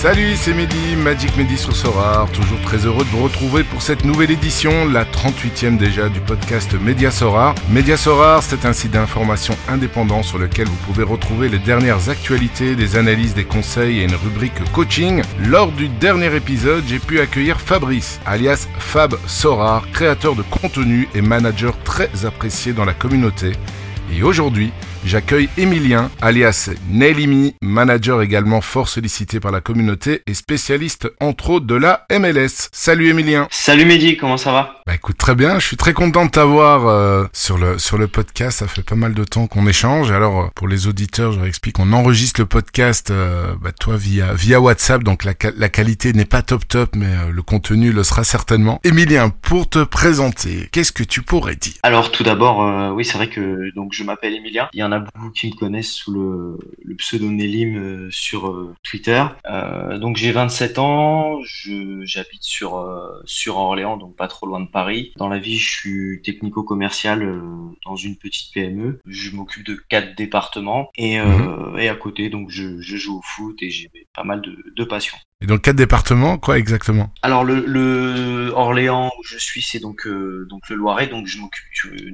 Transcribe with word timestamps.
Salut, 0.00 0.34
c'est 0.34 0.54
Mehdi, 0.54 0.96
Magic 0.96 1.36
Mehdi 1.36 1.58
sur 1.58 1.76
Sorar. 1.76 2.26
Toujours 2.32 2.58
très 2.62 2.86
heureux 2.86 3.04
de 3.04 3.10
vous 3.10 3.22
retrouver 3.22 3.64
pour 3.64 3.82
cette 3.82 4.06
nouvelle 4.06 4.30
édition, 4.30 4.88
la 4.88 5.04
38e 5.04 5.76
déjà 5.76 6.08
du 6.08 6.20
podcast 6.20 6.72
Média 6.72 7.10
Sorar. 7.10 7.54
Média 7.68 7.98
Sorar, 7.98 8.42
c'est 8.42 8.64
un 8.64 8.72
site 8.72 8.92
d'information 8.92 9.54
indépendant 9.68 10.22
sur 10.22 10.38
lequel 10.38 10.68
vous 10.68 10.86
pouvez 10.86 11.02
retrouver 11.02 11.50
les 11.50 11.58
dernières 11.58 12.08
actualités, 12.08 12.76
des 12.76 12.96
analyses, 12.96 13.34
des 13.34 13.44
conseils 13.44 13.98
et 13.98 14.04
une 14.04 14.14
rubrique 14.14 14.72
coaching. 14.72 15.20
Lors 15.38 15.70
du 15.70 15.88
dernier 15.88 16.34
épisode, 16.34 16.84
j'ai 16.86 16.98
pu 16.98 17.20
accueillir 17.20 17.60
Fabrice, 17.60 18.20
alias 18.24 18.68
Fab 18.78 19.16
Sorar, 19.26 19.84
créateur 19.92 20.34
de 20.34 20.42
contenu 20.42 21.10
et 21.14 21.20
manager 21.20 21.74
très 21.84 22.24
apprécié 22.24 22.72
dans 22.72 22.86
la 22.86 22.94
communauté. 22.94 23.52
Et 24.10 24.22
aujourd'hui, 24.22 24.72
J'accueille 25.02 25.48
Emilien, 25.56 26.10
alias 26.20 26.68
Nelimi, 26.90 27.54
manager 27.62 28.20
également 28.20 28.60
fort 28.60 28.88
sollicité 28.88 29.40
par 29.40 29.50
la 29.50 29.62
communauté 29.62 30.22
et 30.26 30.34
spécialiste 30.34 31.10
entre 31.20 31.50
autres 31.50 31.66
de 31.66 31.74
la 31.74 32.04
MLS. 32.12 32.68
Salut 32.70 33.08
Emilien. 33.08 33.48
Salut 33.50 33.86
Mehdi, 33.86 34.18
comment 34.18 34.36
ça 34.36 34.52
va? 34.52 34.82
Bah 34.86 34.94
écoute 34.94 35.16
très 35.16 35.34
bien, 35.34 35.58
je 35.58 35.66
suis 35.66 35.78
très 35.78 35.94
content 35.94 36.26
de 36.26 36.30
t'avoir 36.30 36.86
euh, 36.86 37.24
sur 37.32 37.56
le 37.56 37.78
sur 37.78 37.96
le 37.96 38.08
podcast. 38.08 38.58
Ça 38.58 38.66
fait 38.66 38.82
pas 38.82 38.94
mal 38.94 39.14
de 39.14 39.24
temps 39.24 39.46
qu'on 39.46 39.66
échange. 39.66 40.10
Alors 40.10 40.40
euh, 40.40 40.46
pour 40.54 40.68
les 40.68 40.86
auditeurs, 40.86 41.32
je 41.32 41.38
leur 41.38 41.46
explique, 41.46 41.78
on 41.78 41.94
enregistre 41.94 42.40
le 42.40 42.46
podcast, 42.46 43.10
euh, 43.10 43.54
bah, 43.58 43.72
toi 43.72 43.96
via 43.96 44.34
via 44.34 44.60
WhatsApp, 44.60 45.02
donc 45.02 45.24
la, 45.24 45.32
la 45.56 45.68
qualité 45.70 46.12
n'est 46.12 46.26
pas 46.26 46.42
top 46.42 46.68
top, 46.68 46.94
mais 46.94 47.14
le 47.32 47.42
contenu 47.42 47.90
le 47.90 48.04
sera 48.04 48.22
certainement. 48.22 48.80
Emilien, 48.84 49.30
pour 49.30 49.66
te 49.66 49.82
présenter, 49.82 50.68
qu'est-ce 50.72 50.92
que 50.92 51.04
tu 51.04 51.22
pourrais 51.22 51.56
dire? 51.56 51.74
Alors 51.82 52.10
tout 52.12 52.22
d'abord, 52.22 52.94
oui 52.94 53.06
c'est 53.06 53.16
vrai 53.16 53.28
que 53.28 53.74
donc 53.74 53.94
je 53.94 54.04
m'appelle 54.04 54.34
Emilien. 54.34 54.68
Il 54.74 54.80
y 54.80 54.82
en 54.82 54.89
a 54.92 55.00
beaucoup 55.00 55.30
qui 55.30 55.48
me 55.48 55.56
connaissent 55.56 55.92
sous 55.92 56.12
le, 56.12 56.58
le 56.82 56.94
pseudo 56.96 57.30
Nelim 57.30 58.10
sur 58.10 58.74
Twitter. 58.82 59.24
Euh, 59.46 59.98
donc 59.98 60.16
j'ai 60.16 60.32
27 60.32 60.78
ans, 60.78 61.38
j'habite 61.42 62.42
sur 62.42 62.86
sur 63.24 63.56
Orléans, 63.56 63.96
donc 63.96 64.16
pas 64.16 64.28
trop 64.28 64.46
loin 64.46 64.60
de 64.60 64.68
Paris. 64.68 65.12
Dans 65.16 65.28
la 65.28 65.38
vie, 65.38 65.56
je 65.56 65.70
suis 65.70 66.22
technico-commercial 66.22 67.22
euh, 67.22 67.40
dans 67.84 67.96
une 67.96 68.16
petite 68.16 68.52
PME. 68.52 69.00
Je 69.06 69.30
m'occupe 69.30 69.66
de 69.66 69.74
quatre 69.74 70.14
départements 70.16 70.90
et, 70.96 71.20
euh, 71.20 71.26
mhm. 71.26 71.78
et 71.78 71.88
à 71.88 71.94
côté, 71.94 72.30
donc 72.30 72.50
je, 72.50 72.80
je, 72.80 72.96
joue 72.96 73.18
au 73.18 73.22
foot 73.22 73.62
et 73.62 73.70
j'ai 73.70 73.90
pas 74.14 74.24
mal 74.24 74.40
de, 74.40 74.56
de 74.74 74.84
passions. 74.84 75.16
Et 75.42 75.46
donc 75.46 75.62
quatre 75.62 75.76
départements, 75.76 76.36
quoi 76.36 76.58
exactement? 76.58 77.10
Alors 77.22 77.44
le, 77.44 77.64
le, 77.66 78.52
Orléans 78.54 79.10
où 79.18 79.24
je 79.24 79.38
suis, 79.38 79.62
c'est 79.62 79.78
donc 79.78 80.06
euh, 80.06 80.46
donc 80.50 80.68
le 80.68 80.76
Loiret, 80.76 81.06
donc 81.06 81.26
je 81.26 81.38
m'occupe 81.38 81.64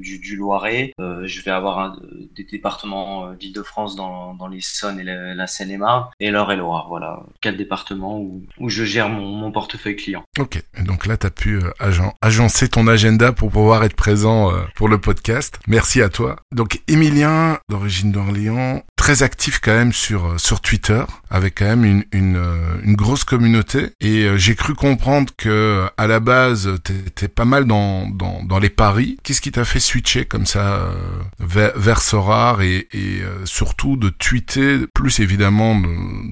du, 0.01 0.19
du, 0.19 0.37
Loiret. 0.37 0.93
Euh, 1.01 1.27
je 1.27 1.43
vais 1.43 1.51
avoir 1.51 1.81
un, 1.81 1.97
des 2.37 2.45
départements 2.45 3.33
d'Île-de-France 3.33 3.97
dans, 3.97 4.35
dans 4.35 4.47
l'Essonne 4.47 5.01
et 5.01 5.05
la, 5.05 5.47
Seine-et-Marne 5.49 6.07
et 6.21 6.31
l'Or 6.31 6.53
et 6.53 6.57
Loire. 6.57 6.87
Voilà, 6.89 7.25
quatre 7.41 7.57
départements 7.57 8.21
où, 8.21 8.45
où 8.61 8.69
je 8.69 8.85
gère 8.85 9.09
mon, 9.09 9.27
mon 9.27 9.51
portefeuille 9.51 9.97
client. 9.97 10.23
Ok, 10.39 10.63
donc 10.85 11.07
là 11.07 11.17
tu 11.17 11.27
as 11.27 11.31
pu 11.31 11.61
agent, 11.81 12.15
agencer 12.21 12.69
ton 12.69 12.87
agenda 12.87 13.33
pour 13.33 13.51
pouvoir 13.51 13.83
être 13.83 13.97
présent 13.97 14.53
pour 14.77 14.89
le 14.89 14.99
podcast. 14.99 15.59
Merci 15.67 16.01
à 16.01 16.09
toi. 16.11 16.37
Donc 16.53 16.81
Emilien, 16.87 17.59
d'origine 17.69 18.13
d'Orléans, 18.13 18.83
très 18.97 19.23
actif 19.23 19.61
quand 19.61 19.75
même 19.75 19.93
sur 19.93 20.41
sur 20.41 20.61
Twitter, 20.61 21.05
avec 21.31 21.59
quand 21.59 21.67
même 21.67 21.85
une 21.85 22.05
une, 22.13 22.43
une 22.83 22.97
grosse 22.97 23.25
communauté 23.25 23.91
et 24.01 24.25
euh, 24.25 24.37
j'ai 24.37 24.55
cru 24.55 24.75
comprendre 24.75 25.33
que 25.37 25.87
à 25.97 26.07
la 26.07 26.21
base 26.21 26.79
t'étais 26.85 27.29
pas 27.29 27.45
mal 27.45 27.65
dans, 27.65 28.09
dans, 28.09 28.43
dans 28.45 28.59
les 28.59 28.71
paris. 28.71 29.19
Qu'est-ce 29.23 29.41
qui 29.41 29.53
t'a 29.53 29.65
fait 29.65 29.81
switcher 29.81 30.25
comme 30.25 30.47
ça 30.47 30.77
euh, 30.77 30.95
vers, 31.41 31.73
vers 31.77 32.01
Sorar 32.01 32.63
et, 32.63 32.89
et 32.93 33.21
euh, 33.23 33.45
surtout 33.45 33.97
de 33.97 34.09
tweeter 34.09 34.87
plus 34.95 35.21
évidemment 35.21 35.81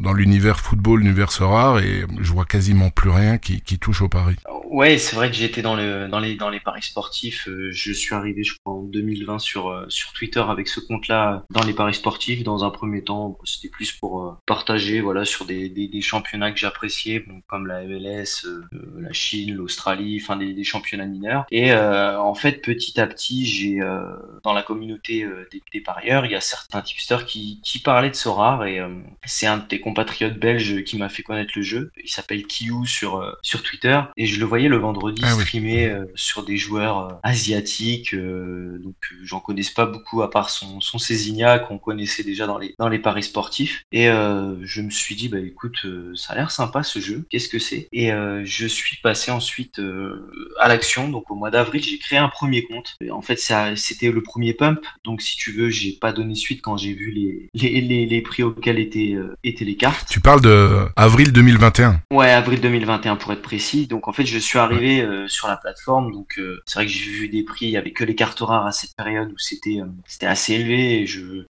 dans 0.02 0.12
l'univers 0.12 0.60
football, 0.60 1.00
l'univers 1.00 1.32
Sorar 1.32 1.78
et 1.78 2.04
je 2.20 2.32
vois 2.32 2.44
quasiment 2.44 2.90
plus 2.90 3.10
rien 3.10 3.38
qui, 3.38 3.60
qui 3.60 3.78
touche 3.78 4.02
au 4.02 4.08
paris. 4.08 4.36
Ouais, 4.70 4.98
c'est 4.98 5.14
vrai 5.14 5.30
que 5.30 5.36
j'étais 5.36 5.62
dans, 5.62 5.76
le, 5.76 6.08
dans, 6.08 6.18
les, 6.18 6.34
dans 6.34 6.50
les 6.50 6.60
paris 6.60 6.82
sportifs. 6.82 7.48
Je 7.70 7.92
suis 7.92 8.14
arrivé, 8.14 8.42
je 8.42 8.54
crois, 8.58 8.74
en 8.74 8.82
2020 8.82 9.38
sur, 9.38 9.84
sur 9.88 10.12
Twitter 10.12 10.42
avec 10.48 10.66
ce 10.68 10.80
compte-là 10.80 11.44
dans 11.50 11.62
les 11.62 11.74
paris 11.74 11.94
sportifs. 11.94 12.42
Un 12.62 12.70
premier 12.70 13.02
temps, 13.02 13.38
c'était 13.44 13.68
plus 13.68 13.90
pour 13.90 14.38
partager 14.46 15.00
voilà, 15.00 15.24
sur 15.24 15.44
des, 15.46 15.68
des, 15.68 15.88
des 15.88 16.00
championnats 16.00 16.52
que 16.52 16.58
j'ai 16.58 16.66
apprécié, 16.66 17.24
comme 17.48 17.66
la 17.66 17.82
MLS, 17.84 18.44
euh, 18.44 18.64
la 18.98 19.12
Chine, 19.12 19.54
l'Australie, 19.54 20.20
enfin 20.22 20.36
des, 20.36 20.52
des, 20.52 20.64
championnats 20.64 21.06
mineurs. 21.06 21.46
Et 21.50 21.72
euh, 21.72 22.20
en 22.20 22.34
fait, 22.34 22.62
petit 22.62 23.00
à 23.00 23.06
petit, 23.06 23.46
j'ai 23.46 23.80
euh, 23.80 24.02
dans 24.42 24.52
la 24.52 24.62
communauté 24.62 25.26
des, 25.50 25.62
des, 25.72 25.80
parieurs, 25.80 26.26
il 26.26 26.32
y 26.32 26.34
a 26.34 26.40
certains 26.40 26.82
tipsters 26.82 27.24
qui, 27.26 27.60
qui 27.62 27.78
parlaient 27.78 28.10
de 28.10 28.14
Sorar 28.14 28.64
et 28.66 28.80
c'est 29.24 29.46
un 29.46 29.58
de 29.58 29.64
tes 29.64 29.80
compatriotes 29.80 30.38
belges 30.38 30.84
qui 30.84 30.96
m'a 30.96 31.08
fait 31.08 31.22
connaître 31.22 31.52
le 31.56 31.62
jeu. 31.62 31.92
Il 32.02 32.10
s'appelle 32.10 32.46
Kiyu 32.46 32.86
sur 32.86 33.36
sur 33.42 33.62
Twitter 33.62 34.00
et 34.16 34.26
je 34.26 34.38
le 34.40 34.46
voyais 34.46 34.68
le 34.68 34.76
vendredi 34.76 35.22
ah 35.24 35.32
streamer 35.32 35.94
sur 36.14 36.44
des 36.44 36.56
joueurs 36.56 37.20
asiatiques. 37.22 38.14
donc 38.14 38.96
j'en 39.22 39.40
connaisse 39.40 39.70
pas 39.70 39.86
beaucoup 39.86 40.22
à 40.22 40.30
part 40.30 40.50
son 40.50 40.80
son 40.80 40.98
Césinia 40.98 41.58
qu'on 41.58 41.78
connaissait 41.78 42.22
déjà 42.22 42.43
dans 42.46 42.58
les 42.58 42.74
dans 42.78 42.88
les 42.88 42.98
paris 42.98 43.22
sportifs. 43.22 43.84
Et 43.92 44.06
je 44.06 44.80
me 44.80 44.90
suis 44.90 45.14
dit 45.14 45.28
bah 45.28 45.38
écoute, 45.38 45.86
ça 46.14 46.32
a 46.32 46.36
l'air 46.36 46.50
sympa 46.50 46.82
ce 46.82 46.98
jeu, 46.98 47.26
qu'est-ce 47.30 47.48
que 47.48 47.58
c'est? 47.58 47.88
Et 47.92 48.12
euh, 48.12 48.42
je 48.44 48.66
suis 48.66 48.96
passé 49.02 49.30
ensuite 49.30 49.78
euh, 49.78 50.30
à 50.58 50.68
l'action, 50.68 51.08
donc 51.08 51.30
au 51.30 51.34
mois 51.34 51.50
d'avril, 51.50 51.82
j'ai 51.82 51.98
créé 51.98 52.18
un 52.18 52.28
premier 52.28 52.64
compte. 52.64 52.96
Et 53.00 53.10
en 53.10 53.22
fait, 53.22 53.38
c'était 53.76 54.10
le 54.10 54.22
premier 54.22 54.54
pump, 54.54 54.80
donc 55.04 55.22
si 55.22 55.36
tu 55.36 55.52
veux, 55.52 55.68
j'ai 55.68 55.92
pas 55.92 56.12
donné 56.12 56.34
suite 56.34 56.62
quand 56.62 56.76
j'ai 56.76 56.92
vu 56.92 57.10
les, 57.10 57.50
les, 57.54 58.06
les, 58.06 58.22
prix 58.22 58.42
auxquels 58.42 58.78
étaient, 58.78 59.14
euh, 59.14 59.36
étaient 59.44 59.64
les 59.64 59.76
cartes. 59.76 60.08
Tu 60.08 60.20
parles 60.20 60.40
de 60.40 60.86
avril 60.96 61.32
2021 61.32 62.00
Ouais, 62.12 62.30
avril 62.30 62.60
2021 62.60 63.16
pour 63.16 63.32
être 63.32 63.42
précis. 63.42 63.86
Donc 63.86 64.08
en 64.08 64.12
fait, 64.12 64.26
je 64.26 64.38
suis 64.38 64.58
arrivé 64.58 65.06
sur 65.26 65.48
la 65.48 65.56
plateforme, 65.56 66.12
donc 66.12 66.40
c'est 66.66 66.78
vrai 66.78 66.86
que 66.86 66.92
j'ai 66.92 67.10
vu 67.10 67.28
des 67.28 67.42
prix, 67.42 67.66
il 67.66 67.72
y 67.72 67.76
avait 67.76 67.92
que 67.92 68.04
les 68.04 68.14
cartes 68.14 68.40
rares 68.40 68.66
à 68.66 68.72
cette 68.72 68.96
période 68.96 69.30
où 69.30 69.38
c'était 69.38 69.78
c'était 70.06 70.26
assez 70.26 70.54
élevé. 70.54 71.02
Et 71.02 71.06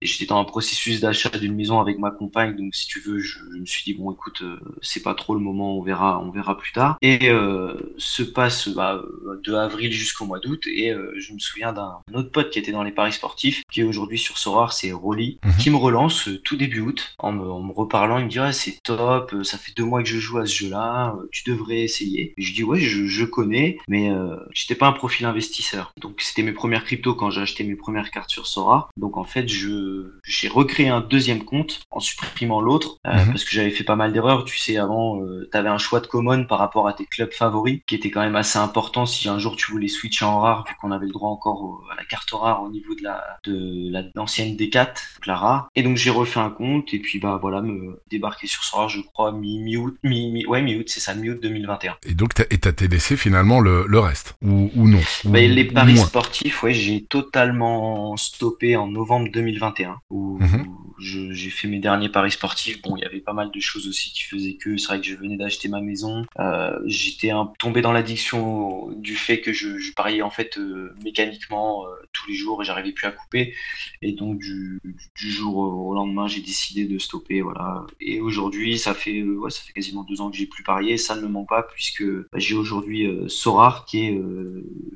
j'étais 0.06 0.26
dans 0.26 0.40
un 0.40 0.44
processus 0.44 0.83
d'achat 1.00 1.30
d'une 1.30 1.54
maison 1.54 1.80
avec 1.80 1.98
ma 1.98 2.10
compagne, 2.10 2.56
donc 2.56 2.74
si 2.74 2.86
tu 2.86 3.00
veux, 3.00 3.18
je, 3.18 3.38
je 3.52 3.58
me 3.58 3.66
suis 3.66 3.84
dit 3.84 3.94
bon 3.94 4.12
écoute, 4.12 4.42
c'est 4.82 5.02
pas 5.02 5.14
trop 5.14 5.34
le 5.34 5.40
moment, 5.40 5.78
on 5.78 5.82
verra, 5.82 6.20
on 6.20 6.30
verra 6.30 6.56
plus 6.56 6.72
tard. 6.72 6.96
Et 7.02 7.28
euh, 7.28 7.74
se 7.98 8.22
passe 8.22 8.68
bah, 8.68 9.02
de 9.42 9.54
avril 9.54 9.92
jusqu'au 9.92 10.24
mois 10.24 10.40
d'août. 10.40 10.66
Et 10.66 10.90
euh, 10.90 11.12
je 11.18 11.32
me 11.32 11.38
souviens 11.38 11.72
d'un 11.72 12.00
autre 12.12 12.30
pote 12.30 12.50
qui 12.50 12.58
était 12.58 12.72
dans 12.72 12.82
les 12.82 12.92
paris 12.92 13.12
sportifs, 13.12 13.62
qui 13.70 13.80
est 13.80 13.84
aujourd'hui 13.84 14.18
sur 14.18 14.38
Sorar, 14.38 14.72
c'est 14.72 14.92
Rolly, 14.92 15.38
mhm. 15.44 15.56
qui 15.58 15.70
me 15.70 15.76
relance 15.76 16.28
euh, 16.28 16.40
tout 16.42 16.56
début 16.56 16.80
août 16.80 17.14
en 17.18 17.32
me, 17.32 17.72
reparlant. 17.72 18.18
Il 18.18 18.26
me 18.26 18.30
dit 18.30 18.38
ah, 18.38 18.52
c'est 18.52 18.82
top, 18.82 19.34
ça 19.42 19.58
fait 19.58 19.72
deux 19.76 19.84
mois 19.84 20.02
que 20.02 20.08
je 20.08 20.18
joue 20.18 20.38
à 20.38 20.46
ce 20.46 20.54
jeu-là, 20.54 21.16
tu 21.32 21.44
devrais 21.50 21.80
essayer. 21.80 22.34
Et 22.36 22.42
je 22.42 22.54
dis 22.54 22.62
ouais, 22.62 22.80
je, 22.80 23.06
je 23.06 23.24
connais, 23.24 23.78
mais 23.88 24.10
j'étais 24.52 24.74
pas 24.74 24.86
un 24.86 24.92
profil 24.92 25.26
investisseur. 25.26 25.92
Donc 26.00 26.20
c'était 26.20 26.42
mes 26.42 26.52
premières 26.52 26.84
cryptos 26.84 27.14
quand 27.14 27.30
j'ai 27.30 27.40
acheté 27.40 27.64
mes 27.64 27.74
premières 27.74 28.10
cartes 28.10 28.30
sur 28.30 28.46
Sora. 28.46 28.88
Donc 28.96 29.16
en 29.16 29.24
fait, 29.24 29.48
je 29.48 30.12
j'ai 30.24 30.48
recréé 30.74 30.88
un 30.88 31.00
deuxième 31.00 31.44
compte 31.44 31.82
en 31.92 32.00
supprimant 32.00 32.60
l'autre 32.60 32.98
mhm. 33.04 33.28
parce 33.28 33.44
que 33.44 33.50
j'avais 33.52 33.70
fait 33.70 33.84
pas 33.84 33.94
mal 33.94 34.12
d'erreurs. 34.12 34.44
Tu 34.44 34.58
sais, 34.58 34.76
avant, 34.76 35.22
euh, 35.22 35.48
tu 35.50 35.56
avais 35.56 35.68
un 35.68 35.78
choix 35.78 36.00
de 36.00 36.08
common 36.08 36.44
par 36.46 36.58
rapport 36.58 36.88
à 36.88 36.92
tes 36.92 37.06
clubs 37.06 37.32
favoris 37.32 37.80
qui 37.86 37.94
était 37.94 38.10
quand 38.10 38.22
même 38.22 38.34
assez 38.34 38.58
important 38.58 39.06
si 39.06 39.28
un 39.28 39.38
jour 39.38 39.54
tu 39.54 39.70
voulais 39.70 39.86
switcher 39.86 40.24
en 40.24 40.40
rare 40.40 40.64
vu 40.68 40.74
qu'on 40.80 40.90
avait 40.90 41.06
le 41.06 41.12
droit 41.12 41.30
encore 41.30 41.84
à 41.92 41.96
la 41.96 42.04
carte 42.04 42.30
rare 42.32 42.62
au 42.62 42.70
niveau 42.70 42.94
de 42.94 43.02
la 43.04 43.22
de 43.44 44.10
l'ancienne 44.14 44.56
D4 44.56 44.86
donc 44.86 45.26
la 45.26 45.36
rare 45.36 45.68
et 45.76 45.82
donc 45.82 45.96
j'ai 45.96 46.10
refait 46.10 46.40
un 46.40 46.50
compte 46.50 46.92
et 46.92 46.98
puis 46.98 47.18
bah 47.18 47.38
voilà 47.40 47.60
me 47.60 48.00
débarquer 48.10 48.46
sur 48.46 48.64
ce 48.64 48.74
rare 48.74 48.88
je 48.88 49.00
crois 49.00 49.32
mi 49.32 49.58
mi 49.58 49.76
mi, 50.02 50.30
mi 50.32 50.46
ouais 50.46 50.62
mi 50.62 50.76
août 50.76 50.86
c'est 50.88 51.00
ça 51.00 51.14
mi 51.14 51.30
août 51.30 51.38
2021 51.40 51.96
et 52.06 52.14
donc 52.14 52.34
t'as 52.34 52.44
été 52.44 52.88
laissé 52.88 53.16
finalement 53.16 53.60
le, 53.60 53.84
le 53.86 53.98
reste 53.98 54.34
ou, 54.42 54.70
ou 54.74 54.88
non 54.88 55.00
bah, 55.24 55.40
les 55.40 55.64
paris 55.64 55.98
sportifs 55.98 56.62
ouais 56.62 56.74
j'ai 56.74 57.04
totalement 57.04 58.16
stoppé 58.16 58.76
en 58.76 58.88
novembre 58.88 59.28
2021 59.32 60.00
où, 60.10 60.38
mhm. 60.40 60.63
J'ai 60.98 61.50
fait 61.50 61.68
mes 61.68 61.78
derniers 61.78 62.08
paris 62.08 62.30
sportifs 62.30 62.80
bon 62.82 62.96
il 62.96 63.02
y 63.02 63.04
avait 63.04 63.20
pas 63.20 63.32
mal 63.32 63.50
de 63.50 63.60
choses 63.60 63.88
aussi 63.88 64.12
qui 64.12 64.22
faisaient 64.22 64.54
que 64.54 64.76
c'est 64.76 64.88
vrai 64.88 65.00
que 65.00 65.06
je 65.06 65.14
venais 65.14 65.36
d'acheter 65.36 65.68
ma 65.68 65.80
maison. 65.80 66.24
Euh, 66.38 66.78
j'étais 66.84 67.30
tombé 67.58 67.82
dans 67.82 67.92
l'addiction 67.92 68.90
du 68.96 69.14
fait 69.16 69.40
que 69.40 69.52
je, 69.52 69.92
pariais 69.94 70.22
en 70.22 70.30
fait 70.30 70.58
euh, 70.58 70.94
mécaniquement 71.04 71.86
euh, 71.86 71.90
tous 72.12 72.28
les 72.28 72.34
jours 72.34 72.62
et 72.62 72.64
j'arrivais 72.64 72.92
plus 72.92 73.06
à 73.06 73.10
couper. 73.10 73.54
Et 74.02 74.12
donc 74.12 74.38
du, 74.38 74.80
jour 75.16 75.56
au 75.56 75.94
lendemain, 75.94 76.26
j'ai 76.26 76.40
décidé 76.40 76.84
de 76.84 76.98
stopper. 76.98 77.40
Voilà. 77.40 77.86
Et 78.00 78.20
aujourd'hui, 78.20 78.78
ça 78.78 78.94
fait 78.94 79.24
ça 79.48 79.60
fait 79.62 79.72
quasiment 79.72 80.04
deux 80.04 80.20
ans 80.20 80.30
que 80.30 80.36
j'ai 80.36 80.46
plus 80.46 80.62
parié. 80.62 80.96
Ça 80.96 81.16
ne 81.16 81.22
me 81.22 81.28
ment 81.28 81.44
pas 81.44 81.62
puisque 81.62 82.04
bah, 82.04 82.38
j'ai 82.38 82.54
aujourd'hui 82.54 83.08
Sorar 83.28 83.84
qui 83.84 84.06
est 84.06 84.20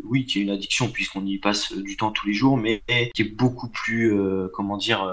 oui 0.04 0.26
qui 0.26 0.38
est 0.38 0.42
une 0.42 0.50
addiction 0.50 0.88
puisqu'on 0.88 1.24
y 1.26 1.38
passe 1.38 1.72
du 1.72 1.96
temps 1.96 2.10
tous 2.10 2.26
les 2.26 2.34
jours, 2.34 2.56
mais 2.56 2.82
qui 3.14 3.22
est 3.22 3.36
beaucoup 3.36 3.68
plus 3.68 4.14
comment 4.52 4.76
dire 4.76 5.04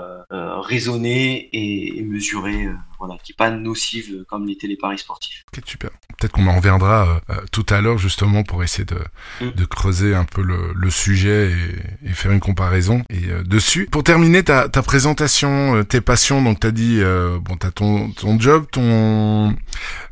raisonnée 0.75 1.49
et, 1.53 2.01
mesurée, 2.03 2.69
voilà, 2.99 3.17
qui 3.23 3.31
est 3.31 3.35
pas 3.35 3.49
nocive 3.49 4.25
comme 4.29 4.45
les 4.45 4.57
téléparis 4.57 4.99
sportifs. 4.99 5.45
Ok, 5.55 5.63
super. 5.65 5.89
Peut-être 6.17 6.33
qu'on 6.33 6.47
en 6.47 6.55
reviendra 6.55 7.21
tout 7.51 7.65
à 7.69 7.81
l'heure 7.81 7.97
justement 7.97 8.43
pour 8.43 8.63
essayer 8.63 8.85
de, 8.85 8.99
mm. 9.41 9.51
de 9.51 9.65
creuser 9.65 10.15
un 10.15 10.25
peu 10.25 10.41
le, 10.41 10.73
le 10.73 10.89
sujet 10.89 11.51
et, 11.51 12.09
et, 12.09 12.13
faire 12.13 12.31
une 12.31 12.39
comparaison 12.39 13.03
et 13.09 13.43
dessus. 13.45 13.87
Pour 13.91 14.03
terminer 14.03 14.43
ta, 14.43 14.69
ta 14.69 14.81
présentation, 14.81 15.83
tes 15.83 16.01
passions, 16.01 16.41
donc 16.41 16.59
t'as 16.59 16.71
dit 16.71 17.01
bon 17.41 17.57
t'as 17.57 17.71
ton 17.71 18.11
ton 18.11 18.39
job, 18.39 18.65
ton 18.71 19.55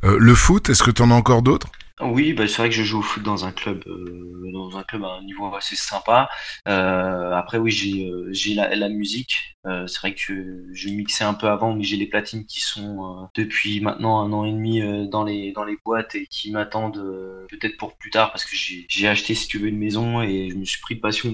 le 0.04 0.36
foot. 0.36 0.70
Est-ce 0.70 0.84
que 0.84 0.92
tu 0.92 1.02
en 1.02 1.12
as 1.12 1.16
encore 1.16 1.42
d'autres? 1.42 1.68
Oui, 2.06 2.34
bah, 2.34 2.48
c'est 2.48 2.58
vrai 2.58 2.70
que 2.70 2.76
je 2.76 2.84
joue 2.84 3.00
au 3.00 3.02
foot 3.02 3.24
dans 3.24 3.46
un 3.46 3.52
club, 3.52 3.84
euh, 3.88 4.52
dans 4.52 4.78
un 4.78 4.84
club 4.84 5.04
à 5.04 5.14
un 5.20 5.24
niveau 5.24 5.54
assez 5.56 5.76
sympa. 5.76 6.30
Euh, 6.68 7.32
après, 7.32 7.58
oui, 7.58 7.72
j'ai 7.72 8.06
euh, 8.06 8.30
j'ai 8.32 8.54
la, 8.54 8.76
la 8.76 8.90
musique. 8.90 9.50
C'est 9.66 10.00
vrai 10.00 10.14
que 10.14 10.66
je 10.74 10.90
mixais 10.90 11.24
un 11.24 11.34
peu 11.34 11.48
avant, 11.48 11.74
mais 11.74 11.86
j'ai 11.86 11.96
les 11.96 12.06
platines 12.06 12.46
qui 12.46 12.60
sont 12.60 13.30
depuis 13.34 13.80
maintenant 13.80 14.20
un 14.20 14.34
an 14.34 14.44
et 14.44 14.52
demi 14.52 14.82
dans 15.10 15.24
les 15.24 15.54
dans 15.54 15.64
les 15.64 15.78
boîtes 15.86 16.16
et 16.16 16.28
qui 16.28 16.52
m'attendent 16.52 17.02
peut-être 17.50 17.78
pour 17.78 17.96
plus 17.96 18.10
tard 18.10 18.34
parce 18.34 18.44
que 18.44 18.58
j'ai 18.58 18.86
j'ai 18.90 19.08
acheté 19.08 19.36
si 19.36 19.48
tu 19.48 19.60
veux 19.60 19.70
une 19.70 19.78
maison 19.78 20.22
et 20.22 20.50
je 20.50 20.58
me 20.58 20.66
suis 20.66 20.82
pris 20.82 20.96
de 20.96 21.00
passion 21.00 21.34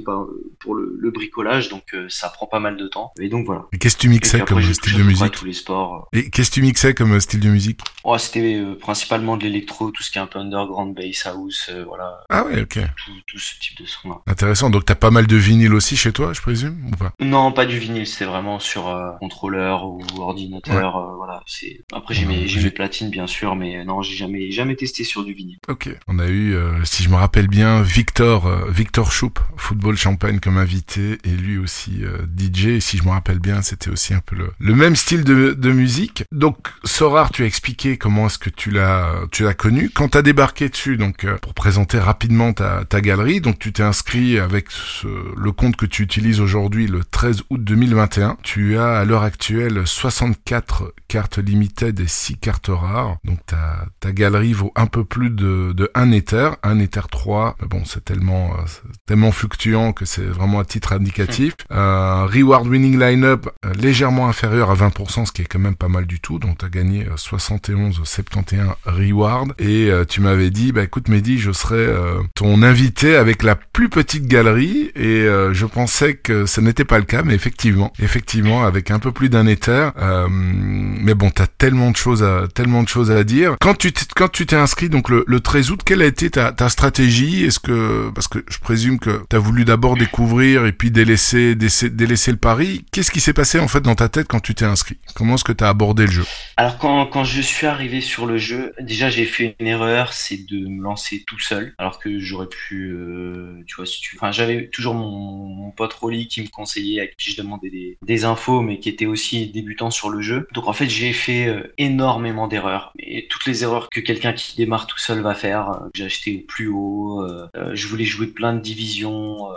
pour 0.60 0.75
le, 0.75 0.95
le 1.00 1.10
bricolage, 1.10 1.69
donc 1.69 1.95
ça 2.07 2.30
prend 2.30 2.45
pas 2.45 2.60
mal 2.60 2.77
de 2.77 2.88
temps. 2.88 3.12
Et 3.19 3.30
donc 3.30 3.48
voilà. 3.48 3.66
Et 3.74 3.80
qu'est-ce 3.80 3.95
que 3.95 4.01
tu 4.01 4.10
mixais 4.10 4.42
comme 4.42 4.62
style 4.62 4.95
de 4.95 5.01
musique 5.01 5.31
Tous 5.31 5.45
les 5.45 5.54
sports. 5.54 6.07
Et 6.13 6.30
qu'est-ce 6.30 6.51
que 6.51 6.56
tu 6.56 6.62
mixais 6.62 6.94
comme 6.94 7.19
style 7.19 7.39
de 7.39 7.50
musique? 7.50 7.80
Oh, 8.04 8.16
c'était 8.19 8.63
principalement 8.80 9.38
de 9.38 9.44
l'électro, 9.45 9.89
tout 9.89 10.04
ce 10.04 10.12
qui 10.12 10.19
est 10.19 10.21
un 10.21 10.27
peu 10.27 10.38
underground 10.60 10.96
bass 10.96 11.26
house, 11.26 11.70
euh, 11.70 11.84
voilà. 11.86 12.22
Ah 12.30 12.44
ouais, 12.46 12.62
ok. 12.62 12.80
Tout, 13.28 13.40
ce 13.40 13.60
type 13.60 13.78
de 13.80 13.86
son 13.86 14.10
là. 14.10 14.16
Intéressant. 14.28 14.70
Donc 14.70 14.86
t'as 14.86 14.96
pas 14.96 15.12
mal 15.12 15.28
de 15.28 15.36
vinyle 15.36 15.74
aussi 15.74 15.96
chez 15.98 16.12
toi, 16.12 16.34
je 16.34 16.42
présume, 16.42 16.78
ou 16.88 16.96
pas? 16.96 17.12
Non, 17.20 17.52
pas 17.52 17.66
du 17.66 17.80
vinyle. 17.80 18.08
C'est 18.08 18.26
vraiment 18.26 18.60
sur 18.60 18.88
euh, 18.88 19.12
contrôleur 19.20 19.86
ou 19.86 20.02
ordinateur. 20.18 20.98
Euh, 20.98 21.16
voilà. 21.16 21.44
C'est 21.46 21.82
après 21.94 22.14
j'ai 22.14 22.26
mes 22.26 22.48
j'ai 22.48 22.62
mes 22.62 22.72
platines 22.72 23.10
bien 23.10 23.28
sûr, 23.28 23.56
mais 23.56 23.84
non, 23.86 24.02
j'ai 24.02 24.16
jamais 24.16 24.52
jamais 24.52 24.76
testé 24.76 25.04
sur 25.04 25.24
du 25.24 25.34
vinyle. 25.34 25.58
Ok. 25.68 25.90
On 26.08 26.20
a 26.20 26.28
eu, 26.28 26.56
si 26.84 27.04
je 27.04 27.10
me 27.10 27.16
rappelle 27.16 27.48
bien, 27.48 27.82
Victor 27.82 28.50
Victor 28.70 29.12
Choup, 29.12 29.40
football 29.58 29.98
champagne 29.98 30.40
comme 30.40 30.58
invité, 30.58 31.18
et 31.24 31.30
lui 31.30 31.58
aussi 31.58 32.02
DJ. 32.38 32.66
Et 32.68 32.80
si 32.80 32.98
je 32.98 33.04
me 33.04 33.10
rappelle 33.10 33.40
bien, 33.40 33.62
c'était 33.62 33.90
aussi 33.90 34.14
un 34.14 34.22
peu 34.22 34.36
le, 34.36 34.52
le 34.60 34.76
même 34.76 34.96
style 34.96 35.24
de, 35.24 35.54
de 35.54 35.72
musique. 35.72 36.24
Donc 36.32 36.70
Sorar, 36.84 37.32
tu 37.32 37.44
as 37.44 37.46
expliqué 37.46 37.98
comment 37.98 38.28
est-ce 38.28 38.40
que 38.40 38.50
tu 38.50 38.72
l'as 38.72 39.14
tu 39.32 39.44
l'as 39.44 39.54
connu. 39.54 39.90
Quand 39.90 40.10
t'as 40.10 40.22
débarqué 40.22 40.49
donc 40.98 41.24
euh, 41.24 41.38
pour 41.38 41.54
présenter 41.54 42.00
rapidement 42.00 42.54
ta, 42.54 42.86
ta 42.86 43.01
galerie. 43.01 43.42
Donc 43.42 43.60
tu 43.60 43.72
t'es 43.72 43.84
inscrit 43.84 44.40
avec 44.40 44.68
le 45.04 45.51
compte 45.51 45.75
que 45.75 45.86
tu 45.86 46.04
utilises 46.04 46.42
aujourd'hui 46.42 46.88
le 46.88 47.04
13 47.04 47.44
août 47.50 47.63
2021. 47.63 48.38
Tu 48.44 48.78
as 48.78 49.00
à 49.00 49.06
l'heure 49.06 49.24
actuelle 49.24 49.86
64 49.86 50.94
cartes 51.07 51.40
limited 51.40 52.00
et 52.00 52.07
6 52.07 52.38
cartes 52.38 52.69
rares. 52.69 53.18
Donc 53.25 53.46
ta, 53.46 53.86
ta 54.00 54.12
galerie 54.12 54.54
vaut 54.54 54.72
un 54.75 54.86
peu 54.86 55.04
plus 55.04 55.30
de, 55.30 55.74
de 55.74 55.90
1 55.96 56.12
Ether, 56.12 56.52
1 56.63 56.80
Ether 56.80 57.02
3. 57.10 57.57
Mais 57.62 57.68
bon, 57.68 57.84
c'est 57.86 58.06
tellement 58.06 58.54
euh, 58.54 58.63
tellement 59.06 59.31
fluctuant 59.31 59.92
que 59.92 60.06
c'est 60.06 60.25
vraiment 60.25 60.60
à 60.60 60.66
titre 60.66 60.94
indicatif. 60.94 61.56
Euh, 61.72 62.25
reward 62.25 62.68
winning 62.68 63.00
lineup 63.00 63.50
euh, 63.66 63.74
légèrement 63.74 64.28
inférieur 64.28 64.72
à 64.72 64.75
20%, 64.75 65.25
ce 65.25 65.31
qui 65.31 65.42
est 65.42 65.45
quand 65.45 65.60
même 65.60 65.75
pas 65.75 65.88
mal 65.88 66.06
du 66.06 66.19
tout. 66.19 66.40
Donc 66.40 66.60
tu 66.60 66.66
as 66.66 66.69
gagné 66.69 67.07
71 67.16 67.95
71 68.04 68.69
reward 68.86 69.54
et 69.60 69.92
tu 70.07 70.22
m'avais 70.30 70.50
dit 70.50 70.72
bah 70.72 70.84
écoute 70.84 71.08
Mehdi, 71.08 71.40
je 71.40 71.52
serai 71.52 71.78
euh, 71.78 72.20
ton 72.36 72.62
invité 72.62 73.16
avec 73.16 73.44
la 73.44 73.56
plus 73.56 73.90
petite 73.90 74.28
galerie 74.28 74.92
et 74.96 75.24
euh, 75.24 75.54
je 75.54 75.66
pensais 75.66 76.16
que 76.16 76.46
ce 76.46 76.62
n'était 76.62 76.86
pas 76.86 77.00
le 77.00 77.06
cas, 77.06 77.24
mais 77.24 77.34
effectivement, 77.34 77.92
effectivement, 78.00 78.64
avec 78.64 78.92
un 78.92 79.00
peu 79.00 79.12
plus 79.12 79.30
d'un 79.30 79.48
éther. 79.48 79.92
Euh, 79.98 80.28
mais 80.30 81.14
bon, 81.14 81.30
t'as 81.30 81.48
tellement 81.48 81.92
de 81.92 81.98
choses 81.98 82.24
à 82.24 82.48
tellement 82.54 82.84
de 82.84 82.88
choses 82.88 83.12
à 83.12 83.24
dire. 83.24 83.56
Quand 83.60 83.78
tu 83.78 83.92
quand 84.16 84.30
tu 84.30 84.46
t'es 84.46 84.56
inscrit 84.56 84.90
donc 84.90 85.10
le, 85.10 85.24
le, 85.28 85.40
13 85.40 85.72
août, 85.72 85.81
quelle 85.84 86.02
a 86.02 86.06
été 86.06 86.30
ta, 86.30 86.52
ta 86.52 86.70
stratégie? 86.70 87.46
Est-ce 87.46 87.60
que 87.60 88.10
parce 88.14 88.28
que 88.28 88.40
je 88.50 88.60
présume 88.60 89.00
que 89.00 89.22
t'as 89.30 89.40
voulu 89.40 89.66
d'abord 89.66 89.96
découvrir 89.96 90.66
et 90.66 90.72
puis 90.72 90.92
délaisser 90.92 91.56
délaisser, 91.56 91.90
délaisser 91.90 92.31
le 92.31 92.38
pari. 92.38 92.86
Qu'est-ce 92.92 93.12
qui 93.12 93.20
s'est 93.20 93.34
passé 93.34 93.60
en 93.60 93.68
fait 93.68 93.81
dans 93.81 93.96
ta 93.96 94.10
tête 94.10 94.28
quand 94.28 94.40
tu 94.40 94.56
t'es 94.56 94.66
inscrit? 94.66 94.98
Comment 95.16 95.36
est-ce 95.36 95.44
que 95.44 95.52
t'as 95.52 95.70
abordé 95.70 96.06
le 96.06 96.12
jeu? 96.12 96.26
Alors 96.58 96.78
quand 96.78 97.06
quand 97.08 97.24
je 97.24 97.42
suis 97.42 97.68
arrivé 97.68 98.02
sur 98.02 98.26
le 98.26 98.38
jeu, 98.38 98.74
déjà 98.80 99.10
j'ai 99.10 99.26
fait 99.26 99.56
une 99.60 99.68
erreur, 99.68 100.14
c'est 100.19 100.45
de 100.45 100.68
me 100.68 100.83
lancer 100.83 101.24
tout 101.25 101.39
seul, 101.39 101.74
alors 101.77 102.00
que 102.00 102.19
j'aurais 102.19 102.48
pu, 102.48 102.92
euh, 102.92 103.63
tu 103.66 103.75
vois, 103.75 103.86
si 103.86 104.01
tu, 104.01 104.16
enfin, 104.18 104.31
j'avais 104.31 104.68
toujours 104.68 104.94
mon, 104.94 105.10
mon, 105.10 105.71
pote 105.71 105.94
Rolly 105.94 106.27
qui 106.27 106.42
me 106.42 106.48
conseillait, 106.48 107.01
à 107.01 107.07
qui 107.07 107.31
je 107.31 107.42
demandais 107.42 107.98
des, 108.01 108.25
infos, 108.25 108.62
mais 108.62 108.80
qui 108.80 108.89
était 108.89 109.06
aussi 109.06 109.48
débutant 109.48 109.92
sur 109.92 110.10
le 110.10 110.21
jeu. 110.21 110.48
Donc 110.54 110.68
en 110.68 110.74
fait, 110.74 110.89
j'ai 110.89 111.13
fait 111.13 111.48
euh, 111.48 111.74
énormément 111.77 112.48
d'erreurs, 112.48 112.92
et 113.00 113.27
toutes 113.27 113.45
les 113.45 113.63
erreurs 113.63 113.89
que 113.89 114.01
quelqu'un 114.01 114.33
qui 114.33 114.57
démarre 114.57 114.88
tout 114.88 115.00
seul 115.00 115.21
va 115.21 115.36
faire. 115.36 115.69
Euh, 115.69 115.88
j'ai 115.95 116.06
acheté 116.06 116.42
au 116.44 116.48
plus 116.48 116.68
haut, 116.68 117.25
je 117.74 117.88
voulais 117.88 118.06
jouer 118.06 118.27
plein 118.27 118.54
de 118.54 118.60
divisions 118.60 119.48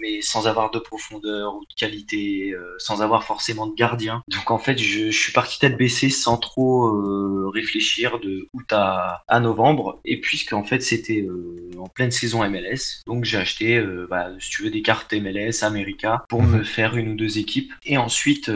mais 0.00 0.22
sans 0.22 0.46
avoir 0.46 0.70
de 0.70 0.78
profondeur 0.78 1.56
ou 1.56 1.60
de 1.60 1.74
qualité, 1.76 2.52
euh, 2.52 2.74
sans 2.78 3.02
avoir 3.02 3.24
forcément 3.24 3.66
de 3.66 3.74
gardien. 3.74 4.22
Donc 4.28 4.50
en 4.50 4.58
fait, 4.58 4.78
je, 4.78 5.10
je 5.10 5.18
suis 5.18 5.32
parti 5.32 5.58
tête 5.58 5.76
baissée 5.76 6.10
sans 6.10 6.36
trop 6.36 6.88
euh, 6.88 7.50
réfléchir 7.52 8.18
de 8.20 8.48
août 8.52 8.72
à, 8.72 9.22
à 9.28 9.40
novembre. 9.40 10.00
Et 10.04 10.20
puisque 10.20 10.52
en 10.52 10.64
fait 10.64 10.80
c'était 10.80 11.20
euh, 11.20 11.70
en 11.78 11.86
pleine 11.86 12.10
saison 12.10 12.48
MLS, 12.48 13.02
donc 13.06 13.24
j'ai 13.24 13.38
acheté, 13.38 13.82
bah, 14.08 14.28
si 14.38 14.50
tu 14.50 14.62
veux, 14.62 14.70
des 14.70 14.82
cartes 14.82 15.12
MLS, 15.12 15.62
America, 15.62 16.24
pour 16.28 16.42
me 16.42 16.62
faire 16.62 16.96
une 16.96 17.10
ou 17.10 17.14
deux 17.14 17.38
équipes. 17.38 17.72
Et 17.84 17.96
ensuite 17.96 18.50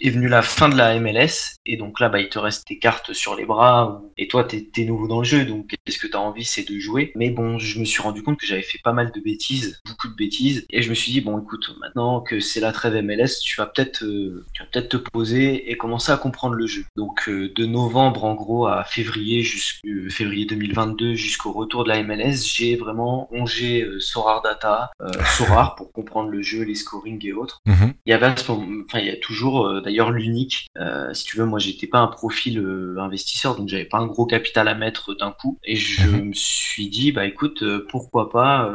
est 0.00 0.10
venue 0.10 0.28
la 0.28 0.42
fin 0.42 0.68
de 0.68 0.76
la 0.76 0.98
MLS, 0.98 1.56
et 1.66 1.76
donc 1.76 2.00
là, 2.00 2.08
bah, 2.08 2.20
il 2.20 2.28
te 2.28 2.38
reste 2.38 2.66
tes 2.66 2.78
cartes 2.78 3.12
sur 3.12 3.36
les 3.36 3.44
bras, 3.44 4.02
et 4.16 4.28
toi, 4.28 4.44
t'es 4.44 4.68
es 4.76 4.84
nouveau 4.84 5.06
dans 5.06 5.18
le 5.18 5.24
jeu, 5.24 5.44
donc 5.44 5.74
qu'est-ce 5.84 5.98
que 5.98 6.06
t'as 6.06 6.18
envie, 6.18 6.44
c'est 6.44 6.68
de 6.68 6.78
jouer? 6.78 7.12
Mais 7.14 7.30
bon, 7.30 7.58
je 7.58 7.78
me 7.78 7.84
suis 7.84 8.02
rendu 8.02 8.22
compte 8.22 8.38
que 8.38 8.46
j'avais 8.46 8.62
fait 8.62 8.80
pas 8.82 8.92
mal 8.92 9.12
de 9.12 9.20
bêtises, 9.20 9.80
beaucoup 9.86 10.08
de 10.08 10.14
bêtises, 10.14 10.66
et 10.70 10.81
je 10.82 10.90
me 10.90 10.94
suis 10.94 11.12
dit 11.12 11.20
bon 11.20 11.40
écoute 11.40 11.74
maintenant 11.80 12.20
que 12.20 12.40
c'est 12.40 12.60
la 12.60 12.72
trêve 12.72 12.94
MLS 13.02 13.40
tu 13.42 13.56
vas 13.56 13.66
peut-être 13.66 14.04
euh, 14.04 14.44
peut-être 14.72 14.88
te 14.88 14.96
poser 14.96 15.70
et 15.70 15.76
commencer 15.76 16.12
à 16.12 16.16
comprendre 16.16 16.54
le 16.54 16.66
jeu 16.66 16.84
donc 16.96 17.28
euh, 17.28 17.52
de 17.54 17.64
novembre 17.64 18.24
en 18.24 18.34
gros 18.34 18.66
à 18.66 18.84
février 18.84 19.46
euh, 19.86 20.10
février 20.10 20.44
2022 20.44 21.14
jusqu'au 21.14 21.52
retour 21.52 21.84
de 21.84 21.88
la 21.88 22.02
MLS 22.02 22.36
j'ai 22.54 22.76
vraiment 22.76 23.26
rongé 23.26 23.86
Sorar 24.00 24.42
Data 24.42 24.90
Sorar 25.36 25.76
pour 25.76 25.92
comprendre 25.92 26.28
le 26.28 26.42
jeu 26.42 26.62
les 26.62 26.74
scoring 26.74 27.24
et 27.26 27.32
autres 27.32 27.60
mhm. 27.66 27.94
il 28.06 28.10
y 28.10 28.12
avait 28.12 28.26
enfin 28.26 28.98
il 28.98 29.06
y 29.06 29.10
a 29.10 29.16
toujours 29.16 29.82
d'ailleurs 29.82 30.10
l'unique 30.10 30.66
si 31.12 31.24
tu 31.24 31.36
veux 31.36 31.46
moi 31.46 31.58
j'étais 31.58 31.86
pas 31.86 31.98
un 31.98 32.08
profil 32.08 32.64
investisseur 32.98 33.56
donc 33.56 33.68
j'avais 33.68 33.84
pas 33.84 33.98
un 33.98 34.06
gros 34.06 34.26
capital 34.26 34.68
à 34.68 34.74
mettre 34.74 35.14
d'un 35.14 35.30
coup 35.30 35.58
et 35.64 35.76
je 35.76 36.08
mhm. 36.08 36.28
me 36.28 36.32
suis 36.34 36.88
dit 36.88 37.12
bah 37.12 37.26
écoute 37.26 37.62
pourquoi 37.88 38.30
pas 38.30 38.70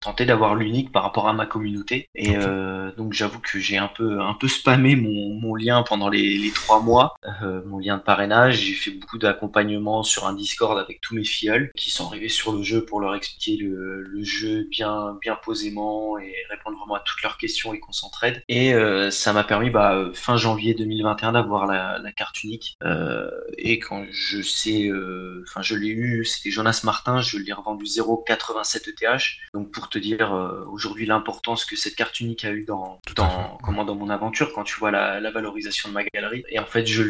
tenter 0.00 0.26
d'avoir 0.26 0.54
l'unique 0.54 0.92
par 0.92 1.02
rapport 1.02 1.28
à 1.28 1.32
ma 1.32 1.46
communauté. 1.52 2.08
Et 2.14 2.34
euh, 2.34 2.90
donc 2.96 3.12
j'avoue 3.12 3.38
que 3.38 3.58
j'ai 3.58 3.76
un 3.76 3.88
peu 3.88 4.20
un 4.20 4.32
peu 4.32 4.48
spammé 4.48 4.96
mon, 4.96 5.34
mon 5.34 5.54
lien 5.54 5.82
pendant 5.82 6.08
les, 6.08 6.38
les 6.38 6.50
trois 6.50 6.80
mois, 6.80 7.14
euh, 7.42 7.60
mon 7.66 7.78
lien 7.78 7.98
de 7.98 8.02
parrainage. 8.02 8.60
J'ai 8.60 8.72
fait 8.72 8.90
beaucoup 8.90 9.18
d'accompagnement 9.18 10.02
sur 10.02 10.26
un 10.26 10.32
Discord 10.32 10.78
avec 10.78 11.02
tous 11.02 11.14
mes 11.14 11.24
filleuls 11.24 11.70
qui 11.76 11.90
sont 11.90 12.06
arrivés 12.06 12.30
sur 12.30 12.52
le 12.52 12.62
jeu 12.62 12.84
pour 12.86 13.00
leur 13.00 13.14
expliquer 13.14 13.62
le, 13.62 14.02
le 14.02 14.24
jeu 14.24 14.66
bien 14.70 15.18
bien 15.20 15.36
posément 15.36 16.18
et 16.18 16.34
répondre 16.48 16.78
vraiment 16.78 16.94
à 16.94 17.00
toutes 17.00 17.22
leurs 17.22 17.36
questions 17.36 17.74
et 17.74 17.80
qu'on 17.80 17.92
s'entraide. 17.92 18.42
Et 18.48 18.72
euh, 18.72 19.10
ça 19.10 19.34
m'a 19.34 19.44
permis 19.44 19.68
bah, 19.68 20.10
fin 20.14 20.38
janvier 20.38 20.72
2021 20.72 21.32
d'avoir 21.32 21.66
la, 21.66 21.98
la, 21.98 22.12
carte 22.12 22.42
unique. 22.44 22.76
Et 23.58 23.78
quand 23.78 24.06
je 24.10 24.40
sais, 24.40 24.90
enfin 25.42 25.60
je 25.60 25.74
l'ai 25.74 25.88
eu, 25.88 26.24
c'était 26.24 26.50
Jonas 26.50 26.80
Martin, 26.84 27.20
je 27.20 27.36
l'ai 27.36 27.52
revendu 27.52 27.84
0,87 27.84 28.88
ETH. 28.88 29.22
Donc 29.52 29.70
pour 29.70 29.90
te 29.90 29.98
dire 29.98 30.32
aujourd'hui 30.70 31.04
l'importance 31.04 31.41
ce 31.56 31.66
que 31.66 31.76
cette 31.76 31.96
carte 31.96 32.20
unique 32.20 32.44
a 32.44 32.50
eu 32.50 32.64
dans, 32.64 33.00
dans, 33.16 33.58
comment, 33.62 33.84
dans 33.84 33.94
mon 33.94 34.10
aventure 34.10 34.52
quand 34.52 34.64
tu 34.64 34.78
vois 34.78 34.90
la, 34.90 35.20
la, 35.20 35.30
valorisation 35.30 35.88
de 35.88 35.94
ma 35.94 36.04
galerie. 36.04 36.44
Et 36.48 36.58
en 36.58 36.66
fait, 36.66 36.86
je 36.86 37.02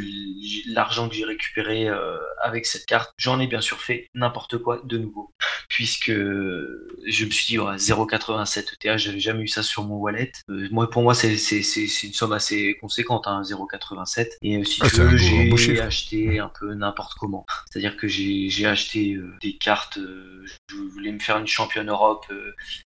l'argent 0.73 1.09
que 1.09 1.15
j'ai 1.15 1.25
récupéré 1.25 1.89
euh, 1.89 2.19
avec 2.43 2.67
cette 2.67 2.87
carte, 2.87 3.13
j'en 3.17 3.41
ai 3.41 3.47
bien 3.47 3.61
sûr 3.61 3.81
fait 3.81 4.09
n'importe 4.15 4.59
quoi 4.59 4.81
de 4.85 4.99
nouveau. 4.99 5.32
Puisque 5.73 6.11
je 6.11 7.25
me 7.25 7.31
suis 7.31 7.47
dit, 7.47 7.59
ouais, 7.59 7.77
0,87 7.77 8.75
ETH, 8.75 8.99
j'avais 8.99 9.21
jamais 9.21 9.45
eu 9.45 9.49
ça 9.49 9.63
sur 9.63 9.85
mon 9.85 9.97
wallet. 9.97 10.31
Euh, 10.51 10.69
moi, 10.71 10.91
pour 10.91 11.03
moi, 11.03 11.15
c'est 11.15 11.33
une 11.33 12.13
somme 12.13 12.33
assez 12.33 12.77
conséquente, 12.79 13.27
hein, 13.27 13.41
0,87. 13.41 14.33
Et 14.43 14.59
euh, 14.59 14.65
si 14.65 14.81
ah, 14.83 14.89
tu 14.91 15.01
veux, 15.01 15.17
j'ai 15.17 15.81
acheté 15.81 16.39
un 16.41 16.51
peu 16.61 16.75
n'importe 16.75 17.15
comment. 17.15 17.47
C'est-à-dire 17.71 17.97
que 17.97 18.07
j'ai 18.07 18.67
acheté 18.67 19.19
des 19.41 19.57
cartes, 19.57 19.99
je 19.99 20.77
voulais 20.77 21.11
me 21.11 21.19
faire 21.19 21.39
une 21.39 21.47
championne 21.47 21.89
Europe, 21.89 22.27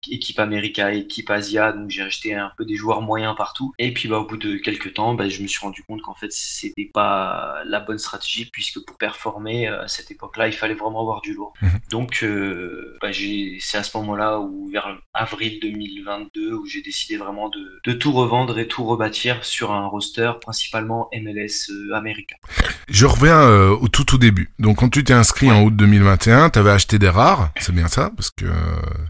équipe 0.09 0.39
America, 0.39 0.93
équipe 0.93 1.29
Asia, 1.29 1.71
donc 1.71 1.89
j'ai 1.89 2.01
acheté 2.01 2.35
un 2.35 2.51
peu 2.57 2.65
des 2.65 2.75
joueurs 2.75 3.01
moyens 3.01 3.33
partout. 3.37 3.73
Et 3.79 3.93
puis 3.93 4.09
bah, 4.09 4.19
au 4.19 4.25
bout 4.25 4.37
de 4.37 4.57
quelques 4.57 4.93
temps, 4.93 5.13
bah, 5.13 5.29
je 5.29 5.41
me 5.41 5.47
suis 5.47 5.61
rendu 5.61 5.83
compte 5.83 6.01
qu'en 6.01 6.15
fait 6.15 6.31
c'était 6.31 6.89
pas 6.93 7.63
la 7.65 7.79
bonne 7.79 7.97
stratégie 7.97 8.45
puisque 8.45 8.83
pour 8.85 8.97
performer 8.97 9.67
à 9.67 9.87
cette 9.87 10.11
époque-là, 10.11 10.47
il 10.47 10.53
fallait 10.53 10.73
vraiment 10.73 10.99
avoir 10.99 11.21
du 11.21 11.33
lourd. 11.33 11.53
Mhm. 11.61 11.79
Donc 11.89 12.25
bah, 13.01 13.09
c'est 13.59 13.77
à 13.77 13.83
ce 13.83 13.97
moment-là 13.97 14.39
où 14.39 14.69
vers 14.71 14.97
avril 15.13 15.59
2022 15.61 16.53
où 16.53 16.65
j'ai 16.65 16.81
décidé 16.81 17.17
vraiment 17.17 17.49
de, 17.49 17.79
de, 17.85 17.93
tout 17.93 18.11
revendre 18.11 18.57
et 18.59 18.67
tout 18.67 18.83
rebâtir 18.83 19.43
sur 19.43 19.71
un 19.71 19.87
roster 19.87 20.31
principalement 20.41 21.09
MLS 21.13 21.71
américain. 21.93 22.35
Je 22.89 23.05
reviens 23.05 23.47
au 23.69 23.87
tout 23.87 24.03
tout 24.03 24.17
début. 24.17 24.51
Donc 24.59 24.77
quand 24.77 24.89
tu 24.89 25.03
t'es 25.03 25.13
inscrit 25.13 25.51
en 25.51 25.63
août 25.63 25.75
2021, 25.75 26.49
tu 26.49 26.59
avais 26.59 26.71
acheté 26.71 26.99
des 26.99 27.09
rares, 27.09 27.49
c'est 27.59 27.73
bien 27.73 27.87
ça 27.87 28.11
parce 28.15 28.29
que 28.31 28.45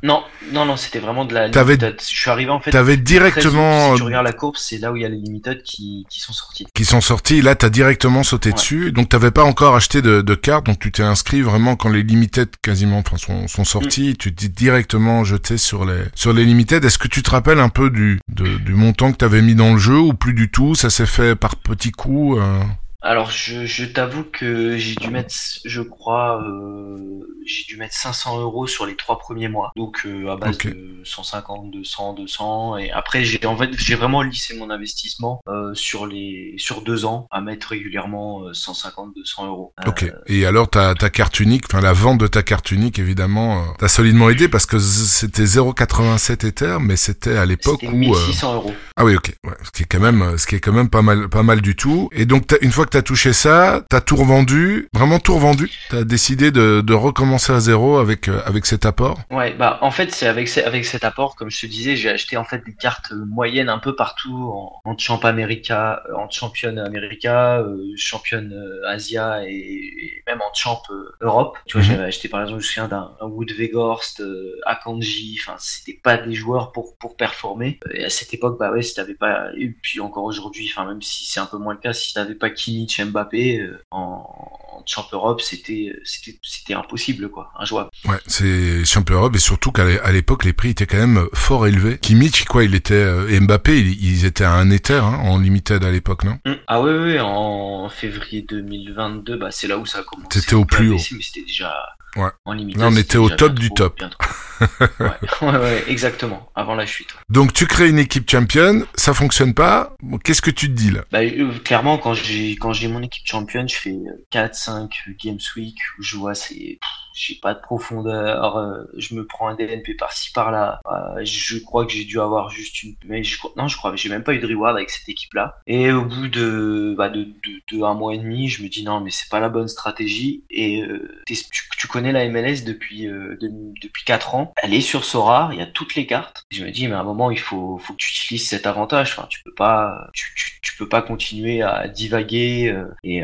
Non, 0.04 0.24
non 0.52 0.66
non, 0.66 0.76
c'était 0.76 1.00
vraiment 1.00 1.26
de 1.26 1.34
la 1.34 1.48
limited. 1.48 2.00
Je 2.00 2.06
suis 2.06 2.30
arrivé 2.30 2.52
en 2.52 2.60
fait 2.60 2.72
T'avais 2.72 2.98
directement. 2.98 3.92
Si 3.94 3.98
tu 3.98 4.04
regardes 4.04 4.26
la 4.26 4.34
courbe, 4.34 4.56
c'est 4.58 4.78
là 4.78 4.92
où 4.92 4.96
il 4.96 5.02
y 5.02 5.06
a 5.06 5.10
les 5.10 5.18
limited 5.18 5.64
qui, 5.64 6.06
qui 6.10 6.20
sont 6.20 6.34
sortis. 6.34 6.66
qui 6.74 6.86
sont 6.86 7.02
sortis, 7.02 7.42
là 7.42 7.56
t'as 7.56 7.70
directement 7.70 8.24
sauté 8.24 8.50
Ouais. 8.50 8.56
dessus, 8.56 8.92
donc 8.92 9.10
t'avais 9.10 9.32
pas 9.32 9.44
encore 9.44 9.76
acheté 9.76 10.02
de, 10.02 10.22
de 10.22 10.36
cartes, 10.36 10.66
donc 10.66 10.80
tu 10.80 10.92
t'es 10.92 11.04
inscrit 11.04 11.42
vraiment 11.42 11.76
quand 11.76 11.90
les 11.90 12.04
limited 12.04 12.50
quasiment 12.62 13.00
enfin, 13.00 13.18
sont, 13.18 13.48
sont 13.54 13.64
sortis, 13.64 14.16
tu 14.18 14.34
t'es 14.34 14.48
directement 14.50 15.24
jeté 15.24 15.58
sur 15.58 15.86
les 15.86 16.04
sur 16.16 16.34
les 16.34 16.44
limited. 16.46 16.84
Est-ce 16.84 16.98
que 16.98 17.08
tu 17.08 17.22
te 17.24 17.30
rappelles 17.30 17.60
un 17.60 17.70
peu 17.70 17.90
du 17.90 18.20
du 18.30 18.74
montant 18.74 19.12
que 19.12 19.18
t'avais 19.18 19.42
mis 19.42 19.56
dans 19.56 19.74
le 19.74 19.80
jeu 19.80 19.98
ou 20.00 20.14
plus 20.14 20.34
du 20.34 20.50
tout? 20.50 20.76
Ça 20.76 20.90
s'est 20.90 21.06
fait 21.06 21.36
par 21.36 21.56
petits 21.56 21.92
coups. 21.92 22.40
euh? 22.42 22.62
Alors 23.06 23.32
je, 23.32 23.66
je 23.66 23.84
t'avoue 23.84 24.24
que 24.24 24.78
j'ai 24.78 24.96
dû 24.96 25.10
mettre, 25.10 25.36
je 25.66 25.82
crois, 25.82 26.42
euh, 26.42 26.98
j'ai 27.46 27.66
dû 27.66 27.76
mettre 27.76 27.94
500 27.96 28.40
euros 28.40 28.66
sur 28.66 28.86
les 28.86 28.96
trois 28.96 29.20
premiers 29.20 29.50
mois. 29.50 29.72
Donc 29.76 30.04
euh, 30.06 30.32
à 30.32 30.38
base 30.38 30.58
de 30.60 31.02
150, 31.04 31.70
200, 31.70 32.14
200. 32.14 32.78
Et 32.78 32.92
après 32.92 33.26
j'ai 33.26 33.46
en 33.46 33.58
fait 33.58 33.72
j'ai 33.78 33.96
vraiment 33.96 34.22
lissé 34.22 34.56
mon 34.58 34.70
investissement 34.70 35.42
euh, 35.50 35.74
sur 35.74 36.06
les 36.06 36.54
sur 36.58 36.82
deux 36.82 37.04
ans 37.04 37.28
à 37.30 37.42
mettre 37.42 37.68
régulièrement 37.70 38.46
euh, 38.46 38.54
150, 38.54 39.14
200 39.18 39.48
euros. 39.48 39.74
Ok. 39.86 40.10
Et 40.28 40.46
alors 40.46 40.70
ta, 40.70 40.96
ta 40.96 41.10
carte 41.10 41.42
unique, 41.42 41.66
enfin 41.70 41.82
la 41.82 41.92
vente 41.92 42.20
de 42.20 42.28
ta 42.28 42.42
carte 42.42 42.72
unique, 42.72 43.00
évidemment, 43.00 43.66
t'as 43.80 43.90
solidement 43.90 44.30
aidé 44.30 44.48
parce 44.48 44.66
que 44.66 44.80
c'était 44.80 45.44
0,87 45.44 46.48
Ether, 46.48 46.78
mais 46.80 46.96
c'était 46.96 47.36
à 47.36 47.46
l'époque 47.46 47.84
où. 47.84 47.88
euh, 48.16 48.28
1600 48.28 48.56
euros. 48.56 48.74
Ah 48.96 49.04
oui, 49.04 49.16
ok. 49.16 49.34
Ouais. 49.44 49.54
Ce 49.64 49.72
qui 49.72 49.84
est 49.84 49.88
quand 49.88 50.00
même, 50.00 50.38
ce 50.38 50.48
qui 50.48 50.56
est 50.56 50.60
quand 50.62 50.72
même 50.72 50.90
pas 50.90 51.02
mal, 51.02 51.28
pas 51.28 51.44
mal 51.44 51.60
du 51.60 51.76
tout. 51.76 52.08
Et 52.14 52.26
donc 52.26 52.44
une 52.62 52.72
fois 52.72 52.86
que 52.86 52.93
t'as 52.94 53.02
touché 53.02 53.34
ça, 53.34 53.84
t'as 53.90 54.02
tout 54.02 54.16
revendu, 54.16 54.88
vraiment 54.94 55.20
tout 55.20 55.36
revendu. 55.36 55.70
T'as 55.90 56.04
décidé 56.04 56.52
de, 56.52 56.82
de 56.82 56.94
recommencer 56.94 57.52
à 57.54 57.60
zéro 57.60 57.98
avec 57.98 58.28
euh, 58.30 58.42
avec 58.46 58.66
cet 58.66 58.86
apport. 58.86 59.20
Ouais, 59.32 59.54
bah 59.56 59.80
en 59.82 59.90
fait 59.92 60.12
c'est 60.12 60.28
avec 60.28 60.56
avec 60.60 60.86
cet 60.86 61.04
apport, 61.04 61.36
comme 61.36 61.50
je 61.50 61.60
te 61.62 61.66
disais, 61.66 61.96
j'ai 61.96 62.10
acheté 62.10 62.38
en 62.38 62.44
fait 62.46 62.64
des 62.66 62.76
cartes 62.76 63.12
euh, 63.12 63.26
moyennes 63.26 63.70
un 63.70 63.80
peu 63.80 63.96
partout 63.96 64.52
en, 64.54 64.80
en 64.86 64.98
champ 64.98 65.18
America, 65.26 66.04
euh, 66.10 66.16
en 66.16 66.30
champion 66.30 66.78
America, 66.78 67.60
euh, 67.60 67.78
championne 67.96 68.54
Asia 68.88 69.44
et, 69.48 69.52
et 69.52 70.24
même 70.28 70.40
en 70.42 70.54
champ 70.54 70.82
Europe. 71.22 71.58
Tu 71.66 71.78
vois, 71.78 71.82
Mhm. 71.84 71.88
j'avais 71.88 72.04
acheté 72.06 72.30
par 72.30 72.42
exemple, 72.42 72.60
je 72.62 72.66
me 72.66 72.70
souviens 72.70 72.88
d'un 72.88 73.12
un 73.22 73.26
Wood 73.28 73.52
Weghorst, 73.58 74.22
euh, 74.22 74.60
Akanji, 74.66 75.38
enfin 75.42 75.56
c'était 75.60 76.00
pas 76.04 76.18
des 76.18 76.34
joueurs 76.34 76.72
pour 76.72 76.98
pour 76.98 77.16
performer. 77.18 77.80
Et 77.92 78.04
à 78.06 78.10
cette 78.10 78.34
époque, 78.34 78.58
bah 78.60 78.72
ouais, 78.72 78.82
si 78.84 78.94
t'avais 78.94 79.16
pas, 79.16 79.48
et 79.58 79.70
puis 79.82 80.00
encore 80.00 80.24
aujourd'hui, 80.26 80.70
enfin 80.72 80.86
même 80.88 81.02
si 81.02 81.26
c'est 81.26 81.40
un 81.40 81.46
peu 81.48 81.58
moins 81.58 81.74
le 81.74 81.80
cas, 81.80 81.94
si 81.94 82.14
t'avais 82.14 82.36
pas 82.36 82.50
Kimmich, 82.86 83.12
Mbappé 83.12 83.60
euh, 83.60 83.84
en, 83.92 84.26
en 84.72 84.84
champ 84.86 85.08
Europe, 85.12 85.42
c'était 85.42 85.94
c'était 86.04 86.74
impossible 86.74 87.30
quoi, 87.30 87.52
injouable. 87.60 87.90
Ouais, 88.06 88.18
c'est 88.28 88.86
champion 88.86 89.16
Europe 89.16 89.36
et 89.36 89.40
surtout 89.40 89.72
qu'à 89.72 90.12
l'époque 90.12 90.44
les 90.46 90.54
prix 90.54 90.70
étaient 90.70 90.86
quand 90.88 90.98
même 90.98 91.26
fort 91.34 91.68
élevés. 91.68 91.98
Kimmich, 91.98 92.46
quoi, 92.46 92.64
il 92.64 92.76
était 92.76 92.94
euh, 92.94 93.30
et 93.30 93.40
Mbappé, 93.40 93.80
ils, 93.80 94.04
ils 94.04 94.26
étaient 94.26 94.44
à 94.44 94.54
un 94.54 94.70
Ether 94.70 94.96
hein, 95.04 95.20
en 95.24 95.40
limited 95.40 95.84
à 95.84 95.92
l'époque, 95.92 96.24
non? 96.24 96.40
Mm. 96.46 96.54
Ah 96.68 96.82
oui, 96.82 96.92
oui, 96.92 97.20
en 97.20 97.90
février 97.90 98.42
2022, 98.42 99.38
bah, 99.38 99.50
c'est 99.52 99.68
là 99.68 99.78
où 99.78 99.86
ça 99.86 100.00
a 100.00 100.04
commencé. 100.04 100.40
C'était 100.40 100.56
au 100.56 100.66
plus 100.66 100.90
haut. 100.90 100.94
baisser, 100.94 101.16
Mais 101.16 101.22
c'était 101.22 101.46
déjà 101.46 101.74
Ouais. 102.16 102.30
en 102.46 102.56
on 102.78 102.96
était 102.96 103.18
au 103.18 103.30
top 103.30 103.58
du 103.58 103.72
top. 103.72 104.00
ouais. 105.00 105.08
ouais, 105.42 105.58
ouais, 105.58 105.84
exactement, 105.88 106.50
avant 106.56 106.76
la 106.76 106.86
chute. 106.86 107.16
Donc 107.30 107.54
tu 107.54 107.66
crées 107.66 107.90
une 107.90 108.00
équipe 108.00 108.30
championne, 108.30 108.86
ça 108.96 109.14
fonctionne 109.14 109.54
pas. 109.54 109.96
Bon, 110.02 110.18
Qu'est-ce 110.18 110.42
que 110.42 110.52
tu 110.52 110.68
te 110.68 110.74
dis 110.74 110.92
là 110.92 111.02
Bah, 111.12 111.22
euh, 111.22 111.52
clairement, 111.64 111.98
quand 111.98 112.14
j'ai 112.14 112.52
quand 112.56 112.74
j'ai 112.74 112.88
mon 112.88 113.02
équipe 113.02 113.26
championne, 113.26 113.68
je 113.68 113.76
fais 113.76 113.96
4-5 114.32 114.90
Games 115.24 115.40
Week 115.56 115.76
où 116.00 116.04
je 116.04 116.18
vois 116.18 116.36
c'est 116.36 116.80
j'ai 117.14 117.36
pas 117.36 117.54
de 117.54 117.60
profondeur, 117.60 118.58
euh, 118.58 118.84
je 118.98 119.16
me 119.16 119.26
prends 119.26 119.48
un 119.48 119.56
DNP 119.56 119.96
par-ci 119.96 120.32
par-là. 120.32 120.82
Euh, 120.88 121.24
je 121.24 121.58
crois 121.60 121.86
que 121.86 121.92
j'ai 121.92 122.06
dû 122.06 122.20
avoir 122.20 122.50
juste 122.50 122.84
une 122.84 122.96
mais 123.06 123.24
je 123.24 123.38
non, 123.58 123.68
je 123.68 123.78
crois 123.78 123.92
que 123.92 123.98
j'ai 123.98 124.10
même 124.10 124.24
pas 124.24 124.34
eu 124.34 124.40
de 124.40 124.48
reward 124.48 124.76
avec 124.76 124.90
cette 124.90 125.08
équipe-là. 125.10 125.58
Et 125.68 125.92
au 125.92 126.04
bout 126.06 126.28
de 126.28 126.96
bah, 126.98 127.10
de, 127.10 127.24
de, 127.24 127.62
de 127.72 127.84
un 127.84 127.94
mois 127.94 128.14
et 128.16 128.18
demi, 128.18 128.50
je 128.50 128.64
me 128.64 128.70
dis 128.70 128.84
non, 128.84 129.00
mais 129.00 129.12
c'est 129.12 129.30
pas 129.30 129.40
la 129.40 129.50
bonne 129.50 129.68
stratégie 129.68 130.44
et 130.50 130.82
euh, 130.84 131.22
tu, 131.28 131.88
connais 131.88 132.12
la 132.12 132.28
MLS 132.30 132.64
depuis 132.66 133.06
de- 133.06 133.38
depuis 133.82 134.04
4 134.06 134.36
ans. 134.36 134.54
Elle 134.62 134.74
est 134.74 134.82
sur 134.82 135.06
Sora, 135.06 135.50
il 135.54 135.60
y 135.60 135.62
a 135.62 135.68
toutes 135.68 135.96
les 135.96 136.08
cartes. 136.08 136.46
Je 136.50 136.64
me 136.64 136.72
dis 136.72 136.88
mais 136.88 136.96
à 136.96 137.00
un 137.00 137.04
moment 137.04 137.30
il 137.32 137.40
faut 137.40 137.78
faut 137.78 137.94
que 137.94 137.98
tu 138.00 138.10
utilises 138.10 138.48
cet 138.48 138.66
avantage. 138.66 139.14
Enfin, 139.18 139.28
tu 139.30 139.42
peux 139.44 139.54
pas 139.54 140.10
tu, 140.14 140.34
tu, 140.36 140.78
peux 140.80 140.90
pas 140.90 141.04
continuer 141.04 141.62
à 141.62 141.88
divaguer 141.88 142.76
et, 143.04 143.22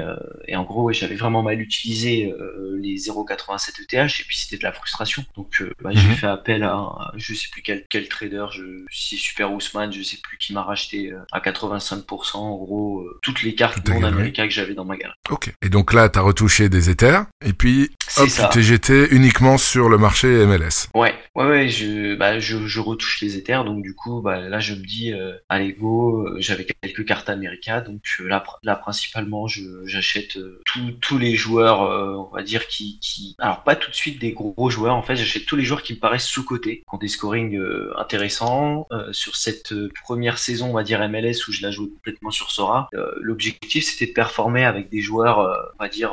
et 0.48 0.55
en 0.55 0.63
gros 0.63 0.91
j'avais 0.91 1.15
vraiment 1.15 1.41
mal 1.41 1.60
utilisé 1.60 2.31
les 2.77 2.96
0,87 2.96 3.78
Et 3.91 4.24
puis 4.27 4.38
c'était 4.38 4.57
de 4.57 4.63
la 4.63 4.71
frustration. 4.71 5.24
Donc 5.36 5.62
euh, 5.62 5.71
bah, 5.81 5.91
j'ai 5.93 6.07
Mhm. 6.09 6.15
fait 6.15 6.27
appel 6.27 6.63
à, 6.63 7.12
je 7.15 7.33
sais 7.33 7.48
plus 7.51 7.62
quel, 7.62 7.86
quel 7.89 8.07
trader, 8.07 8.45
je, 8.51 8.63
si 8.91 9.17
Super 9.17 9.51
Ousmane, 9.53 9.91
je 9.93 10.01
sais 10.01 10.17
plus 10.24 10.38
qui 10.38 10.53
m'a 10.53 10.63
racheté 10.63 11.12
euh, 11.12 11.19
à 11.31 11.39
85% 11.39 12.38
en 12.38 12.55
gros 12.57 13.01
euh, 13.01 13.19
toutes 13.21 13.41
les 13.43 13.55
cartes 13.55 13.88
non 13.89 14.03
américaines 14.03 14.48
que 14.48 14.53
j'avais 14.53 14.74
dans 14.74 14.86
ma 14.86 14.98
galerie. 14.98 15.15
Ok. 15.29 15.53
Et 15.62 15.69
donc 15.69 15.93
là, 15.93 16.09
t'as 16.09 16.21
retouché 16.21 16.69
des 16.69 16.89
Ethers 16.89 17.25
et 17.45 17.53
puis 17.53 17.89
hop, 18.17 18.27
tu 18.27 18.41
t'es 18.51 18.62
jeté 18.63 19.07
uniquement 19.12 19.57
sur 19.57 19.89
le 19.89 19.98
marché 19.98 20.27
MLS. 20.45 20.89
Ouais, 20.95 21.13
ouais, 21.36 21.45
ouais, 21.48 21.69
je, 21.69 22.15
bah, 22.15 22.39
je, 22.39 22.65
je 22.67 22.79
retouche 22.79 23.21
les 23.21 23.38
éthers, 23.38 23.63
donc 23.65 23.81
du 23.83 23.93
coup, 23.95 24.21
bah, 24.21 24.39
là, 24.39 24.59
je 24.59 24.74
me 24.74 24.83
dis, 24.86 25.13
euh, 25.13 25.33
allez, 25.50 25.74
go, 25.74 26.27
j'avais 26.39 26.65
quelques 26.81 27.05
cartes 27.05 27.29
America, 27.29 27.81
donc 27.81 28.01
là, 28.19 28.43
là, 28.63 28.75
principalement, 28.75 29.48
je, 29.48 29.62
j'achète 29.86 30.38
euh, 30.38 30.62
tous- 30.65 30.91
tous 31.01 31.17
les 31.17 31.36
joueurs, 31.36 31.83
euh, 31.83 32.15
on 32.15 32.36
va 32.36 32.43
dire, 32.43 32.67
qui, 32.67 33.00
qui, 33.00 33.36
alors 33.39 33.63
pas 33.70 33.76
tout 33.76 33.92
de 33.92 33.96
suite 33.96 34.18
des 34.20 34.32
gros 34.32 34.72
joueurs, 34.72 34.96
en 34.96 35.04
fait, 35.04 35.16
j'achète 35.16 35.46
tous 35.46 35.56
les 35.56 35.64
joueurs 35.64 35.84
qui 35.84 35.94
me 35.94 36.00
paraissent 36.00 36.26
sous-cotés, 36.26 36.78
qui 36.78 36.84
ont 36.92 36.98
des 36.98 37.08
scorings 37.08 37.56
euh, 37.56 37.94
intéressants, 38.00 38.88
euh, 38.92 39.14
sur 39.14 39.36
cette 39.36 39.74
euh, 39.74 39.92
première 40.04 40.40
saison, 40.40 40.72
on 40.72 40.74
va 40.74 40.82
dire 40.82 41.08
MLS, 41.08 41.48
où 41.48 41.52
je 41.52 41.62
la 41.62 41.70
joue 41.70 41.88
complètement 41.88 42.32
sur 42.32 42.50
Sora, 42.50 42.90
euh, 42.96 43.12
l'objectif, 43.22 43.86
c'était 43.86 44.08
de 44.08 44.14
performer 44.14 44.66
avec 44.66 44.90
des 44.90 45.02
joueurs, 45.02 45.38
on 45.80 45.84
va 45.84 45.88
dire, 45.88 46.12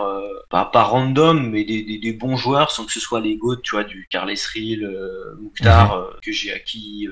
pas, 0.51 0.67
pas 0.67 0.83
random, 0.83 1.49
mais 1.49 1.65
des, 1.65 1.83
des, 1.83 1.97
des 1.97 2.13
bons 2.13 2.37
joueurs, 2.37 2.71
sans 2.71 2.85
que 2.85 2.93
ce 2.93 3.01
soit 3.01 3.21
les 3.23 3.37
GOAT, 3.37 3.57
tu 3.63 3.71
vois, 3.71 3.85
du 3.85 4.07
Carles 4.11 4.35
euh, 4.59 5.35
Mouktar, 5.41 5.93
euh, 5.95 6.11
que 6.23 6.33
j'ai 6.33 6.53
acquis, 6.53 7.09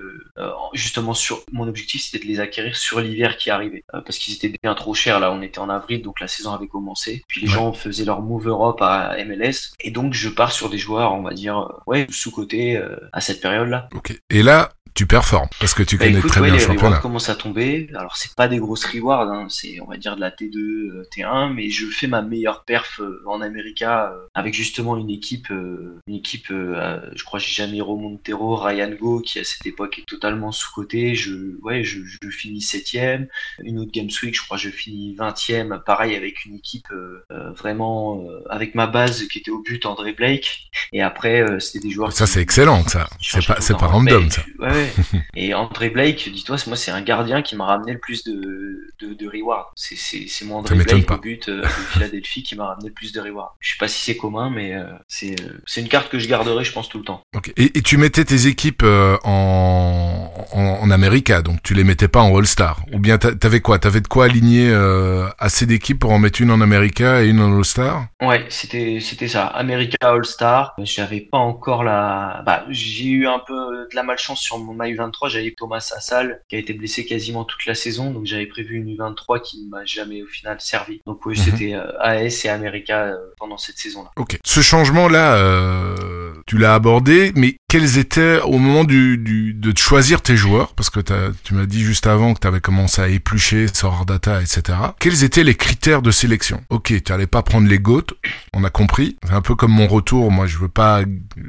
justement 0.75 1.15
sur, 1.15 1.43
mon 1.53 1.67
objectif, 1.69 2.03
c'était 2.03 2.23
de 2.23 2.29
les 2.31 2.39
acquérir 2.41 2.77
sur 2.77 3.01
l'hiver 3.01 3.39
qui 3.39 3.49
arrivait, 3.49 3.85
parce 3.91 4.19
qu'ils 4.19 4.35
étaient 4.35 4.53
bien 4.63 4.75
trop 4.75 4.93
chers, 4.93 5.21
là, 5.21 5.33
on 5.33 5.41
était 5.41 5.59
en 5.59 5.71
avril, 5.71 6.03
donc 6.03 6.21
la 6.21 6.29
saison 6.29 6.53
avait 6.53 6.69
commencé, 6.69 7.25
puis 7.29 7.41
les 7.41 7.49
Ouais. 7.49 7.55
gens 7.55 7.73
faisaient 7.73 8.05
leur 8.05 8.21
move 8.21 8.49
Europe 8.49 8.83
à 8.83 9.17
MLS, 9.25 9.73
et 9.81 9.91
donc 9.91 10.13
je 10.13 10.34
pars 10.35 10.53
sur 10.53 10.71
des 10.71 10.79
joueurs, 10.79 11.13
on 11.15 11.23
va 11.23 11.33
dire, 11.35 11.59
euh, 11.59 11.73
ouais, 11.87 12.07
sous-côté 12.11 12.77
euh, 12.77 12.97
à 13.13 13.21
cette 13.21 13.41
période-là. 13.41 13.89
Ok. 13.95 14.15
Et 14.31 14.43
là, 14.43 14.73
tu 14.95 15.07
performes 15.07 15.49
parce 15.59 15.75
que 15.75 15.83
tu 15.83 15.99
Bah, 15.99 16.05
connais 16.07 16.19
écoute, 16.19 16.31
très 16.31 16.41
ouais, 16.41 16.47
bien 16.51 16.55
les 16.55 16.61
le 16.61 16.67
championnat. 16.67 16.99
commencent 16.99 17.29
à 17.29 17.35
tomber. 17.35 17.89
Alors 17.97 18.17
c'est 18.17 18.33
pas 18.37 18.47
des 18.47 18.59
grosses 18.59 18.85
rewards, 18.85 19.29
hein, 19.29 19.47
c'est 19.49 19.81
on 19.81 19.87
va 19.87 19.97
dire 19.97 20.15
de 20.15 20.21
la 20.21 20.31
T2, 20.31 20.57
euh, 20.57 21.03
T1, 21.13 21.53
mais 21.53 21.69
je 21.69 21.87
fais 21.87 22.07
ma 22.07 22.23
meilleure 22.23 22.65
perf 22.65 23.01
en 23.27 23.41
America 23.41 24.13
euh, 24.13 24.27
avec 24.35 24.55
justement 24.55 24.97
une 24.97 25.11
équipe, 25.11 25.49
une 25.51 26.15
équipe, 26.15 26.47
je 26.49 27.25
crois 27.25 27.41
Jamiro 27.41 27.97
Montero, 27.97 28.55
Ryan 28.57 28.91
Go 28.91 29.21
qui 29.21 29.41
à 29.41 29.45
cette 29.45 29.67
époque 29.67 29.99
est 29.99 30.07
totalement 30.07 30.53
sous 30.53 30.71
côté. 30.73 31.17
Je, 31.17 31.59
ouais, 31.63 31.83
je, 31.83 31.99
je 32.05 32.29
finis 32.31 32.61
septième. 32.61 33.27
Une 33.65 33.81
autre 33.81 33.91
Games 33.93 34.11
Week, 34.23 34.37
je 34.37 34.43
crois 34.45 34.57
je 34.59 34.71
finis 34.71 35.15
20e, 35.17 35.83
pareil 35.83 36.15
avec 36.15 36.45
une 36.45 36.55
équipe 36.55 36.87
euh, 36.93 37.51
vraiment 37.53 38.25
euh, 38.29 38.43
avec 38.49 38.75
ma 38.77 38.87
base 38.87 39.27
qui 39.29 39.39
était 39.39 39.51
au 39.51 39.61
but 39.63 39.87
André 39.87 40.13
Blake. 40.25 40.61
Et 40.93 41.03
après 41.03 41.41
euh, 41.43 41.61
c'était 41.61 41.87
des 41.87 41.91
joueurs. 41.91 42.13
Ça, 42.13 42.25
qui- 42.27 42.33
c'est 42.33 42.41
excellent, 42.41 42.83
ça. 42.89 43.09
C'est 43.21 43.47
pas, 43.47 43.57
c'est 43.61 43.77
pas 43.77 43.87
random, 43.87 44.29
ça. 44.31 44.43
Ouais, 44.59 44.69
ouais. 44.73 44.93
Et 45.37 45.55
André 45.55 45.91
Blake, 45.91 46.29
dis-toi, 46.33 46.59
c'est- 46.59 46.67
moi, 46.69 46.77
c'est 46.77 46.91
un 46.91 47.01
gardien 47.03 47.43
qui 47.43 47.55
m'a 47.57 47.65
ramené 47.67 47.93
le 47.93 47.99
plus 47.99 48.25
de, 48.25 48.89
de, 49.01 49.15
de 49.15 49.27
rewards. 49.29 49.73
C'est, 49.77 49.97
c'est, 49.97 50.27
c'est 50.29 50.45
mon 50.45 50.57
André 50.57 50.75
Blake 50.75 51.07
pas. 51.07 51.15
au 51.15 51.19
but 51.19 51.49
euh, 51.49 51.63
de 51.63 51.67
Philadelphie 51.69 52.43
qui 52.43 52.57
m'a 52.57 52.67
ramené 52.67 52.89
le 52.89 52.95
plus 52.95 53.13
de 53.13 53.21
rewards. 53.21 53.55
Je 53.61 53.71
sais 53.73 53.77
pas 53.79 53.89
si 53.89 54.03
c'est 54.05 54.17
commun, 54.17 54.51
mais 54.51 54.75
euh, 54.75 54.85
c'est, 55.09 55.41
euh, 55.43 55.61
c'est 55.67 55.81
une 55.81 55.89
carte 55.89 56.09
que 56.11 56.19
je 56.19 56.27
garderai, 56.29 56.65
je 56.65 56.73
pense, 56.73 56.89
tout 56.89 56.99
le 56.99 57.05
temps. 57.05 57.23
Ok. 57.37 57.53
Et, 57.57 57.79
et 57.79 57.83
tu 57.83 57.97
mettais 57.97 58.25
tes 58.25 58.47
équipes 58.47 58.83
euh, 58.83 59.17
en, 59.25 60.33
en, 60.53 60.61
en 60.83 60.91
America, 60.91 61.43
donc 61.43 61.63
tu 61.63 61.75
les 61.75 61.85
mettais 61.85 62.09
pas 62.09 62.21
en 62.21 62.37
All-Star. 62.37 62.81
Ou 62.93 62.99
bien 62.99 63.19
t'a- 63.19 63.35
t'avais 63.35 63.61
quoi? 63.61 63.79
T'avais 63.79 64.01
de 64.01 64.09
quoi 64.09 64.25
aligner 64.27 64.71
euh, 64.71 65.27
assez 65.39 65.67
d'équipes 65.67 65.99
pour 66.01 66.13
en 66.13 66.19
mettre 66.19 66.41
une 66.41 66.51
en 66.51 66.61
America 66.61 67.23
et 67.23 67.29
une 67.29 67.41
en 67.41 67.57
All-Star? 67.57 68.07
Ouais, 68.23 68.45
c'était, 68.49 68.99
c'était 69.01 69.29
ça. 69.29 69.47
America 69.47 70.14
All-Star. 70.15 70.75
J'avais 70.79 71.21
pas 71.21 71.39
encore 71.39 71.85
la. 71.85 72.43
Bah, 72.47 72.65
j'ai 72.71 73.09
eu 73.09 73.27
un 73.27 73.39
peu 73.39 73.55
de 73.91 73.95
la 73.95 74.03
malchance 74.03 74.41
sur 74.41 74.59
mon 74.59 74.75
U23. 74.77 75.29
J'avais 75.29 75.53
Thomas 75.53 75.93
Assal 75.97 76.43
qui 76.49 76.57
a 76.57 76.59
été 76.59 76.73
blessé 76.73 77.05
quasiment 77.05 77.45
toute 77.45 77.67
la 77.67 77.75
saison, 77.75 78.11
donc 78.11 78.27
j'avais 78.27 78.47
prévu 78.47 78.77
une 78.77 78.95
U23 78.95 79.43
qui 79.43 79.65
ne 79.65 79.69
m'a 79.69 79.85
jamais 79.85 80.23
au 80.23 80.27
final 80.27 80.61
servi. 80.61 81.01
Donc 81.07 81.25
oui, 81.27 81.37
mhm. 81.39 81.45
c'était 81.45 81.75
euh, 81.75 81.99
AS 82.01 82.45
et 82.45 82.49
America 82.49 83.05
euh, 83.05 83.17
pendant 83.39 83.59
cette 83.59 83.79
saison-là. 83.79 84.11
Ok. 84.17 84.39
Ce 84.45 84.61
changement-là, 84.61 85.37
euh, 85.37 86.24
tu 86.47 86.59
l'as 86.59 86.75
abordé, 86.75 87.33
mais 87.37 87.57
quels 87.69 87.99
étaient 87.99 88.41
au 88.43 88.59
moment 88.59 88.85
du, 88.85 89.17
de 89.19 89.77
choisir 89.77 90.23
tes 90.23 90.37
joueurs, 90.37 90.75
parce 90.75 90.91
que 90.91 91.01
tu 91.43 91.55
m'as 91.55 91.67
dit 91.67 91.83
juste 91.83 92.07
avant 92.07 92.35
que 92.35 92.41
tu 92.41 92.47
avais 92.47 92.61
commencé 92.61 93.03
à 93.03 93.09
éplucher, 93.09 93.67
sort 93.67 94.07
data, 94.07 94.41
etc. 94.41 94.79
Quels 95.01 95.25
étaient 95.25 95.43
les 95.43 95.57
critères 95.57 96.03
de 96.03 96.11
sélection? 96.11 96.63
Ok, 96.71 96.95
tu 97.03 97.13
allais 97.13 97.27
pas 97.27 97.43
prendre 97.43 97.67
les 97.67 97.79
GOAT, 97.79 98.07
on 98.53 98.63
a 98.63 98.71
compris. 98.71 99.17
C'est 99.25 99.33
un 99.33 99.41
peu 99.41 99.55
comme 99.57 99.73
mon 99.73 99.89
retour. 99.89 100.31
Moi, 100.31 100.47
je 100.47 100.59
veux 100.59 100.69
pas, 100.69 101.03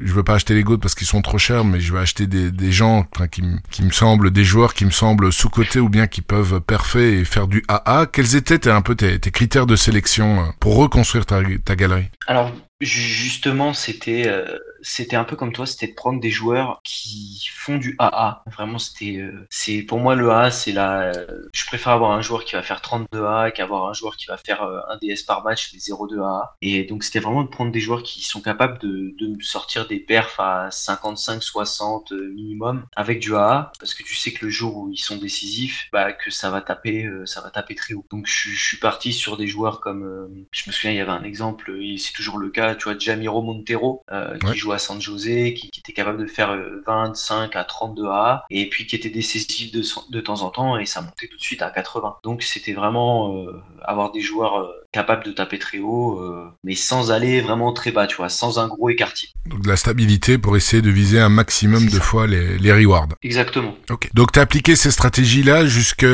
je 0.03 0.13
veux 0.13 0.23
pas 0.23 0.35
acheter 0.35 0.55
les 0.55 0.63
GOAT 0.63 0.79
parce 0.79 0.95
qu'ils 0.95 1.07
sont 1.07 1.21
trop 1.21 1.37
chers, 1.37 1.63
mais 1.63 1.79
je 1.79 1.93
veux 1.93 1.99
acheter 1.99 2.25
des, 2.25 2.49
des 2.49 2.71
gens 2.71 3.05
qui, 3.31 3.43
qui 3.69 3.83
me 3.83 3.91
semblent 3.91 4.31
des 4.31 4.43
joueurs 4.43 4.73
qui 4.73 4.85
me 4.85 4.91
semblent 4.91 5.31
sous 5.31 5.49
côté 5.49 5.79
ou 5.79 5.89
bien 5.89 6.07
qui 6.07 6.21
peuvent 6.21 6.59
parfait 6.59 7.19
et 7.19 7.25
faire 7.25 7.47
du 7.47 7.63
AA. 7.67 8.07
Quels 8.11 8.35
étaient 8.35 8.69
un 8.69 8.81
peu 8.81 8.95
tes, 8.95 9.19
tes 9.19 9.31
critères 9.31 9.67
de 9.67 9.75
sélection 9.75 10.39
euh, 10.39 10.45
pour 10.59 10.75
reconstruire 10.75 11.25
ta, 11.25 11.41
ta 11.63 11.75
galerie? 11.75 12.09
Alors 12.27 12.51
Justement, 12.81 13.73
c'était 13.73 14.27
euh, 14.27 14.45
c'était 14.85 15.15
un 15.15 15.23
peu 15.23 15.35
comme 15.35 15.51
toi, 15.51 15.65
c'était 15.65 15.87
de 15.87 15.93
prendre 15.93 16.19
des 16.19 16.29
joueurs 16.29 16.79
qui 16.83 17.47
font 17.51 17.77
du 17.77 17.95
AA. 17.99 18.43
Vraiment, 18.51 18.77
c'était 18.77 19.17
euh, 19.17 19.47
c'est 19.49 19.81
pour 19.81 19.99
moi 19.99 20.15
le 20.15 20.29
AA, 20.29 20.51
c'est 20.51 20.71
la. 20.71 21.11
je 21.53 21.65
préfère 21.65 21.93
avoir 21.93 22.11
un 22.11 22.21
joueur 22.21 22.45
qui 22.45 22.55
va 22.55 22.61
faire 22.61 22.81
32 22.81 23.25
AA 23.25 23.51
qu'avoir 23.51 23.89
un 23.89 23.93
joueur 23.93 24.15
qui 24.15 24.27
va 24.27 24.37
faire 24.37 24.61
euh, 24.63 24.79
un 24.89 24.97
DS 24.97 25.23
par 25.25 25.43
match, 25.43 25.73
les 25.73 25.79
0,2 25.79 26.21
AA. 26.21 26.55
Et 26.61 26.83
donc 26.83 27.03
c'était 27.03 27.19
vraiment 27.19 27.43
de 27.43 27.49
prendre 27.49 27.71
des 27.71 27.79
joueurs 27.79 28.03
qui 28.03 28.23
sont 28.23 28.41
capables 28.41 28.77
de, 28.79 29.15
de 29.19 29.41
sortir 29.41 29.87
des 29.87 29.99
perfs 29.99 30.39
à 30.39 30.69
55, 30.69 31.41
60 31.41 32.11
minimum 32.11 32.85
avec 32.95 33.19
du 33.19 33.35
AA, 33.35 33.71
parce 33.79 33.93
que 33.95 34.03
tu 34.03 34.15
sais 34.15 34.31
que 34.33 34.45
le 34.45 34.51
jour 34.51 34.77
où 34.77 34.91
ils 34.91 34.97
sont 34.97 35.17
décisifs, 35.17 35.87
bah 35.91 36.13
que 36.13 36.29
ça 36.29 36.51
va 36.51 36.61
taper, 36.61 37.09
ça 37.25 37.41
va 37.41 37.49
taper 37.49 37.75
très 37.75 37.93
haut. 37.95 38.05
Donc 38.11 38.27
je, 38.27 38.49
je 38.49 38.63
suis 38.63 38.77
parti 38.77 39.13
sur 39.13 39.37
des 39.37 39.47
joueurs 39.47 39.79
comme, 39.79 40.45
je 40.51 40.69
me 40.69 40.71
souviens, 40.71 40.91
il 40.91 40.97
y 40.97 41.01
avait 41.01 41.11
un 41.11 41.23
exemple, 41.23 41.75
c'est 41.97 42.13
toujours 42.13 42.37
le 42.37 42.49
cas 42.49 42.75
tu 42.75 42.85
vois, 42.85 42.97
Jamiro 42.97 43.41
Montero, 43.41 44.03
euh, 44.11 44.37
qui 44.37 44.57
joue 44.57 44.71
San 44.79 45.01
José, 45.01 45.53
qui, 45.53 45.67
était 45.67 45.93
capable 45.93 46.21
de 46.21 46.27
faire 46.27 46.57
25 46.85 47.55
euh, 47.55 47.59
à 47.59 47.63
32 47.63 48.07
A, 48.07 48.45
et 48.49 48.69
puis 48.69 48.85
qui 48.85 48.95
était 48.95 49.09
décisif 49.09 49.71
de, 49.71 50.21
temps 50.21 50.41
en 50.41 50.49
temps, 50.49 50.77
et 50.77 50.85
ça 50.85 51.01
montait 51.01 51.27
tout 51.27 51.37
de 51.37 51.41
suite 51.41 51.61
à 51.61 51.69
80. 51.69 52.17
Donc 52.23 52.43
c'était 52.43 52.73
vraiment 52.73 53.37
euh, 53.37 53.61
avoir 53.83 54.11
des 54.11 54.21
joueurs 54.21 54.71
capables 54.95 55.25
de 55.25 55.31
taper 55.31 55.59
très 55.59 55.79
haut, 55.79 56.21
mais 56.63 56.75
sans 56.75 57.11
aller 57.11 57.41
vraiment 57.41 57.73
très 57.73 57.91
bas, 57.91 58.07
tu 58.07 58.15
vois, 58.15 58.29
sans 58.29 58.59
un 58.59 58.67
gros 58.67 58.89
écartier. 58.89 59.29
Donc 59.45 59.61
de 59.61 59.67
la 59.67 59.75
stabilité 59.75 60.37
pour 60.37 60.55
essayer 60.55 60.81
de 60.81 60.89
viser 60.89 61.19
un 61.19 61.29
maximum 61.29 61.87
de 61.87 61.99
fois 61.99 62.27
les, 62.27 62.57
les 62.57 62.71
rewards. 62.71 63.09
Exactement. 63.21 63.75
Ok. 63.89 64.09
Donc 64.13 64.31
tu 64.31 64.39
as 64.39 64.43
appliqué 64.43 64.75
ces 64.75 64.91
stratégies-là 64.91 65.65
jusque, 65.65 66.05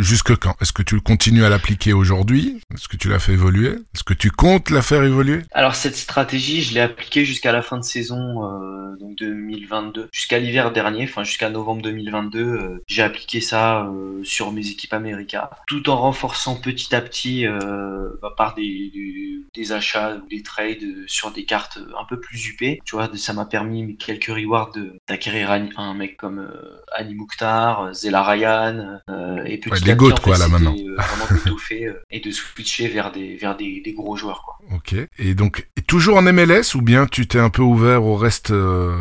jusque 0.00 0.36
quand? 0.36 0.54
Est-ce 0.60 0.72
que 0.72 0.82
tu 0.82 1.00
continues 1.00 1.44
à 1.44 1.50
l'appliquer 1.50 1.92
aujourd'hui? 1.92 2.60
Est-ce 2.74 2.88
que 2.88 2.96
tu 2.96 3.08
l'as 3.08 3.18
fait 3.18 3.34
évoluer? 3.34 3.72
Est-ce 3.94 4.04
que 4.04 4.14
tu 4.14 4.30
comptes 4.30 4.70
la 4.70 4.82
faire 4.82 5.02
évoluer? 5.02 5.42
Alors 5.52 5.74
cette 5.74 5.96
stratégie, 5.96 6.62
je 6.62 6.74
l'ai 6.74 6.80
appliquée 6.80 7.24
jusqu'à 7.24 7.52
la 7.52 7.62
fin 7.62 7.78
de 7.78 7.84
saison 7.84 8.44
euh, 8.44 8.96
donc 8.98 9.16
2022, 9.16 10.08
jusqu'à 10.12 10.38
l'hiver 10.38 10.72
dernier, 10.72 11.04
enfin 11.04 11.24
jusqu'à 11.24 11.50
novembre 11.50 11.82
2022. 11.82 12.40
Euh, 12.40 12.82
j'ai 12.86 13.02
appliqué 13.02 13.40
ça 13.40 13.84
euh, 13.84 14.22
sur 14.24 14.52
mes 14.52 14.66
équipes 14.68 14.94
américaines, 14.94 15.40
tout 15.66 15.88
en 15.90 15.96
renforçant 15.96 16.56
petit 16.56 16.94
à 16.94 17.00
petit 17.00 17.46
euh, 17.46 18.05
bah, 18.22 18.34
par 18.36 18.54
des, 18.54 18.92
des, 19.54 19.72
achats 19.72 20.16
ou 20.16 20.28
des 20.28 20.42
trades 20.42 21.04
sur 21.06 21.32
des 21.32 21.44
cartes 21.44 21.78
un 21.98 22.04
peu 22.04 22.20
plus 22.20 22.48
UP. 22.48 22.80
Tu 22.84 22.94
vois, 22.94 23.10
ça 23.16 23.32
m'a 23.32 23.46
permis 23.46 23.96
quelques 23.96 24.26
rewards 24.26 24.72
d'acquérir 25.08 25.50
un 25.50 25.94
mec 25.94 26.16
comme 26.16 26.48
Annie 26.94 27.14
Mukhtar, 27.14 27.94
Zela 27.94 28.22
Ryan, 28.22 29.00
et 29.44 29.58
petit 29.58 29.84
ouais, 29.84 29.90
à 29.90 29.96
petit, 29.96 30.22
quoi, 30.22 30.38
là 30.38 30.48
maintenant. 30.48 30.74
vraiment 30.74 31.26
d'étoffer 31.30 31.92
et 32.10 32.20
de 32.20 32.30
switcher 32.30 32.88
vers 32.88 33.12
des 33.12 33.36
vers 33.36 33.56
des, 33.56 33.80
des 33.80 33.92
gros 33.92 34.16
joueurs. 34.16 34.42
Quoi. 34.42 34.58
Ok. 34.76 34.94
Et 35.18 35.34
donc 35.34 35.68
toujours 35.86 36.16
en 36.16 36.22
MLS 36.22 36.74
ou 36.74 36.82
bien 36.82 37.06
tu 37.06 37.26
t'es 37.26 37.38
un 37.38 37.50
peu 37.50 37.62
ouvert 37.62 38.04
au 38.04 38.16
reste 38.16 38.50
euh, 38.50 38.94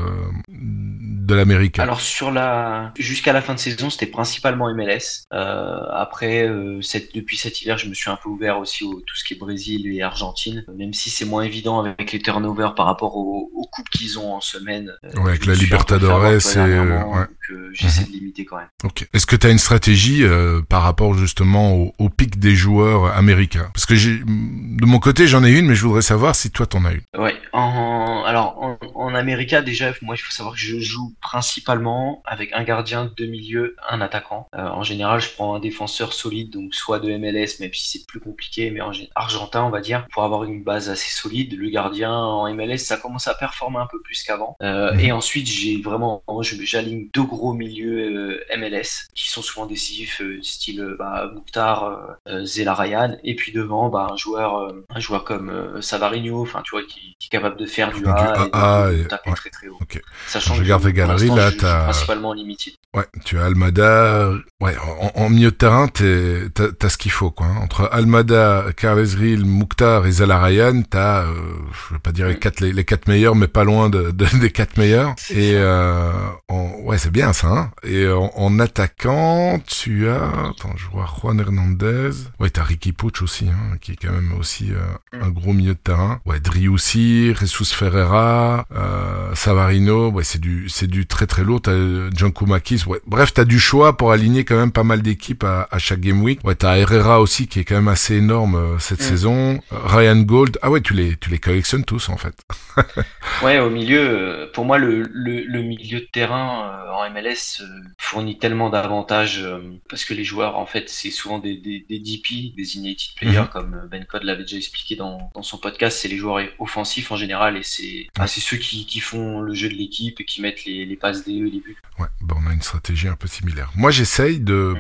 de 0.48 1.36
l'Amérique? 1.36 1.80
Alors 1.80 2.02
sur 2.02 2.32
la 2.32 2.94
jusqu'à 2.98 3.34
la 3.34 3.42
fin 3.42 3.54
de 3.54 3.60
saison, 3.60 3.90
c'était 3.90 4.06
principalement 4.06 4.74
MLS. 4.74 5.26
Euh, 5.34 5.80
après, 5.92 6.48
euh, 6.48 6.80
depuis 7.14 7.38
cet 7.38 7.62
hiver, 7.62 7.78
je 7.78 7.88
me 7.88 7.94
suis 7.94 8.10
un 8.10 8.18
peu 8.22 8.30
ouvert 8.30 8.60
aussi 8.60 8.84
au 8.84 8.95
tout 9.06 9.16
ce 9.16 9.24
qui 9.24 9.34
est 9.34 9.38
Brésil 9.38 9.88
et 9.94 10.02
Argentine, 10.02 10.66
même 10.76 10.94
si 10.94 11.10
c'est 11.10 11.26
moins 11.26 11.44
évident 11.44 11.84
avec 11.84 12.12
les 12.12 12.20
turnovers 12.20 12.76
par 12.76 12.86
rapport 12.86 13.16
aux, 13.18 13.52
coupes 13.72 13.90
qu'ils 13.90 14.20
ont 14.20 14.36
en 14.36 14.42
semaine. 14.42 14.94
ouais, 15.04 15.30
avec 15.30 15.46
la 15.48 15.56
Libertadores, 15.56 16.40
c'est 16.40 16.62
ouais. 16.62 17.26
j'essaie 17.74 18.02
mhm. 18.02 18.08
de 18.08 18.12
limiter 18.12 18.46
quand 18.46 18.58
même. 18.58 18.70
Ok. 18.86 19.06
Est-ce 19.12 19.26
que 19.26 19.36
tu 19.36 19.48
as 19.48 19.50
une 19.50 19.60
stratégie 19.60 20.24
par 20.70 20.84
rapport 20.84 21.14
justement 21.16 21.74
au, 21.74 21.94
au, 21.98 22.10
pic 22.10 22.40
des 22.40 22.56
joueurs 22.56 23.08
américains? 23.18 23.70
Parce 23.74 23.86
que 23.86 23.96
j'ai 23.96 24.20
de 24.20 24.86
mon 24.86 25.00
côté, 25.00 25.28
j'en 25.28 25.44
ai 25.44 25.52
une, 25.52 25.66
mais 25.66 25.76
je 25.76 25.84
voudrais 25.86 26.04
savoir 26.04 26.36
si 26.36 26.52
toi 26.52 26.68
t'en 26.68 26.86
as 26.86 26.94
une. 26.94 27.02
Ouais. 27.18 27.36
En, 27.52 28.24
alors 28.26 28.62
en, 28.62 28.78
en 28.94 29.16
América 29.16 29.62
déjà, 29.62 29.92
moi 30.02 30.16
il 30.16 30.20
faut 30.20 30.32
savoir 30.32 30.56
que 30.56 30.62
je 30.62 30.80
joue 30.80 31.14
principalement 31.22 32.22
avec 32.26 32.54
un 32.54 32.64
gardien, 32.64 33.12
deux 33.18 33.26
milieux, 33.26 33.76
un 33.90 34.02
attaquant. 34.02 34.48
Euh, 34.56 34.68
en 34.68 34.84
général, 34.84 35.22
je 35.22 35.30
prends 35.30 35.56
un 35.56 35.60
défenseur 35.60 36.14
solide, 36.14 36.52
donc 36.52 36.74
soit 36.74 37.00
de 37.00 37.10
MLS, 37.18 37.60
même 37.60 37.74
si 37.74 37.90
c'est 38.00 38.08
plus 38.08 38.20
compliqué, 38.20 38.72
mais 38.72 38.82
argentin, 39.16 39.64
on 39.64 39.70
va 39.70 39.82
dire, 39.82 40.08
pour 40.12 40.24
avoir 40.24 40.44
une 40.44 40.64
base 40.64 40.90
assez 40.90 41.10
solide. 41.10 41.58
Le 41.58 41.70
gardien 41.70 42.14
en 42.14 42.54
MLS, 42.54 42.78
ça 42.80 42.98
commence 42.98 43.28
à 43.28 43.34
performer 43.34 43.80
un 43.80 43.88
peu 43.88 44.02
plus 44.02 44.24
qu'avant. 44.24 44.56
Euh, 44.62 44.94
mhm. 44.94 45.00
et 45.00 45.12
ensuite, 45.12 45.48
j'ai 45.48 45.82
vraiment, 45.82 46.24
j'aligne 46.42 47.08
deux 47.14 47.24
gros 47.24 47.54
milieux 47.54 48.40
euh, 48.52 48.58
MLS 48.58 49.08
qui 49.14 49.30
sont 49.30 49.42
souvent 49.42 49.66
décisifs, 49.66 50.22
style 50.42 50.96
bah, 50.98 51.32
Mouktar, 51.34 52.18
Zela 52.44 52.74
Ryan, 52.74 53.18
et 53.24 53.36
puis 53.36 53.52
devant, 53.52 53.90
bah, 53.90 54.08
un 54.12 54.18
joueur, 54.18 54.74
un 54.90 55.00
joueur 55.00 55.24
comme 55.24 55.82
Savarino, 55.82 56.42
enfin 56.42 56.62
tu 56.64 56.72
vois, 56.72 56.84
qui, 56.84 57.16
qui, 57.20 57.28
est 57.28 57.30
capable 57.30 57.58
de 57.58 57.66
faire 57.66 57.92
du 57.92 58.04
A, 58.08 58.92
et 58.92 58.98
de, 58.98 59.04
taper 59.04 59.32
très 59.34 59.50
très 59.50 59.68
haut. 59.68 59.78
Okay. 59.82 60.02
Sachant 60.28 60.56
je 60.56 60.62
regarde 60.62 60.84
les 60.84 60.94
galeries 60.94 61.30
là, 61.30 61.52
t'as 61.52 61.86
principalement 61.86 62.34
limited. 62.34 62.74
Ouais, 62.96 63.06
tu 63.26 63.38
as 63.38 63.46
Almada. 63.46 64.32
Ouais, 64.62 64.76
en, 65.16 65.30
milieu 65.30 65.52
de 65.52 65.56
terrain, 65.56 65.88
t'as 65.90 66.70
as 66.82 66.90
ce 66.90 66.98
qu'il 66.98 67.12
faut, 67.12 67.30
quoi. 67.30 67.48
Hein. 67.48 67.58
Entre 67.62 67.90
Almada, 67.92 68.65
Carles 68.74 69.16
Grill, 69.16 69.46
Mouktar 69.46 70.06
et 70.06 70.12
Zalarayan, 70.12 70.84
t'as, 70.84 71.24
euh, 71.24 71.34
je 71.72 71.94
vais 71.94 72.00
pas 72.00 72.12
dire 72.12 72.28
les 72.28 72.38
quatre 72.38 72.62
les, 72.62 72.84
quatre 72.86 73.08
meilleurs, 73.08 73.36
mais 73.36 73.48
pas 73.48 73.64
loin 73.64 73.90
de, 73.90 74.12
des 74.12 74.52
quatre 74.52 74.78
meilleurs. 74.78 75.16
Et 75.30 75.54
euh, 75.56 76.12
ouais, 76.50 76.98
c'est 76.98 77.12
bien 77.12 77.34
ça. 77.34 77.48
Hein. 77.48 77.72
Et 77.84 78.08
en, 78.08 78.60
attaquant, 78.60 79.60
tu 79.66 80.08
as, 80.08 80.28
attends, 80.50 80.76
je 80.76 80.88
vois 80.88 81.06
Juan 81.06 81.40
Hernandez. 81.40 82.12
Ouais, 82.40 82.50
t'as 82.50 82.64
Ricky 82.64 82.92
Puch 82.94 83.22
aussi, 83.22 83.48
hein, 83.50 83.78
qui 83.82 83.94
est 83.94 83.96
quand 83.96 84.12
même 84.12 84.34
aussi 84.40 84.72
euh, 84.72 85.20
un 85.22 85.30
gros 85.30 85.54
milieu 85.54 85.74
de 85.74 85.80
terrain. 85.80 86.20
Ouais, 86.26 86.40
Driussi, 86.40 87.34
Jesus 87.36 87.74
Ferreira, 87.74 88.66
euh, 88.76 89.34
Savarino. 89.36 90.10
Ouais, 90.12 90.24
c'est 90.24 90.40
du 90.40 90.70
c'est 90.70 90.88
du 90.88 91.06
très 91.06 91.28
très 91.28 91.44
lourd. 91.44 91.62
T'as 91.62 92.10
Giancumakis 92.12 92.84
ouais. 92.88 93.02
Bref, 93.08 93.34
t'as 93.34 93.46
du 93.46 93.60
choix 93.60 93.98
pour 93.98 94.12
aligner 94.12 94.46
quand 94.46 94.58
même 94.58 94.72
pas 94.72 94.84
mal 94.84 95.02
d'équipes 95.02 95.44
à, 95.44 95.68
à, 95.72 95.78
chaque 95.80 96.00
game 96.00 96.22
week. 96.22 96.40
Ouais, 96.44 96.56
t'as 96.56 96.78
Herrera 96.78 97.22
aussi 97.22 97.48
qui 97.48 97.60
est 97.60 97.64
quand 97.64 97.76
même 97.76 97.88
assez 97.88 98.16
énorme 98.16 98.55
euh, 98.56 98.80
cette 98.80 99.00
mm. 99.00 99.04
saison. 99.04 99.60
Ryan 99.72 100.22
Gold, 100.22 100.58
ah 100.62 100.72
ouais, 100.72 100.82
tu 100.82 100.94
les 100.94 101.16
tu 101.18 101.30
les 101.30 101.40
collectionnes 101.40 101.86
tous 101.86 102.10
en 102.10 102.18
fait. 102.18 102.36
ouais, 103.44 103.60
au 103.60 103.70
milieu, 103.70 104.00
euh, 104.00 104.52
pour 104.54 104.66
moi 104.66 104.78
le, 104.78 105.04
le, 105.12 105.44
le 105.44 105.62
milieu 105.62 106.00
de 106.00 106.06
terrain 106.06 106.70
euh, 106.70 106.92
en 106.92 107.10
MLS 107.12 107.62
fournit 107.98 108.38
tellement 108.38 108.70
d'avantages 108.70 109.46
parce 109.90 110.06
que 110.06 110.14
les 110.14 110.24
joueurs 110.24 110.58
en 110.58 110.66
fait 110.66 110.90
c'est 110.90 111.12
souvent 111.12 111.40
des, 111.40 111.58
des, 111.58 111.86
des 111.88 112.00
DP, 112.00 112.56
des 112.56 112.78
United 112.78 113.16
Players 113.16 113.40
mm-hmm. 113.40 113.50
comme 113.50 113.88
Ben 113.90 114.06
Code 114.06 114.24
l'avait 114.24 114.44
déjà 114.44 114.58
expliqué 114.58 114.96
dans, 114.96 115.32
dans 115.34 115.44
son 115.44 115.58
podcast, 115.58 116.00
c'est 116.02 116.08
les 116.08 116.18
joueurs 116.18 116.46
offensifs 116.60 117.12
en 117.12 117.16
général 117.16 117.58
et 117.58 117.64
c'est 117.64 118.08
ah, 118.20 118.28
ceux 118.28 118.58
qui, 118.58 118.86
qui 118.86 119.00
font 119.00 119.42
le 119.42 119.54
jeu 119.54 119.70
de 119.70 119.76
l'équipe 119.76 120.20
et 120.20 120.26
qui 120.26 120.42
mettent 120.42 120.66
les, 120.66 120.86
les 120.86 120.96
passes 120.96 121.24
des 121.24 121.34
les 121.34 121.60
buts. 121.60 121.78
Ouais, 122.00 122.08
bah 122.22 122.36
on 122.42 122.50
a 122.50 122.54
une 122.54 122.62
stratégie 122.62 123.08
un 123.08 123.16
peu 123.16 123.28
similaire. 123.28 123.72
Moi, 123.76 123.92
j'essaye 123.92 124.40
de, 124.40 124.76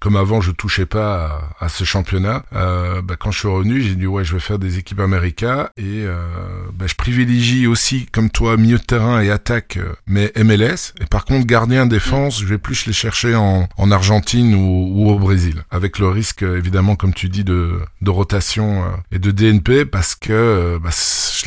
comme 0.00 0.16
avant, 0.16 0.40
je 0.40 0.52
touchais 0.52 0.86
pas 0.86 1.52
à, 1.58 1.68
ce 1.68 1.84
championnat. 1.84 2.44
Euh, 2.54 2.89
bah, 3.02 3.16
quand 3.18 3.30
je 3.30 3.38
suis 3.38 3.48
revenu, 3.48 3.80
j'ai 3.80 3.94
dit 3.94 4.06
ouais, 4.06 4.24
je 4.24 4.34
vais 4.34 4.40
faire 4.40 4.58
des 4.58 4.78
équipes 4.78 5.00
américaines 5.00 5.68
et 5.76 6.04
euh, 6.04 6.16
bah, 6.74 6.86
je 6.86 6.94
privilégie 6.94 7.66
aussi, 7.66 8.06
comme 8.12 8.30
toi, 8.30 8.56
milieu 8.56 8.78
de 8.78 8.82
terrain 8.82 9.20
et 9.20 9.30
attaque, 9.30 9.76
euh, 9.76 9.92
mais 10.06 10.32
MLS. 10.36 10.92
Et 11.00 11.06
Par 11.06 11.24
contre, 11.24 11.46
gardien 11.46 11.86
défense, 11.86 12.40
je 12.40 12.46
vais 12.46 12.58
plus 12.58 12.86
les 12.86 12.92
chercher 12.92 13.34
en, 13.34 13.68
en 13.76 13.90
Argentine 13.90 14.54
ou, 14.54 14.92
ou, 14.94 15.10
au 15.10 15.18
Brésil, 15.18 15.64
avec 15.70 15.98
le 15.98 16.08
risque 16.08 16.42
évidemment, 16.42 16.96
comme 16.96 17.14
tu 17.14 17.28
dis, 17.28 17.44
de, 17.44 17.80
de 18.00 18.10
rotation 18.10 18.84
et 19.12 19.18
de 19.18 19.30
DNP, 19.30 19.84
parce 19.84 20.14
que 20.14 20.78
bah, 20.82 20.90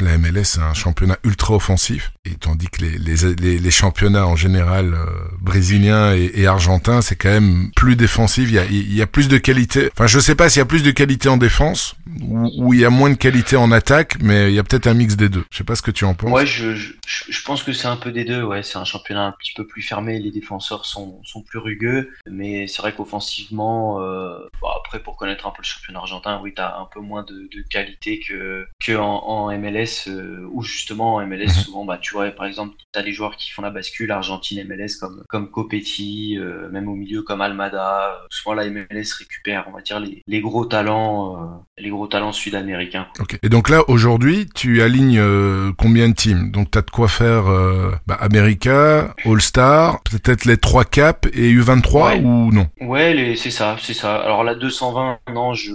la 0.01 0.17
MLS 0.17 0.43
c'est 0.43 0.61
un 0.61 0.73
championnat 0.73 1.17
ultra 1.23 1.55
offensif, 1.55 2.13
et 2.25 2.35
tandis 2.35 2.67
que 2.67 2.81
les, 2.81 2.97
les, 2.97 3.33
les, 3.35 3.57
les 3.57 3.71
championnats 3.71 4.25
en 4.27 4.35
général 4.35 4.93
euh, 4.93 5.05
brésiliens 5.41 6.15
et, 6.15 6.31
et 6.35 6.47
argentins, 6.47 7.01
c'est 7.01 7.15
quand 7.15 7.29
même 7.29 7.69
plus 7.75 7.95
défensif. 7.95 8.49
Il 8.49 8.55
y 8.55 8.59
a, 8.59 8.65
y 8.65 9.01
a 9.01 9.07
plus 9.07 9.27
de 9.27 9.37
qualité. 9.37 9.89
Enfin, 9.93 10.07
je 10.07 10.19
sais 10.19 10.35
pas 10.35 10.49
s'il 10.49 10.59
y 10.59 10.61
a 10.61 10.65
plus 10.65 10.83
de 10.83 10.91
qualité 10.91 11.29
en 11.33 11.37
défense 11.37 11.95
ou, 12.21 12.49
ou 12.57 12.73
il 12.73 12.79
y 12.79 12.85
a 12.85 12.89
moins 12.89 13.09
de 13.09 13.15
qualité 13.15 13.55
en 13.55 13.71
attaque, 13.71 14.17
mais 14.21 14.51
il 14.51 14.55
y 14.55 14.59
a 14.59 14.63
peut-être 14.63 14.87
un 14.87 14.93
mix 14.93 15.15
des 15.15 15.29
deux. 15.29 15.43
Je 15.51 15.57
sais 15.57 15.63
pas 15.63 15.75
ce 15.75 15.81
que 15.81 15.91
tu 15.91 16.05
en 16.05 16.13
penses. 16.13 16.31
Ouais, 16.31 16.45
je, 16.45 16.75
je, 16.75 16.93
je 17.05 17.43
pense 17.43 17.63
que 17.63 17.73
c'est 17.73 17.87
un 17.87 17.97
peu 17.97 18.11
des 18.11 18.23
deux. 18.23 18.43
Ouais, 18.43 18.63
c'est 18.63 18.77
un 18.77 18.85
championnat 18.85 19.25
un 19.25 19.31
petit 19.31 19.53
peu 19.53 19.65
plus 19.67 19.81
fermé. 19.81 20.19
Les 20.19 20.31
défenseurs 20.31 20.85
sont, 20.85 21.21
sont 21.23 21.41
plus 21.41 21.59
rugueux, 21.59 22.11
mais 22.29 22.67
c'est 22.67 22.81
vrai 22.81 22.93
qu'offensivement, 22.93 24.01
euh, 24.01 24.37
bon, 24.61 24.67
après 24.69 25.01
pour 25.01 25.17
connaître 25.17 25.47
un 25.47 25.51
peu 25.51 25.61
le 25.61 25.67
championnat 25.67 25.99
argentin, 25.99 26.39
oui, 26.43 26.53
t'as 26.55 26.77
un 26.77 26.87
peu 26.91 26.99
moins 26.99 27.23
de, 27.23 27.33
de 27.33 27.61
qualité 27.69 28.19
que 28.27 28.65
que 28.85 28.95
en, 28.95 29.23
en 29.25 29.57
MLS 29.57 30.07
euh, 30.07 30.47
où 30.51 30.63
justement 30.63 31.15
en 31.15 31.25
MLS 31.25 31.49
souvent, 31.49 31.85
bah 31.85 31.97
tu 31.97 32.13
vois, 32.13 32.29
par 32.31 32.45
exemple, 32.45 32.75
t'as 32.91 33.01
des 33.03 33.13
joueurs 33.13 33.35
qui 33.37 33.51
font 33.51 33.61
la 33.61 33.71
bascule 33.71 34.11
Argentine 34.11 34.65
MLS 34.67 34.97
comme 34.99 35.23
comme 35.29 35.49
Copetti, 35.49 36.37
euh, 36.37 36.69
même 36.69 36.87
au 36.87 36.95
milieu 36.95 37.23
comme 37.23 37.41
Almada. 37.41 38.21
Souvent 38.29 38.53
la 38.53 38.69
MLS 38.69 39.13
récupère, 39.17 39.65
on 39.67 39.71
va 39.71 39.81
dire 39.81 39.99
les, 39.99 40.21
les 40.27 40.41
gros 40.41 40.65
talents, 40.65 41.22
euh, 41.31 41.45
les 41.77 41.89
gros 41.89 42.07
talents 42.07 42.31
sud-américains. 42.31 43.07
Ok. 43.19 43.39
Et 43.43 43.49
donc 43.49 43.69
là 43.69 43.81
aujourd'hui, 43.89 44.47
tu 44.53 44.81
alignes 44.81 45.19
euh, 45.19 45.71
combien 45.77 46.09
de 46.09 46.13
teams? 46.13 46.51
Donc 46.51 46.71
t'as 46.71 46.81
de 46.81 46.89
quoi 46.91 47.07
faire 47.07 47.47
euh, 47.47 47.91
bah, 48.07 48.17
America, 48.19 49.13
All 49.25 49.41
Star, 49.41 50.01
peut-être 50.03 50.45
les 50.45 50.57
trois 50.57 50.85
caps 50.85 51.29
et 51.33 51.53
U23 51.53 51.93
Ouais. 51.93 52.21
ou 52.23 52.51
non? 52.51 52.67
Ouais, 52.81 53.35
c'est 53.37 53.51
ça, 53.51 53.77
c'est 53.81 53.93
ça. 53.93 54.15
Alors 54.15 54.43
la 54.43 54.55
220, 54.55 55.19
non, 55.33 55.53
je, 55.53 55.71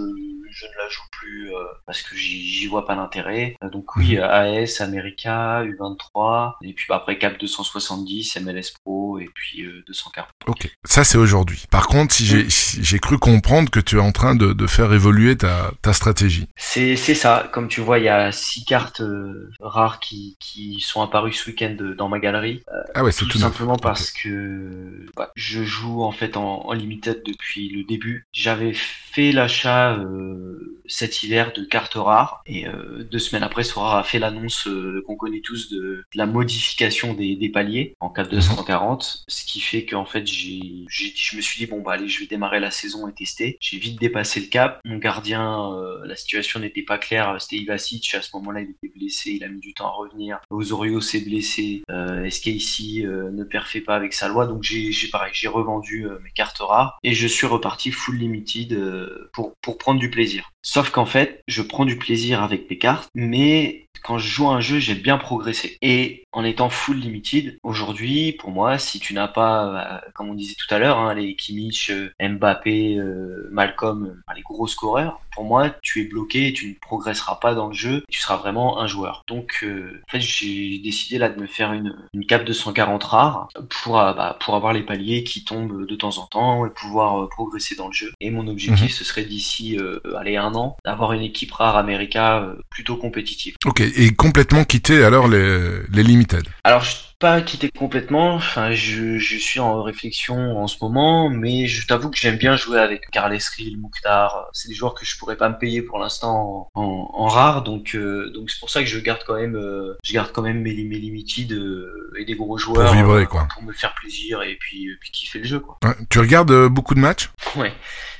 je 0.59 0.65
ne 0.65 0.83
la 0.83 0.89
joue 0.89 1.01
plus 1.11 1.53
euh, 1.53 1.59
parce 1.85 2.01
que 2.01 2.15
j'y 2.15 2.67
vois 2.67 2.85
pas 2.85 2.95
d'intérêt. 2.95 3.55
Euh, 3.63 3.69
donc 3.69 3.95
oui, 3.95 4.17
Mhm. 4.17 4.23
AS, 4.23 4.81
America, 4.81 5.63
U23, 5.63 6.53
et 6.63 6.73
puis 6.73 6.85
bah, 6.89 6.97
après 6.97 7.17
Cap 7.17 7.39
270, 7.39 8.37
MLS 8.41 8.71
Pro, 8.83 9.19
et 9.19 9.29
puis 9.33 9.63
euh, 9.63 9.83
240. 9.87 10.27
Ok. 10.47 10.69
Ça 10.85 11.03
c'est 11.03 11.17
aujourd'hui. 11.17 11.65
Par 11.71 11.87
contre, 11.87 12.13
si 12.13 12.25
j'ai 12.25 12.49
si 12.49 12.83
j'ai 12.83 12.99
cru 12.99 13.17
comprendre 13.17 13.69
que 13.69 13.79
tu 13.79 13.97
es 13.97 14.01
en 14.01 14.11
train 14.11 14.35
de, 14.35 14.53
de 14.53 14.67
faire 14.67 14.91
évoluer 14.93 15.37
ta, 15.37 15.71
ta 15.81 15.93
stratégie. 15.93 16.47
C'est 16.55 16.95
c'est 16.95 17.15
ça. 17.15 17.49
Comme 17.53 17.67
tu 17.67 17.81
vois, 17.81 17.99
il 17.99 18.05
y 18.05 18.09
a 18.09 18.31
six 18.31 18.65
cartes 18.65 19.01
euh, 19.01 19.51
rares 19.59 19.99
qui, 19.99 20.37
qui 20.39 20.79
sont 20.79 21.01
apparues 21.01 21.33
ce 21.33 21.49
week-end 21.49 21.75
euh, 21.81 21.95
dans 21.95 22.09
ma 22.09 22.19
galerie. 22.19 22.61
Ah 22.95 23.03
ouais, 23.03 23.11
c'est 23.11 23.25
Tout 23.25 23.31
tout, 23.31 23.37
simplement 23.39 23.77
parce 23.77 24.11
que 24.11 25.05
bah, 25.15 25.31
je 25.35 25.63
joue 25.63 26.03
en 26.03 26.11
fait 26.11 26.37
en, 26.37 26.65
en 26.67 26.73
limited 26.73 27.21
depuis 27.25 27.69
le 27.69 27.83
début. 27.83 28.25
J'avais 28.33 28.73
fait 28.73 29.31
l'achat 29.31 29.93
euh, 29.97 30.48
euh, 30.49 30.78
cet 30.89 31.23
hiver 31.23 31.53
de 31.53 31.63
cartes 31.63 31.93
rares 31.93 32.41
et 32.45 32.67
euh, 32.67 33.03
deux 33.03 33.19
semaines 33.19 33.43
après, 33.43 33.63
Sora 33.63 33.99
a 33.99 34.03
fait 34.03 34.19
l'annonce 34.19 34.67
euh, 34.67 35.03
qu'on 35.05 35.15
connaît 35.15 35.41
tous 35.41 35.69
de, 35.69 35.77
de 35.79 36.03
la 36.15 36.25
modification 36.25 37.13
des, 37.13 37.35
des 37.35 37.49
paliers 37.49 37.95
en 37.99 38.09
cap 38.09 38.29
240, 38.29 39.23
ce 39.27 39.45
qui 39.45 39.61
fait 39.61 39.85
qu'en 39.85 40.05
fait 40.05 40.25
j'ai, 40.27 40.85
j'ai, 40.89 41.13
je 41.15 41.37
me 41.37 41.41
suis 41.41 41.65
dit 41.65 41.71
bon 41.71 41.81
bah 41.81 41.93
allez, 41.93 42.07
je 42.07 42.19
vais 42.19 42.27
démarrer 42.27 42.59
la 42.59 42.71
saison 42.71 43.07
et 43.07 43.13
tester. 43.13 43.57
J'ai 43.61 43.77
vite 43.77 43.99
dépassé 43.99 44.39
le 44.39 44.47
cap. 44.47 44.81
Mon 44.85 44.97
gardien, 44.97 45.71
euh, 45.73 46.05
la 46.05 46.15
situation 46.15 46.59
n'était 46.59 46.83
pas 46.83 46.97
claire. 46.97 47.37
C'était 47.39 47.57
Ivasic 47.57 48.13
à 48.15 48.21
ce 48.21 48.29
moment-là, 48.35 48.61
il 48.61 48.71
était 48.71 48.93
blessé, 48.97 49.31
il 49.31 49.43
a 49.43 49.47
mis 49.47 49.59
du 49.59 49.73
temps 49.73 49.87
à 49.87 49.91
revenir. 49.91 50.39
Osorio 50.49 51.01
s'est 51.01 51.21
blessé. 51.21 51.83
Euh, 51.91 52.29
SKC 52.29 53.03
euh, 53.05 53.31
ne 53.31 53.43
perfait 53.43 53.81
pas 53.81 53.95
avec 53.95 54.13
sa 54.13 54.27
loi, 54.27 54.47
donc 54.47 54.63
j'ai, 54.63 54.91
j'ai 54.91 55.07
pareil, 55.09 55.31
j'ai 55.33 55.47
revendu 55.47 56.05
euh, 56.05 56.19
mes 56.23 56.31
cartes 56.31 56.59
rares 56.59 56.97
et 57.03 57.13
je 57.13 57.27
suis 57.27 57.47
reparti 57.47 57.91
full 57.91 58.17
limited 58.17 58.73
euh, 58.73 59.29
pour 59.33 59.55
pour 59.61 59.77
prendre 59.77 59.99
du 59.99 60.09
plaisir. 60.09 60.51
Sauf 60.61 60.89
qu'en 60.91 61.05
fait, 61.05 61.43
je 61.47 61.61
prends 61.61 61.85
du 61.85 61.97
plaisir 61.97 62.43
avec 62.43 62.69
mes 62.69 62.77
cartes, 62.77 63.09
mais 63.13 63.88
quand 64.09 64.17
je 64.17 64.27
joue 64.27 64.49
à 64.49 64.53
un 64.53 64.59
jeu, 64.59 64.79
j'ai 64.79 64.95
bien 64.95 65.19
progressé. 65.19 65.77
Et 65.83 66.23
en 66.31 66.43
étant 66.43 66.69
full 66.69 66.97
limited, 66.97 67.59
aujourd'hui, 67.61 68.33
pour 68.33 68.49
moi, 68.49 68.79
si 68.79 68.99
tu 68.99 69.13
n'as 69.13 69.27
pas, 69.27 70.01
euh, 70.03 70.09
comme 70.15 70.29
on 70.29 70.33
disait 70.33 70.55
tout 70.57 70.73
à 70.73 70.79
l'heure, 70.79 70.97
hein, 70.97 71.13
les 71.13 71.35
Kimmich, 71.35 71.91
euh, 71.91 72.11
Mbappé, 72.19 72.97
euh, 72.97 73.47
Malcolm, 73.51 74.19
les 74.35 74.41
gros 74.41 74.65
scoreurs, 74.65 75.21
pour 75.33 75.43
moi, 75.43 75.69
tu 75.83 76.01
es 76.01 76.05
bloqué 76.05 76.47
et 76.47 76.53
tu 76.53 76.69
ne 76.69 76.73
progresseras 76.73 77.35
pas 77.35 77.53
dans 77.53 77.67
le 77.67 77.73
jeu. 77.73 78.03
Tu 78.09 78.19
seras 78.19 78.37
vraiment 78.37 78.79
un 78.79 78.87
joueur. 78.87 79.23
Donc, 79.27 79.59
euh, 79.63 80.01
en 80.07 80.11
fait, 80.11 80.21
j'ai 80.21 80.79
décidé 80.79 81.17
là 81.17 81.29
de 81.29 81.39
me 81.39 81.47
faire 81.47 81.73
une, 81.73 81.95
une 82.13 82.25
cap 82.25 82.43
de 82.43 82.51
140 82.51 83.03
rares 83.03 83.47
pour, 83.69 83.93
bah, 83.93 84.37
pour 84.39 84.55
avoir 84.55 84.73
les 84.73 84.83
paliers 84.83 85.23
qui 85.23 85.43
tombent 85.43 85.85
de 85.85 85.95
temps 85.95 86.17
en 86.17 86.25
temps 86.25 86.65
et 86.65 86.69
pouvoir 86.71 87.23
euh, 87.23 87.29
progresser 87.29 87.75
dans 87.75 87.87
le 87.87 87.93
jeu. 87.93 88.11
Et 88.19 88.31
mon 88.31 88.47
objectif, 88.47 88.91
ce 88.91 89.03
serait 89.03 89.23
d'ici, 89.23 89.77
allez, 90.17 90.35
un 90.35 90.55
an, 90.55 90.77
d'avoir 90.83 91.13
une 91.13 91.21
équipe 91.21 91.51
rare 91.51 91.77
America 91.77 92.47
plutôt 92.69 92.97
compétitive. 92.97 93.55
Ok. 93.65 93.78
Et 93.79 94.13
complètement 94.13 94.63
quitter 94.63 95.03
alors 95.03 95.27
les, 95.27 95.81
les 95.91 96.03
limited. 96.03 96.43
Alors, 96.63 96.83
je 96.83 96.95
pas 97.19 97.41
quitté 97.41 97.69
complètement. 97.77 98.35
Enfin, 98.35 98.71
je, 98.71 99.17
je 99.17 99.35
suis 99.37 99.59
en 99.59 99.83
réflexion 99.83 100.57
en 100.57 100.67
ce 100.67 100.77
moment, 100.81 101.29
mais 101.29 101.67
je 101.67 101.85
t'avoue 101.85 102.09
que 102.09 102.17
j'aime 102.17 102.37
bien 102.37 102.55
jouer 102.55 102.79
avec 102.79 103.09
Carles 103.11 103.37
Rill, 103.57 103.77
Mouktar. 103.77 104.47
C'est 104.53 104.69
des 104.69 104.73
joueurs 104.73 104.93
que 104.93 105.05
je 105.05 105.17
pourrais 105.17 105.35
pas 105.35 105.49
me 105.49 105.57
payer 105.57 105.81
pour 105.81 105.99
l'instant 105.99 106.69
en, 106.75 106.81
en, 106.81 107.11
en 107.13 107.27
rare, 107.27 107.63
donc 107.63 107.93
euh, 107.93 108.31
donc 108.33 108.49
c'est 108.49 108.59
pour 108.61 108.69
ça 108.69 108.81
que 108.81 108.87
je 108.87 108.97
garde 108.99 109.19
quand 109.27 109.35
même, 109.35 109.57
euh, 109.57 109.97
je 110.01 110.13
garde 110.13 110.31
quand 110.31 110.41
même 110.41 110.61
mes, 110.61 110.73
mes 110.85 110.97
limited 110.97 111.51
euh, 111.51 112.13
et 112.17 112.23
des 112.23 112.35
gros 112.35 112.57
joueurs 112.57 112.85
Pour 112.85 112.95
vibrer, 112.95 113.23
euh, 113.23 113.25
quoi. 113.25 113.47
pour 113.53 113.63
me 113.63 113.73
faire 113.73 113.93
plaisir 113.95 114.41
et 114.41 114.55
puis 114.57 114.87
euh, 114.87 114.95
puis 115.01 115.11
kiffer 115.11 115.39
le 115.39 115.45
jeu, 115.45 115.59
quoi. 115.59 115.77
Ouais. 115.83 115.95
Tu 116.09 116.19
regardes 116.19 116.51
euh, 116.51 116.69
beaucoup 116.69 116.95
de 116.95 117.01
matchs? 117.01 117.31
Ouais. 117.57 117.73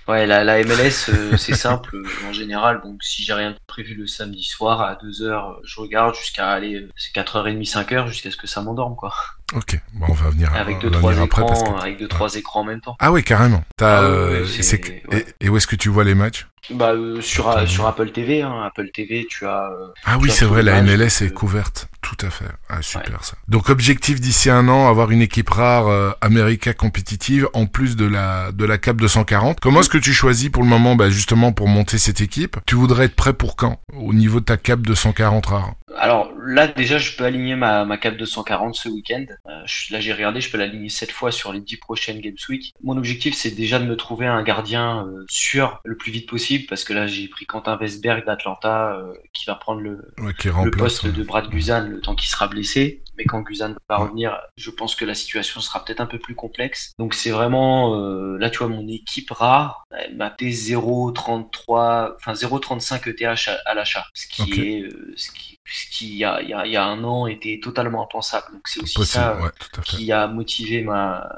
Ouais, 0.09 0.25
la, 0.25 0.43
la 0.43 0.63
MLS, 0.63 1.09
euh, 1.09 1.37
c'est 1.37 1.53
simple 1.53 1.95
euh, 1.95 2.27
en 2.27 2.33
général. 2.33 2.81
Donc, 2.81 3.03
si 3.03 3.21
j'ai 3.21 3.33
rien 3.33 3.55
prévu 3.67 3.93
le 3.93 4.07
samedi 4.07 4.43
soir 4.43 4.81
à 4.81 4.95
2h, 4.95 5.59
je 5.63 5.79
regarde 5.79 6.15
jusqu'à 6.15 6.49
aller, 6.49 6.77
euh, 6.77 6.89
c'est 6.95 7.13
4h30, 7.13 7.63
5h, 7.69 8.07
jusqu'à 8.07 8.31
ce 8.31 8.37
que 8.37 8.47
ça 8.47 8.63
m'endorme, 8.63 8.95
quoi. 8.95 9.13
Ok. 9.53 9.79
Bon, 9.93 10.05
on 10.09 10.13
va 10.13 10.29
venir, 10.29 10.53
Avec 10.55 10.79
deux, 10.79 10.91
trois 10.91 11.13
écrans, 11.13 11.45
parce 11.45 11.63
que. 11.63 11.81
avec 11.81 11.97
deux, 11.97 12.07
trois 12.07 12.35
écrans 12.35 12.61
en 12.61 12.65
même 12.65 12.81
temps. 12.81 12.95
Ah 12.99 13.11
oui, 13.11 13.23
carrément. 13.23 13.63
Ah 13.81 14.03
euh, 14.03 14.45
ouais. 14.45 15.25
et, 15.39 15.49
où 15.49 15.57
est-ce 15.57 15.67
que 15.67 15.75
tu 15.75 15.89
vois 15.89 16.03
les 16.03 16.15
matchs? 16.15 16.47
Bah, 16.71 16.91
euh, 16.91 17.19
sur, 17.21 17.49
Attends, 17.49 17.65
sur 17.65 17.87
Apple 17.87 18.11
TV, 18.11 18.43
hein, 18.43 18.61
Apple 18.63 18.89
TV, 18.91 19.25
tu 19.27 19.45
as, 19.47 19.71
euh, 19.71 19.87
Ah 20.05 20.17
Tu 20.17 20.25
oui, 20.25 20.29
c'est 20.31 20.45
vrai, 20.45 20.61
la 20.61 20.81
MLS 20.83 21.21
est 21.21 21.23
euh, 21.23 21.29
couverte. 21.29 21.89
Tout 22.01 22.25
à 22.25 22.29
fait. 22.29 22.45
Ah, 22.69 22.81
super 22.81 23.23
ça. 23.23 23.35
Donc 23.47 23.69
objectif 23.69 24.21
d'ici 24.21 24.49
un 24.49 24.67
an, 24.67 24.87
avoir 24.87 25.11
une 25.11 25.21
équipe 25.21 25.49
rare 25.49 25.87
euh, 25.87 26.11
America 26.21 26.73
compétitive 26.73 27.47
en 27.53 27.65
plus 27.65 27.95
de 27.95 28.05
la 28.05 28.51
de 28.51 28.65
la 28.65 28.77
Cap 28.77 28.97
240. 28.97 29.59
Comment 29.59 29.81
est-ce 29.81 29.89
que 29.89 29.97
tu 29.97 30.13
choisis 30.13 30.49
pour 30.49 30.63
le 30.63 30.69
moment, 30.69 30.95
bah, 30.95 31.09
justement 31.09 31.51
pour 31.51 31.67
monter 31.67 31.97
cette 31.97 32.21
équipe? 32.21 32.57
Tu 32.65 32.75
voudrais 32.75 33.05
être 33.05 33.15
prêt 33.15 33.33
pour 33.33 33.55
quand? 33.55 33.81
Au 33.93 34.13
niveau 34.13 34.39
de 34.39 34.45
ta 34.45 34.57
Cap 34.57 34.81
240 34.81 35.45
rare? 35.47 35.73
Alors 35.97 36.31
là 36.45 36.67
déjà 36.67 36.97
je 36.97 37.15
peux 37.17 37.25
aligner 37.25 37.55
ma, 37.55 37.83
ma 37.83 37.97
cap 37.97 38.15
240 38.15 38.75
ce 38.75 38.87
week-end. 38.89 39.25
Euh, 39.47 39.61
je- 39.65 39.93
là 39.93 39.99
j'ai 40.01 40.11
regardé, 40.13 40.41
je 40.41 40.51
peux 40.51 40.57
l'aligner 40.57 40.89
7 40.89 41.11
fois 41.11 41.31
sur 41.31 41.53
les 41.53 41.61
10 41.61 41.77
prochaines 41.77 42.19
Games 42.19 42.35
Week. 42.49 42.73
Mon 42.83 42.97
objectif 42.97 43.33
c'est 43.35 43.51
déjà 43.51 43.79
de 43.79 43.85
me 43.85 43.95
trouver 43.95 44.27
un 44.27 44.43
gardien 44.43 45.07
euh, 45.07 45.25
sûr 45.29 45.79
le 45.85 45.95
plus 45.95 46.11
vite 46.11 46.27
possible 46.29 46.65
parce 46.67 46.83
que 46.83 46.93
là 46.93 47.07
j'ai 47.07 47.27
pris 47.29 47.45
Quentin 47.45 47.77
Westberg 47.79 48.25
d'Atlanta 48.25 48.93
euh, 48.97 49.13
qui 49.33 49.45
va 49.45 49.55
prendre 49.55 49.81
le, 49.81 50.01
Ouais, 50.19 50.33
qui 50.37 50.47
le 50.49 50.53
remplace. 50.53 50.77
poste 50.77 51.03
ouais. 51.03 51.11
de 51.11 51.23
Brad 51.23 51.49
Guzan 51.49 51.87
le 51.87 52.01
temps 52.01 52.15
qu'il 52.15 52.29
sera 52.29 52.47
blessé. 52.47 53.01
Mais 53.19 53.25
quand 53.25 53.41
Guzan 53.41 53.75
va 53.89 53.97
revenir, 53.97 54.39
je 54.55 54.71
pense 54.71 54.95
que 54.95 55.03
la 55.03 55.13
situation 55.13 55.59
sera 55.59 55.83
peut-être 55.83 55.99
un 55.99 56.05
peu 56.05 56.19
plus 56.19 56.35
complexe. 56.35 56.93
Donc 56.97 57.13
c'est 57.13 57.31
vraiment 57.31 57.95
euh, 57.95 58.37
là 58.37 58.49
tu 58.49 58.59
vois 58.59 58.69
mon 58.69 58.87
équipe 58.87 59.29
rare 59.31 59.83
elle 59.91 60.15
m'a 60.15 60.29
payé 60.29 60.51
0,33 60.51 62.15
enfin 62.15 62.33
0,35 62.33 63.09
ETH 63.09 63.49
à, 63.49 63.57
à 63.65 63.73
l'achat, 63.73 64.05
ce 64.13 64.27
qui 64.27 64.61
est 64.61 64.83
euh, 64.83 65.13
ce 65.17 65.31
qui 65.31 65.59
ce 65.65 65.97
qui 65.97 66.09
il 66.11 66.17
y 66.17 66.23
a, 66.23 66.41
il 66.41 66.49
y, 66.49 66.53
a, 66.53 66.65
il 66.65 66.71
y 66.71 66.77
a 66.77 66.85
un 66.85 67.03
an 67.03 67.27
était 67.27 67.59
totalement 67.61 68.03
impensable. 68.03 68.47
Donc 68.53 68.67
c'est 68.67 68.81
aussi 68.81 68.95
Possible, 68.95 69.23
ça 69.23 69.37
ouais, 69.39 69.49
qui 69.83 70.11
a 70.11 70.27
motivé 70.27 70.81
ma, 70.81 71.29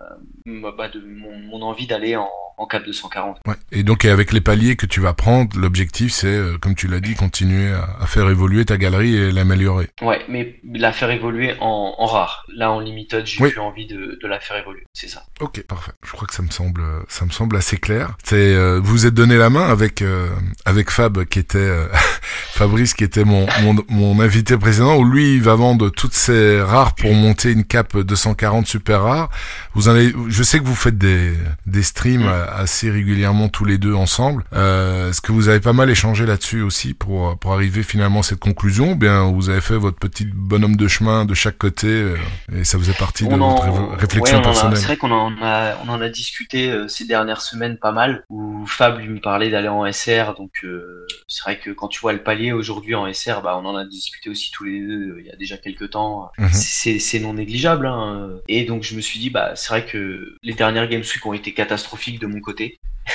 ma 0.46 0.72
bah, 0.72 0.88
de, 0.88 1.02
mon, 1.02 1.38
mon 1.40 1.62
envie 1.64 1.88
d'aller 1.88 2.16
en, 2.16 2.30
en 2.62 2.68
cap 2.68 2.86
240. 2.86 3.40
Ouais. 3.48 3.56
Et 3.72 3.84
donc 3.84 4.06
avec 4.06 4.32
les 4.32 4.42
paliers 4.42 4.76
que 4.76 4.86
tu 4.86 5.02
vas 5.02 5.14
prendre, 5.14 5.58
l'objectif 5.60 6.12
c'est, 6.14 6.28
euh, 6.28 6.58
comme 6.60 6.76
tu 6.76 6.88
l'as 6.88 7.00
dit, 7.00 7.16
continuer 7.16 7.72
à, 7.74 8.06
faire 8.06 8.30
évoluer 8.30 8.66
ta 8.66 8.78
galerie 8.78 9.16
et 9.16 9.32
l'améliorer. 9.32 9.90
Ouais, 10.02 10.22
mais 10.30 10.60
la 10.74 10.92
faire 10.92 11.12
évoluer 11.12 11.56
en, 11.60 11.96
en 11.98 12.06
rare. 12.06 12.46
Là 12.56 12.72
en 12.72 12.80
limited, 12.80 13.26
j'ai 13.26 13.42
Oui. 13.44 13.52
plus 13.52 13.60
envie 13.60 13.88
de, 13.88 14.20
de 14.22 14.28
la 14.28 14.40
faire 14.40 14.58
évoluer. 14.58 14.84
C'est 14.94 15.08
ça. 15.08 15.24
Ok, 15.40 15.64
parfait. 15.64 15.92
Je 16.06 16.12
crois 16.12 16.28
que 16.28 16.34
ça 16.34 16.44
me 16.44 16.50
semble, 16.52 16.84
ça 17.08 17.26
me 17.26 17.32
semble 17.32 17.56
assez 17.58 17.78
clair. 17.78 18.16
C'est, 18.24 18.36
euh, 18.36 18.80
vous 18.82 18.92
vous 18.92 19.06
êtes 19.08 19.14
donné 19.14 19.38
la 19.38 19.50
main 19.50 19.68
avec 19.68 20.02
euh, 20.04 20.28
avec 20.66 20.92
Fab 20.92 21.24
qui 21.26 21.40
était 21.40 21.58
euh, 21.58 21.88
Fabrice 22.52 22.94
qui 22.94 23.04
était 23.04 23.24
mon, 23.24 23.48
mon 23.64 23.76
mon 23.90 24.20
invité 24.20 24.58
précédent 24.58 24.98
où 24.98 25.06
lui 25.06 25.36
il 25.36 25.42
va 25.42 25.56
vendre 25.56 25.90
toutes 25.90 26.14
ses 26.14 26.62
rares 26.62 26.94
pour 26.94 27.14
monter 27.14 27.52
une 27.52 27.64
cape 27.64 27.98
240 27.98 28.68
super 28.68 29.02
rare. 29.02 29.30
Vous 29.74 29.88
en 29.88 29.92
avez, 29.92 30.14
je 30.28 30.44
sais 30.44 30.60
que 30.60 30.66
vous 30.66 30.76
faites 30.76 30.98
des 30.98 31.34
des 31.66 31.84
streams 31.84 32.28
à, 32.28 32.51
assez 32.56 32.90
régulièrement 32.92 33.50
tous 33.50 33.66
les 33.66 33.78
deux 33.78 33.94
ensemble. 33.94 34.44
Euh, 34.54 35.10
Est-ce 35.10 35.22
que 35.22 35.32
vous 35.32 35.48
avez 35.50 35.60
pas 35.60 35.74
mal 35.74 35.90
échangé 35.90 36.26
là-dessus 36.26 36.62
aussi 36.62 36.94
pour 36.94 37.38
pour 37.40 37.54
arriver 37.54 37.84
finalement 37.84 38.20
à 38.20 38.24
cette 38.24 38.40
conclusion 38.40 38.92
ou 38.92 38.96
bien 38.96 39.24
vous 39.32 39.50
avez 39.50 39.62
fait 39.62 39.78
votre 39.78 39.98
petit 39.98 40.26
bonhomme 40.26 40.76
de 40.76 40.88
chemin 40.88 41.26
de 41.26 41.34
chaque 41.34 41.58
côté 41.58 41.88
euh, 41.88 42.16
et 42.54 42.64
ça 42.64 42.78
faisait 42.78 42.94
partie 42.94 43.28
de 43.28 43.34
On 43.34 43.42
en- 43.42 43.56
votre 43.56 43.64
ré- 43.92 43.96
réflexion 43.98 44.38
ouais, 44.38 44.44
personnelle? 44.44 44.78
C'est 44.78 44.86
vrai 44.86 44.98
qu'on 44.98 45.12
en 45.12 45.34
a, 45.42 45.76
on 45.86 45.90
en 45.90 46.02
a 46.02 46.10
discuté 46.10 46.70
euh, 46.72 46.88
ces 46.88 47.06
dernières 47.06 47.42
semaines 47.42 47.78
pas 47.78 47.92
mal, 47.92 48.24
où 48.30 48.66
Fab 48.68 49.00
lui 49.00 49.08
me 49.10 49.20
parlait 49.20 49.50
d'aller 49.50 49.68
en 49.70 49.86
SR, 49.92 50.36
donc 50.38 50.52
euh, 50.64 51.06
c'est 51.28 51.42
vrai 51.44 51.60
que 51.60 51.70
quand 51.72 51.88
tu 51.88 52.00
vois 52.00 52.14
le 52.14 52.24
palier 52.24 52.52
aujourd'hui 52.52 52.96
en 52.96 53.12
SR, 53.12 53.42
bah 53.42 53.60
on 53.62 53.66
en 53.66 53.76
a 53.76 53.86
discuté 53.86 54.30
aussi 54.30 54.52
tous 54.52 54.64
les 54.66 54.80
deux 54.80 55.18
il 55.20 55.26
y 55.26 55.32
a 55.32 55.36
déjà 55.36 55.58
quelques 55.58 55.92
temps. 55.92 56.32
Mhm. 56.38 56.50
C'est 56.52 57.00
c'est 57.00 57.20
non 57.20 57.34
négligeable, 57.34 57.88
hein. 57.88 58.30
Et 58.48 58.66
donc 58.66 58.84
je 58.84 58.96
me 58.96 59.02
suis 59.02 59.20
dit, 59.20 59.30
bah 59.30 59.52
c'est 59.56 59.70
vrai 59.70 59.86
que 59.86 60.36
les 60.44 60.54
dernières 60.54 60.88
Games 60.90 61.02
Week 61.02 61.26
ont 61.26 61.34
été 61.34 61.54
catastrophiques 61.54 62.20
de 62.20 62.28
mon 62.28 62.41
côté. 62.42 62.78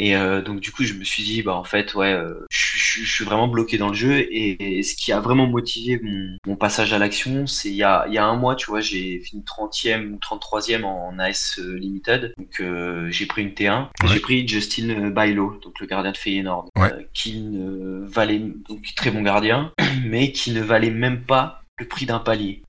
Et 0.00 0.14
euh, 0.14 0.42
donc 0.42 0.60
du 0.60 0.70
coup, 0.70 0.84
je 0.84 0.94
me 0.94 1.02
suis 1.02 1.24
dit, 1.24 1.42
bah 1.42 1.56
en 1.56 1.64
fait, 1.64 1.94
ouais, 1.96 2.12
euh, 2.12 2.46
je, 2.50 2.78
je- 2.78 3.02
je 3.04 3.12
suis 3.12 3.24
vraiment 3.24 3.48
bloqué 3.48 3.78
dans 3.78 3.88
le 3.88 3.94
jeu. 3.94 4.12
Et, 4.20 4.78
et 4.78 4.82
ce 4.84 4.94
qui 4.94 5.10
a 5.10 5.18
vraiment 5.18 5.48
motivé 5.48 5.98
mon, 6.00 6.36
mon 6.46 6.54
passage 6.54 6.92
à 6.92 6.98
l'action, 6.98 7.48
c'est 7.48 7.68
il 7.68 7.74
y 7.74 7.82
a, 7.82 8.04
il 8.06 8.14
y 8.14 8.18
a 8.18 8.24
un 8.24 8.36
mois, 8.36 8.54
tu 8.54 8.66
vois, 8.66 8.80
j'ai 8.80 9.18
fini 9.18 9.42
30e 9.42 10.12
ou 10.12 10.18
33e 10.18 10.84
en 10.84 11.18
AS 11.18 11.58
Limited. 11.58 12.32
Donc 12.38 12.60
euh, 12.60 13.10
j'ai 13.10 13.26
pris 13.26 13.42
une 13.42 13.50
T1. 13.54 13.88
et 14.02 14.06
Ouais. 14.06 14.12
J'ai 14.12 14.20
pris 14.20 14.46
Justin 14.46 15.10
Bailo, 15.10 15.58
donc 15.64 15.80
le 15.80 15.86
gardien 15.88 16.12
de 16.12 16.16
Feyenoord, 16.16 16.68
Ouais. 16.78 16.92
euh, 16.92 17.02
qui 17.12 17.40
ne 17.40 18.06
valait, 18.06 18.38
donc 18.68 18.82
très 18.94 19.10
bon 19.10 19.22
gardien, 19.22 19.72
mais 20.04 20.30
qui 20.30 20.52
ne 20.52 20.60
valait 20.62 20.90
même 20.90 21.22
pas 21.24 21.57
le 21.78 21.86
prix 21.86 22.06
d'un 22.06 22.18
palier. 22.18 22.62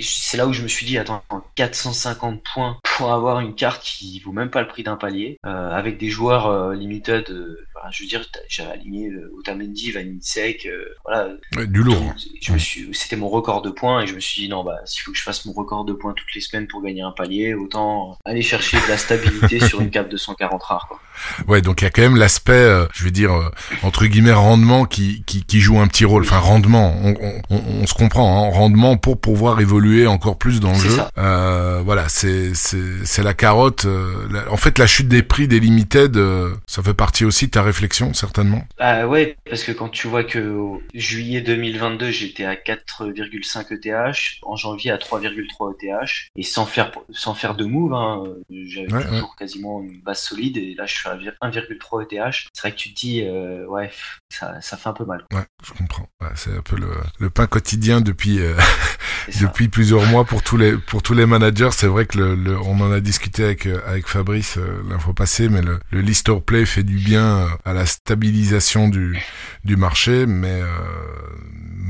C'est 0.00 0.36
là 0.36 0.46
où 0.46 0.52
je 0.52 0.62
me 0.62 0.68
suis 0.68 0.84
dit, 0.86 0.98
attends, 0.98 1.22
450 1.54 2.42
points 2.42 2.78
pour 2.82 3.12
avoir 3.12 3.40
une 3.40 3.54
carte 3.54 3.82
qui 3.82 4.20
vaut 4.20 4.32
même 4.32 4.50
pas 4.50 4.60
le 4.60 4.68
prix 4.68 4.82
d'un 4.82 4.96
palier, 4.96 5.38
euh, 5.46 5.70
avec 5.70 5.98
des 5.98 6.08
joueurs 6.08 6.46
euh, 6.46 6.74
limited, 6.74 7.30
euh, 7.30 7.66
je 7.90 8.02
veux 8.02 8.08
dire, 8.08 8.24
j'avais 8.48 8.70
aligné 8.72 9.08
euh, 9.10 9.32
Otamendi, 9.38 9.90
Van 9.92 10.02
Nisek, 10.02 10.66
euh, 10.66 10.84
voilà. 11.04 11.28
Ouais, 11.56 11.66
Du 11.66 11.82
lourd. 11.82 12.02
hein. 12.02 12.14
Je 12.40 12.52
me 12.52 12.58
suis, 12.58 12.88
c'était 12.92 13.16
mon 13.16 13.28
record 13.28 13.62
de 13.62 13.70
points 13.70 14.02
et 14.02 14.06
je 14.06 14.14
me 14.14 14.20
suis 14.20 14.42
dit 14.42 14.48
non 14.48 14.62
bah 14.64 14.76
s'il 14.84 15.02
faut 15.02 15.12
que 15.12 15.18
je 15.18 15.22
fasse 15.22 15.44
mon 15.44 15.52
record 15.52 15.84
de 15.84 15.92
points 15.92 16.12
toutes 16.14 16.34
les 16.34 16.40
semaines 16.40 16.66
pour 16.66 16.82
gagner 16.82 17.02
un 17.02 17.12
palier, 17.12 17.54
autant 17.54 18.16
aller 18.24 18.42
chercher 18.42 18.76
de 18.78 18.88
la 18.88 18.96
stabilité 18.98 19.60
sur 19.68 19.80
une 19.80 19.90
cape 19.90 20.08
de 20.08 20.16
140 20.16 20.62
rares. 20.62 20.86
Quoi. 20.88 21.00
Ouais, 21.48 21.62
donc 21.62 21.80
il 21.80 21.84
y 21.84 21.86
a 21.86 21.90
quand 21.90 22.02
même 22.02 22.16
l'aspect, 22.16 22.52
euh, 22.52 22.86
je 22.94 23.04
vais 23.04 23.10
dire 23.10 23.32
euh, 23.32 23.50
entre 23.82 24.06
guillemets 24.06 24.32
rendement 24.32 24.84
qui, 24.84 25.22
qui 25.26 25.44
qui 25.44 25.60
joue 25.60 25.78
un 25.80 25.86
petit 25.88 26.04
rôle. 26.04 26.22
Enfin 26.22 26.38
rendement, 26.38 26.94
on, 27.02 27.14
on, 27.20 27.42
on- 27.50 27.62
on 27.82 27.86
se 27.86 27.94
comprend, 27.94 28.46
hein, 28.46 28.50
rendement 28.52 28.96
pour 28.96 29.20
pouvoir 29.20 29.60
évoluer 29.60 30.06
encore 30.06 30.38
plus 30.38 30.60
dans 30.60 30.72
le 30.72 30.78
jeu. 30.78 30.90
ça. 30.90 31.10
Euh, 31.18 31.80
voilà, 31.84 32.08
c'est 32.08 32.54
c'est 32.54 33.04
c'est 33.04 33.22
la 33.22 33.34
carotte. 33.34 33.86
la- 34.30 34.50
en 34.52 34.56
fait, 34.56 34.78
la 34.78 34.86
chute 34.86 35.08
des 35.08 35.22
prix 35.22 35.48
des 35.48 35.60
limited, 35.60 36.18
ça 36.66 36.82
fait 36.82 36.94
partie 36.94 37.24
aussi 37.24 37.46
de 37.46 37.50
ta 37.52 37.62
réflexion 37.72 38.12
certainement. 38.14 38.62
Ah 38.78 39.08
ouais, 39.08 39.36
parce 39.48 39.64
que 39.64 39.72
quand 39.72 39.88
tu 39.88 40.06
vois 40.08 40.24
que 40.24 40.56
juillet 40.94 41.40
2022, 41.40 42.10
j'étais 42.10 42.44
à 42.44 42.54
4,5 42.54 43.72
ETH, 43.72 44.16
en 44.42 44.56
janvier 44.56 44.90
à 44.90 44.98
3,3 44.98 45.72
ETH, 45.80 46.30
et 46.36 46.42
sans 46.42 46.66
faire 46.66 46.92
sans 47.10 47.34
faire 47.34 47.54
de 47.54 47.64
move, 47.64 47.94
hein, 47.94 48.22
j'avais 48.50 48.92
Ouais, 48.92 49.02
toujours 49.04 49.36
quasiment 49.36 49.80
une 49.82 50.00
base 50.02 50.20
solide, 50.22 50.56
et 50.58 50.74
là 50.74 50.86
je 50.86 50.94
suis 50.94 51.08
à 51.08 51.16
1,3 51.16 52.02
ETH. 52.02 52.48
C'est 52.52 52.60
vrai 52.62 52.72
que 52.72 52.76
tu 52.76 52.92
te 52.92 53.00
dis, 53.00 53.22
euh, 53.22 53.66
ouais, 53.66 53.90
ça, 54.30 54.60
ça 54.60 54.76
fait 54.76 54.88
un 54.88 54.92
peu 54.92 55.04
mal. 55.04 55.24
Ouais, 55.32 55.44
je 55.66 55.72
comprends. 55.72 56.08
Ouais, 56.20 56.28
c'est 56.34 56.56
un 56.56 56.62
peu 56.62 56.76
le, 56.76 56.90
le 57.18 57.30
pain 57.30 57.46
quotidien 57.46 58.00
depuis 58.00 58.40
euh, 58.40 58.54
depuis 59.40 59.68
plusieurs 59.68 60.04
mois 60.06 60.24
pour 60.24 60.42
tous 60.42 60.56
les 60.56 60.72
pour 60.76 61.02
tous 61.02 61.14
les 61.14 61.26
managers. 61.26 61.70
C'est 61.72 61.86
vrai 61.86 62.06
que 62.06 62.18
le, 62.18 62.34
le- 62.34 62.58
on 62.60 62.80
en 62.80 62.92
a 62.92 63.00
discuté 63.00 63.44
avec 63.44 63.66
euh, 63.66 63.80
avec 63.86 64.06
Fabrice 64.06 64.58
euh, 64.58 64.82
l'info 64.88 65.12
passée, 65.12 65.48
mais 65.48 65.62
le, 65.62 65.80
le 65.90 66.02
play 66.40 66.64
fait 66.66 66.82
du 66.82 66.96
bien 66.96 67.46
à 67.64 67.72
la 67.72 67.86
stabilisation 67.86 68.88
du 68.88 69.20
du 69.64 69.76
marché, 69.76 70.26
mais 70.26 70.60
euh, 70.60 70.66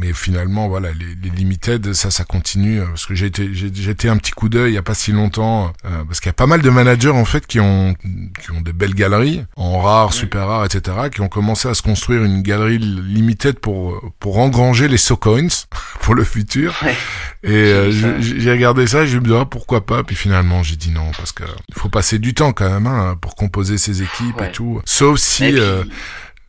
mais 0.02 0.12
finalement 0.12 0.68
voilà 0.68 0.88
les, 0.92 1.14
les 1.22 1.30
limited 1.30 1.92
ça 1.92 2.10
ça 2.10 2.24
continue 2.24 2.80
euh, 2.80 2.86
parce 2.86 3.06
que 3.06 3.14
j'ai 3.14 3.26
été 3.26 3.50
j'ai 3.52 3.70
j'ai 3.72 3.90
été 3.90 4.08
un 4.08 4.16
petit 4.16 4.32
coup 4.32 4.48
d'œil 4.48 4.72
il 4.72 4.74
y 4.74 4.78
a 4.78 4.82
pas 4.82 4.94
si 4.94 5.12
longtemps 5.12 5.72
euh, 5.84 6.02
parce 6.04 6.18
qu'il 6.18 6.28
y 6.28 6.30
a 6.30 6.34
pas 6.34 6.48
mal 6.48 6.60
de 6.60 6.70
managers 6.70 7.10
en 7.10 7.24
fait 7.24 7.46
qui 7.46 7.60
ont 7.60 7.94
qui 8.40 8.50
ont 8.50 8.60
des 8.60 8.72
belles 8.72 8.94
galeries 8.94 9.44
en 9.56 9.80
rare, 9.80 10.12
super 10.12 10.46
rare, 10.46 10.64
etc. 10.64 10.96
qui 11.12 11.20
ont 11.20 11.28
commencé 11.28 11.68
à 11.68 11.74
se 11.74 11.82
construire 11.82 12.24
une 12.24 12.42
galerie 12.42 12.78
limited 12.78 13.58
pour 13.58 14.00
pour 14.18 14.38
engranger 14.38 14.88
les 14.88 14.96
so 14.96 15.16
coins 15.16 15.66
pour 16.00 16.14
le 16.14 16.24
futur. 16.24 16.74
Ouais. 16.82 16.96
Et 17.44 17.50
euh, 17.50 18.20
J'ai 18.20 18.50
regardé 18.50 18.86
ça, 18.86 19.04
j'ai 19.04 19.18
me 19.18 19.24
dit 19.24 19.34
ah, 19.34 19.44
pourquoi 19.44 19.84
pas. 19.84 20.02
Puis 20.04 20.16
finalement 20.16 20.62
j'ai 20.62 20.76
dit 20.76 20.90
non 20.90 21.10
parce 21.16 21.32
que 21.32 21.44
faut 21.74 21.88
passer 21.88 22.18
du 22.18 22.34
temps 22.34 22.52
quand 22.52 22.70
même 22.70 22.86
hein, 22.86 23.16
pour 23.20 23.34
composer 23.34 23.78
ses 23.78 24.02
équipes 24.02 24.40
et 24.40 24.52
tout. 24.52 24.80
Sauf 24.84 25.18
si 25.18 25.44
puis, 25.44 25.60
euh, 25.60 25.84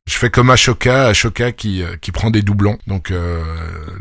je 0.06 0.18
fais 0.18 0.30
comme 0.30 0.50
Ashoka, 0.50 1.08
Ashoka 1.08 1.52
qui 1.54 1.82
euh, 1.82 1.96
qui 1.98 2.12
prend 2.12 2.30
des 2.30 2.42
doublons. 2.42 2.78
Donc 2.88 3.10
euh, 3.12 3.42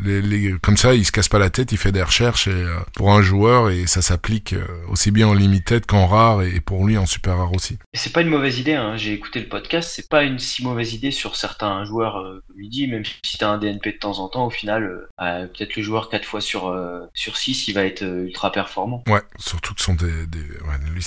les, 0.03 0.21
les, 0.21 0.53
comme 0.61 0.75
ça, 0.77 0.93
il 0.93 1.05
se 1.05 1.11
casse 1.13 1.29
pas 1.29 1.39
la 1.39 1.49
tête, 1.49 1.71
il 1.71 1.77
fait 1.77 1.91
des 1.93 2.03
recherches 2.03 2.47
et, 2.47 2.51
euh, 2.51 2.75
pour 2.95 3.13
un 3.13 3.21
joueur 3.21 3.69
et 3.69 3.87
ça 3.87 4.01
s'applique 4.01 4.53
euh, 4.53 4.65
aussi 4.89 5.11
bien 5.11 5.27
en 5.27 5.33
limited 5.33 5.85
qu'en 5.85 6.05
rare 6.07 6.43
et 6.43 6.59
pour 6.59 6.85
lui 6.85 6.97
en 6.97 7.05
super 7.05 7.37
rare 7.37 7.53
aussi. 7.53 7.77
C'est 7.93 8.11
pas 8.11 8.21
une 8.21 8.27
mauvaise 8.29 8.59
idée, 8.59 8.73
hein. 8.73 8.97
j'ai 8.97 9.13
écouté 9.13 9.39
le 9.39 9.47
podcast, 9.47 9.91
c'est 9.95 10.09
pas 10.09 10.23
une 10.23 10.39
si 10.39 10.63
mauvaise 10.63 10.93
idée 10.93 11.11
sur 11.11 11.35
certains 11.37 11.85
joueurs, 11.85 12.17
euh, 12.17 12.43
comme 12.47 12.61
il 12.61 12.69
dit, 12.69 12.87
même 12.87 13.03
si 13.25 13.37
t'as 13.37 13.49
un 13.49 13.57
DNP 13.57 13.93
de 13.93 13.97
temps 13.97 14.19
en 14.19 14.27
temps, 14.27 14.45
au 14.47 14.49
final, 14.49 14.83
euh, 14.83 15.07
euh, 15.21 15.47
peut-être 15.47 15.75
le 15.77 15.83
joueur 15.83 16.09
4 16.09 16.25
fois 16.25 16.41
sur, 16.41 16.67
euh, 16.67 16.99
sur 17.13 17.37
6, 17.37 17.69
il 17.69 17.73
va 17.75 17.85
être 17.85 18.03
ultra 18.03 18.51
performant. 18.51 19.03
Ouais, 19.07 19.21
surtout 19.37 19.73
que 19.73 19.79
ce 19.79 19.85
sont 19.85 19.93
des, 19.93 20.27
des 20.27 20.39
ouais, 20.41 20.91
lui 20.93 21.01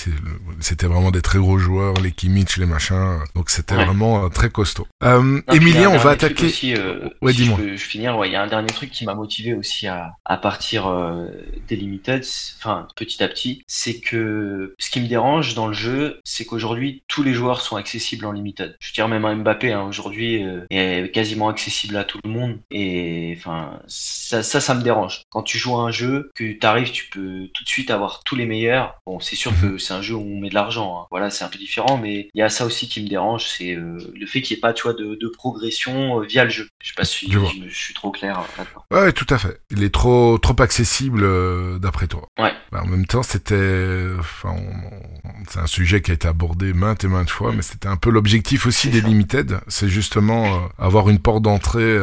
c'était 0.60 0.86
vraiment 0.86 1.10
des 1.10 1.22
très 1.22 1.38
gros 1.38 1.58
joueurs, 1.58 1.94
les 1.94 2.12
Kimmich, 2.12 2.56
les 2.56 2.66
machins, 2.66 3.18
donc 3.34 3.50
c'était 3.50 3.76
Ouais. 3.76 3.84
vraiment 3.84 4.30
très 4.30 4.48
costaud. 4.48 4.85
Euh, 5.02 5.40
Emilien, 5.52 5.90
on 5.90 5.98
va 5.98 6.10
attaquer. 6.10 6.46
Aussi, 6.46 6.74
euh, 6.74 7.08
Ouais, 7.20 7.32
si 7.32 7.42
dis-moi. 7.42 7.58
Je 7.60 7.64
peux 7.64 7.76
je 7.76 7.84
finir, 7.84 8.16
ouais, 8.18 8.28
il 8.28 8.32
y 8.32 8.36
a 8.36 8.42
un 8.42 8.46
dernier 8.46 8.68
truc 8.72 8.90
qui 8.90 9.04
m'a 9.04 9.14
motivé 9.14 9.52
aussi 9.54 9.86
à, 9.86 10.12
à 10.24 10.36
partir 10.38 10.86
euh, 10.86 11.26
des 11.68 11.76
limited, 11.76 12.24
enfin 12.58 12.88
petit 12.96 13.22
à 13.22 13.28
petit, 13.28 13.62
c'est 13.66 14.00
que 14.00 14.74
ce 14.78 14.90
qui 14.90 15.00
me 15.00 15.06
dérange 15.06 15.54
dans 15.54 15.66
le 15.66 15.74
jeu, 15.74 16.20
c'est 16.24 16.44
qu'aujourd'hui 16.46 17.02
tous 17.08 17.22
les 17.22 17.34
joueurs 17.34 17.60
sont 17.60 17.76
accessibles 17.76 18.24
en 18.24 18.32
limited. 18.32 18.76
Je 18.80 18.92
dire 18.94 19.08
même 19.08 19.24
un 19.26 19.36
Mbappé 19.36 19.72
hein, 19.72 19.82
aujourd'hui 19.82 20.42
euh, 20.44 20.64
est 20.70 21.12
quasiment 21.12 21.48
accessible 21.48 21.96
à 21.96 22.04
tout 22.04 22.18
le 22.24 22.30
monde 22.30 22.58
et 22.70 23.34
enfin 23.38 23.78
ça, 23.86 24.42
ça 24.42 24.60
ça 24.60 24.74
me 24.74 24.82
dérange. 24.82 25.22
Quand 25.30 25.42
tu 25.42 25.58
joues 25.58 25.76
à 25.76 25.82
un 25.82 25.90
jeu, 25.90 26.30
que 26.34 26.44
tu 26.52 26.66
arrives, 26.66 26.90
tu 26.90 27.08
peux 27.10 27.48
tout 27.52 27.64
de 27.64 27.68
suite 27.68 27.90
avoir 27.90 28.22
tous 28.24 28.34
les 28.36 28.46
meilleurs. 28.46 28.94
Bon, 29.06 29.20
c'est 29.20 29.36
sûr 29.36 29.52
Mhm. 29.52 29.72
que 29.72 29.78
c'est 29.78 29.92
un 29.94 30.02
jeu 30.02 30.14
où 30.14 30.20
on 30.22 30.40
met 30.40 30.48
de 30.48 30.54
l'argent, 30.54 31.00
hein. 31.02 31.06
voilà, 31.10 31.30
c'est 31.30 31.44
un 31.44 31.48
peu 31.48 31.58
différent, 31.58 31.98
mais 31.98 32.28
il 32.34 32.38
y 32.38 32.42
a 32.42 32.48
ça 32.48 32.64
aussi 32.66 32.88
qui 32.88 33.02
me 33.02 33.08
dérange, 33.08 33.44
c'est 33.46 33.74
le 33.74 34.26
fait 34.26 34.40
qu'il 34.42 34.54
n'y 34.54 34.58
ait 34.58 34.60
pas, 34.60 34.72
tu 34.76 34.84
vois, 34.84 34.92
de, 34.92 35.16
de 35.20 35.28
progression 35.28 36.20
euh, 36.20 36.24
via 36.26 36.44
le 36.44 36.50
jeu. 36.50 36.68
Je 36.80 36.88
sais 36.90 36.94
pas 36.96 37.04
si 37.04 37.30
Je 37.32 37.74
suis 37.74 37.94
trop 37.94 38.10
clair 38.12 38.38
euh, 38.38 38.42
là-dedans. 38.58 38.84
Ouais, 39.04 39.12
tout 39.12 39.26
à 39.30 39.38
fait. 39.38 39.60
Il 39.70 39.82
est 39.82 39.92
trop 39.92 40.38
trop 40.38 40.54
accessible 40.62 41.22
euh, 41.24 41.78
d'après 41.80 42.06
toi. 42.06 42.28
Ouais. 42.38 42.52
Bah, 42.70 42.82
en 42.84 42.86
même 42.86 43.06
temps, 43.06 43.22
c'était, 43.24 44.06
enfin, 44.18 44.50
on- 44.56 45.42
c'est 45.48 45.58
un 45.60 45.66
sujet 45.66 46.00
qui 46.02 46.10
a 46.12 46.14
été 46.14 46.28
abordé 46.28 46.72
maintes 46.72 47.02
et 47.04 47.08
maintes 47.08 47.30
fois, 47.30 47.52
mais 47.52 47.62
c'était 47.62 47.88
un 47.88 47.96
peu 47.96 48.10
l'objectif 48.10 48.66
aussi 48.66 48.90
des 48.90 49.00
ça. 49.00 49.06
limited, 49.08 49.58
c'est 49.68 49.88
justement 49.88 50.46
euh, 50.46 50.58
avoir 50.78 51.08
une 51.08 51.18
porte 51.18 51.42
d'entrée 51.42 51.98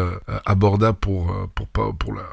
abordable 0.46 0.98
pour 1.00 1.34
pour 1.56 1.68
pas 1.68 1.92
pour 1.98 2.14
la 2.14 2.24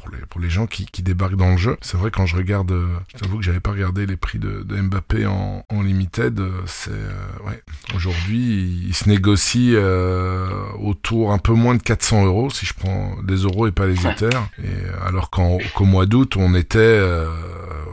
pour 0.00 0.10
les 0.10 0.18
pour 0.30 0.40
les 0.40 0.50
gens 0.50 0.66
qui, 0.66 0.86
qui 0.86 1.02
débarquent 1.02 1.36
dans 1.36 1.50
le 1.50 1.56
jeu. 1.56 1.76
C'est 1.82 1.96
vrai 1.96 2.10
quand 2.10 2.26
je 2.26 2.36
regarde, 2.36 2.72
euh, 2.72 2.86
je 3.12 3.18
t'avoue 3.18 3.38
que 3.38 3.44
j'avais 3.44 3.60
pas 3.60 3.72
regardé 3.72 4.06
les 4.06 4.16
prix 4.16 4.38
de, 4.38 4.62
de 4.62 4.76
Mbappé 4.80 5.26
en, 5.26 5.64
en 5.68 5.82
limited. 5.82 6.40
euh, 6.40 6.50
C'est 6.66 6.90
euh, 6.92 7.12
ouais, 7.46 7.62
aujourd'hui 7.94 8.84
il 8.88 8.94
se 8.94 9.08
négocie 9.08 9.72
euh, 9.74 10.48
autour 10.78 11.32
un 11.32 11.38
peu 11.38 11.52
moins 11.52 11.74
de 11.74 11.82
400 11.82 12.24
euros 12.26 12.50
si 12.50 12.66
je 12.66 12.74
prends 12.74 13.16
les 13.26 13.36
euros 13.36 13.66
et 13.66 13.72
pas 13.72 13.86
les 13.86 14.06
éthers. 14.06 14.48
Et 14.62 14.66
euh, 14.66 14.92
alors 15.06 15.30
qu'en 15.30 15.58
qu'au 15.74 15.84
mois 15.84 16.06
d'août 16.06 16.36
on 16.36 16.54
était 16.54 16.78
euh, 16.78 17.28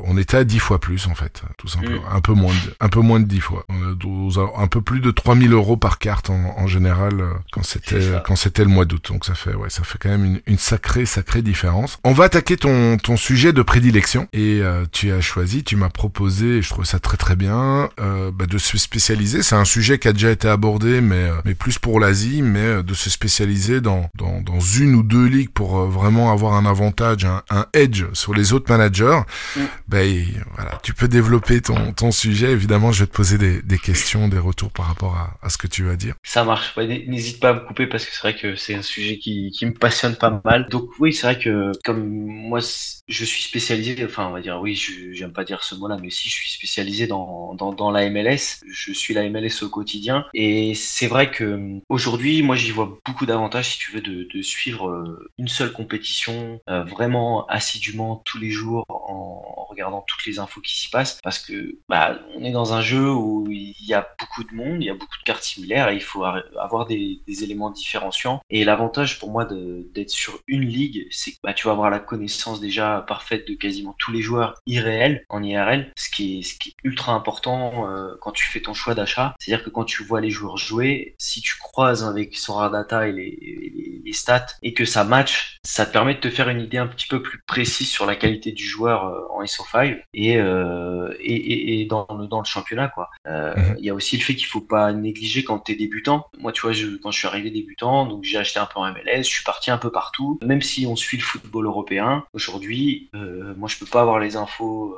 on 0.04 0.17
était 0.17 0.38
à 0.38 0.43
10 0.46 0.60
fois 0.60 0.80
plus 0.80 1.08
en 1.08 1.15
fait, 1.15 1.41
tout 1.58 1.67
simplement, 1.67 1.88
Mm. 1.98 2.15
un 2.15 2.22
peu 2.22 2.34
moins 2.34 2.54
de 2.54 2.76
un 2.80 2.89
peu 2.89 3.00
moins 3.02 3.20
de 3.20 3.26
10 3.26 3.39
fois. 3.41 3.65
On 3.70 3.98
aux- 4.08 4.39
un 4.58 4.67
peu 4.67 4.82
plus 4.82 5.00
de 5.00 5.12
3000 5.12 5.52
euros 5.54 5.78
par 5.78 5.98
carte 6.00 6.30
en, 6.30 6.54
en 6.58 6.67
général 6.67 7.22
quand 7.52 7.63
c'était 7.63 8.00
quand 8.26 8.36
c'était 8.36 8.63
le 8.63 8.70
mois 8.70 8.86
d'août. 8.86 9.06
Donc 9.10 9.26
ça 9.26 9.36
fait 9.36 9.54
ouais 9.56 9.70
ça 9.70 9.84
fait 9.84 9.98
quand 9.98 10.10
même 10.10 10.24
une, 10.26 10.41
une 10.48 10.58
sacrée 10.58 11.06
sacrée 11.06 11.41
différence. 11.41 11.96
On 12.03 12.13
va 12.13 12.25
attaquer 12.25 12.57
ton 12.57 12.97
ton 12.97 13.17
sujet 13.17 13.53
de 13.53 13.62
prédilection 13.62 14.27
et 14.33 14.60
euh, 14.62 14.86
tu 14.91 15.12
as 15.12 15.21
choisi, 15.21 15.63
tu 15.63 15.75
m'as 15.75 15.89
proposé, 15.89 16.62
je 16.62 16.69
trouve 16.69 16.86
ça 16.86 16.99
très 16.99 17.17
très 17.17 17.36
bien, 17.36 17.89
euh, 17.99 18.31
bah, 18.31 18.45
de 18.45 18.57
se 18.57 18.77
spécialiser. 18.77 19.43
C'est 19.43 19.55
un 19.55 19.65
sujet 19.65 19.99
qui 19.99 20.07
a 20.07 20.13
déjà 20.13 20.31
été 20.31 20.47
abordé, 20.47 21.01
mais 21.01 21.15
euh, 21.15 21.33
mais 21.45 21.55
plus 21.55 21.79
pour 21.79 21.99
l'Asie, 21.99 22.41
mais 22.41 22.60
euh, 22.60 22.83
de 22.83 22.93
se 22.93 23.10
spécialiser 23.10 23.81
dans 23.81 24.10
dans 24.15 24.41
dans 24.41 24.60
une 24.60 24.95
ou 24.95 25.03
deux 25.03 25.25
ligues 25.25 25.49
pour 25.49 25.79
euh, 25.79 25.88
vraiment 25.88 26.31
avoir 26.31 26.53
un 26.53 26.65
avantage, 26.65 27.25
un, 27.25 27.43
un 27.49 27.65
edge 27.73 28.05
sur 28.13 28.33
les 28.33 28.53
autres 28.53 28.71
managers. 28.71 29.19
Mm. 29.55 29.62
Ben 29.88 30.07
et 30.07 30.27
voilà, 30.55 30.79
tu 30.83 30.93
peux 30.93 31.07
développer 31.07 31.62
ton 31.62 31.93
ton 31.93 32.12
sujet. 32.12 32.51
Évidemment, 32.51 32.91
je 32.91 33.01
vais 33.03 33.07
te 33.07 33.15
poser 33.15 33.38
des 33.38 33.62
des 33.62 33.77
questions, 33.77 34.27
des 34.27 34.39
retours 34.39 34.71
par 34.71 34.88
rapport 34.88 35.15
à 35.15 35.38
à 35.41 35.49
ce 35.49 35.57
que 35.57 35.67
tu 35.67 35.83
vas 35.83 35.95
dire. 35.95 36.15
Ça 36.23 36.43
marche. 36.43 36.75
Ouais, 36.77 37.05
N'hésite 37.07 37.39
pas 37.39 37.49
à 37.49 37.53
me 37.53 37.60
couper 37.62 37.88
parce 37.88 38.05
que 38.05 38.12
c'est 38.12 38.21
vrai 38.21 38.36
que 38.36 38.55
c'est 38.55 38.75
un 38.75 38.81
sujet 38.81 39.17
qui, 39.17 39.51
qui 39.51 39.65
me 39.65 39.73
passionne 39.73 40.15
pas 40.15 40.41
mal. 40.43 40.67
Donc 40.69 40.89
oui, 40.99 41.13
c'est 41.13 41.27
vrai 41.27 41.39
que 41.39 41.71
comme 41.88 42.04
moi, 42.04 42.60
je 43.08 43.23
suis 43.23 43.43
spécialisé, 43.43 44.04
enfin, 44.04 44.28
on 44.28 44.32
va 44.32 44.41
dire, 44.41 44.60
oui, 44.60 44.76
j'aime 45.13 45.32
pas 45.32 45.45
dire 45.45 45.63
ce 45.63 45.73
mot-là, 45.73 45.97
mais 46.02 46.10
si 46.10 46.28
je 46.28 46.34
suis 46.34 46.50
spécialisé 46.50 47.08
dans, 47.08 47.56
dans, 47.56 47.91
la 47.91 48.10
MLS, 48.10 48.60
je 48.69 48.91
suis 48.91 49.13
la 49.13 49.30
MLS 49.30 49.63
au 49.63 49.69
quotidien. 49.69 50.26
Et 50.34 50.73
c'est 50.73 51.08
vrai 51.08 51.32
que 51.32 51.80
aujourd'hui, 51.88 52.43
moi, 52.43 52.58
j'y 52.58 52.71
vois 52.71 53.00
beaucoup 53.06 53.26
d'avantages, 53.26 53.69
si 53.69 53.80
tu 53.80 53.93
veux, 53.93 54.02
de, 54.02 54.41
suivre 54.41 54.89
euh, 54.89 55.32
une 55.38 55.47
seule 55.47 55.71
compétition 55.71 56.60
euh, 56.69 56.84
vraiment 56.84 57.47
assidûment 57.47 58.21
tous 58.26 58.38
les 58.38 58.52
jours 58.52 58.84
en 58.89 59.57
regardant 59.77 60.03
toutes 60.07 60.25
les 60.25 60.39
infos 60.39 60.61
qui 60.61 60.75
s'y 60.75 60.89
passent, 60.89 61.19
parce 61.23 61.39
que 61.39 61.77
bah, 61.87 62.19
on 62.35 62.43
est 62.43 62.51
dans 62.51 62.73
un 62.73 62.81
jeu 62.81 63.11
où 63.11 63.45
il 63.51 63.75
y 63.85 63.93
a 63.93 64.07
beaucoup 64.19 64.43
de 64.43 64.55
monde, 64.55 64.81
il 64.81 64.85
y 64.85 64.89
a 64.89 64.95
beaucoup 64.95 65.17
de 65.19 65.23
cartes 65.23 65.43
similaires, 65.43 65.89
et 65.89 65.95
il 65.95 66.01
faut 66.01 66.23
avoir 66.23 66.85
des, 66.85 67.21
éléments 67.43 67.69
différenciants. 67.69 68.41
Et 68.49 68.63
l'avantage 68.63 69.19
pour 69.19 69.29
moi 69.29 69.45
d'être 69.45 70.09
sur 70.09 70.39
une 70.47 70.65
ligue, 70.65 71.07
c'est 71.11 71.31
que 71.31 71.37
bah, 71.43 71.53
tu 71.53 71.67
vas 71.67 71.73
avoir 71.73 71.91
la 71.91 71.99
connaissance 71.99 72.59
déjà 72.59 73.05
parfaite 73.07 73.47
de 73.47 73.53
quasiment 73.53 73.95
tous 73.99 74.11
les 74.11 74.21
joueurs 74.21 74.55
irréels 74.65 75.23
en 75.29 75.43
IRL, 75.43 75.93
ce 75.95 76.09
qui 76.09 76.39
est, 76.39 76.41
ce 76.41 76.57
qui 76.57 76.69
est 76.69 76.75
ultra 76.83 77.13
important 77.13 77.87
euh, 77.87 78.15
quand 78.21 78.31
tu 78.31 78.47
fais 78.47 78.61
ton 78.61 78.73
choix 78.73 78.95
d'achat. 78.95 79.35
C'est-à-dire 79.39 79.63
que 79.63 79.69
quand 79.69 79.83
tu 79.83 80.03
vois 80.03 80.19
les 80.19 80.31
joueurs 80.31 80.57
jouer, 80.57 81.15
si 81.19 81.41
tu 81.41 81.57
croises 81.59 82.03
avec 82.03 82.35
Sora 82.35 82.69
Data 82.69 83.07
et 83.07 83.11
les, 83.11 84.01
les, 84.03 84.13
stats 84.13 84.47
et 84.63 84.73
que 84.73 84.85
ça 84.85 85.03
match, 85.03 85.57
ça 85.63 85.85
te 85.85 85.91
permet 85.91 86.15
de 86.15 86.19
te 86.19 86.29
faire 86.31 86.49
une 86.49 86.61
idée 86.61 86.77
un 86.77 86.87
petit 86.87 87.07
peu 87.07 87.21
plus 87.21 87.39
précise 87.45 87.89
sur 87.89 88.07
la 88.07 88.15
qualité 88.15 88.51
du 88.51 88.65
joueur 88.65 89.05
euh, 89.05 89.19
en 89.31 89.43
SO5 89.73 90.01
et, 90.13 90.38
euh, 90.38 91.13
et, 91.19 91.82
et, 91.82 91.86
dans, 91.86 92.08
le, 92.17 92.27
dans 92.27 92.39
le 92.39 92.45
championnat. 92.45 92.88
quoi. 92.88 93.10
Euh, 93.27 93.56
mhm. 93.56 93.75
Il 93.80 93.86
y 93.86 93.89
a 93.89 93.93
aussi 93.93 94.17
le 94.17 94.23
fait 94.23 94.36
qu'il 94.36 94.47
faut 94.47 94.62
pas 94.62 94.91
négliger 94.93 95.43
quand 95.43 95.60
tu 95.60 95.73
es 95.73 95.75
débutant. 95.75 96.27
Moi, 96.39 96.51
tu 96.51 96.62
vois, 96.62 96.73
je, 96.73 96.88
quand 96.97 97.12
je 97.12 97.17
suis 97.19 97.27
arrivé 97.27 97.51
débutant, 97.51 98.06
donc 98.06 98.23
j'ai 98.23 98.38
acheté 98.38 98.60
un 98.60 98.65
peu 98.65 98.80
en 98.80 98.86
MLS, 98.91 99.19
je 99.19 99.23
suis 99.23 99.43
parti 99.43 99.71
un 99.71 99.77
peu 99.77 99.91
partout, 99.91 100.39
même 100.43 100.62
si 100.62 100.86
on 100.86 100.95
suit 100.95 101.17
le 101.17 101.23
football 101.23 101.65
européen. 101.65 102.23
Aujourd'hui, 102.34 103.10
euh, 103.15 103.53
moi, 103.58 103.67
je 103.69 103.77
peux 103.77 103.86
pas 103.86 104.01
avoir 104.01 104.19
les 104.19 104.36
infos 104.36 104.95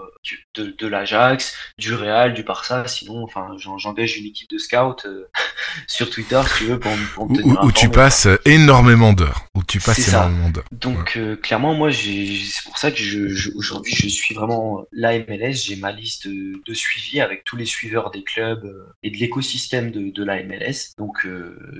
de, 0.55 0.75
de 0.77 0.87
l'Ajax, 0.87 1.55
du 1.77 1.93
Real, 1.93 2.33
du 2.33 2.43
Barça, 2.43 2.87
sinon, 2.87 3.23
enfin, 3.23 3.55
j'engage 3.57 4.17
une 4.17 4.25
équipe 4.25 4.49
de 4.49 4.57
scouts 4.57 4.95
sur 5.87 6.09
Twitter, 6.09 6.41
si 6.47 6.57
tu 6.57 6.65
veux, 6.65 6.79
pour, 6.79 6.91
pour 7.15 7.29
me 7.29 7.37
tenir 7.37 7.63
où, 7.63 7.67
où 7.67 7.71
tu 7.71 7.89
passes 7.89 8.27
énormément 8.45 9.13
d'heures. 9.13 9.45
Où 9.55 9.63
tu 9.63 9.79
passes 9.79 10.09
énormément 10.09 10.49
d'heures. 10.49 10.65
Donc, 10.71 11.13
ouais. 11.15 11.37
clairement, 11.41 11.73
moi, 11.73 11.91
c'est 11.91 12.63
pour 12.65 12.77
ça 12.77 12.91
que 12.91 12.97
je, 12.97 13.27
je 13.29 13.49
aujourd'hui, 13.55 13.93
je 13.95 14.07
suis 14.07 14.35
vraiment 14.35 14.58
la 14.91 15.17
MLS. 15.19 15.53
J'ai 15.65 15.75
ma 15.75 15.91
liste 15.91 16.27
de, 16.27 16.73
suivi 16.73 17.19
avec 17.19 17.43
tous 17.43 17.55
les 17.55 17.65
suiveurs 17.65 18.11
des 18.11 18.23
clubs 18.23 18.65
et 19.03 19.09
de 19.09 19.17
l'écosystème 19.17 19.91
de, 19.91 20.11
de, 20.11 20.23
la 20.23 20.43
MLS. 20.43 20.93
Donc, 20.97 21.27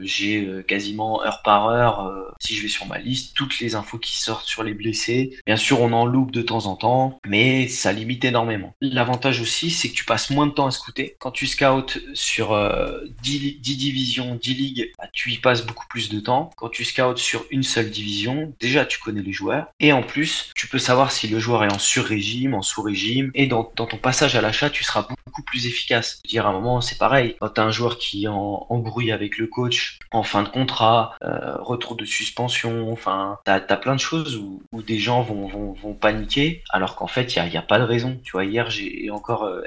j'ai 0.02 0.63
quasiment 0.68 1.24
heure 1.24 1.42
par 1.44 1.70
heure, 1.70 2.34
si 2.39 2.56
je 2.56 2.63
vais 2.63 2.68
sur 2.68 2.86
ma 2.88 2.98
liste, 2.98 3.36
toutes 3.36 3.60
les 3.60 3.76
infos 3.76 3.98
qui 3.98 4.18
sortent 4.18 4.46
sur 4.46 4.63
les 4.63 4.74
blessés. 4.74 5.38
Bien 5.46 5.58
sûr, 5.58 5.82
on 5.82 5.94
en 5.94 6.06
loupe 6.06 6.32
de 6.32 6.42
temps 6.42 6.65
en 6.65 6.76
temps, 6.76 7.20
mais 7.26 7.68
ça 7.68 7.94
limite 7.94 8.26
énormément. 8.26 8.76
L'avantage 8.82 9.42
aussi, 9.42 9.70
c'est 9.70 9.89
que 9.89 9.94
tu 9.94 10.06
passes 10.06 10.30
moins 10.30 10.48
de 10.48 10.52
temps 10.52 10.68
à 10.68 10.72
scouter. 10.72 11.15
Quand 11.20 11.32
tu 11.32 11.48
scoutes 11.48 12.00
sur 12.13 12.54
euh, 12.54 13.00
10, 13.22 13.60
10, 13.60 13.78
divisions, 13.78 14.36
10 14.36 14.54
ligues, 14.54 14.92
bah, 14.98 15.08
tu 15.12 15.32
y 15.32 15.38
passes 15.38 15.65
beaucoup 15.65 15.88
plus 15.88 16.10
de 16.10 16.20
temps. 16.20 16.50
Quand 16.58 16.70
tu 16.70 16.86
scoutes 16.86 17.18
sur 17.18 17.46
une 17.52 17.63
seule 17.63 17.89
division, 17.89 18.54
déjà 18.60 18.86
tu 18.86 19.00
connais 19.00 19.22
les 19.22 19.34
joueurs. 19.34 19.68
Et 19.80 19.94
en 19.94 20.04
plus, 20.04 20.52
tu 20.56 20.68
peux 20.68 20.80
savoir 20.80 21.12
si 21.12 21.28
le 21.28 21.39
joueur 21.39 21.63
est 21.63 21.74
en 21.74 21.80
sur-régime, 21.80 22.54
en 22.54 22.62
sous-régime. 22.69 23.32
Et 23.34 23.47
dans, 23.47 23.71
dans, 23.75 23.86
ton 23.86 23.97
passage 23.97 24.36
à 24.36 24.41
l'achat, 24.41 24.69
tu 24.69 24.84
seras 24.84 25.08
beaucoup 25.25 25.43
plus 25.43 25.67
efficace. 25.67 26.21
Dire 26.25 26.45
à 26.45 26.49
un 26.49 26.53
moment, 26.53 26.82
c'est 26.82 26.97
pareil. 26.97 27.36
Quand 27.39 27.49
tu 27.49 27.62
as 27.62 27.63
un 27.63 27.71
joueur 27.71 27.97
qui 27.97 28.25
est 28.25 28.27
en 28.27 28.65
embrouille 28.69 29.12
avec 29.12 29.38
le 29.38 29.47
coach, 29.47 29.99
en 30.12 30.23
fin 30.23 30.43
de 30.43 30.49
contrat, 30.49 31.15
euh, 31.23 31.55
retour 31.60 31.95
de 31.95 32.05
suspension, 32.05 32.91
enfin, 32.91 33.39
tu 33.45 33.51
as, 33.51 33.60
plein 33.60 33.95
de 33.95 33.99
choses 33.99 34.36
où, 34.36 34.62
où 34.71 34.82
des 34.82 34.99
gens 34.99 35.21
vont, 35.21 35.47
vont, 35.47 35.73
vont 35.73 35.93
paniquer, 35.93 36.63
alors 36.69 36.95
qu'en 36.95 37.08
fait, 37.08 37.36
il 37.36 37.41
n'y 37.41 37.49
a, 37.49 37.53
y 37.53 37.58
a, 37.58 37.62
pas 37.62 37.79
de 37.79 37.84
raison. 37.84 38.19
Tu 38.23 38.32
vois, 38.32 38.45
hier, 38.45 38.69
j'ai 38.69 39.10
encore 39.10 39.43
euh, 39.43 39.63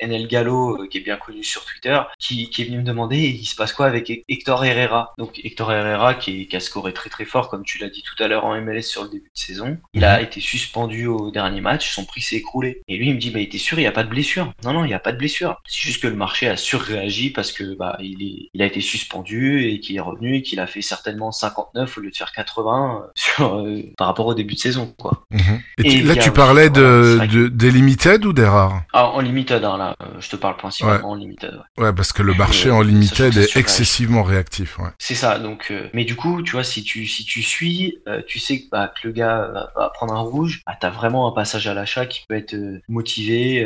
NL 0.00 0.26
Gallo, 0.28 0.82
euh, 0.82 0.88
qui 0.88 0.98
est 0.98 1.00
bien 1.00 1.16
connu 1.16 1.42
sur 1.42 1.64
Twitter, 1.64 1.98
qui, 2.18 2.50
qui, 2.50 2.62
est 2.62 2.64
venu 2.66 2.78
me 2.78 2.84
demander 2.84 3.18
il 3.18 3.44
se 3.44 3.56
passe 3.56 3.72
quoi 3.72 3.86
avec 3.86 4.10
Hector 4.28 4.64
Herrera? 4.64 5.14
Donc, 5.18 5.40
Hector 5.42 5.72
Herrera, 5.72 6.14
qui, 6.14 6.46
qui, 6.46 6.56
a 6.56 6.60
scoré 6.60 6.92
très 6.92 7.10
très 7.10 7.24
fort, 7.24 7.48
comme 7.48 7.64
tu 7.64 7.78
l'as 7.78 7.90
dit 7.90 8.02
tout 8.02 8.22
à 8.22 8.28
l'heure 8.28 8.44
en 8.44 8.60
MLS 8.60 8.82
sur 8.82 9.04
le 9.04 9.10
début 9.10 9.30
de 9.34 9.38
saison, 9.38 9.78
il 9.92 10.04
a 10.04 10.20
été 10.20 10.40
suspendu 10.40 11.06
au 11.06 11.30
dernier 11.30 11.60
match, 11.60 11.94
son 11.94 12.04
prix 12.04 12.20
s'est 12.20 12.33
écroulé. 12.34 12.82
Et 12.88 12.96
lui, 12.96 13.08
il 13.08 13.14
me 13.14 13.20
dit 13.20 13.30
bah, 13.30 13.40
t'es 13.50 13.58
sûr, 13.58 13.78
il 13.78 13.82
n'y 13.82 13.86
a 13.86 13.92
pas 13.92 14.04
de 14.04 14.08
blessure? 14.08 14.52
Non, 14.64 14.72
non, 14.72 14.84
il 14.84 14.88
n'y 14.88 14.94
a 14.94 14.98
pas 14.98 15.12
de 15.12 15.18
blessure. 15.18 15.60
C'est 15.66 15.80
juste 15.80 16.02
que 16.02 16.08
le 16.08 16.16
marché 16.16 16.48
a 16.48 16.56
surréagi 16.56 17.30
parce 17.30 17.52
que 17.52 17.76
bah, 17.76 17.96
il, 18.00 18.22
est, 18.22 18.50
il 18.52 18.62
a 18.62 18.66
été 18.66 18.80
suspendu 18.80 19.64
et 19.64 19.80
qu'il 19.80 19.96
est 19.96 20.00
revenu 20.00 20.36
et 20.36 20.42
qu'il 20.42 20.60
a 20.60 20.66
fait 20.66 20.82
certainement 20.82 21.32
59 21.32 21.98
au 21.98 22.00
lieu 22.00 22.10
de 22.10 22.16
faire 22.16 22.32
80 22.32 23.02
euh, 23.02 23.10
sur, 23.14 23.56
euh, 23.56 23.82
par 23.96 24.08
rapport 24.08 24.26
au 24.26 24.34
début 24.34 24.54
de 24.54 24.60
saison. 24.60 24.94
Quoi. 24.98 25.24
Mmh. 25.30 25.38
Et, 25.78 26.02
là, 26.02 26.16
tu 26.16 26.30
parlais 26.30 26.70
de, 26.70 27.20
de, 27.30 27.48
des 27.48 27.70
limited 27.70 28.24
ou 28.24 28.32
des 28.32 28.44
rares? 28.44 28.82
Ah, 28.92 29.06
En 29.06 29.20
limited, 29.20 29.64
hein, 29.64 29.76
là. 29.76 29.94
Euh, 30.02 30.06
je 30.20 30.28
te 30.28 30.36
parle 30.36 30.56
principalement 30.56 31.08
ouais. 31.08 31.12
en 31.12 31.14
limited. 31.14 31.60
Ouais. 31.78 31.84
ouais. 31.84 31.92
parce 31.92 32.12
que 32.12 32.22
le 32.22 32.34
marché 32.34 32.70
en 32.70 32.82
limited 32.82 33.36
est 33.36 33.56
excessivement 33.56 34.22
réactif. 34.22 34.78
Ouais. 34.78 34.90
C'est 34.98 35.14
ça. 35.14 35.38
Donc, 35.38 35.68
euh, 35.70 35.88
mais 35.92 36.04
du 36.04 36.16
coup, 36.16 36.42
tu 36.42 36.52
vois, 36.52 36.64
si 36.64 36.82
tu 36.82 37.06
si 37.06 37.24
tu 37.24 37.42
suis, 37.42 37.98
euh, 38.08 38.22
tu 38.26 38.38
sais 38.38 38.62
que, 38.62 38.68
bah, 38.70 38.88
que 38.88 39.06
le 39.08 39.12
gars 39.12 39.48
va, 39.52 39.72
va, 39.76 39.90
prendre 39.90 40.14
un 40.14 40.20
rouge, 40.20 40.62
bah, 40.66 40.76
t'as 40.78 40.90
vraiment 40.90 41.28
un 41.28 41.32
passage 41.32 41.66
à 41.66 41.74
l'achat 41.74 42.06
qui 42.06 42.23
peut 42.28 42.36
être 42.36 42.54
euh, 42.54 42.80
motivé, 42.88 43.64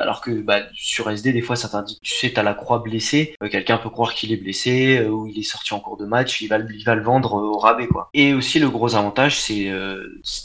alors 0.00 0.20
que 0.20 0.30
bah, 0.30 0.60
sur 0.74 1.10
SD, 1.10 1.32
des 1.32 1.42
fois, 1.42 1.56
ça 1.56 1.68
t'indique, 1.68 2.00
tu 2.02 2.14
sais, 2.14 2.32
t'as 2.32 2.42
la 2.42 2.54
croix 2.54 2.80
blessée. 2.80 3.34
Quelqu'un 3.50 3.78
peut 3.78 3.90
croire 3.90 4.14
qu'il 4.14 4.32
est 4.32 4.36
blessé 4.36 5.04
ou 5.04 5.26
il 5.26 5.38
est 5.38 5.42
sorti 5.42 5.74
en 5.74 5.80
cours 5.80 5.96
de 5.96 6.04
match, 6.04 6.40
il 6.40 6.48
va 6.48 6.58
il 6.58 6.84
va 6.84 6.94
le 6.94 7.02
vendre 7.02 7.34
au 7.34 7.58
rabais, 7.58 7.86
quoi. 7.86 8.10
Et 8.14 8.34
aussi, 8.34 8.58
le 8.58 8.68
gros 8.68 8.94
avantage, 8.94 9.40
c'est 9.40 9.70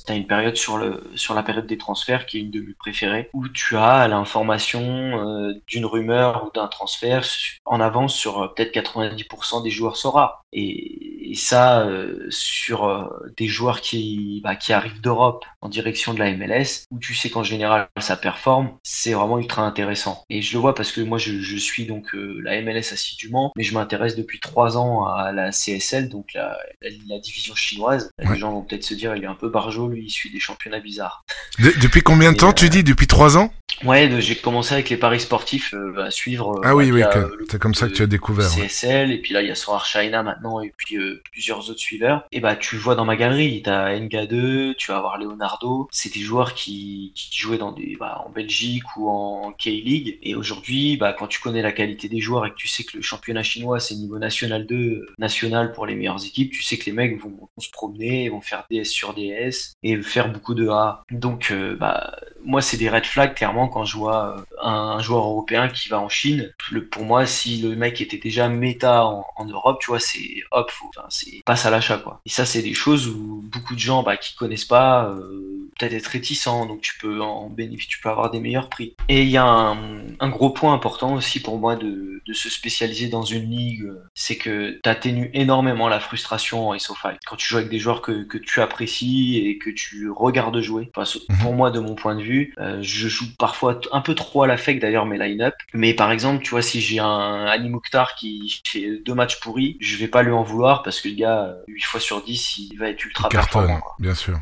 t'as 0.06 0.16
une 0.16 0.28
période 0.28 0.56
sur 0.56 0.78
le 0.78 1.04
sur 1.16 1.34
la 1.34 1.44
période 1.44 1.68
des 1.68 1.78
transferts 1.78 2.26
qui 2.26 2.38
est 2.38 2.42
une 2.42 2.52
de 2.52 2.62
mes 2.62 2.74
préférées 2.74 3.30
où 3.34 3.48
tu 3.48 3.78
as 3.78 4.08
l'information 4.08 4.82
euh, 4.82 5.54
d'une 5.68 5.86
rumeur 5.86 6.46
ou 6.46 6.52
d'un 6.54 6.68
transfert 6.68 7.26
en 7.66 7.80
avance 7.82 8.16
sur 8.16 8.42
euh, 8.42 8.48
peut-être 8.48 8.74
90% 8.74 9.64
des 9.64 9.70
joueurs 9.70 9.98
Sora 9.98 10.42
et, 10.54 11.34
ça 11.36 11.82
euh, 11.82 12.28
sur 12.30 12.86
euh, 12.86 13.10
des 13.36 13.48
joueurs 13.48 13.82
qui 13.82 14.40
bah, 14.42 14.56
qui 14.56 14.72
arrivent 14.72 15.02
d'Europe 15.02 15.44
en 15.60 15.68
direction 15.68 16.14
de 16.14 16.20
la 16.20 16.32
MLS 16.32 16.86
où 16.92 17.00
tu 17.00 17.14
sais 17.14 17.30
qu'en 17.30 17.44
général 17.46 17.88
ça 18.00 18.18
performe 18.18 18.72
c'est 18.84 19.14
vraiment 19.14 19.40
ultra 19.40 19.62
intéressant. 19.62 20.24
Et 20.30 20.42
je 20.42 20.54
le 20.54 20.60
vois 20.60 20.76
parce 20.76 20.92
que 20.92 21.02
moi 21.02 21.18
je, 21.18 21.40
je 21.40 21.58
suis 21.58 21.86
donc 21.86 22.14
euh, 22.14 22.40
la 22.44 22.62
MLS 22.62 22.92
assidûment 22.92 23.52
mais 23.56 23.64
je 23.64 23.74
m'intéresse 23.74 24.16
depuis 24.16 24.40
trois 24.40 24.78
ans 24.78 25.06
à 25.06 25.32
la 25.32 25.52
CSL 25.52 26.10
donc 26.10 26.34
la, 26.34 26.58
la, 26.82 26.90
la 27.08 27.20
division 27.20 27.56
chinoise. 27.56 28.10
Ouais. 28.20 28.34
les 28.34 28.40
gens 28.40 28.52
vont 28.52 28.62
peut-être 28.64 28.84
se 28.84 28.94
dire 28.94 29.16
il 29.16 29.24
est 29.24 29.28
un 29.28 29.36
peu 29.36 29.50
barjot 29.50 29.88
lui 29.88 30.04
il 30.06 30.10
suit 30.10 30.32
des 30.32 30.40
championnats 30.40 30.80
bizarres. 30.80 31.24
De, 31.60 31.72
depuis 31.82 32.02
combien 32.02 32.32
de 32.34 32.38
temps 32.38 32.54
tu 32.54 32.70
dis? 32.70 32.84
Depuis 32.84 33.08
trois 33.08 33.38
ans? 33.38 33.52
Ouais, 33.84 34.10
j'ai 34.22 34.36
commencé 34.36 34.74
avec 34.74 34.90
les 34.90 34.98
paris 34.98 35.20
sportifs 35.20 35.74
euh, 35.74 36.06
à 36.06 36.12
suivre. 36.12 36.62
Ah 36.64 36.76
oui, 36.76 36.92
oui, 36.92 37.04
c'est 37.50 37.60
comme 37.60 37.76
ça 37.76 37.88
que 37.88 37.94
tu 37.94 38.04
as 38.04 38.08
découvert. 38.08 38.50
CSL, 38.50 39.10
ouais. 39.10 39.16
et 39.16 39.18
puis 39.18 39.34
là, 39.34 39.42
il 39.42 39.48
y 39.48 39.52
a 39.52 39.56
Sorar 39.56 39.86
China 39.86 40.24
maintenant, 40.24 40.62
et 40.62 40.74
puis 40.76 40.98
euh, 40.98 41.22
plusieurs 41.32 41.70
autres 41.70 41.80
suiveurs. 41.80 42.26
Et 42.32 42.40
bah, 42.40 42.56
tu 42.56 42.78
vois 42.78 42.96
dans 42.96 43.06
ma 43.06 43.16
galerie, 43.16 43.62
tu 43.64 43.70
as 43.70 44.00
NK2, 44.00 44.76
tu 44.76 44.92
vas 44.92 44.98
avoir 44.98 45.18
Leonardo. 45.18 45.88
C'est 45.92 46.14
des 46.14 46.22
joueurs 46.22 46.54
qui, 46.54 47.12
qui 47.16 47.38
jouaient 47.38 47.58
dans 47.58 47.72
des, 47.72 47.98
bah, 48.00 48.24
en 48.26 48.30
Belgique 48.30 48.96
ou 48.96 49.10
en 49.10 49.52
K-League. 49.52 50.20
Et 50.24 50.36
aujourd'hui, 50.36 50.98
bah, 50.98 51.14
quand 51.18 51.28
tu 51.28 51.40
connais 51.42 51.62
la 51.62 51.72
qualité 51.72 52.08
des 52.08 52.22
joueurs 52.22 52.46
et 52.46 52.52
que 52.52 52.56
tu 52.56 52.68
sais 52.68 52.84
que 52.84 52.96
le 52.96 53.04
championnat 53.04 53.44
chinois, 53.44 53.80
c'est 53.80 53.96
niveau 53.96 54.20
national 54.20 54.66
2, 54.66 55.08
national 55.18 55.74
pour 55.74 55.86
les 55.86 55.96
meilleures 55.96 56.26
équipes, 56.26 56.52
tu 56.52 56.64
sais 56.64 56.78
que 56.78 56.86
les 56.86 56.94
mecs 56.94 57.22
vont, 57.22 57.30
vont 57.30 57.50
se 57.62 57.72
promener, 57.72 58.30
vont 58.30 58.42
faire 58.42 58.66
DS 58.70 58.86
sur 58.86 59.14
DS 59.14 59.76
et 59.84 60.02
faire 60.02 60.32
beaucoup 60.32 60.54
de 60.54 60.68
A. 60.70 61.04
Donc, 61.12 61.52
euh, 61.52 61.76
bah, 61.76 62.16
moi, 62.44 62.62
c'est 62.62 62.78
des 62.78 62.90
red 62.90 63.06
flags, 63.06 63.34
clairement, 63.34 63.65
quand 63.68 63.86
je 63.86 63.98
vois 63.98 64.38
euh, 64.38 64.42
un, 64.62 65.00
joueur 65.02 65.26
européen 65.26 65.70
qui 65.70 65.90
va 65.90 66.00
en 66.00 66.10
Chine. 66.10 66.54
Le, 66.72 66.86
pour 66.86 67.04
moi, 67.04 67.26
si 67.26 67.62
le 67.62 67.76
mec 67.76 68.02
était 68.02 68.18
déjà 68.18 68.48
méta 68.48 69.06
en, 69.06 69.26
en 69.36 69.46
Europe, 69.46 69.80
tu 69.82 69.92
vois, 69.92 70.00
c'est 70.00 70.44
hop, 70.52 70.72
faut, 70.72 70.90
enfin, 70.96 71.08
c'est 71.10 71.44
passe 71.46 71.66
à 71.66 71.70
l'achat, 71.70 71.98
quoi. 71.98 72.22
Et 72.26 72.30
ça, 72.30 72.46
c'est 72.46 72.62
des 72.62 72.74
choses 72.74 73.08
où 73.08 73.44
beaucoup 73.52 73.76
de 73.76 73.80
gens 73.80 74.04
bah, 74.04 74.18
qui 74.18 74.36
connaissent 74.36 74.66
pas, 74.66 75.06
euh, 75.06 75.70
peut-être 75.78 75.94
être 75.94 76.08
réticents, 76.08 76.66
donc 76.66 76.82
tu 76.82 76.98
peux 77.00 77.22
en 77.22 77.50
bénéficier, 77.50 77.90
tu 77.90 78.02
peux 78.02 78.10
avoir 78.10 78.32
des 78.32 78.40
meilleurs 78.40 78.70
prix. 78.70 78.96
Et 79.10 79.24
il 79.24 79.30
y 79.30 79.38
a 79.38 79.46
un, 79.46 79.78
un, 80.20 80.30
gros 80.30 80.50
point 80.50 80.74
important 80.74 81.14
aussi 81.14 81.42
pour 81.42 81.60
moi 81.60 81.76
de, 81.76 82.22
de 82.26 82.34
se 82.34 82.50
spécialiser 82.50 83.10
dans 83.10 83.24
une 83.24 83.50
ligue, 83.50 83.92
c'est 84.14 84.38
que 84.38 84.80
tu 84.82 84.90
atténues 84.90 85.30
énormément 85.34 85.88
la 85.88 86.00
frustration 86.00 86.70
en 86.70 86.76
SO5. 86.76 87.18
Quand 87.26 87.36
tu 87.36 87.48
joues 87.48 87.58
avec 87.58 87.70
des 87.70 87.80
joueurs 87.80 88.02
que, 88.02 88.24
que 88.24 88.38
tu 88.38 88.62
apprécies 88.62 89.38
et 89.46 89.58
que 89.58 89.70
tu 89.70 90.10
regardes 90.10 90.60
jouer, 90.62 90.90
enfin, 90.96 91.20
pour 91.42 91.54
moi, 91.54 91.72
de 91.72 91.80
mon 91.80 91.96
point 91.96 92.16
de 92.16 92.22
vue, 92.22 92.54
euh, 92.60 92.80
je 92.82 93.08
joue 93.08 93.26
parfois 93.38 93.55
un 93.92 94.02
peu 94.02 94.16
trop 94.16 94.44
à 94.44 94.48
la 94.48 94.58
fake 94.58 94.80
d'ailleurs 94.80 95.06
mes 95.06 95.18
line-up. 95.18 95.56
Mais 95.74 95.94
par 95.94 96.12
exemple, 96.12 96.44
tu 96.44 96.52
vois, 96.52 96.62
si 96.62 96.82
j'ai 96.82 97.00
un 97.00 97.46
Ali 97.46 97.70
Mouktar 97.70 98.16
qui 98.16 98.62
fait 98.66 99.00
deux 99.06 99.14
matchs 99.14 99.40
pourris, 99.40 99.78
je 99.80 99.98
vais 99.98 100.08
pas 100.08 100.24
lui 100.24 100.32
en 100.32 100.44
vouloir 100.44 100.84
parce 100.84 101.02
que 101.02 101.10
le 101.10 101.16
gars, 101.16 101.56
8 101.68 101.82
fois 101.82 102.00
sur 102.00 102.24
10, 102.24 102.58
il 102.58 102.78
va 102.78 102.90
être 102.90 103.04
ultra 103.06 103.30
performant. 103.30 103.82
Bien 104.00 104.16
sûr. 104.16 104.40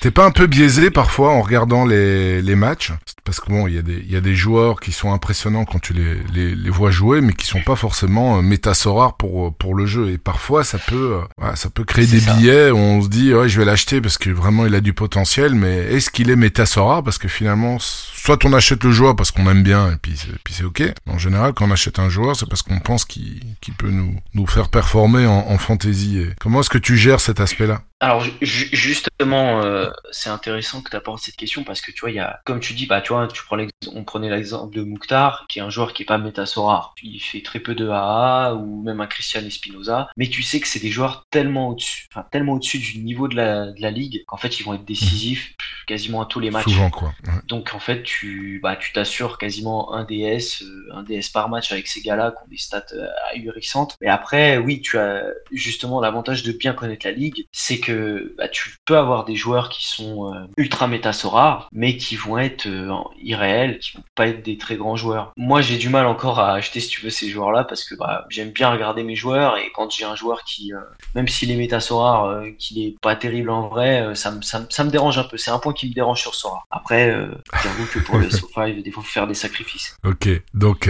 T'es 0.00 0.10
pas 0.10 0.24
un 0.24 0.30
peu 0.30 0.46
biaisé 0.46 0.90
parfois 0.90 1.30
en 1.30 1.42
regardant 1.42 1.84
les, 1.84 2.42
les 2.42 2.54
matchs? 2.54 2.92
Parce 3.24 3.40
que 3.40 3.50
bon, 3.50 3.66
il 3.66 3.74
y, 3.74 3.78
a 3.78 3.82
des, 3.82 4.02
il 4.04 4.10
y 4.10 4.16
a 4.16 4.20
des 4.20 4.34
joueurs 4.34 4.80
qui 4.80 4.92
sont 4.92 5.12
impressionnants 5.12 5.64
quand 5.64 5.78
tu 5.78 5.92
les, 5.92 6.16
les, 6.32 6.54
les 6.54 6.70
vois 6.70 6.90
jouer, 6.90 7.20
mais 7.20 7.32
qui 7.32 7.46
sont 7.46 7.62
pas 7.62 7.76
forcément 7.76 8.38
euh, 8.38 8.42
métasorares 8.42 9.16
pour, 9.16 9.54
pour 9.54 9.74
le 9.74 9.86
jeu. 9.86 10.10
Et 10.10 10.18
parfois, 10.18 10.64
ça 10.64 10.78
peut, 10.78 11.20
euh, 11.40 11.54
ça 11.54 11.70
peut 11.70 11.84
créer 11.84 12.06
des 12.06 12.20
billets 12.20 12.70
où 12.70 12.76
on 12.76 13.02
se 13.02 13.08
dit, 13.08 13.32
ouais, 13.34 13.48
je 13.48 13.58
vais 13.58 13.64
l'acheter 13.64 14.00
parce 14.00 14.18
que 14.18 14.30
vraiment 14.30 14.66
il 14.66 14.74
a 14.74 14.80
du 14.80 14.92
potentiel, 14.92 15.54
mais 15.54 15.76
est-ce 15.92 16.10
qu'il 16.10 16.30
est 16.30 16.36
métasorare? 16.36 17.04
Parce 17.04 17.18
que 17.18 17.28
finalement, 17.28 17.76
soit 17.78 18.44
on 18.44 18.52
achète 18.52 18.82
le 18.84 18.90
joueur 18.90 19.14
parce 19.14 19.30
qu'on 19.30 19.48
aime 19.48 19.62
bien 19.62 19.92
et 19.92 19.96
puis, 19.96 20.14
puis 20.42 20.54
c'est 20.54 20.64
ok. 20.64 20.82
En 21.06 21.18
général, 21.18 21.52
quand 21.52 21.68
on 21.68 21.70
achète 21.70 21.98
un 21.98 22.08
joueur, 22.08 22.34
c'est 22.34 22.48
parce 22.48 22.62
qu'on 22.62 22.80
pense 22.80 23.04
qu'il 23.04 23.40
peut 23.78 23.90
nous, 23.90 24.16
nous 24.34 24.46
faire 24.46 24.68
performer 24.68 25.26
en, 25.26 25.46
en 25.48 25.58
fantasy. 25.58 26.18
Et 26.18 26.30
comment 26.40 26.60
est-ce 26.60 26.70
que 26.70 26.78
tu 26.78 26.96
gères 26.96 27.20
cet 27.20 27.40
aspect-là? 27.40 27.82
Alors 28.00 28.24
justement, 28.40 29.62
euh, 29.62 29.90
c'est 30.10 30.30
intéressant 30.30 30.80
que 30.80 30.88
tu 30.88 30.96
apportes 30.96 31.22
cette 31.22 31.36
question 31.36 31.64
parce 31.64 31.82
que 31.82 31.92
tu 31.92 32.00
vois, 32.00 32.10
il 32.10 32.16
y 32.16 32.20
a, 32.20 32.40
comme 32.46 32.58
tu 32.58 32.72
dis, 32.72 32.86
bah 32.86 33.02
tu 33.02 33.12
vois, 33.12 33.28
tu 33.28 33.44
prends 33.44 33.58
on 33.94 34.04
prenait 34.04 34.30
l'exemple 34.30 34.74
de 34.74 34.82
Mouktar, 34.82 35.44
qui 35.48 35.58
est 35.58 35.62
un 35.62 35.68
joueur 35.68 35.92
qui 35.92 36.02
est 36.04 36.06
pas 36.06 36.16
métasorar. 36.16 36.94
Il 37.02 37.20
fait 37.20 37.42
très 37.42 37.60
peu 37.60 37.74
de 37.74 37.88
AA 37.88 38.54
ou 38.54 38.82
même 38.82 39.02
un 39.02 39.06
Christian 39.06 39.42
Espinoza, 39.42 40.08
mais 40.16 40.28
tu 40.28 40.42
sais 40.42 40.60
que 40.60 40.66
c'est 40.66 40.80
des 40.80 40.90
joueurs 40.90 41.26
tellement 41.30 41.68
au-dessus, 41.68 42.06
enfin 42.10 42.26
tellement 42.30 42.54
au-dessus 42.54 42.78
du 42.78 42.98
niveau 43.00 43.28
de 43.28 43.36
la, 43.36 43.66
de 43.66 43.82
la 43.82 43.90
ligue 43.90 44.24
qu'en 44.26 44.38
fait 44.38 44.60
ils 44.60 44.62
vont 44.62 44.74
être 44.74 44.84
décisifs 44.84 45.54
quasiment 45.86 46.22
à 46.22 46.26
tous 46.26 46.40
les 46.40 46.50
matchs. 46.50 46.64
Souvent 46.64 46.90
quoi. 46.90 47.12
Donc 47.48 47.72
en 47.74 47.80
fait 47.80 48.02
tu, 48.02 48.60
bah 48.62 48.76
tu 48.76 48.92
t'assures 48.92 49.36
quasiment 49.36 49.92
un 49.92 50.04
DS, 50.04 50.62
euh, 50.62 50.88
un 50.94 51.02
DS 51.02 51.28
par 51.32 51.50
match 51.50 51.70
avec 51.72 51.86
ces 51.86 52.00
gars-là 52.00 52.30
qui 52.32 52.44
ont 52.44 52.50
des 52.50 52.56
stats 52.56 52.84
euh, 52.94 53.08
ahurissantes. 53.34 53.96
Mais 54.00 54.08
après, 54.08 54.56
oui, 54.56 54.80
tu 54.80 54.98
as 54.98 55.24
justement 55.52 56.00
l'avantage 56.00 56.42
de 56.42 56.52
bien 56.52 56.72
connaître 56.72 57.06
la 57.06 57.12
ligue, 57.12 57.46
c'est 57.52 57.78
que 57.78 57.89
bah, 58.36 58.48
tu 58.48 58.70
peux 58.84 58.96
avoir 58.96 59.24
des 59.24 59.36
joueurs 59.36 59.68
qui 59.68 59.86
sont 59.88 60.32
euh, 60.32 60.46
ultra 60.56 60.86
métasorares, 60.86 61.68
mais 61.72 61.96
qui 61.96 62.16
vont 62.16 62.38
être 62.38 62.66
euh, 62.66 62.90
irréels, 63.22 63.78
qui 63.78 63.96
vont 63.96 64.04
pas 64.14 64.28
être 64.28 64.44
des 64.44 64.58
très 64.58 64.76
grands 64.76 64.96
joueurs. 64.96 65.32
Moi, 65.36 65.60
j'ai 65.60 65.76
du 65.76 65.88
mal 65.88 66.06
encore 66.06 66.40
à 66.40 66.54
acheter, 66.54 66.80
si 66.80 66.88
tu 66.88 67.02
veux, 67.02 67.10
ces 67.10 67.28
joueurs-là, 67.28 67.64
parce 67.64 67.84
que 67.84 67.94
bah, 67.94 68.26
j'aime 68.30 68.50
bien 68.50 68.70
regarder 68.70 69.02
mes 69.02 69.16
joueurs, 69.16 69.56
et 69.56 69.70
quand 69.74 69.90
j'ai 69.90 70.04
un 70.04 70.16
joueur 70.16 70.44
qui, 70.44 70.72
euh, 70.72 70.78
même 71.14 71.28
s'il 71.28 71.50
est 71.50 71.56
métasorar, 71.56 72.42
qu'il 72.58 72.82
est 72.82 72.96
pas 73.00 73.16
terrible 73.16 73.50
en 73.50 73.68
vrai, 73.68 74.14
ça, 74.14 74.34
ça, 74.42 74.66
ça, 74.68 74.84
me 74.84 74.90
dérange 74.90 75.18
un 75.18 75.24
peu. 75.24 75.36
C'est 75.36 75.50
un 75.50 75.58
point 75.58 75.72
qui 75.72 75.88
me 75.88 75.94
dérange 75.94 76.20
sur 76.20 76.34
Sora. 76.34 76.62
Après, 76.70 77.14
j'avoue 77.62 77.86
que 77.86 77.98
pour 77.98 78.18
le 78.18 78.28
SO5, 78.28 78.82
des 78.82 78.90
fois, 78.90 79.02
faut 79.02 79.08
faire 79.08 79.26
des 79.26 79.34
sacrifices. 79.34 79.96
Ok, 80.04 80.28
donc, 80.54 80.88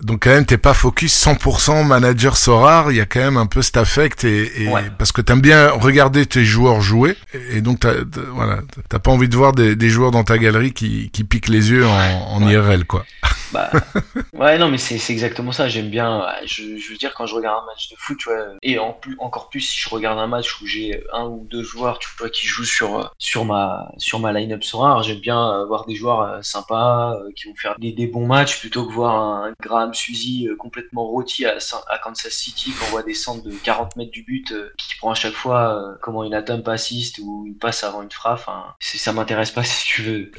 donc 0.00 0.22
quand 0.22 0.30
même, 0.30 0.46
t'es 0.46 0.58
pas 0.58 0.74
focus 0.74 1.14
100% 1.26 1.84
manager 1.86 2.36
Sorar, 2.36 2.90
il 2.90 2.96
y 2.96 3.00
a 3.00 3.06
quand 3.06 3.20
même 3.20 3.36
un 3.36 3.46
peu 3.46 3.62
cet 3.62 3.76
affect, 3.76 4.24
et, 4.24 4.64
et 4.64 4.68
parce 4.98 5.12
que 5.12 5.20
t'aimes 5.20 5.40
bien 5.40 5.70
regarder 5.70 6.17
tes 6.26 6.44
joueurs 6.44 6.80
jouer 6.80 7.16
et 7.52 7.60
donc 7.60 7.80
t'as, 7.80 7.94
voilà, 8.32 8.60
t'as 8.88 8.98
pas 8.98 9.10
envie 9.10 9.28
de 9.28 9.36
voir 9.36 9.52
des, 9.52 9.76
des, 9.76 9.90
joueurs 9.90 10.10
dans 10.10 10.24
ta 10.24 10.38
galerie 10.38 10.72
qui, 10.72 11.10
qui 11.10 11.24
piquent 11.24 11.48
les 11.48 11.70
yeux 11.70 11.86
en, 11.86 12.34
en 12.36 12.48
IRL 12.48 12.84
quoi. 12.84 13.04
Bah, 13.52 13.70
ouais, 14.34 14.58
non, 14.58 14.68
mais 14.68 14.78
c'est, 14.78 14.96
exactement 15.12 15.52
ça. 15.52 15.68
J'aime 15.68 15.90
bien. 15.90 16.26
Je, 16.44 16.76
je, 16.76 16.90
veux 16.90 16.96
dire, 16.96 17.14
quand 17.14 17.26
je 17.26 17.34
regarde 17.34 17.62
un 17.62 17.66
match 17.66 17.90
de 17.90 17.96
foot, 17.96 18.18
tu 18.18 18.28
vois, 18.28 18.44
et 18.62 18.78
en 18.78 18.92
plus, 18.92 19.16
encore 19.18 19.48
plus 19.48 19.60
si 19.60 19.78
je 19.78 19.88
regarde 19.88 20.18
un 20.18 20.26
match 20.26 20.60
où 20.60 20.66
j'ai 20.66 21.02
un 21.12 21.24
ou 21.24 21.46
deux 21.50 21.62
joueurs, 21.62 21.98
tu 21.98 22.08
vois, 22.18 22.30
qui 22.30 22.46
jouent 22.46 22.64
sur 22.64 23.12
sur 23.18 23.44
ma 23.44 23.92
sur 23.98 24.20
ma 24.20 24.32
line-up 24.32 24.62
rare, 24.72 25.02
j'aime 25.02 25.20
bien 25.20 25.64
voir 25.66 25.86
des 25.86 25.94
joueurs 25.94 26.22
euh, 26.22 26.38
sympas 26.42 27.14
euh, 27.14 27.30
qui 27.34 27.48
vont 27.48 27.54
faire 27.54 27.74
des, 27.78 27.92
des, 27.92 28.06
bons 28.06 28.26
matchs 28.26 28.60
plutôt 28.60 28.86
que 28.86 28.92
voir 28.92 29.16
un 29.16 29.52
Graham 29.62 29.94
Suzy 29.94 30.48
euh, 30.48 30.56
complètement 30.56 31.04
rôti 31.04 31.46
à, 31.46 31.56
à 31.88 31.98
Kansas 31.98 32.32
City 32.32 32.72
qu'on 32.72 32.86
voit 32.86 33.02
descendre 33.02 33.42
de 33.42 33.52
40 33.52 33.96
mètres 33.96 34.10
du 34.10 34.22
but, 34.22 34.54
qui 34.76 34.96
prend 34.96 35.10
à 35.10 35.14
chaque 35.14 35.34
fois 35.34 35.96
comment 36.02 36.24
une 36.24 36.34
atteint 36.34 36.62
assiste 36.66 37.18
ou 37.18 37.44
il 37.46 37.56
passe 37.56 37.84
avant 37.84 38.02
une 38.02 38.10
frappe. 38.10 38.40
Enfin, 38.40 38.74
ça 38.80 39.12
m'intéresse 39.12 39.50
pas 39.50 39.62
si 39.64 39.84
tu 39.86 40.02
veux. 40.02 40.32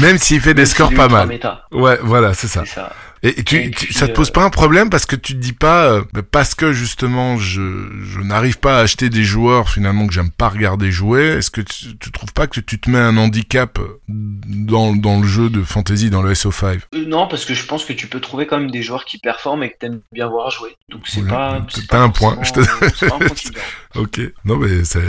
Même 0.00 0.18
s'il 0.18 0.40
fait 0.40 0.54
des 0.54 0.66
scores 0.66 0.92
pas 0.94 1.08
mal. 1.08 1.35
Ouais, 1.72 1.98
voilà, 2.02 2.34
c'est 2.34 2.48
ça. 2.48 2.64
ça. 2.64 2.92
Et, 3.22 3.42
tu, 3.42 3.72
ça 3.92 4.06
te 4.06 4.12
pose 4.12 4.28
euh, 4.28 4.32
pas 4.32 4.44
un 4.44 4.50
problème 4.50 4.90
parce 4.90 5.06
que 5.06 5.16
tu 5.16 5.32
te 5.32 5.38
dis 5.38 5.54
pas 5.54 5.90
euh, 5.90 6.02
parce 6.30 6.54
que 6.54 6.72
justement 6.72 7.38
je, 7.38 7.88
je 8.04 8.20
n'arrive 8.20 8.58
pas 8.58 8.78
à 8.78 8.82
acheter 8.82 9.08
des 9.08 9.24
joueurs 9.24 9.70
finalement 9.70 10.06
que 10.06 10.12
j'aime 10.12 10.30
pas 10.30 10.48
regarder 10.48 10.92
jouer. 10.92 11.24
Est-ce 11.38 11.50
que 11.50 11.62
tu, 11.62 11.96
tu 11.96 12.12
trouves 12.12 12.32
pas 12.32 12.46
que 12.46 12.60
tu 12.60 12.78
te 12.78 12.90
mets 12.90 12.98
un 12.98 13.16
handicap 13.16 13.78
dans, 14.06 14.94
dans 14.94 15.20
le 15.20 15.26
jeu 15.26 15.48
de 15.48 15.62
fantasy 15.62 16.10
dans 16.10 16.22
le 16.22 16.34
SO5 16.34 16.80
euh, 16.94 17.04
Non, 17.06 17.26
parce 17.26 17.44
que 17.46 17.54
je 17.54 17.64
pense 17.64 17.84
que 17.84 17.94
tu 17.94 18.06
peux 18.06 18.20
trouver 18.20 18.46
quand 18.46 18.60
même 18.60 18.70
des 18.70 18.82
joueurs 18.82 19.06
qui 19.06 19.18
performent 19.18 19.62
et 19.62 19.70
que 19.70 19.78
t'aimes 19.78 20.00
bien 20.12 20.28
voir 20.28 20.50
jouer. 20.50 20.76
Donc 20.90 21.02
c'est 21.06 21.26
pas. 21.26 21.64
C'est 21.68 21.88
pas, 21.88 22.00
un 22.00 22.10
point. 22.10 22.38
Je 22.42 22.52
te... 22.52 23.98
ok. 23.98 24.20
Non 24.44 24.56
mais 24.56 24.84
c'est 24.84 25.02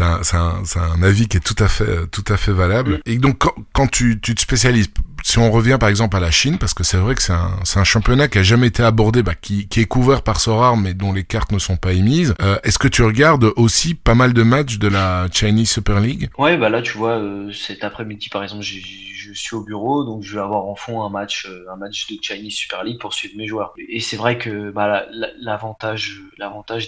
un, 0.00 0.20
un, 0.32 0.62
un, 0.76 1.02
avis 1.02 1.28
qui 1.28 1.36
est 1.36 1.40
tout 1.40 1.62
à 1.62 1.68
fait 1.68 2.06
tout 2.10 2.24
à 2.28 2.36
fait 2.36 2.52
valable. 2.52 2.94
Mm. 2.94 3.00
Et 3.06 3.18
donc 3.18 3.38
quand, 3.38 3.54
quand 3.72 3.86
tu, 3.86 4.18
tu 4.20 4.34
te 4.34 4.40
spécialises 4.40 4.88
si 5.30 5.38
on 5.38 5.52
revient 5.52 5.76
par 5.78 5.88
exemple 5.88 6.16
à 6.16 6.20
la 6.20 6.32
Chine, 6.32 6.58
parce 6.58 6.74
que 6.74 6.82
c'est 6.82 6.96
vrai 6.96 7.14
que 7.14 7.22
c'est 7.22 7.32
un, 7.32 7.84
championnat 7.84 8.26
qui 8.26 8.38
a 8.38 8.42
jamais 8.42 8.66
été 8.66 8.82
abordé, 8.82 9.22
bah, 9.22 9.34
qui, 9.40 9.68
est 9.76 9.84
couvert 9.84 10.22
par 10.22 10.40
Sorar, 10.40 10.76
mais 10.76 10.92
dont 10.92 11.12
les 11.12 11.22
cartes 11.22 11.52
ne 11.52 11.60
sont 11.60 11.76
pas 11.76 11.92
émises. 11.92 12.34
Euh, 12.42 12.58
Est-ce 12.64 12.78
que 12.78 12.88
tu 12.88 13.02
regardes 13.02 13.52
aussi 13.56 13.94
pas 13.94 14.14
mal 14.14 14.32
de 14.32 14.42
matchs 14.42 14.78
de 14.78 14.88
la 14.88 15.28
Chinese 15.32 15.70
Super 15.70 16.00
League? 16.00 16.30
Ouais, 16.36 16.56
bah 16.56 16.68
là 16.68 16.82
tu 16.82 16.98
vois, 16.98 17.18
euh, 17.18 17.52
cet 17.52 17.84
après-midi 17.84 18.28
par 18.28 18.42
exemple, 18.42 18.64
je 18.64 19.32
suis 19.34 19.54
au 19.54 19.62
bureau, 19.62 20.04
donc 20.04 20.22
je 20.22 20.34
vais 20.34 20.40
avoir 20.40 20.64
en 20.66 20.74
fond 20.74 21.02
un 21.02 21.08
match, 21.08 21.46
euh, 21.46 21.64
un 21.72 21.76
match 21.76 22.10
de 22.10 22.16
Chinese 22.20 22.54
Super 22.54 22.82
League 22.84 22.98
pour 22.98 23.14
suivre 23.14 23.34
mes 23.36 23.46
joueurs. 23.46 23.72
Et 23.78 24.00
c'est 24.00 24.16
vrai 24.16 24.38
que 24.38 24.70
bah, 24.70 25.06
l'avantage, 25.38 26.22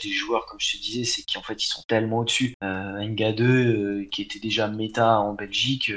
des 0.03 0.13
joueurs, 0.13 0.47
comme 0.47 0.59
je 0.61 0.77
te 0.77 0.83
disais, 0.83 1.05
c'est 1.05 1.23
qu'en 1.23 1.43
fait 1.43 1.63
ils 1.63 1.69
sont 1.69 1.83
tellement 1.87 2.19
au-dessus. 2.19 2.55
Euh, 2.63 2.99
Nga2, 2.99 3.43
euh, 3.43 4.09
qui 4.11 4.23
était 4.23 4.39
déjà 4.39 4.69
méta 4.69 5.21
en 5.21 5.35
Belgique 5.35 5.93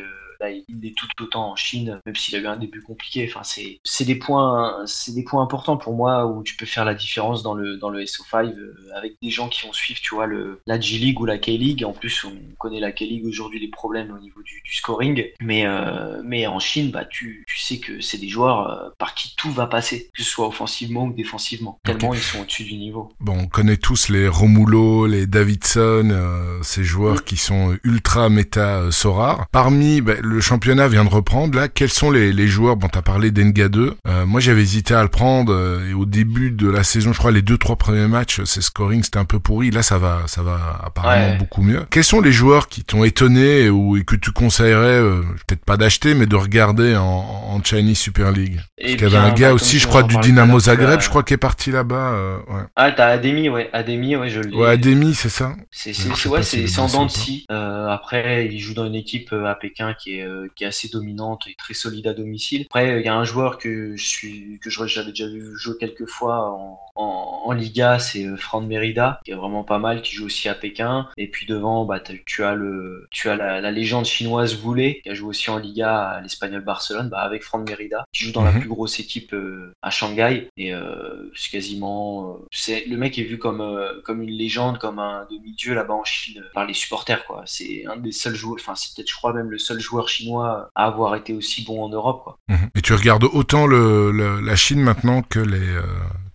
il 0.52 0.86
est 0.86 0.96
tout 0.96 1.08
autant 1.22 1.52
en 1.52 1.56
Chine, 1.56 2.00
même 2.06 2.16
s'il 2.16 2.36
a 2.36 2.40
eu 2.40 2.48
un 2.48 2.58
début 2.58 2.82
compliqué. 2.82 3.28
Enfin, 3.30 3.44
c'est, 3.44 3.80
c'est 3.84 4.06
des 4.06 4.16
points, 4.16 4.84
c'est 4.86 5.14
des 5.14 5.24
points 5.24 5.44
importants 5.44 5.78
pour 5.78 5.94
moi 5.94 6.26
où 6.26 6.44
tu 6.44 6.56
peux 6.56 6.66
faire 6.66 6.86
la 6.86 6.96
différence 6.96 7.44
dans 7.44 7.54
le, 7.54 7.78
dans 7.78 7.90
le 7.90 8.04
SO5 8.04 8.54
euh, 8.54 8.76
avec 8.96 9.16
des 9.22 9.30
gens 9.30 9.50
qui 9.50 9.66
vont 9.66 9.74
suivre, 9.74 10.00
tu 10.02 10.16
vois, 10.16 10.28
le, 10.28 10.62
la 10.66 10.80
G-League 10.80 11.20
ou 11.20 11.26
la 11.26 11.38
K-League. 11.38 11.84
En 11.84 11.94
plus, 11.94 12.24
on 12.26 12.34
connaît 12.58 12.80
la 12.80 12.92
K-League 12.92 13.26
aujourd'hui, 13.26 13.60
les 13.60 13.70
problèmes 13.70 14.12
au 14.12 14.20
niveau 14.20 14.42
du, 14.42 14.62
scoring. 14.74 15.26
Mais, 15.42 15.66
euh, 15.66 16.22
mais 16.24 16.48
en 16.48 16.60
Chine, 16.60 16.92
bah, 16.92 17.06
tu, 17.06 17.46
tu 17.48 17.60
sais 17.60 17.78
que 17.80 18.02
c'est 18.02 18.18
des 18.18 18.30
joueurs 18.30 18.70
euh, 18.70 18.90
par 18.98 19.16
qui 19.16 19.36
tout 19.36 19.52
va 19.52 19.68
passer, 19.68 20.10
que 20.16 20.24
ce 20.24 20.30
soit 20.30 20.48
offensivement 20.48 21.06
ou 21.06 21.14
défensivement. 21.14 21.80
Tellement 21.84 22.14
ils 22.14 22.20
sont 22.20 22.42
au-dessus 22.42 22.64
du 22.64 22.76
niveau. 22.76 23.14
Bon, 23.20 23.38
on 23.38 23.48
connaît 23.48 23.78
tous 23.78 24.10
les 24.10 24.28
Romulo, 24.28 25.06
les 25.06 25.28
Davidson, 25.28 26.60
ces 26.62 26.84
joueurs 26.84 27.24
qui 27.24 27.38
sont 27.38 27.78
ultra 27.84 28.30
méta 28.30 28.92
Sorar. 28.92 29.48
Parmi 29.52 30.02
bah, 30.02 30.16
le 30.22 30.35
championnat 30.40 30.88
vient 30.88 31.04
de 31.04 31.10
reprendre. 31.10 31.58
Là, 31.58 31.68
quels 31.68 31.90
sont 31.90 32.12
les, 32.12 32.32
les 32.34 32.48
joueurs 32.48 32.76
Bon, 32.76 32.88
t'as 32.88 33.02
parlé 33.02 33.32
d'Enga 33.32 33.70
2. 33.70 33.96
Euh, 34.08 34.26
moi, 34.26 34.40
j'avais 34.42 34.62
hésité 34.62 34.94
à 34.94 35.04
le 35.04 35.10
prendre. 35.10 35.54
Euh, 35.54 35.90
et 35.90 35.94
au 35.94 36.06
début 36.06 36.52
de 36.52 36.70
la 36.70 36.84
saison, 36.84 37.14
je 37.14 37.18
crois, 37.18 37.32
les 37.32 37.42
deux 37.42 37.58
trois 37.58 37.76
premiers 37.76 38.08
matchs, 38.08 38.44
ses 38.44 38.62
scoring 38.62 39.04
c'était 39.04 39.20
un 39.20 39.26
peu 39.26 39.40
pourri. 39.40 39.72
Là, 39.72 39.84
ça 39.84 39.98
va, 39.98 40.24
ça 40.28 40.42
va 40.44 40.80
apparemment 40.84 41.36
beaucoup 41.38 41.62
mieux. 41.62 41.86
Quels 41.90 42.04
sont 42.04 42.22
les 42.22 42.32
joueurs 42.32 42.68
qui 42.68 42.84
t'ont 42.84 43.04
étonné 43.04 43.70
ou 43.70 43.98
et 43.98 44.04
que 44.04 44.16
tu 44.16 44.32
conseillerais, 44.32 45.00
euh, 45.02 45.22
peut-être 45.48 45.64
pas 45.66 45.78
d'acheter, 45.78 46.14
mais 46.14 46.26
de 46.26 46.36
regarder 46.36 46.96
en, 46.96 47.04
en 47.04 47.62
Chinese 47.64 48.00
Super 48.00 48.32
League? 48.32 48.60
Parce 48.78 48.92
qu'il 48.94 49.02
y 49.02 49.06
avait 49.06 49.18
un 49.18 49.34
gars 49.34 49.54
aussi, 49.54 49.80
je 49.80 49.88
crois, 49.88 50.04
du 50.04 50.18
Dynamo 50.18 50.60
Zagreb, 50.60 51.02
je 51.02 51.10
crois, 51.10 51.24
qui 51.24 51.34
est 51.34 51.38
parti 51.38 51.72
là-bas. 51.72 52.14
ouais. 52.50 52.62
Ah, 52.76 52.92
t'as 52.92 53.08
Ademi, 53.08 53.50
ouais, 53.50 53.70
Ademi, 53.74 54.16
ouais, 54.16 54.30
je 54.30 54.42
l'ai. 54.42 54.56
Ouais, 54.56 54.70
Ademi, 54.70 55.14
c'est 55.14 55.30
ça. 55.30 55.54
C'est, 55.72 55.94
c'est, 55.94 56.28
ouais, 56.28 56.44
c'est 56.44 56.66
en 56.80 57.06
de 57.06 57.90
après, 57.90 58.48
il 58.52 58.60
joue 58.60 58.74
dans 58.74 58.86
une 58.86 58.96
équipe 58.96 59.34
à 59.34 59.56
Pékin 59.56 59.94
qui 59.94 60.15
est 60.15 60.15
qui 60.56 60.64
est 60.64 60.68
assez 60.68 60.90
dominante 60.90 61.48
et 61.48 61.56
très 61.56 61.74
solide 61.74 62.08
à 62.08 62.14
domicile. 62.14 62.64
Après, 62.66 63.00
il 63.02 63.06
y 63.06 63.10
a 63.10 63.16
un 63.16 63.24
joueur 63.24 63.58
que 63.58 63.96
je 63.96 64.06
suis, 64.06 64.60
que 64.62 64.70
j'avais 64.70 65.12
déjà 65.12 65.28
vu 65.28 65.58
jouer 65.58 65.76
quelques 65.80 66.08
fois 66.08 66.52
en, 66.52 66.80
en, 66.96 67.52
Liga, 67.52 68.00
c'est 68.00 68.26
euh, 68.26 68.36
Fran 68.36 68.62
Merida, 68.62 69.20
qui 69.24 69.32
est 69.32 69.36
vraiment 69.36 69.64
pas 69.64 69.80
mal, 69.80 70.02
qui 70.02 70.16
joue 70.16 70.26
aussi 70.26 70.50
à 70.50 70.56
Pékin. 70.56 71.08
Et 71.18 71.28
puis 71.28 71.46
devant, 71.46 71.86
bah, 71.86 72.00
tu 72.00 72.44
as 72.44 72.56
le, 72.56 73.08
tu 73.12 73.30
as 73.30 73.36
la, 73.36 73.72
légende 73.72 74.06
chinoise 74.06 74.56
Voulet, 74.56 75.00
qui 75.04 75.10
a 75.10 75.14
joué 75.14 75.30
aussi 75.30 75.50
en 75.50 75.58
Liga 75.58 76.10
à 76.10 76.22
l'Espagnol 76.22 76.62
Barcelone, 76.62 77.10
bah, 77.10 77.20
avec 77.20 77.44
Fran 77.44 77.60
Merida, 77.60 78.06
qui 78.14 78.26
joue 78.26 78.32
dans 78.32 78.44
la 78.44 78.52
mhm. 78.52 78.60
plus 78.60 78.70
grosse 78.70 79.00
équipe 79.00 79.34
euh, 79.34 79.74
à 79.82 79.90
Shanghai. 79.90 80.50
Et 80.58 80.74
euh, 80.74 81.32
c'est 81.36 81.52
quasiment, 81.52 82.40
c'est 82.52 82.86
le 82.86 82.98
mec 82.98 83.18
est 83.18 83.24
vu 83.24 83.38
comme 83.38 83.64
comme 84.04 84.22
une 84.22 84.32
légende, 84.32 84.80
comme 84.80 85.00
un 85.00 85.28
demi-dieu 85.30 85.74
là-bas 85.74 85.94
en 85.94 86.04
Chine 86.04 86.44
par 86.54 86.66
les 86.66 86.74
supporters, 86.74 87.26
quoi. 87.26 87.44
C'est 87.46 87.86
un 87.86 87.98
des 87.98 88.12
seuls 88.12 88.36
joueurs, 88.36 88.58
enfin 88.60 88.76
c'est 88.76 88.96
peut-être, 88.96 89.10
je 89.10 89.16
crois 89.16 89.34
même 89.34 89.50
le 89.50 89.58
seul 89.58 89.80
joueur 89.80 90.10
chinois 90.10 90.70
à 90.76 90.86
avoir 90.86 91.16
été 91.16 91.34
aussi 91.34 91.64
bon 91.64 91.84
en 91.84 91.90
Europe, 91.90 92.24
quoi. 92.24 92.38
Mhm. 92.50 92.70
Et 92.76 92.82
tu 92.82 92.94
regardes 92.94 93.24
autant 93.24 93.68
le, 93.68 94.12
la 94.42 94.56
Chine 94.56 94.82
maintenant 94.82 95.22
que 95.22 95.40
les 95.40 95.78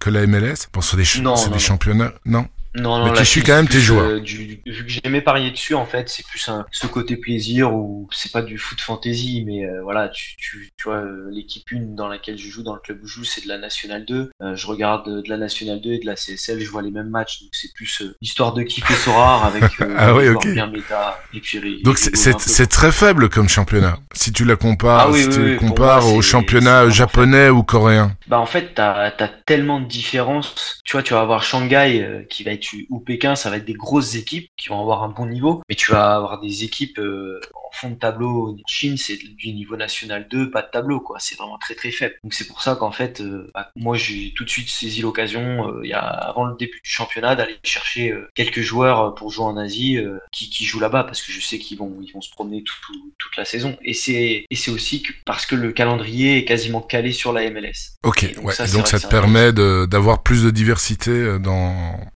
que 0.00 0.10
la 0.10 0.26
MLS 0.26 0.66
Bon, 0.72 0.80
c'est 0.80 0.96
des, 0.96 1.04
des 1.52 1.58
championnats. 1.58 2.12
Non? 2.24 2.48
Non, 2.76 2.98
non, 2.98 3.06
Mais 3.12 3.18
tu 3.18 3.24
suis 3.24 3.42
quand 3.42 3.54
même 3.56 3.66
tes 3.68 3.80
joueurs. 3.80 4.06
euh, 4.06 4.20
du- 4.20 4.60
vu 4.64 4.84
que 4.86 4.88
j'aimais 4.90 5.20
parier 5.20 5.50
dessus, 5.50 5.74
en 5.74 5.86
fait, 5.86 6.08
c'est 6.08 6.24
plus 6.24 6.48
un, 6.48 6.64
ce 6.70 6.86
côté 6.86 7.16
plaisir 7.16 7.74
ou 7.74 8.08
c'est 8.12 8.30
pas 8.30 8.42
du 8.42 8.58
foot 8.58 8.80
fantasy, 8.80 9.42
mais 9.44 9.64
euh, 9.64 9.82
voilà, 9.82 10.08
tu, 10.08 10.36
tu, 10.36 10.70
tu 10.76 10.84
vois, 10.84 10.98
euh, 10.98 11.28
l'équipe 11.32 11.64
1 11.72 11.94
dans 11.96 12.06
laquelle 12.06 12.38
je 12.38 12.48
joue, 12.48 12.62
dans 12.62 12.74
le 12.74 12.80
club 12.80 13.00
où 13.02 13.06
je 13.08 13.14
joue, 13.14 13.24
c'est 13.24 13.42
de 13.42 13.48
la 13.48 13.58
Nationale 13.58 14.04
2. 14.04 14.30
Euh, 14.42 14.54
je 14.54 14.66
regarde 14.68 15.22
de 15.24 15.28
la 15.28 15.36
Nationale 15.36 15.80
2 15.80 15.92
et 15.94 15.98
de 15.98 16.06
la 16.06 16.14
CSL, 16.14 16.60
je 16.60 16.70
vois 16.70 16.82
les 16.82 16.92
mêmes 16.92 17.08
matchs, 17.10 17.40
donc 17.40 17.50
c'est 17.52 17.72
plus 17.74 18.02
euh, 18.02 18.14
histoire 18.20 18.52
de 18.54 18.62
kiffer 18.62 18.94
Sorare 18.94 19.44
avec 19.44 19.64
Ah 19.96 20.14
ouais, 20.14 20.26
joueurs 20.26 20.36
ok. 20.36 20.52
bien 20.52 20.66
méta. 20.68 21.20
Et 21.34 21.40
puis, 21.40 21.82
Donc 21.82 21.98
c'est- 21.98 22.66
très 22.66 22.92
faible 22.92 23.28
comme 23.28 23.48
championnat. 23.48 23.98
Si 24.12 24.32
tu 24.32 24.44
la 24.44 24.54
compares, 24.54 25.00
Ah 25.00 25.10
oui, 25.10 25.22
si 25.22 25.28
oui, 25.28 25.34
tu 25.34 25.40
oui, 25.40 25.56
compares 25.56 26.02
moi, 26.02 26.12
au 26.12 26.22
championnat 26.22 26.88
japonais 26.88 27.48
ou 27.48 27.62
coréen. 27.64 28.16
Bah 28.28 28.38
en 28.38 28.46
fait, 28.46 28.74
t'as 28.76 29.06
as 29.18 29.28
tellement 29.46 29.80
de 29.80 29.86
différences. 29.88 30.80
Tu 30.84 30.92
vois, 30.92 31.02
tu 31.02 31.14
vas 31.14 31.20
avoir 31.20 31.42
Shanghai 31.42 32.26
qui 32.30 32.44
va 32.44 32.52
être 32.52 32.59
ou 32.90 33.00
Pékin, 33.00 33.34
ça 33.34 33.50
va 33.50 33.56
être 33.56 33.64
des 33.64 33.74
grosses 33.74 34.14
équipes 34.14 34.50
qui 34.56 34.68
vont 34.68 34.80
avoir 34.80 35.02
un 35.02 35.08
bon 35.08 35.26
niveau, 35.26 35.62
mais 35.68 35.74
tu 35.74 35.92
vas 35.92 36.14
avoir 36.14 36.40
des 36.40 36.64
équipes 36.64 36.98
euh, 36.98 37.40
en 37.70 37.76
fond 37.76 37.90
de 37.90 37.94
tableau. 37.98 38.52
En 38.52 38.56
Chine, 38.66 38.96
c'est 38.96 39.16
du 39.16 39.52
niveau 39.52 39.76
national 39.76 40.26
2, 40.30 40.50
pas 40.50 40.62
de 40.62 40.68
tableau, 40.70 41.00
quoi. 41.00 41.16
C'est 41.20 41.36
vraiment 41.36 41.58
très 41.58 41.74
très 41.74 41.90
faible. 41.90 42.14
Donc 42.24 42.34
c'est 42.34 42.46
pour 42.46 42.62
ça 42.62 42.74
qu'en 42.76 42.90
fait, 42.90 43.20
euh, 43.20 43.50
bah, 43.54 43.70
moi 43.76 43.96
j'ai 43.96 44.32
tout 44.36 44.44
de 44.44 44.50
suite 44.50 44.68
saisi 44.68 45.00
l'occasion, 45.02 45.68
euh, 45.68 45.80
il 45.84 45.90
y 45.90 45.92
a 45.92 45.98
avant 46.00 46.44
le 46.44 46.56
début 46.56 46.80
du 46.82 46.90
championnat, 46.90 47.36
d'aller 47.36 47.58
chercher 47.62 48.10
euh, 48.12 48.28
quelques 48.34 48.60
joueurs 48.60 49.14
pour 49.14 49.30
jouer 49.30 49.44
en 49.44 49.56
Asie 49.56 49.98
qui, 50.32 50.50
qui 50.50 50.64
jouent 50.64 50.80
là-bas, 50.80 51.04
parce 51.04 51.22
que 51.22 51.32
je 51.32 51.40
sais 51.40 51.58
qu'ils 51.58 51.78
vont 51.78 51.98
ils 52.02 52.12
vont 52.12 52.20
se 52.20 52.30
promener 52.30 52.62
tout- 52.62 52.74
tout- 52.86 53.12
toute 53.18 53.36
la 53.36 53.44
saison. 53.44 53.76
Et 53.82 53.94
c'est 53.94 54.44
et 54.50 54.56
c'est 54.56 54.70
aussi 54.70 55.02
que, 55.02 55.12
parce 55.24 55.46
que 55.46 55.54
le 55.54 55.72
calendrier 55.72 56.38
est 56.38 56.44
quasiment 56.44 56.80
calé 56.80 57.12
sur 57.12 57.32
la 57.32 57.48
MLS. 57.50 57.96
Ok, 58.02 58.24
Et 58.24 58.28
donc 58.34 58.46
ouais. 58.46 58.54
ça, 58.54 58.66
donc 58.66 58.86
ça 58.88 58.98
te 59.00 59.06
permet 59.06 59.52
de- 59.52 59.86
d'avoir 59.86 60.22
plus 60.22 60.42
de 60.44 60.50
diversité 60.50 61.38
dans 61.38 61.70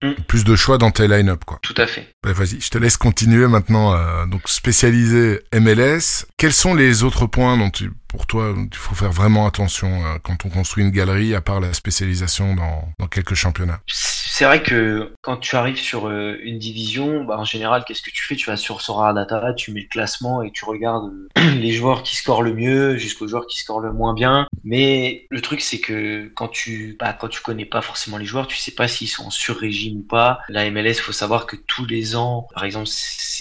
Mm. 0.03 0.13
plus 0.27 0.43
de 0.43 0.55
choix 0.55 0.77
dans 0.77 0.91
tes 0.91 1.07
line-up 1.07 1.43
quoi. 1.45 1.59
Tout 1.61 1.75
à 1.77 1.85
fait. 1.87 2.07
Ouais, 2.25 2.33
Vas-y, 2.33 2.59
je 2.61 2.69
te 2.69 2.77
laisse 2.77 2.97
continuer 2.97 3.47
maintenant. 3.47 3.71
donc 4.27 4.47
spécialisé 4.47 5.40
MLS. 5.53 6.25
Quels 6.37 6.53
sont 6.53 6.73
les 6.73 7.03
autres 7.03 7.25
points 7.25 7.57
dont 7.57 7.69
tu, 7.69 7.91
pour 8.11 8.27
toi 8.27 8.53
il 8.55 8.77
faut 8.77 8.95
faire 8.95 9.11
vraiment 9.11 9.47
attention 9.47 10.05
euh, 10.05 10.17
quand 10.21 10.45
on 10.45 10.49
construit 10.49 10.83
une 10.83 10.91
galerie, 10.91 11.33
à 11.33 11.41
part 11.41 11.59
la 11.59 11.73
spécialisation 11.73 12.55
dans, 12.55 13.07
quelques 13.07 13.35
championnats 13.35 13.81
C'est 13.87 14.45
vrai 14.45 14.61
que 14.63 15.13
quand 15.21 15.37
tu 15.37 15.55
arrives 15.55 15.77
sur 15.77 16.07
euh, 16.07 16.37
une 16.43 16.59
division, 16.59 17.25
bah, 17.25 17.37
en 17.37 17.43
général, 17.43 17.83
qu'est-ce 17.85 18.01
que 18.01 18.09
tu 18.09 18.23
fais? 18.23 18.35
Tu 18.35 18.49
vas 18.49 18.55
sur 18.55 18.81
Sora 18.81 19.13
Data, 19.13 19.53
tu 19.53 19.71
mets 19.71 19.81
le 19.81 19.87
classement 19.87 20.41
et 20.43 20.51
tu 20.51 20.63
regardes 20.65 21.11
les 21.35 21.71
joueurs 21.73 22.03
qui 22.03 22.15
scorent 22.15 22.41
le 22.41 22.53
mieux 22.53 22.97
jusqu'aux 22.97 23.27
joueurs 23.27 23.47
qui 23.47 23.57
scorent 23.57 23.81
le 23.81 23.91
moins 23.91 24.13
bien. 24.13 24.47
Mais 24.63 25.25
le 25.29 25.41
truc, 25.41 25.61
c'est 25.61 25.79
que 25.79 26.31
quand 26.35 26.47
tu, 26.47 26.95
bah, 26.99 27.13
quand 27.13 27.27
tu 27.27 27.41
connais 27.41 27.65
pas 27.65 27.81
forcément 27.81 28.17
les 28.17 28.25
joueurs, 28.25 28.47
tu 28.47 28.57
sais 28.57 28.71
pas 28.71 28.87
s'ils 28.87 29.09
sont 29.09 29.25
en 29.25 29.29
sur-régime 29.31 29.99
ou 29.99 30.03
pas. 30.03 30.39
La 30.47 30.69
MLS, 30.69 30.95
faut 30.95 31.11
savoir 31.11 31.45
que 31.45 31.55
tous 31.55 31.85
les 31.85 32.15
ans, 32.15 32.47
par 32.53 32.63
exemple, 32.63 32.89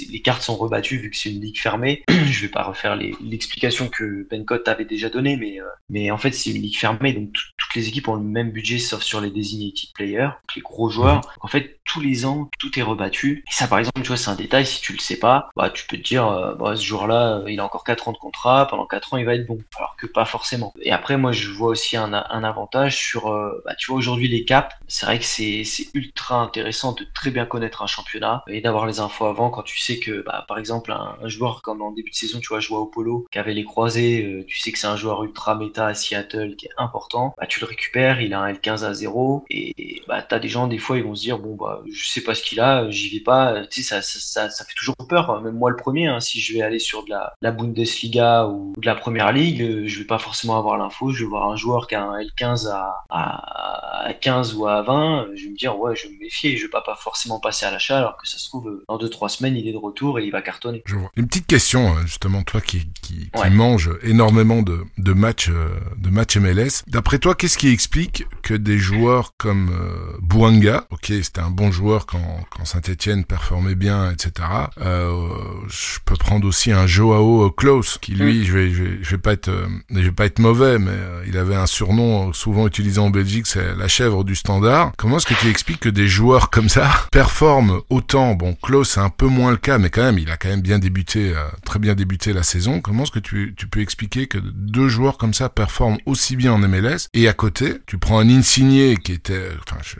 les 0.08 0.22
cartes 0.22 0.42
sont 0.42 0.56
rebattues 0.56 0.98
vu 0.98 1.10
que 1.10 1.16
c'est 1.16 1.30
une 1.30 1.40
ligue 1.40 1.58
fermée. 1.58 2.02
Je 2.08 2.40
vais 2.42 2.48
pas 2.48 2.62
refaire 2.62 2.96
l'explication 2.96 3.88
que 3.88 4.26
Pencott 4.28 4.59
avait 4.68 4.84
déjà 4.84 5.08
donnée, 5.08 5.36
mais, 5.36 5.60
euh, 5.60 5.64
mais 5.88 6.10
en 6.10 6.18
fait, 6.18 6.32
c'est 6.32 6.50
une 6.50 6.62
ligue 6.62 6.76
fermée, 6.76 7.12
donc 7.12 7.30
toutes 7.70 7.80
les 7.80 7.88
équipes 7.88 8.08
ont 8.08 8.16
le 8.16 8.22
même 8.22 8.50
budget 8.50 8.78
sauf 8.78 9.02
sur 9.02 9.20
les 9.20 9.30
designated 9.30 9.92
players, 9.94 10.30
les 10.56 10.62
gros 10.62 10.90
joueurs. 10.90 11.20
En 11.40 11.46
fait, 11.48 11.78
tous 11.84 12.00
les 12.00 12.24
ans, 12.26 12.48
tout 12.58 12.78
est 12.78 12.82
rebattu. 12.82 13.44
Et 13.46 13.52
ça, 13.52 13.66
par 13.66 13.78
exemple, 13.78 14.00
tu 14.02 14.08
vois, 14.08 14.16
c'est 14.16 14.30
un 14.30 14.34
détail. 14.34 14.66
Si 14.66 14.80
tu 14.80 14.92
le 14.92 14.98
sais 14.98 15.18
pas, 15.18 15.50
bah, 15.56 15.70
tu 15.70 15.86
peux 15.86 15.96
te 15.96 16.02
dire, 16.02 16.26
euh, 16.26 16.54
bah, 16.54 16.76
ce 16.76 16.82
joueur-là, 16.84 17.38
euh, 17.38 17.50
il 17.50 17.60
a 17.60 17.64
encore 17.64 17.84
4 17.84 18.08
ans 18.08 18.12
de 18.12 18.18
contrat. 18.18 18.66
Pendant 18.66 18.86
4 18.86 19.14
ans, 19.14 19.16
il 19.18 19.24
va 19.24 19.34
être 19.34 19.46
bon. 19.46 19.58
Alors 19.76 19.96
que 19.96 20.06
pas 20.06 20.24
forcément. 20.24 20.72
Et 20.82 20.92
après, 20.92 21.16
moi, 21.16 21.32
je 21.32 21.48
vois 21.50 21.68
aussi 21.68 21.96
un, 21.96 22.12
un 22.12 22.44
avantage 22.44 22.96
sur, 22.96 23.28
euh, 23.28 23.62
bah, 23.64 23.74
tu 23.76 23.90
vois, 23.90 23.98
aujourd'hui, 23.98 24.28
les 24.28 24.44
caps. 24.44 24.74
C'est 24.88 25.06
vrai 25.06 25.18
que 25.18 25.24
c'est, 25.24 25.64
c'est 25.64 25.88
ultra 25.94 26.36
intéressant 26.36 26.92
de 26.92 27.06
très 27.14 27.30
bien 27.30 27.46
connaître 27.46 27.82
un 27.82 27.86
championnat 27.86 28.42
et 28.48 28.60
d'avoir 28.60 28.86
les 28.86 29.00
infos 29.00 29.26
avant 29.26 29.50
quand 29.50 29.62
tu 29.62 29.78
sais 29.78 29.98
que, 29.98 30.22
bah, 30.22 30.44
par 30.48 30.58
exemple, 30.58 30.92
un, 30.92 31.16
un 31.22 31.28
joueur 31.28 31.62
comme 31.62 31.82
en 31.82 31.92
début 31.92 32.10
de 32.10 32.16
saison, 32.16 32.40
tu 32.40 32.48
vois, 32.48 32.60
vois 32.68 32.80
au 32.80 32.86
polo, 32.86 33.26
qui 33.30 33.38
avait 33.38 33.54
les 33.54 33.64
croisés, 33.64 34.24
euh, 34.24 34.44
tu 34.46 34.58
sais 34.58 34.72
que 34.72 34.78
c'est 34.78 34.86
un 34.86 34.96
joueur 34.96 35.22
ultra 35.24 35.54
méta 35.54 35.86
à 35.86 35.94
Seattle 35.94 36.56
qui 36.56 36.66
est 36.66 36.72
important. 36.78 37.34
Bah, 37.38 37.46
tu 37.46 37.59
le 37.60 37.66
récupères, 37.66 38.20
il 38.20 38.34
a 38.34 38.40
un 38.40 38.52
L15 38.52 38.84
à 38.84 38.94
0 38.94 39.44
et, 39.50 40.02
bah, 40.08 40.22
t'as 40.22 40.38
des 40.38 40.48
gens, 40.48 40.66
des 40.66 40.78
fois, 40.78 40.96
ils 40.98 41.04
vont 41.04 41.14
se 41.14 41.22
dire, 41.22 41.38
bon, 41.38 41.56
bah, 41.56 41.82
je 41.92 42.08
sais 42.08 42.22
pas 42.22 42.34
ce 42.34 42.42
qu'il 42.42 42.60
a, 42.60 42.88
j'y 42.90 43.08
vais 43.10 43.22
pas. 43.22 43.64
Tu 43.70 43.82
sais, 43.82 43.88
ça, 43.96 44.02
ça, 44.02 44.18
ça, 44.20 44.50
ça 44.50 44.64
fait 44.64 44.74
toujours 44.76 44.96
peur. 45.08 45.30
hein. 45.30 45.40
Même 45.42 45.54
moi, 45.56 45.70
le 45.70 45.76
premier, 45.76 46.06
hein, 46.08 46.20
si 46.20 46.40
je 46.40 46.52
vais 46.54 46.62
aller 46.62 46.78
sur 46.78 47.04
de 47.04 47.10
la, 47.10 47.32
la 47.40 47.50
Bundesliga 47.52 48.46
ou 48.46 48.72
de 48.76 48.86
la 48.86 48.94
Première 48.94 49.32
Ligue, 49.32 49.62
euh, 49.62 49.82
je 49.86 49.98
vais 49.98 50.04
pas 50.04 50.18
forcément 50.18 50.58
avoir 50.58 50.76
l'info. 50.78 51.10
Je 51.12 51.24
vais 51.24 51.28
voir 51.30 51.50
un 51.50 51.56
joueur 51.56 51.86
qui 51.86 51.94
a 51.94 52.02
un 52.04 52.18
L15 52.20 52.68
à, 52.68 53.04
à, 53.10 54.06
à 54.08 54.14
15 54.14 54.54
ou 54.54 54.66
à 54.66 54.82
20. 54.82 55.22
euh, 55.24 55.32
Je 55.36 55.44
vais 55.44 55.50
me 55.50 55.56
dire, 55.56 55.78
ouais, 55.78 55.94
je 55.96 56.06
vais 56.08 56.14
me 56.14 56.18
méfier. 56.18 56.56
Je 56.56 56.64
vais 56.64 56.70
pas, 56.70 56.82
pas 56.82 56.96
forcément 56.96 57.40
passer 57.40 57.66
à 57.66 57.70
l'achat 57.70 57.98
alors 57.98 58.16
que 58.16 58.26
ça 58.28 58.38
se 58.38 58.48
trouve, 58.48 58.68
euh, 58.68 58.84
dans 58.88 58.98
2-3 58.98 59.28
semaines, 59.28 59.56
il 59.56 59.66
est 59.68 59.72
de 59.72 59.76
retour 59.78 60.18
et 60.18 60.24
il 60.24 60.30
va 60.32 60.42
cartonner. 60.42 60.82
Je 60.86 60.96
vois. 60.96 61.10
Une 61.16 61.26
petite 61.26 61.46
question, 61.46 61.96
euh, 61.96 62.00
justement, 62.02 62.42
toi 62.42 62.60
qui, 62.60 62.80
qui, 63.02 63.30
qui 63.30 63.40
Ouais. 63.40 63.50
mange 63.50 63.90
énormément 64.02 64.62
de, 64.62 64.80
de 64.98 65.12
matchs, 65.12 65.48
euh, 65.50 65.68
de 65.98 66.10
matchs 66.10 66.36
MLS. 66.36 66.82
D'après 66.88 67.18
toi, 67.18 67.34
qu'est-ce 67.34 67.49
qui 67.56 67.68
explique 67.68 68.26
que 68.42 68.54
des 68.54 68.78
joueurs 68.78 69.34
comme 69.38 69.70
euh, 69.70 70.16
Bouanga, 70.20 70.86
ok, 70.90 71.06
c'était 71.22 71.40
un 71.40 71.50
bon 71.50 71.70
joueur 71.70 72.06
quand, 72.06 72.40
quand 72.50 72.64
Saint-Etienne 72.64 73.24
performait 73.24 73.74
bien, 73.74 74.10
etc. 74.10 74.48
Euh, 74.80 75.28
je 75.68 75.98
peux 76.04 76.16
prendre 76.16 76.46
aussi 76.46 76.72
un 76.72 76.86
Joao 76.86 77.50
Klaus, 77.50 77.98
qui 78.00 78.12
lui, 78.12 78.44
je 78.44 78.52
vais, 78.52 78.70
je 78.70 78.82
vais, 78.82 78.98
je 79.02 79.10
vais 79.10 79.18
pas 79.18 79.32
être, 79.32 79.48
euh, 79.48 79.66
je 79.90 80.00
vais 80.00 80.12
pas 80.12 80.26
être 80.26 80.38
mauvais, 80.38 80.78
mais 80.78 80.90
euh, 80.90 81.24
il 81.26 81.36
avait 81.36 81.54
un 81.54 81.66
surnom 81.66 82.28
euh, 82.28 82.32
souvent 82.32 82.66
utilisé 82.66 83.00
en 83.00 83.10
Belgique, 83.10 83.46
c'est 83.46 83.74
la 83.74 83.88
chèvre 83.88 84.24
du 84.24 84.34
standard. 84.34 84.92
Comment 84.96 85.16
est-ce 85.18 85.26
que 85.26 85.34
tu 85.34 85.48
expliques 85.48 85.80
que 85.80 85.88
des 85.88 86.08
joueurs 86.08 86.50
comme 86.50 86.68
ça 86.68 86.90
performent 87.12 87.80
autant? 87.90 88.34
Bon, 88.34 88.56
Klaus, 88.62 88.90
c'est 88.90 89.00
un 89.00 89.10
peu 89.10 89.26
moins 89.26 89.50
le 89.50 89.56
cas, 89.56 89.78
mais 89.78 89.90
quand 89.90 90.02
même, 90.02 90.18
il 90.18 90.30
a 90.30 90.36
quand 90.36 90.48
même 90.48 90.60
bien 90.60 90.78
débuté, 90.78 91.32
très 91.64 91.78
bien 91.78 91.94
débuté 91.94 92.32
la 92.32 92.42
saison. 92.42 92.80
Comment 92.80 93.04
est-ce 93.04 93.12
que 93.12 93.18
tu, 93.18 93.54
tu 93.56 93.66
peux 93.66 93.80
expliquer 93.80 94.26
que 94.26 94.38
deux 94.38 94.88
joueurs 94.88 95.18
comme 95.18 95.34
ça 95.34 95.48
performent 95.48 95.98
aussi 96.06 96.36
bien 96.36 96.52
en 96.52 96.58
MLS 96.58 97.08
et 97.14 97.28
à 97.28 97.32
côté, 97.40 97.74
tu 97.86 97.96
prends 97.98 98.18
un 98.18 98.28
Insigné 98.28 98.96
qui 98.98 99.12
était, 99.12 99.48
enfin, 99.66 99.80
je- 99.82 99.96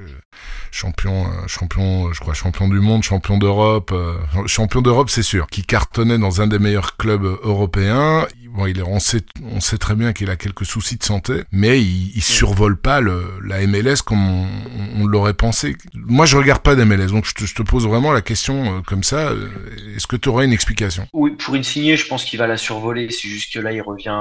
champion, 0.71 1.27
euh, 1.27 1.47
champion, 1.47 2.13
je 2.13 2.21
crois 2.21 2.35
champion 2.35 2.69
du 2.69 2.81
monde, 2.81 3.03
champion 3.03 3.39
d'Europe, 3.39 3.91
euh, 3.93 4.15
champion 4.47 4.83
d'Europe, 4.83 5.09
c'est 5.11 5.23
sûr, 5.23 5.47
qui 5.49 5.63
cartonnait 5.65 6.19
dans 6.19 6.41
un 6.43 6.47
des 6.47 6.59
meilleurs 6.59 6.97
clubs 6.97 7.25
européens. 7.43 8.27
Bon, 8.53 8.67
il 8.67 8.79
est, 8.81 8.83
on 8.83 8.99
sait, 8.99 9.23
on 9.45 9.61
sait 9.61 9.79
très 9.79 9.95
bien 9.95 10.13
qu'il 10.13 10.29
a 10.29 10.37
quelques 10.37 10.67
soucis 10.67 10.97
de 10.97 11.05
santé, 11.05 11.45
mais 11.53 11.81
il, 11.81 12.13
il 12.17 12.23
survole 12.23 12.77
pas 12.77 13.01
le, 13.01 13.39
la 13.45 13.65
MLS 13.67 14.03
comme 14.05 14.27
on, 14.29 14.49
on 14.99 15.07
l'aurait 15.07 15.35
pensé. 15.35 15.77
Moi, 15.95 16.27
je 16.27 16.37
regarde 16.37 16.61
pas 16.63 16.75
d'MLS, 16.75 17.13
donc 17.13 17.27
je 17.27 17.35
te, 17.35 17.45
je 17.47 17.55
te 17.55 17.63
pose 17.63 17.87
vraiment 17.87 18.13
la 18.13 18.23
question 18.23 18.79
euh, 18.79 18.81
comme 18.87 19.05
ça. 19.05 19.29
euh, 19.31 19.49
Est-ce 19.97 20.07
que 20.09 20.17
tu 20.17 20.29
aurais 20.29 20.45
une 20.47 20.53
explication? 20.53 21.07
Oui, 21.13 21.31
pour 21.39 21.55
Insigné, 21.55 21.97
je 21.97 22.07
pense 22.07 22.25
qu'il 22.25 22.39
va 22.41 22.47
la 22.49 22.57
survoler. 22.57 23.09
C'est 23.11 23.29
juste 23.29 23.53
que 23.55 23.61
là, 23.61 23.73
il 23.73 23.81
revient 23.83 24.21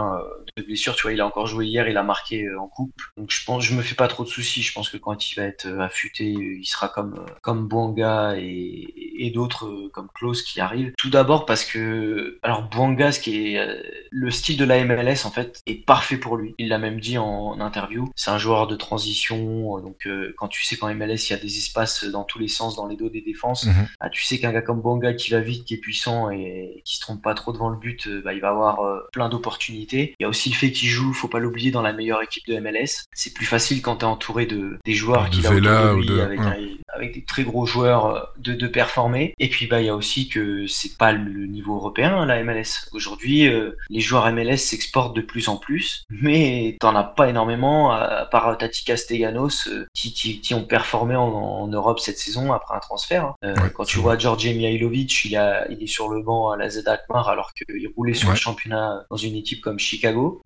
de 0.57 0.63
blessure. 0.63 0.95
Tu 0.95 1.03
vois, 1.03 1.13
il 1.13 1.21
a 1.21 1.25
encore 1.25 1.47
joué 1.47 1.65
hier, 1.65 1.87
il 1.87 1.97
a 1.97 2.03
marqué 2.03 2.45
en 2.59 2.67
coupe. 2.67 3.01
Donc, 3.17 3.31
je 3.31 3.43
pense, 3.45 3.63
je 3.63 3.73
me 3.73 3.81
fais 3.81 3.95
pas 3.95 4.07
trop 4.07 4.23
de 4.23 4.29
soucis. 4.29 4.61
Je 4.61 4.73
pense 4.73 4.89
que 4.89 4.97
quand 4.97 5.31
il 5.31 5.35
va 5.35 5.43
être 5.43 5.65
euh, 5.65 5.79
affûté, 5.81 6.25
il 6.25 6.65
sera 6.65 6.89
comme 6.89 7.15
euh, 7.19 7.31
comme 7.41 7.67
Bouanga 7.67 8.35
et, 8.37 8.93
et 9.17 9.31
d'autres 9.31 9.65
euh, 9.67 9.89
comme 9.93 10.07
Klaus 10.13 10.41
qui 10.43 10.59
arrivent. 10.61 10.93
Tout 10.97 11.09
d'abord 11.09 11.45
parce 11.45 11.65
que, 11.65 12.39
alors 12.43 12.63
Bouanga, 12.63 13.11
ce 13.11 13.19
qui 13.19 13.55
est 13.55 13.67
le 14.11 14.31
style 14.31 14.57
de 14.57 14.65
la 14.65 14.83
MLS 14.85 15.25
en 15.25 15.31
fait, 15.31 15.61
est 15.65 15.85
parfait 15.85 16.17
pour 16.17 16.37
lui. 16.37 16.55
Il 16.57 16.69
l'a 16.69 16.77
même 16.77 16.99
dit 16.99 17.17
en, 17.17 17.59
interview. 17.59 18.09
C'est 18.15 18.31
un 18.31 18.37
joueur 18.37 18.67
de 18.67 18.75
transition. 18.75 19.79
Donc, 19.79 20.07
euh, 20.07 20.33
quand 20.37 20.47
tu 20.47 20.63
sais 20.63 20.77
qu'en 20.77 20.93
MLS, 20.93 21.29
il 21.29 21.31
y 21.31 21.33
a 21.33 21.37
des 21.37 21.57
espaces 21.57 22.05
dans 22.05 22.23
tous 22.23 22.39
les 22.39 22.47
sens 22.47 22.75
dans 22.75 22.87
les 22.87 22.95
dos 22.95 23.09
des 23.09 23.21
défenses, 23.21 23.65
Mhm. 23.65 23.87
ah, 23.99 24.09
tu 24.09 24.23
sais 24.23 24.39
qu'un 24.39 24.51
gars 24.51 24.61
comme 24.61 24.81
Bouanga 24.81 25.13
qui 25.13 25.31
va 25.31 25.39
vite, 25.39 25.65
qui 25.65 25.73
est 25.75 25.77
puissant 25.77 26.29
et 26.29 26.81
qui 26.85 26.95
se 26.95 27.01
trompe 27.01 27.21
pas 27.21 27.33
trop 27.33 27.51
devant 27.51 27.69
le 27.69 27.77
but, 27.77 28.07
bah, 28.23 28.33
il 28.33 28.41
va 28.41 28.49
avoir 28.49 28.81
euh, 28.81 28.99
plein 29.11 29.29
d'opportunités. 29.29 30.15
Il 30.19 30.23
y 30.23 30.25
a 30.25 30.29
aussi 30.29 30.49
le 30.49 30.55
fait 30.55 30.71
qu'il 30.71 30.89
joue, 30.89 31.13
faut 31.13 31.27
pas 31.27 31.39
l'oublier, 31.39 31.71
dans 31.71 31.81
la 31.81 31.93
meilleure 31.93 32.21
équipe 32.21 32.47
de 32.47 32.57
MLS. 32.59 32.98
C'est 33.13 33.33
plus 33.33 33.45
facile 33.45 33.81
quand 33.81 33.97
tu 33.97 34.01
es 34.05 34.07
entouré 34.07 34.45
de 34.45 34.77
des 34.85 34.93
joueurs 34.93 35.29
qu'il 35.29 35.45
a 35.45 35.51
autour 35.51 35.61
de 35.61 35.93
ou 35.93 35.99
lui, 35.99 36.07
de- 36.07 36.19
avec, 36.21 36.39
ouais. 36.39 36.45
un- 36.45 36.95
avec 36.95 37.13
des 37.13 37.23
très 37.23 37.43
gros 37.43 37.65
joueurs 37.65 38.05
euh, 38.07 38.19
de, 38.37 38.53
de 38.53 38.67
performer. 38.67 39.33
Et 39.39 39.49
puis 39.49 39.67
bah 39.67 39.81
il 39.81 39.85
y 39.85 39.89
a 39.89 39.95
aussi 39.95 40.27
que 40.29 40.65
c'est 40.67 40.97
pas 40.97 41.11
le, 41.11 41.45
niveau 41.47 41.75
européen 41.75 42.25
la 42.25 42.43
MLS. 42.43 42.87
Aujourd'hui, 42.93 43.47
euh, 43.47 43.71
les 43.89 43.99
joueurs 44.01 44.31
MLS 44.31 44.57
s'exportent 44.57 45.15
de 45.15 45.21
plus 45.21 45.47
en 45.49 45.57
plus, 45.57 46.03
mais 46.09 46.77
t'en 46.79 46.95
as 46.95 47.03
pas 47.03 47.29
énormément 47.29 47.91
à, 47.91 48.25
part 48.25 48.57
Tati 48.57 48.83
Castellanos 48.85 49.67
euh, 49.67 49.85
qui, 49.93 50.13
qui, 50.13 50.41
qui 50.41 50.53
ont 50.53 50.63
performé 50.63 51.15
en, 51.15 51.23
en 51.27 51.67
Europe 51.67 51.99
cette 51.99 52.17
saison 52.17 52.51
après 52.53 52.75
un 52.75 52.79
transfert. 52.79 53.25
hein. 53.25 53.35
Euh, 53.43 53.53
Ouais, 53.59 53.71
quand 53.73 53.83
tu 53.83 53.97
vois 53.99 54.17
George 54.17 54.45
Mihailovic, 54.45 55.25
il, 55.25 55.35
a, 55.35 55.69
il 55.71 55.81
est 55.83 55.87
sur 55.87 56.07
le 56.09 56.21
banc 56.21 56.49
à 56.51 56.57
la 56.57 56.69
Z 56.69 56.87
Alkmaar 56.87 57.27
alors 57.29 57.53
qu'il 57.53 57.89
roulait 57.97 58.13
sur 58.13 58.29
Ouais. 58.29 58.35
le 58.35 58.39
championnat 58.39 59.05
dans 59.09 59.17
une 59.17 59.35
équipe 59.35 59.61
comme 59.61 59.79
Chicago. 59.79 60.41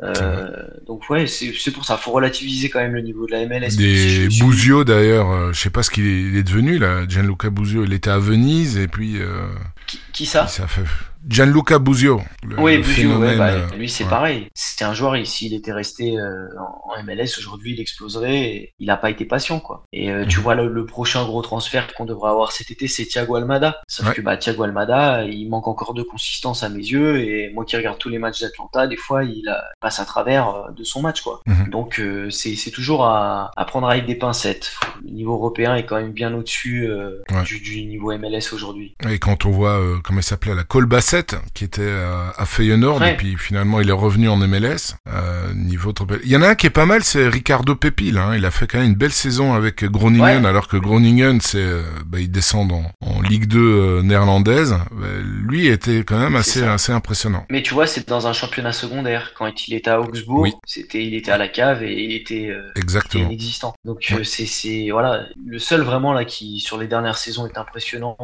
Donc 0.87 1.09
ouais, 1.09 1.27
c'est 1.27 1.53
c'est 1.53 1.71
pour 1.71 1.85
ça, 1.85 1.97
faut 1.97 2.11
relativiser 2.11 2.42
quand 2.69 2.79
même 2.79 2.93
le 2.93 3.01
niveau 3.01 3.25
de 3.25 3.31
la 3.31 3.45
MLS. 3.45 3.75
Des 3.77 4.29
je 4.29 4.39
Bouzio 4.39 4.83
d'ailleurs, 4.83 5.31
euh, 5.31 5.53
je 5.53 5.59
sais 5.59 5.69
pas 5.69 5.83
ce 5.83 5.89
qu'il 5.91 6.05
est, 6.05 6.39
est 6.39 6.43
devenu 6.43 6.77
là. 6.77 7.05
Gianluca 7.07 7.49
Bouzio, 7.49 7.83
il 7.85 7.93
était 7.93 8.09
à 8.09 8.19
Venise 8.19 8.77
et 8.77 8.87
puis 8.87 9.17
euh, 9.19 9.47
Qui, 9.87 9.99
qui 10.11 10.25
ça? 10.25 10.47
ça 10.47 10.67
fait 10.67 10.83
Gianluca 11.27 11.79
Buzio. 11.79 12.21
Le, 12.43 12.59
oui, 12.59 12.77
Buzio, 12.79 13.19
bah, 13.19 13.67
lui 13.77 13.89
c'est 13.89 14.05
pareil. 14.05 14.47
C'était 14.53 14.85
un 14.85 14.93
joueur, 14.93 15.15
s'il 15.25 15.53
était 15.53 15.71
resté 15.71 16.17
en 16.19 17.03
MLS, 17.03 17.37
aujourd'hui 17.37 17.73
il 17.73 17.81
exploserait. 17.81 18.33
Et 18.33 18.73
il 18.79 18.87
n'a 18.87 18.97
pas 18.97 19.09
été 19.09 19.25
patient, 19.25 19.59
quoi. 19.59 19.85
Et 19.93 20.11
tu 20.27 20.37
mhm. 20.37 20.43
vois, 20.43 20.55
le, 20.55 20.85
prochain 20.85 21.25
gros 21.25 21.41
transfert 21.41 21.93
qu'on 21.93 22.05
devrait 22.05 22.29
avoir 22.29 22.51
cet 22.51 22.71
été, 22.71 22.87
c'est 22.87 23.05
Thiago 23.05 23.35
Almada. 23.35 23.77
Sauf 23.87 24.13
que 24.13 24.21
bah, 24.21 24.37
Thiago 24.37 24.63
Almada, 24.63 25.23
il 25.23 25.49
manque 25.49 25.67
encore 25.67 25.93
de 25.93 26.03
consistance 26.03 26.63
à 26.63 26.69
mes 26.69 26.79
yeux. 26.79 27.19
Et 27.19 27.51
moi 27.53 27.65
qui 27.65 27.77
regarde 27.77 27.97
tous 27.97 28.09
les 28.09 28.19
matchs 28.19 28.41
d'Atlanta, 28.41 28.87
des 28.87 28.97
fois, 28.97 29.23
il 29.23 29.43
passe 29.79 29.99
à 29.99 30.05
travers 30.05 30.71
de 30.75 30.83
son 30.83 31.01
match, 31.01 31.21
quoi. 31.21 31.41
Mhm. 31.45 31.69
Donc, 31.69 32.01
c'est 32.29 32.71
toujours 32.71 33.05
à, 33.05 33.51
à, 33.55 33.65
prendre 33.65 33.87
avec 33.89 34.05
des 34.05 34.15
pincettes. 34.15 34.71
Le 35.03 35.11
niveau 35.11 35.33
européen 35.33 35.75
est 35.75 35.85
quand 35.85 35.97
même 35.97 36.11
bien 36.11 36.33
au-dessus 36.33 36.89
du, 37.45 37.85
niveau 37.85 38.17
MLS 38.17 38.53
aujourd'hui. 38.53 38.95
Et 39.09 39.19
quand 39.19 39.45
on 39.45 39.51
voit, 39.51 39.79
comment 40.03 40.19
il 40.19 40.23
s'appelait, 40.23 40.55
la 40.55 40.63
Qui 41.53 41.63
était 41.63 41.91
à 42.37 42.45
Feyenoord, 42.45 43.03
et 43.03 43.17
puis 43.17 43.37
finalement, 43.37 43.79
il 43.81 43.89
est 43.89 43.93
revenu 43.93 44.29
en 44.29 44.37
MLS. 44.37 44.95
niveau 45.55 45.91
trop... 45.91 46.07
Il 46.23 46.29
y 46.29 46.37
en 46.37 46.41
a 46.41 46.49
un 46.49 46.55
qui 46.55 46.67
est 46.67 46.71
pas 46.71 46.85
mal, 46.85 47.03
c'est 47.03 47.27
Ricardo 47.27 47.75
Pepil. 47.75 48.17
Hein. 48.17 48.35
Il 48.35 48.45
a 48.45 48.51
fait 48.51 48.67
quand 48.67 48.79
même 48.79 48.87
une 48.87 48.95
belle 48.95 49.11
saison 49.11 49.53
avec 49.53 49.83
Groningen, 49.85 50.45
alors 50.45 50.67
que 50.67 50.77
Groningen, 50.77 51.39
c'est, 51.41 51.57
euh, 51.57 51.83
bah, 52.05 52.19
il 52.19 52.31
descend 52.31 52.71
en, 52.71 52.91
en 53.01 53.21
Ligue 53.21 53.47
2 53.47 53.59
euh, 53.59 54.01
néerlandaise. 54.01 54.75
Bah, 54.91 55.07
lui 55.23 55.67
était 55.67 56.03
quand 56.03 56.19
même 56.19 56.35
assez, 56.35 56.63
assez 56.63 56.91
impressionnant. 56.91 57.45
Mais 57.49 57.61
tu 57.61 57.73
vois, 57.73 57.87
c'est 57.87 58.07
dans 58.07 58.27
un 58.27 58.33
championnat 58.33 58.73
secondaire. 58.73 59.33
Quand 59.35 59.67
il 59.67 59.73
était 59.73 59.89
à 59.89 60.01
Augsbourg, 60.01 60.47
c'était, 60.65 61.05
il 61.05 61.13
était 61.15 61.31
à 61.31 61.37
la 61.37 61.47
cave 61.47 61.83
et 61.83 62.03
il 62.03 62.13
était, 62.13 62.49
euh, 62.49 62.71
Exactement. 62.75 63.25
inexistant. 63.25 63.73
Donc 63.85 64.13
c'est, 64.23 64.45
c'est, 64.45 64.89
voilà, 64.91 65.25
le 65.45 65.59
seul 65.59 65.81
vraiment 65.81 66.13
là 66.13 66.25
qui 66.25 66.59
sur 66.59 66.77
les 66.77 66.87
dernières 66.87 67.17
saisons 67.17 67.47
est 67.47 67.57
impressionnant, 67.57 68.17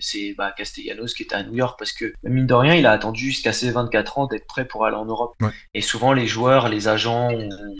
c'est 0.00 0.34
bah, 0.36 0.52
Castellanos 0.56 1.14
qui 1.14 1.24
était 1.24 1.34
à 1.34 1.42
New 1.42 1.54
York 1.54 1.78
parce 1.78 1.92
que 1.92 2.12
mine 2.36 2.46
de 2.46 2.54
rien, 2.54 2.74
il 2.74 2.86
a 2.86 2.92
attendu 2.92 3.26
jusqu'à 3.26 3.52
ses 3.52 3.70
24 3.70 4.18
ans 4.18 4.26
d'être 4.26 4.46
prêt 4.46 4.64
pour 4.64 4.84
aller 4.84 4.96
en 4.96 5.04
Europe. 5.04 5.34
Et 5.74 5.80
souvent 5.80 6.12
les 6.12 6.26
joueurs, 6.26 6.68
les 6.68 6.88
agents 6.88 7.30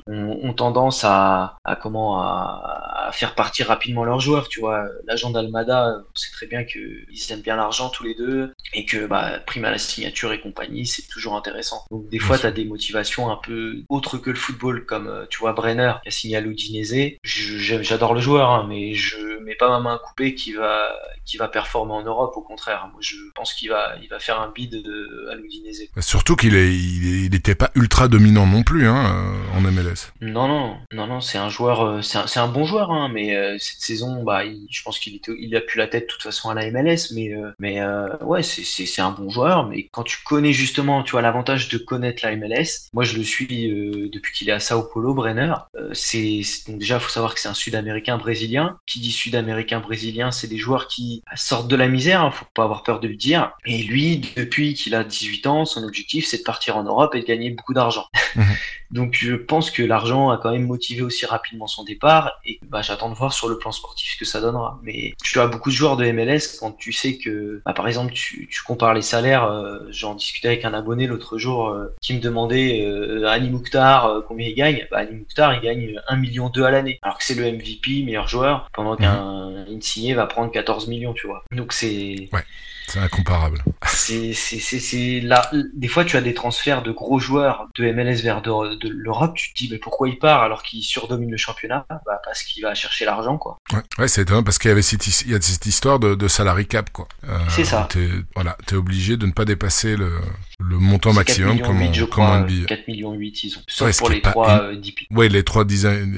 ont, 0.07 0.39
ont 0.43 0.53
tendance 0.53 1.05
à, 1.05 1.57
à 1.65 1.77
comment 1.77 2.21
à, 2.21 3.11
faire 3.13 3.35
partir 3.35 3.69
rapidement 3.69 4.05
leurs 4.05 4.21
joueurs. 4.21 4.49
Tu 4.49 4.61
vois, 4.61 4.85
l'agent 5.07 5.31
d'Almada, 5.31 5.99
on 6.01 6.17
sait 6.17 6.33
très 6.33 6.47
bien 6.47 6.65
qu'ils 6.65 7.07
aiment 7.31 7.41
bien 7.41 7.57
l'argent 7.57 7.89
tous 7.89 8.05
les 8.05 8.15
deux 8.15 8.53
et 8.73 8.85
que 8.85 9.07
bah, 9.07 9.39
prime 9.47 9.65
à 9.65 9.71
la 9.71 9.79
signature 9.79 10.33
et 10.33 10.41
compagnie, 10.41 10.87
c'est 10.87 11.07
toujours 11.09 11.37
intéressant. 11.37 11.85
Donc 11.91 12.09
des 12.09 12.19
fois, 12.19 12.39
tu 12.39 12.47
as 12.47 12.51
des 12.51 12.65
motivations 12.65 13.31
un 13.31 13.37
peu 13.37 13.83
autres 13.89 14.19
que 14.19 14.31
le 14.31 14.37
football, 14.37 14.85
comme 14.87 15.09
euh, 15.09 15.27
tu 15.31 15.39
vois 15.39 15.53
Brenner 15.53 15.95
qui 16.03 16.09
a 16.09 16.11
signé 16.11 16.37
à 16.37 16.41
l'Udinese. 16.41 17.17
J'adore 17.23 18.15
le 18.15 18.21
joueur, 18.21 18.51
hein, 18.51 18.67
mais 18.69 18.95
je 18.95 19.39
mets 19.41 19.55
pas 19.55 19.69
ma 19.69 19.81
main 19.81 20.01
coupée 20.05 20.35
qui 20.35 20.53
va 20.53 20.91
qui 21.25 21.37
va 21.37 21.49
performer 21.49 21.93
en 21.93 22.03
Europe. 22.03 22.37
Au 22.37 22.43
contraire, 22.43 22.89
moi 22.93 23.01
je 23.01 23.17
pense 23.35 23.53
qu'il 23.55 23.71
va 23.71 23.95
il 24.03 24.09
va 24.09 24.19
faire 24.19 24.41
un 24.41 24.46
bid 24.55 24.71
de, 24.71 25.29
à 25.31 25.35
l'Udinese. 25.35 25.89
Surtout 26.01 26.37
qu'il 26.37 26.55
est 26.55 26.75
il 26.75 27.31
n'était 27.31 27.55
pas 27.55 27.71
ultra 27.75 28.09
dominant 28.09 28.47
non 28.47 28.63
plus 28.63 28.87
hein, 28.87 29.15
euh, 29.55 29.57
en 29.57 29.61
MLS. 29.61 30.13
Non 30.21 30.49
non 30.49 30.77
non 30.93 31.07
non 31.07 31.21
c'est 31.21 31.39
un 31.39 31.49
joueur, 31.49 31.83
euh, 31.83 32.03
c'est 32.03 32.39
un, 32.39 32.49
bon 32.49 32.65
joueur, 32.65 32.91
hein, 32.91 33.11
mais 33.13 33.37
euh, 33.37 33.57
cette 33.59 33.81
saison, 33.81 34.23
bah, 34.23 34.43
je 34.71 34.83
pense 34.83 34.99
qu'il 34.99 35.21
il 35.39 35.57
a 35.57 35.61
plus 35.61 35.79
la 35.79 35.89
tête 35.89 36.05
de 36.05 36.09
toute 36.09 36.23
façon 36.23 36.51
à 36.51 36.55
la 36.55 36.71
MLS, 36.71 37.13
mais, 37.15 37.35
euh, 37.35 37.51
mais 37.59 37.81
ouais, 38.23 38.43
c'est 38.43 39.01
un 39.01 39.11
bon 39.11 39.31
joueur. 39.31 39.67
Mais 39.69 39.89
quand 39.91 40.03
tu 40.03 40.19
connais 40.25 40.53
justement, 40.53 41.03
tu 41.03 41.17
as 41.17 41.21
l'avantage 41.21 41.69
de 41.69 41.79
connaître 41.79 42.25
la 42.25 42.37
MLS. 42.37 42.89
Moi, 42.93 43.05
je 43.05 43.17
le 43.17 43.25
suis 43.25 43.47
depuis 43.47 44.33
qu'il 44.33 44.49
est 44.49 44.53
à 44.53 44.61
Sao 44.61 44.83
Paulo, 44.83 45.15
Brenner. 45.15 45.55
c'est 45.93 46.43
déjà, 46.69 46.99
faut 47.01 47.11
savoir 47.11 47.35
que 47.35 47.41
c'est 47.41 47.49
un 47.49 47.55
Sud-Américain 47.55 48.19
brésilien. 48.19 48.79
Qui 48.87 49.01
dit 49.01 49.13
Sud-Américain 49.13 49.81
brésilien, 49.81 50.31
c'est 50.31 50.49
des 50.49 50.59
joueurs 50.59 50.89
qui 50.89 51.23
sortent 51.35 51.69
de 51.69 51.77
la 51.77 51.89
misère. 51.89 52.23
Hein, 52.23 52.31
faut 52.31 52.47
pas 52.55 52.65
avoir 52.65 52.83
peur 52.83 53.01
de 53.01 53.09
le 53.09 53.17
dire. 53.17 53.53
Et 53.65 53.83
lui, 53.83 54.23
depuis 54.37 54.75
qu'il 54.75 54.95
a 54.95 55.03
18 55.03 55.47
ans, 55.47 55.65
son 55.65 55.83
objectif, 55.83 56.27
c'est 56.27 56.39
de 56.39 56.43
partir 56.43 56.77
en 56.77 56.85
Europe 56.85 57.15
et 57.15 57.21
de 57.21 57.27
gagner 57.27 57.51
beaucoup 57.51 57.75
d'argent. 57.75 58.07
Mhm. 58.35 58.45
Donc, 58.93 59.17
je 59.21 59.35
pense 59.35 59.73
que 59.73 59.83
l'argent 59.83 60.31
a 60.31 60.39
quand 60.39 60.53
même 60.53 60.67
motivé 60.67 61.03
aussi 61.03 61.27
rapidement 61.27 61.67
son 61.67 61.83
départ 61.83 62.39
et 62.45 62.61
bah, 62.69 62.83
j'attends 62.83 63.11
de 63.11 63.17
voir 63.17 63.33
sur 63.33 63.49
le 63.49 63.59
plan 63.59 63.73
sportif 63.73 64.13
ce 64.13 64.19
que 64.19 64.25
ça 64.25 64.41
donnera. 64.41 64.79
Mais 64.85 65.15
tu 65.25 65.41
as 65.41 65.49
beaucoup 65.49 65.71
de 65.71 65.75
joueurs 65.75 65.97
de 65.97 66.09
MLS 66.13 66.59
quand 66.61 66.73
tu 66.73 66.93
sais 66.93 67.19
que, 67.19 67.61
bah, 67.65 67.73
par 67.73 67.89
exemple, 67.89 68.13
tu, 68.13 68.47
tu, 68.49 68.63
compares 68.63 68.95
les 68.95 69.03
salaires. 69.03 69.45
Euh, 69.45 69.81
J'en 69.91 70.15
discutais 70.15 70.49
avec 70.49 70.65
un 70.65 70.75
abonné 70.75 71.07
l'autre 71.07 71.39
jour 71.39 71.69
euh, 71.69 71.95
qui 72.01 72.15
me 72.15 72.21
demandait 72.21 72.85
euh, 72.87 73.27
Ali 73.27 73.51
Mouktar 73.51 74.07
euh, 74.07 74.21
combien 74.27 74.47
il 74.47 74.55
gagne? 74.55 74.87
Bah, 74.91 74.99
Ali 74.99 75.17
Mouktar 75.17 75.55
il 75.55 75.61
gagne 75.61 76.01
1 76.07 76.17
million 76.17 76.49
2 76.49 76.63
à 76.65 76.71
l'année, 76.71 76.99
alors 77.03 77.19
que 77.19 77.25
c'est 77.25 77.35
le 77.35 77.51
MVP, 77.51 78.05
meilleur 78.05 78.29
joueur, 78.29 78.69
pendant 78.73 78.93
mhm. 78.93 78.99
qu'un 78.99 79.67
Insigné 79.69 80.15
va 80.15 80.27
prendre 80.27 80.53
14 80.53 80.87
millions, 80.89 81.13
tu 81.13 81.27
vois. 81.27 81.43
Donc 81.53 81.73
c'est 81.73 82.29
ouais. 82.33 82.45
C'est 82.87 83.01
incomparable. 83.01 83.65
C'est, 83.85 84.33
c'est, 84.33 84.61
c'est, 84.61 85.21
là. 85.21 85.51
Des 85.75 85.89
fois, 85.89 86.05
tu 86.05 86.17
as 86.17 86.21
des 86.21 86.35
transferts 86.35 86.83
de 86.83 86.93
gros 86.93 87.19
joueurs 87.19 87.67
de 87.77 87.91
MLS 87.91 88.23
vers 88.23 88.43
de, 88.43 88.89
l'Europe. 88.89 89.35
Tu 89.35 89.53
te 89.53 89.59
dis, 89.59 89.69
mais 89.71 89.79
pourquoi 89.79 90.09
il 90.09 90.19
part 90.19 90.43
alors 90.43 90.63
qu'il 90.63 90.83
surdomine 90.83 91.31
le 91.31 91.37
championnat? 91.37 91.87
Bah, 91.89 92.21
Parce 92.25 92.43
qu'il 92.43 92.63
va 92.63 92.75
chercher 92.75 93.05
l'argent, 93.05 93.39
quoi. 93.39 93.59
Ouais, 93.73 93.83
ouais 93.99 94.09
c'est 94.09 94.23
étonnant 94.23 94.45
parce 94.45 94.59
qu'il 94.59 94.69
y 94.69 94.73
avait 94.73 94.83
cette, 94.83 95.07
il 95.23 95.33
y 95.33 95.35
a 95.35 95.41
cette 95.41 95.67
histoire 95.67 95.99
de, 95.99 96.15
de 96.15 96.29
salary 96.29 96.67
cap, 96.67 96.91
quoi. 96.91 97.09
Euh, 97.29 97.39
c'est 97.49 97.65
ça. 97.65 97.89
T'es, 97.91 98.09
voilà, 98.35 98.57
t'es 98.67 98.77
obligé 98.77 99.17
de 99.17 99.27
ne 99.27 99.33
pas 99.33 99.45
dépasser 99.45 99.97
le, 99.97 100.13
le 100.61 100.79
montant 100.79 101.13
maximum 101.13 101.61
comme, 101.61 101.81
8, 101.81 101.95
je 101.95 102.05
crois, 102.05 102.47
4 102.69 102.89
millions 102.89 103.13
8, 103.13 103.45
ils 103.45 103.59
ont. 103.59 103.63
Sauf 103.67 103.99
pour 103.99 104.11
les 104.11 104.23
trois 104.23 104.63
euh, 104.63 104.77
DP. 104.77 105.07
Ouais, 105.11 105.29
les 105.29 105.43
trois 105.43 105.65
design, 105.65 106.17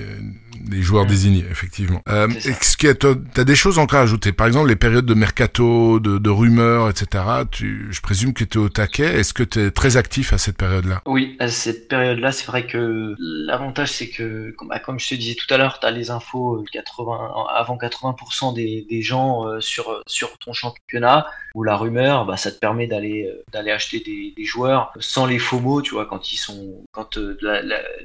les 0.70 0.82
joueurs 0.82 1.06
désignés, 1.06 1.44
effectivement. 1.50 2.02
Euh, 2.08 2.28
est-ce 2.28 2.76
que 2.76 2.92
t'as 2.92 3.44
des 3.44 3.54
choses 3.54 3.78
encore 3.78 4.00
à 4.00 4.02
ajouter? 4.02 4.32
Par 4.32 4.46
exemple, 4.46 4.68
les 4.68 4.76
périodes 4.76 5.06
de 5.06 5.14
mercato, 5.14 6.00
de, 6.00 6.18
de 6.18 6.30
rumeurs, 6.30 6.88
etc. 6.88 7.24
Tu, 7.50 7.88
je 7.90 8.00
présume 8.00 8.32
que 8.32 8.44
tu 8.44 8.58
es 8.58 8.60
au 8.60 8.68
taquet. 8.68 9.18
Est-ce 9.18 9.34
que 9.34 9.42
tu 9.42 9.60
es 9.60 9.70
très 9.70 9.96
actif 9.96 10.32
à 10.32 10.38
cette 10.38 10.56
période-là? 10.56 11.02
Oui, 11.06 11.36
à 11.38 11.48
cette 11.48 11.88
période-là, 11.88 12.32
c'est 12.32 12.46
vrai 12.46 12.66
que 12.66 13.14
l'avantage, 13.18 13.92
c'est 13.92 14.08
que, 14.08 14.50
comme, 14.56 14.68
bah, 14.68 14.80
je 14.96 15.08
te 15.08 15.14
disais 15.14 15.34
tout 15.34 15.52
à 15.52 15.58
l'heure, 15.58 15.80
tu 15.80 15.86
as 15.86 15.90
les 15.90 16.10
infos 16.10 16.64
80, 16.72 17.12
euh, 17.12 17.42
avant 17.54 17.76
80% 17.76 18.54
des, 18.54 18.86
des 18.88 19.02
gens 19.02 19.46
euh, 19.46 19.60
sur, 19.60 20.02
sur 20.06 20.38
ton 20.38 20.52
championnat, 20.52 21.26
ou 21.54 21.64
la 21.64 21.76
rumeur, 21.76 22.24
bah, 22.24 22.36
ça 22.36 22.52
te 22.52 22.58
permet 22.58 22.86
d'aller 22.86 23.26
euh, 23.26 23.42
d'aller 23.52 23.70
acheter 23.70 24.00
des, 24.00 24.32
des, 24.36 24.44
joueurs 24.44 24.92
sans 25.00 25.26
les 25.26 25.38
faux 25.38 25.60
mots, 25.60 25.82
tu 25.82 25.94
vois, 25.94 26.06
quand 26.06 26.32
ils 26.32 26.36
sont 26.36 26.84
quand 26.92 27.18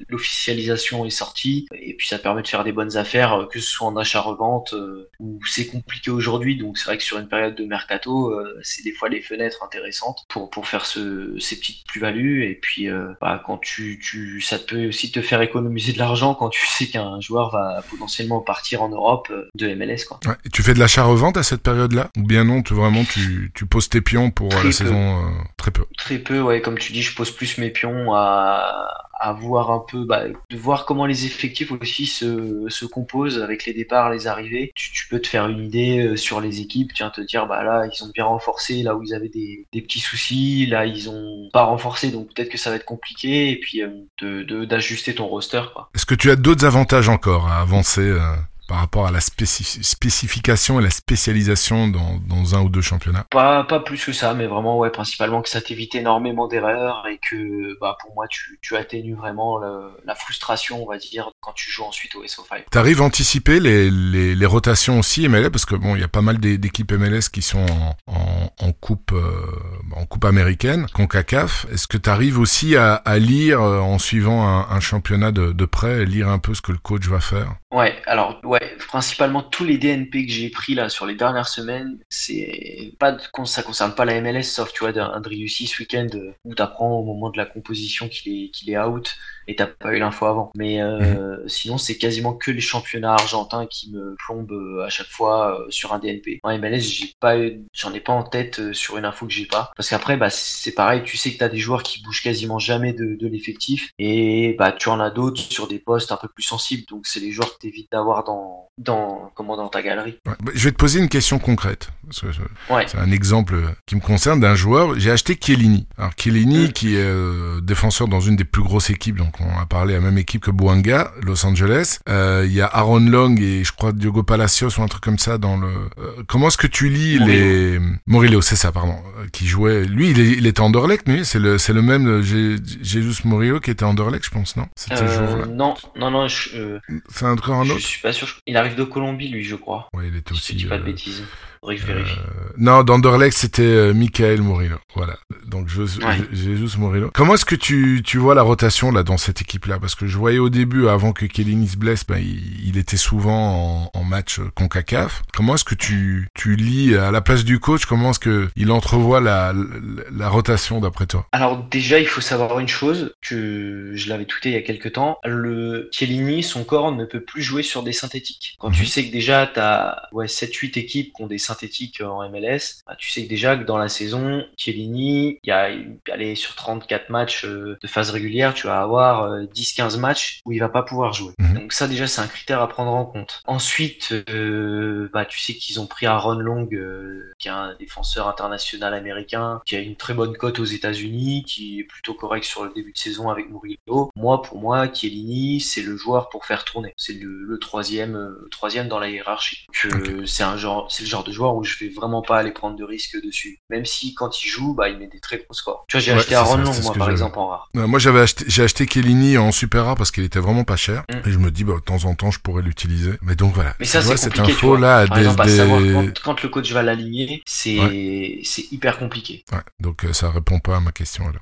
l'officialisation 0.09 1.05
est 1.05 1.09
sortie, 1.09 1.67
et 1.73 1.93
puis 1.93 2.07
ça 2.07 2.17
te 2.17 2.27
permet 2.43 2.43
de 2.43 2.47
faire 2.47 2.63
des 2.63 2.71
bonnes 2.71 2.97
affaires, 2.97 3.47
que 3.51 3.59
ce 3.59 3.69
soit 3.69 3.87
en 3.87 3.97
achat-revente, 3.97 4.75
ou 5.19 5.39
c'est 5.45 5.67
compliqué 5.67 6.11
aujourd'hui, 6.11 6.57
donc 6.57 6.77
c'est 6.77 6.85
vrai 6.85 6.97
que 6.97 7.03
sur 7.03 7.17
une 7.17 7.27
période 7.27 7.55
de 7.55 7.65
mercato, 7.65 8.33
c'est 8.61 8.83
des 8.83 8.91
fois 8.91 9.09
les 9.09 9.21
fenêtres 9.21 9.63
intéressantes 9.63 10.25
pour, 10.27 10.49
pour 10.49 10.67
faire 10.67 10.85
ce, 10.85 11.37
ces 11.39 11.57
petites 11.57 11.85
plus-values. 11.87 12.45
Et 12.49 12.55
puis, 12.55 12.89
euh, 12.89 13.13
bah, 13.21 13.41
quand 13.45 13.57
tu, 13.57 13.99
tu, 13.99 14.41
ça 14.41 14.59
peut 14.59 14.87
aussi 14.87 15.11
te 15.11 15.21
faire 15.21 15.41
économiser 15.41 15.93
de 15.93 15.99
l'argent 15.99 16.35
quand 16.35 16.49
tu 16.49 16.65
sais 16.67 16.87
qu'un 16.87 17.19
joueur 17.19 17.51
va 17.51 17.83
potentiellement 17.89 18.41
partir 18.41 18.81
en 18.83 18.89
Europe 18.89 19.27
euh, 19.31 19.49
de 19.55 19.73
MLS. 19.73 20.05
Quoi. 20.07 20.19
Ouais, 20.25 20.35
et 20.45 20.49
tu 20.49 20.63
fais 20.63 20.73
de 20.73 20.79
l'achat-revente 20.79 21.37
à 21.37 21.43
cette 21.43 21.61
période-là? 21.61 22.09
Ou 22.17 22.23
bien 22.23 22.43
non, 22.43 22.61
tu, 22.61 22.73
vraiment 22.73 23.03
tu, 23.03 23.51
tu 23.53 23.65
poses 23.65 23.89
tes 23.89 24.01
pions 24.01 24.31
pour 24.31 24.49
la 24.49 24.71
saison 24.71 25.31
Très 25.57 25.71
peu? 25.71 25.85
Très 25.97 26.19
peu, 26.19 26.41
ouais. 26.41 26.61
Comme 26.61 26.77
tu 26.77 26.93
dis, 26.93 27.01
je 27.01 27.15
pose 27.15 27.31
plus 27.31 27.57
mes 27.57 27.69
pions 27.69 28.13
à, 28.13 29.02
à 29.19 29.33
voir 29.33 29.71
un 29.71 29.83
peu, 29.87 30.05
bah, 30.05 30.23
de 30.27 30.57
voir 30.57 30.85
comment 30.85 31.05
les 31.05 31.25
effectifs 31.25 31.71
aussi 31.71 32.05
se, 32.05 32.65
se 32.67 32.85
composent 32.85 33.41
avec 33.41 33.65
les 33.65 33.73
départs, 33.73 34.09
les 34.09 34.27
arrivées. 34.27 34.71
Tu, 34.75 35.07
peux 35.09 35.19
te 35.19 35.27
faire 35.27 35.47
une 35.47 35.65
idée 35.65 35.99
euh, 35.99 36.15
sur 36.15 36.41
les 36.41 36.61
équipes, 36.61 36.93
tiens, 36.93 37.09
te 37.09 37.21
dire, 37.21 37.45
bah 37.47 37.63
là, 37.63 37.87
ils 37.87 38.03
ont 38.03 38.09
bien 38.13 38.25
renforcé, 38.25 38.83
là 38.83 38.95
où 38.95 39.03
ils 39.03 39.13
avaient 39.13 39.29
des, 39.29 39.67
des 39.71 39.81
petits 39.81 39.99
soucis, 39.99 40.65
là, 40.65 40.85
ils 40.85 41.09
ont 41.09 41.49
pas 41.53 41.63
renforcé, 41.63 42.11
donc 42.11 42.33
peut-être 42.33 42.49
que 42.49 42.57
ça 42.57 42.69
va 42.69 42.77
être 42.77 42.85
compliqué, 42.85 43.51
et 43.51 43.59
puis 43.59 43.81
euh, 43.81 44.65
d'ajuster 44.65 45.13
ton 45.15 45.27
roster. 45.27 45.61
Est-ce 45.93 46.05
que 46.05 46.15
tu 46.15 46.31
as 46.31 46.35
d'autres 46.35 46.65
avantages 46.65 47.09
encore 47.09 47.47
à 47.47 47.61
avancer 47.61 48.01
euh, 48.01 48.19
par 48.67 48.77
rapport 48.77 49.07
à 49.07 49.11
la 49.11 49.19
spécification 49.19 50.79
et 50.79 50.83
la 50.83 50.89
spécialisation 50.89 51.87
dans, 51.87 52.19
dans, 52.27 52.55
un 52.55 52.61
ou 52.61 52.69
deux 52.69 52.81
championnats? 52.81 53.25
Pas, 53.29 53.63
pas 53.63 53.79
plus 53.79 54.03
que 54.03 54.13
ça, 54.13 54.33
mais 54.33 54.47
vraiment, 54.47 54.77
ouais, 54.77 54.89
principalement 54.89 55.41
que 55.41 55.49
ça 55.49 55.61
t'évite 55.61 55.95
énormément 55.95 56.47
d'erreurs 56.47 57.05
et 57.07 57.19
que 57.29 57.77
bah, 57.79 57.97
pour 58.01 58.13
moi, 58.15 58.25
tu, 58.29 58.59
tu 58.61 58.75
atténues 58.75 59.15
vraiment 59.15 59.59
la 60.05 60.15
frustration, 60.15 60.83
on 60.83 60.87
va 60.87 60.97
dire, 60.97 61.29
quand 61.41 61.53
tu 61.53 61.69
joues 61.69 61.83
ensuite 61.83 62.15
au 62.15 62.23
SO5. 62.23 62.63
Tu 62.71 62.77
arrives 62.77 63.01
à 63.01 63.05
anticiper 63.05 63.59
les, 63.59 63.89
les, 63.89 64.35
les, 64.35 64.45
rotations 64.45 64.99
aussi 64.99 65.27
MLS 65.27 65.49
Parce 65.49 65.65
que 65.65 65.75
bon, 65.75 65.95
il 65.95 66.01
y 66.01 66.03
a 66.03 66.07
pas 66.07 66.21
mal 66.21 66.37
d'équipes 66.37 66.91
MLS 66.93 67.29
qui 67.31 67.41
sont 67.41 67.65
en, 67.65 67.95
en, 68.07 68.67
en 68.67 68.71
coupe, 68.71 69.11
euh, 69.11 69.95
en 69.95 70.05
coupe 70.05 70.25
américaine, 70.25 70.87
CONCACAF. 70.93 71.65
Est-ce 71.71 71.87
que 71.87 71.97
tu 71.97 72.09
arrives 72.09 72.39
aussi 72.39 72.75
à, 72.75 72.95
à, 72.95 73.17
lire, 73.17 73.61
euh, 73.61 73.79
en 73.79 73.99
suivant 73.99 74.47
un, 74.47 74.69
un 74.69 74.79
championnat 74.79 75.31
de, 75.31 75.51
de 75.51 75.65
près, 75.65 76.05
lire 76.05 76.29
un 76.29 76.39
peu 76.39 76.53
ce 76.53 76.61
que 76.61 76.71
le 76.71 76.77
coach 76.77 77.07
va 77.07 77.19
faire? 77.19 77.55
Ouais, 77.71 77.95
alors 78.05 78.39
ouais, 78.43 78.52
principalement 78.87 79.43
tous 79.43 79.63
les 79.63 79.77
DNP 79.77 80.25
que 80.25 80.31
j'ai 80.31 80.49
pris 80.49 80.75
là 80.75 80.89
sur 80.89 81.05
les 81.05 81.15
dernières 81.15 81.47
semaines, 81.47 81.99
c'est 82.09 82.93
pas 82.99 83.11
de, 83.11 83.21
ça 83.45 83.63
concerne 83.63 83.95
pas 83.95 84.05
la 84.05 84.19
MLS, 84.21 84.43
sauf 84.43 84.73
tu 84.73 84.83
vois 84.83 84.97
un 84.97 85.21
Driussi 85.21 85.67
ce 85.67 85.81
week-end 85.81 86.07
euh, 86.13 86.33
où 86.45 86.53
t'apprends 86.55 86.91
au 86.91 87.03
moment 87.03 87.29
de 87.29 87.37
la 87.37 87.45
composition 87.45 88.07
qu'il 88.09 88.51
est 88.67 88.77
out 88.77 89.15
et 89.47 89.55
t'as 89.55 89.67
pas 89.67 89.93
eu 89.93 89.99
l'info 89.99 90.25
avant. 90.25 90.51
Mais 90.55 90.81
euh, 90.81 91.37
sinon, 91.47 91.77
c'est 91.77 91.97
quasiment 91.97 92.33
que 92.33 92.51
les 92.51 92.61
championnats 92.61 93.13
argentins 93.13 93.65
qui 93.65 93.91
me 93.91 94.15
plombent 94.25 94.51
euh, 94.51 94.83
à 94.85 94.89
chaque 94.89 95.07
fois 95.07 95.59
euh, 95.59 95.65
sur 95.69 95.93
un 95.93 95.99
DNP. 95.99 96.39
En 96.43 96.57
MLS, 96.57 96.79
j'ai 96.79 97.13
pas, 97.19 97.35
j'en 97.73 97.93
ai 97.93 97.99
pas 97.99 98.13
en 98.13 98.23
tête 98.23 98.59
euh, 98.59 98.73
sur 98.73 98.97
une 98.97 99.05
info 99.05 99.25
que 99.25 99.33
j'ai 99.33 99.45
pas. 99.45 99.71
Parce 99.75 99.89
qu'après, 99.89 100.17
bah, 100.17 100.29
c'est 100.29 100.73
pareil, 100.73 101.03
tu 101.03 101.17
sais 101.17 101.33
que 101.33 101.37
t'as 101.37 101.49
des 101.49 101.57
joueurs 101.57 101.83
qui 101.83 102.01
bougent 102.01 102.23
quasiment 102.23 102.59
jamais 102.59 102.93
de, 102.93 103.15
de 103.15 103.27
l'effectif, 103.27 103.91
et 103.99 104.55
bah, 104.57 104.71
tu 104.71 104.89
en 104.89 104.99
as 104.99 105.09
d'autres 105.09 105.41
sur 105.41 105.67
des 105.67 105.79
postes 105.79 106.11
un 106.11 106.17
peu 106.17 106.27
plus 106.27 106.43
sensibles. 106.43 106.83
Donc, 106.89 107.07
c'est 107.07 107.19
les 107.19 107.31
joueurs 107.31 107.53
que 107.53 107.59
t'évites 107.59 107.91
d'avoir 107.91 108.23
dans, 108.23 108.69
dans, 108.77 109.31
comment, 109.35 109.55
dans 109.55 109.67
ta 109.69 109.81
galerie. 109.81 110.19
Ouais. 110.25 110.33
Bah, 110.43 110.51
je 110.55 110.63
vais 110.65 110.71
te 110.71 110.77
poser 110.77 110.99
une 110.99 111.09
question 111.09 111.37
concrète. 111.39 111.89
Parce 112.05 112.21
que 112.21 112.31
je- 112.31 112.73
Ouais. 112.73 112.85
C'est 112.87 112.97
un 112.97 113.11
exemple 113.11 113.55
qui 113.85 113.95
me 113.95 114.01
concerne 114.01 114.39
d'un 114.39 114.55
joueur. 114.55 114.99
J'ai 114.99 115.11
acheté 115.11 115.37
Chiellini. 115.39 115.87
Alors 115.97 116.11
Chiellini, 116.17 116.65
Mm. 116.67 116.71
qui 116.71 116.95
est 116.95 117.01
euh, 117.03 117.61
défenseur 117.61 118.07
dans 118.07 118.19
une 118.19 118.35
des 118.35 118.43
plus 118.45 118.63
grosses 118.63 118.89
équipes, 118.89 119.17
donc 119.17 119.39
on 119.39 119.59
a 119.59 119.65
parlé 119.65 119.93
à 119.93 119.97
la 119.97 120.03
même 120.03 120.17
équipe 120.17 120.43
que 120.43 120.51
Boanga, 120.51 121.11
Los 121.21 121.45
Angeles. 121.45 121.99
Euh, 122.09 122.43
Il 122.45 122.51
y 122.53 122.61
a 122.61 122.65
Aaron 122.67 122.99
Long 122.99 123.35
et 123.37 123.63
je 123.63 123.71
crois 123.71 123.91
Diogo 123.93 124.23
Palacios 124.23 124.77
ou 124.79 124.81
un 124.83 124.87
truc 124.87 125.03
comme 125.03 125.19
ça 125.19 125.37
dans 125.37 125.55
le. 125.57 125.67
Euh, 125.99 126.23
comment 126.27 126.47
est-ce 126.47 126.57
que 126.57 126.67
tu 126.67 126.89
lis 126.89 127.19
les 127.19 127.79
Morillo, 128.07 128.41
c'est 128.41 128.55
ça, 128.55 128.71
pardon, 128.71 128.97
euh, 129.19 129.27
qui 129.31 129.47
jouait. 129.47 129.85
Lui, 129.85 130.09
il, 130.11 130.19
est, 130.19 130.29
il 130.31 130.45
était 130.47 130.61
Anderlecht, 130.61 131.07
lui. 131.07 131.25
C'est 131.25 131.39
le, 131.39 131.57
c'est 131.57 131.73
le 131.73 131.81
même 131.81 132.07
euh, 132.07 132.21
Gé- 132.21 132.59
Jesus 132.83 133.25
Morillo 133.27 133.59
qui 133.59 133.71
était 133.71 133.85
Anderlecht, 133.85 134.25
je 134.25 134.29
pense, 134.31 134.55
non 134.57 134.67
C'était 134.75 135.01
Euh, 135.03 135.27
jour-là. 135.29 135.45
non, 135.47 135.75
non, 135.95 136.11
non, 136.11 136.27
je, 136.27 136.57
euh, 136.57 136.79
C'est 137.09 137.25
encore 137.25 137.55
un 137.59 137.63
je 137.65 137.71
autre. 137.73 137.81
suis 137.81 138.01
pas 138.01 138.13
sûr. 138.13 138.27
Il 138.47 138.57
arrive 138.63 138.77
de 138.77 138.83
Colombie, 138.83 139.27
lui, 139.29 139.43
je 139.43 139.55
crois. 139.55 139.87
Ouais, 139.93 140.07
il 140.07 140.15
était 140.15 140.33
Si 140.33 140.39
je 140.39 140.39
aussi. 140.41 140.55
dis 140.55 140.65
pas 140.65 140.77
de 140.77 140.81
euh, 140.83 140.85
bêtises. 140.85 141.23
Faudrait 141.63 141.75
que 141.77 141.81
je 141.81 141.87
vérifie. 141.87 142.17
Euh, 142.19 142.49
non, 142.57 142.83
d'Anderlecht, 142.83 143.37
c'était 143.37 143.61
euh, 143.63 143.93
Michael 143.93 144.41
Murillo. 144.41 144.75
Voilà. 144.95 145.17
Donc, 145.47 145.69
je, 145.69 145.83
Ouais. 145.83 146.17
Jesus 146.33 146.77
Murillo. 146.77 147.09
Comment 147.13 147.35
est-ce 147.35 147.45
que 147.45 147.55
tu, 147.55 148.01
tu 148.03 148.17
vois 148.17 148.35
la 148.35 148.41
rotation 148.41 148.91
là 148.91 149.03
dans 149.03 149.15
cette 149.15 149.39
équipe-là? 149.39 149.79
Parce 149.79 149.95
que 149.95 150.05
je 150.05 150.17
voyais 150.17 150.39
au 150.39 150.49
début, 150.49 150.89
avant 150.89 151.13
que 151.13 151.25
Kellini 151.25 151.69
se 151.69 151.77
blesse, 151.77 152.05
ben, 152.05 152.17
il, 152.17 152.67
il 152.67 152.77
était 152.77 152.97
souvent 152.97 153.87
en, 153.93 153.99
en 153.99 154.03
match 154.03 154.39
euh, 154.39 154.49
Concacaf. 154.55 155.21
Comment 155.33 155.55
est-ce 155.55 155.63
que 155.63 155.75
tu, 155.75 156.27
tu 156.33 156.57
lis 156.57 156.97
à 156.97 157.11
la 157.11 157.21
place 157.21 157.45
du 157.45 157.59
coach 157.59 157.85
Comment 157.85 158.09
est-ce 158.11 158.19
que 158.19 158.49
il 158.57 158.69
entrevoit 158.69 159.21
la, 159.21 159.53
la, 159.53 159.63
la 160.11 160.29
rotation 160.29 160.81
d'après 160.81 161.05
toi? 161.05 161.25
Alors 161.31 161.63
déjà, 161.71 161.97
il 161.99 162.07
faut 162.07 162.19
savoir 162.21 162.59
une 162.59 162.67
chose 162.67 163.13
que 163.21 163.91
je 163.95 164.09
l'avais 164.09 164.25
tweeté 164.25 164.49
il 164.49 164.53
y 164.55 164.57
a 164.57 164.61
quelques 164.61 164.91
temps. 164.91 165.17
Le 165.23 165.87
Chiellini, 165.93 166.43
son 166.43 166.65
corps 166.65 166.91
ne 166.91 167.05
peut 167.05 167.21
plus 167.21 167.41
jouer 167.41 167.63
sur 167.63 167.83
des 167.83 167.93
synthétiques. 167.93 168.57
Quand 168.59 168.69
tu 168.71 168.81
Mhm. 168.81 168.87
sais 168.87 169.05
que 169.07 169.11
déjà 169.13 169.47
tu 169.47 169.61
as 169.61 170.09
ouais, 170.11 170.27
7-8 170.27 170.77
équipes 170.77 171.13
qui 171.15 171.21
ont 171.23 171.27
des 171.27 171.37
synthétiques 171.37 171.52
en 172.01 172.29
MLS, 172.29 172.83
bah, 172.87 172.95
tu 172.97 173.09
sais 173.09 173.23
que 173.23 173.29
déjà 173.29 173.55
que 173.55 173.63
dans 173.63 173.77
la 173.77 173.89
saison, 173.89 174.45
Chiellini, 174.57 175.39
il 175.43 175.49
y 175.49 175.51
a 175.51 175.69
allez, 176.11 176.35
sur 176.35 176.55
34 176.55 177.09
matchs 177.09 177.45
euh, 177.45 177.77
de 177.81 177.87
phase 177.87 178.09
régulière, 178.09 178.53
tu 178.53 178.67
vas 178.67 178.81
avoir 178.81 179.23
euh, 179.23 179.45
10-15 179.45 179.99
matchs 179.99 180.41
où 180.45 180.51
il 180.51 180.59
va 180.59 180.69
pas 180.69 180.83
pouvoir 180.83 181.13
jouer. 181.13 181.33
Mhm. 181.39 181.53
Donc 181.53 181.73
ça 181.73 181.87
déjà 181.87 182.07
c'est 182.07 182.21
un 182.21 182.27
critère 182.27 182.61
à 182.61 182.67
prendre 182.67 182.91
en 182.91 183.05
compte. 183.05 183.41
Ensuite, 183.45 184.13
euh, 184.29 185.09
bah, 185.13 185.25
tu 185.25 185.39
sais 185.39 185.53
qu'ils 185.53 185.79
ont 185.79 185.87
pris 185.87 186.05
Aaron 186.05 186.35
Long, 186.35 186.67
euh, 186.71 187.31
qui 187.39 187.47
est 187.47 187.51
un 187.51 187.75
défenseur 187.79 188.27
international 188.27 188.93
américain, 188.93 189.61
qui 189.65 189.75
a 189.75 189.79
une 189.79 189.95
très 189.95 190.13
bonne 190.13 190.35
cote 190.35 190.59
aux 190.59 190.65
États-Unis, 190.65 191.43
qui 191.45 191.79
est 191.79 191.83
plutôt 191.83 192.13
correct 192.13 192.43
sur 192.43 192.63
le 192.63 192.71
début 192.73 192.91
de 192.91 192.97
saison 192.97 193.29
avec 193.29 193.49
Murillo. 193.49 194.11
Moi, 194.15 194.41
pour 194.41 194.59
moi, 194.59 194.91
Chiellini, 194.91 195.59
c'est 195.59 195.81
le 195.81 195.97
joueur 195.97 196.29
pour 196.29 196.45
faire 196.45 196.65
tourner. 196.65 196.93
C'est 196.97 197.13
le, 197.13 197.43
le 197.43 197.59
troisième, 197.59 198.15
euh, 198.15 198.47
troisième 198.51 198.87
dans 198.87 198.99
la 198.99 199.09
hiérarchie. 199.09 199.65
Euh, 199.85 200.25
c'est 200.25 200.43
un 200.43 200.57
genre, 200.57 200.91
c'est 200.91 201.03
le 201.03 201.09
genre 201.09 201.23
de 201.23 201.31
joueur 201.31 201.42
où 201.51 201.63
je 201.63 201.75
vais 201.79 201.89
vraiment 201.89 202.21
pas 202.21 202.37
aller 202.37 202.51
prendre 202.51 202.75
de 202.77 202.83
risques 202.83 203.17
dessus. 203.23 203.59
Même 203.69 203.85
si 203.85 204.13
quand 204.15 204.43
il 204.43 204.47
joue, 204.49 204.73
bah, 204.73 204.89
il 204.89 204.97
met 204.97 205.07
des 205.07 205.19
très 205.19 205.37
gros 205.37 205.53
scores. 205.53 205.85
Tu 205.87 205.97
vois, 205.97 206.01
j'ai 206.01 206.11
Ouais, 206.13 206.19
acheté 206.19 206.35
Aaron 206.35 206.57
ça, 206.57 206.57
Long, 206.57 206.71
moi, 206.83 206.93
par 206.93 206.93
j'avais. 206.99 207.11
exemple, 207.11 207.39
en 207.39 207.47
rare. 207.47 207.69
Euh, 207.75 207.87
Moi, 207.87 207.99
j'avais 207.99 208.21
acheté, 208.21 208.45
j'ai 208.47 208.63
acheté 208.63 208.85
Kellini 208.85 209.37
en 209.37 209.51
super 209.51 209.85
rare 209.85 209.95
parce 209.95 210.11
qu'il 210.11 210.23
était 210.23 210.39
vraiment 210.39 210.63
pas 210.63 210.75
cher. 210.77 211.03
Mm. 211.11 211.27
Et 211.27 211.31
je 211.31 211.37
me 211.37 211.51
dis, 211.51 211.63
bah, 211.63 211.73
de 211.75 211.79
temps 211.79 212.05
en 212.05 212.15
temps, 212.15 212.31
je 212.31 212.39
pourrais 212.39 212.61
l'utiliser. 212.61 213.13
Mais 213.21 213.35
donc 213.35 213.53
voilà. 213.53 213.75
Mais 213.79 213.85
ça, 213.85 214.01
c'est 214.01 214.17
cette 214.17 214.39
info 214.39 214.75
là, 214.77 215.05
Par 215.07 215.17
des, 215.17 215.23
exemple, 215.23 215.41
à 215.41 215.45
des- 215.45 215.57
savoir 215.57 215.81
quand, 215.81 216.21
quand 216.23 216.43
le 216.43 216.49
coach 216.49 216.71
va 216.71 216.83
l'aligner, 216.83 217.41
c'est 217.45 218.39
c'est 218.43 218.71
hyper 218.71 218.97
compliqué. 218.99 219.43
Ouais, 219.51 219.59
donc 219.79 220.05
euh, 220.05 220.13
ça 220.13 220.29
répond 220.29 220.59
pas 220.59 220.77
à 220.77 220.79
ma 220.79 220.91
question 220.91 221.25
alors. 221.27 221.41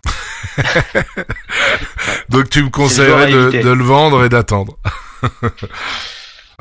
donc 2.29 2.49
tu 2.49 2.63
me 2.63 2.69
conseillerais 2.69 3.29
de 3.31 3.69
le 3.71 3.83
vendre 3.83 4.23
et 4.23 4.29
d'attendre. 4.29 4.77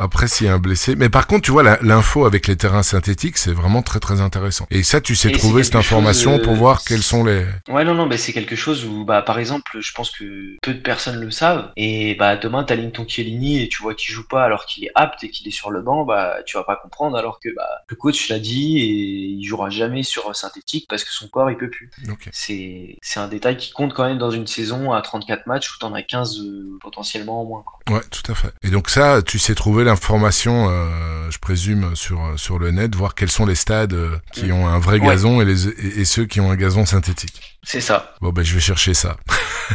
Après, 0.01 0.29
s'il 0.29 0.47
y 0.47 0.51
a 0.51 0.55
un 0.55 0.59
blessé. 0.59 0.97
Mais 0.97 1.09
par 1.09 1.27
contre, 1.27 1.43
tu 1.43 1.51
vois, 1.51 1.63
l'info 1.83 2.25
avec 2.25 2.47
les 2.47 2.57
terrains 2.57 2.83
synthétiques, 2.83 3.39
c'est 3.39 3.53
vraiment 3.53 3.83
très 3.83 4.01
très 4.01 4.21
intéressant. 4.21 4.67
Et 4.71 4.83
ça, 4.83 5.01
tu 5.01 5.15
sais 5.15 5.29
Et 5.29 5.33
trouver 5.33 5.63
cette 5.63 5.77
information 5.77 6.39
pour 6.39 6.55
voir 6.55 6.85
quels 6.85 7.03
sont 7.03 7.23
les... 7.23 7.45
Ouais, 7.69 7.85
non, 7.85 7.95
non, 7.95 8.07
mais 8.07 8.17
c'est 8.17 8.33
quelque 8.33 8.57
chose 8.57 8.85
où, 8.85 9.05
bah, 9.05 9.23
par 9.23 9.39
exemple, 9.39 9.79
je 9.79 9.93
pense 9.93 10.11
que 10.11 10.57
peu 10.63 10.75
de 10.75 10.81
personnes 10.81 11.21
le 11.21 11.31
savent. 11.31 11.71
Et 11.77 12.15
bah, 12.15 12.37
demain, 12.37 12.65
t'alignes 12.65 12.93
ton 12.93 13.07
Chiellini 13.07 13.63
et 13.63 13.69
tu 13.69 13.83
vois 13.83 13.95
qu'il 13.95 14.15
joue 14.15 14.27
pas 14.27 14.43
alors 14.45 14.65
qu'il 14.67 14.85
est 14.85 14.91
apte 14.95 15.23
et 15.25 15.31
qu'il 15.31 15.47
est 15.47 15.53
sur 15.53 15.71
le 15.71 15.83
banc, 15.83 16.05
bah, 16.05 16.39
tu 16.47 16.57
vas 16.57 16.65
pas 16.65 16.77
comprendre 16.77 17.17
alors 17.17 17.39
que 17.39 17.49
bah, 17.55 17.69
le 17.89 17.97
coach 17.97 18.29
l'a 18.29 18.39
dit 18.39 18.79
et 18.79 18.87
il 18.87 19.45
jouera 19.45 19.71
jamais 19.71 20.03
sur 20.03 20.35
synthétique 20.35 20.87
parce 20.89 21.05
que 21.05 21.13
son 21.13 21.29
corps 21.29 21.51
il 21.51 21.57
peut 21.57 21.71
plus. 21.71 21.91
Ok. 22.11 22.29
C'est 22.33 22.97
c'est 23.03 23.21
un 23.21 23.29
détail 23.29 23.57
qui 23.57 23.73
compte 23.73 23.93
quand 23.95 24.07
même 24.07 24.19
dans 24.19 24.31
une 24.31 24.47
saison 24.47 24.93
à 24.93 25.03
34 25.03 25.47
matchs 25.47 25.75
où 25.75 25.79
t'en 25.79 25.93
as 25.95 26.03
15 26.03 26.41
euh, 26.41 26.79
potentiellement 26.81 27.43
en 27.43 27.45
moins. 27.45 27.65
quoi. 27.65 27.97
Ouais, 27.97 28.03
tout 28.11 28.31
à 28.31 28.35
fait. 28.35 28.53
Et 28.63 28.71
donc 28.71 28.89
ça, 28.89 29.23
tu 29.23 29.39
sais 29.39 29.55
trouver 29.55 29.85
l'information, 29.91 30.69
euh, 30.71 31.31
je 31.31 31.39
présume, 31.39 31.95
sur 31.95 32.21
sur 32.37 32.59
le 32.59 32.71
net, 32.71 32.95
voir 32.95 33.15
quels 33.15 33.31
sont 33.31 33.47
les 33.47 33.55
stades 33.55 33.93
euh, 33.93 34.17
qui 34.33 34.51
ont 34.53 34.67
un 34.69 34.79
vrai 34.79 34.99
Ouais. 35.01 35.07
gazon 35.07 35.41
et, 35.41 35.45
les, 35.45 35.69
et, 35.69 36.01
et 36.01 36.05
ceux 36.05 36.25
qui 36.27 36.41
ont 36.41 36.51
un 36.51 36.57
gazon 36.57 36.87
synthétique. 36.87 37.59
C'est 37.63 37.81
ça. 37.81 38.15
Bon, 38.21 38.31
ben, 38.33 38.43
je 38.45 38.55
vais 38.55 38.61
chercher 38.61 38.95
ça. 38.95 39.17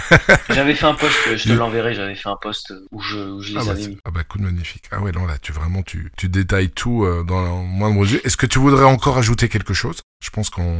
J'avais 0.49 0.73
fait 0.75 0.85
un 0.87 0.95
post, 0.95 1.15
je 1.35 1.43
te 1.43 1.53
l'enverrai, 1.53 1.93
j'avais 1.93 2.15
fait 2.15 2.29
un 2.29 2.37
post 2.41 2.73
où 2.91 2.99
je, 3.01 3.17
où 3.17 3.41
je 3.41 3.53
les 3.53 3.59
Ah 3.59 3.63
bah, 3.65 3.71
avais 3.71 3.87
mis. 3.87 3.97
ah 4.05 4.11
bah, 4.11 4.23
coup 4.23 4.37
de 4.39 4.43
magnifique. 4.43 4.85
Ah 4.91 4.99
ouais, 5.01 5.11
non, 5.11 5.25
là, 5.25 5.37
tu 5.39 5.51
vraiment, 5.51 5.83
tu, 5.83 6.11
tu 6.17 6.27
détailles 6.27 6.69
tout 6.71 7.05
euh, 7.05 7.23
dans 7.23 7.41
le 7.41 7.49
moindre 7.63 8.03
jeu. 8.05 8.19
Est-ce 8.23 8.37
que 8.37 8.45
tu 8.47 8.57
voudrais 8.59 8.85
encore 8.85 9.17
ajouter 9.17 9.49
quelque 9.49 9.73
chose? 9.73 10.01
Je 10.23 10.29
pense 10.31 10.49
qu'on 10.49 10.79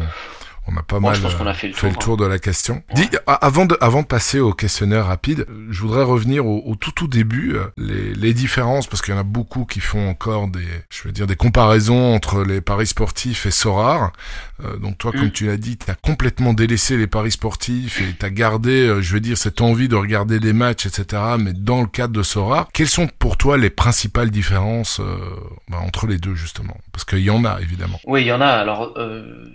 on 0.68 0.76
a 0.78 0.84
pas 0.84 1.00
mal 1.00 1.20
pense 1.20 1.34
euh, 1.40 1.46
a 1.46 1.54
fait 1.54 1.68
le 1.68 1.74
fait 1.74 1.90
tour. 1.90 1.90
le 2.00 2.04
tour 2.04 2.18
de 2.18 2.26
la 2.26 2.40
question. 2.40 2.76
Ouais. 2.96 2.96
Dis, 2.96 3.10
a- 3.28 3.34
avant 3.34 3.66
de, 3.66 3.78
avant 3.82 4.02
de 4.02 4.08
passer 4.08 4.40
au 4.40 4.54
questionnaire 4.54 5.06
rapide, 5.06 5.46
euh, 5.50 5.68
je 5.70 5.82
voudrais 5.82 6.04
revenir 6.04 6.46
au, 6.46 6.64
au 6.66 6.76
tout 6.76 6.92
tout 6.92 7.08
début, 7.08 7.56
euh, 7.56 7.66
les, 7.78 8.14
les 8.14 8.34
différences, 8.34 8.88
parce 8.88 9.02
qu'il 9.02 9.14
y 9.14 9.18
en 9.18 9.20
a 9.20 9.24
beaucoup 9.24 9.66
qui 9.66 9.80
font 9.80 10.10
encore 10.10 10.48
des, 10.48 10.66
je 10.90 11.04
veux 11.04 11.12
dire, 11.12 11.28
des 11.28 11.36
comparaisons 11.36 12.14
entre 12.16 12.44
les 12.44 12.62
paris 12.62 12.88
sportifs 12.88 13.46
et 13.46 13.52
Sorar. 13.52 14.12
Euh, 14.64 14.78
donc 14.78 14.98
toi, 14.98 15.12
Mm. 15.14 15.20
comme 15.20 15.32
tu 15.32 15.46
l'as 15.48 15.58
dit, 15.58 15.78
tu 15.78 15.90
as 15.92 15.96
complètement 15.96 16.54
délaissé 16.54 16.98
les 16.98 17.08
paris 17.08 17.32
sportifs 17.32 18.02
et 18.02 18.16
tu 18.20 18.26
as 18.26 18.30
gardé, 18.30 18.98
je 19.02 19.14
veux 19.14 19.20
dire, 19.20 19.38
cette 19.38 19.62
envie 19.62 19.88
de 19.88 19.96
regarder 19.96 20.40
des 20.40 20.54
matchs, 20.54 20.86
etc., 20.88 21.22
mais 21.40 21.54
dans 21.54 21.82
le 21.82 21.88
cadre 21.88 22.14
de 22.14 22.24
Sorar. 22.24 22.68
Quelles 22.74 22.88
sont 22.90 23.08
pour 23.08 23.38
toi 23.38 23.58
les 23.58 23.70
principales 23.70 24.32
différences 24.32 25.00
euh, 25.00 25.18
bah, 25.70 25.78
entre 25.86 26.08
les 26.08 26.18
deux, 26.18 26.36
justement? 26.36 26.78
Parce 26.92 27.06
qu'il 27.06 27.20
y 27.20 27.30
en 27.30 27.46
a, 27.46 27.60
évidemment. 27.62 28.00
Oui, 28.06 28.22
il 28.22 28.28
y 28.28 28.32
en 28.32 28.42
a. 28.42 28.48
Alors, 28.48 28.94
euh, 28.98 29.46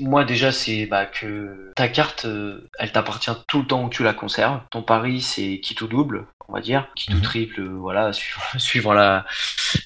moi 0.00 0.24
déjà, 0.24 0.52
c'est 0.52 0.86
bah, 0.86 1.06
que 1.06 1.72
ta 1.76 1.88
carte, 1.88 2.24
euh, 2.24 2.70
elle 2.78 2.92
t'appartient 2.92 3.30
tout 3.48 3.60
le 3.60 3.66
temps 3.66 3.84
où 3.84 3.90
tu 3.90 4.02
la 4.02 4.14
conserves. 4.14 4.60
Ton 4.70 4.82
pari, 4.82 5.20
c'est 5.20 5.60
qui 5.60 5.74
tout 5.74 5.88
double, 5.88 6.26
on 6.48 6.54
va 6.54 6.60
dire, 6.60 6.88
qui 6.96 7.08
tout 7.08 7.18
Mhm. 7.18 7.22
triple, 7.22 7.60
euh, 7.60 7.76
voilà, 7.78 8.12
suivant, 8.12 8.40
suivant 8.58 8.92
la 8.94 9.26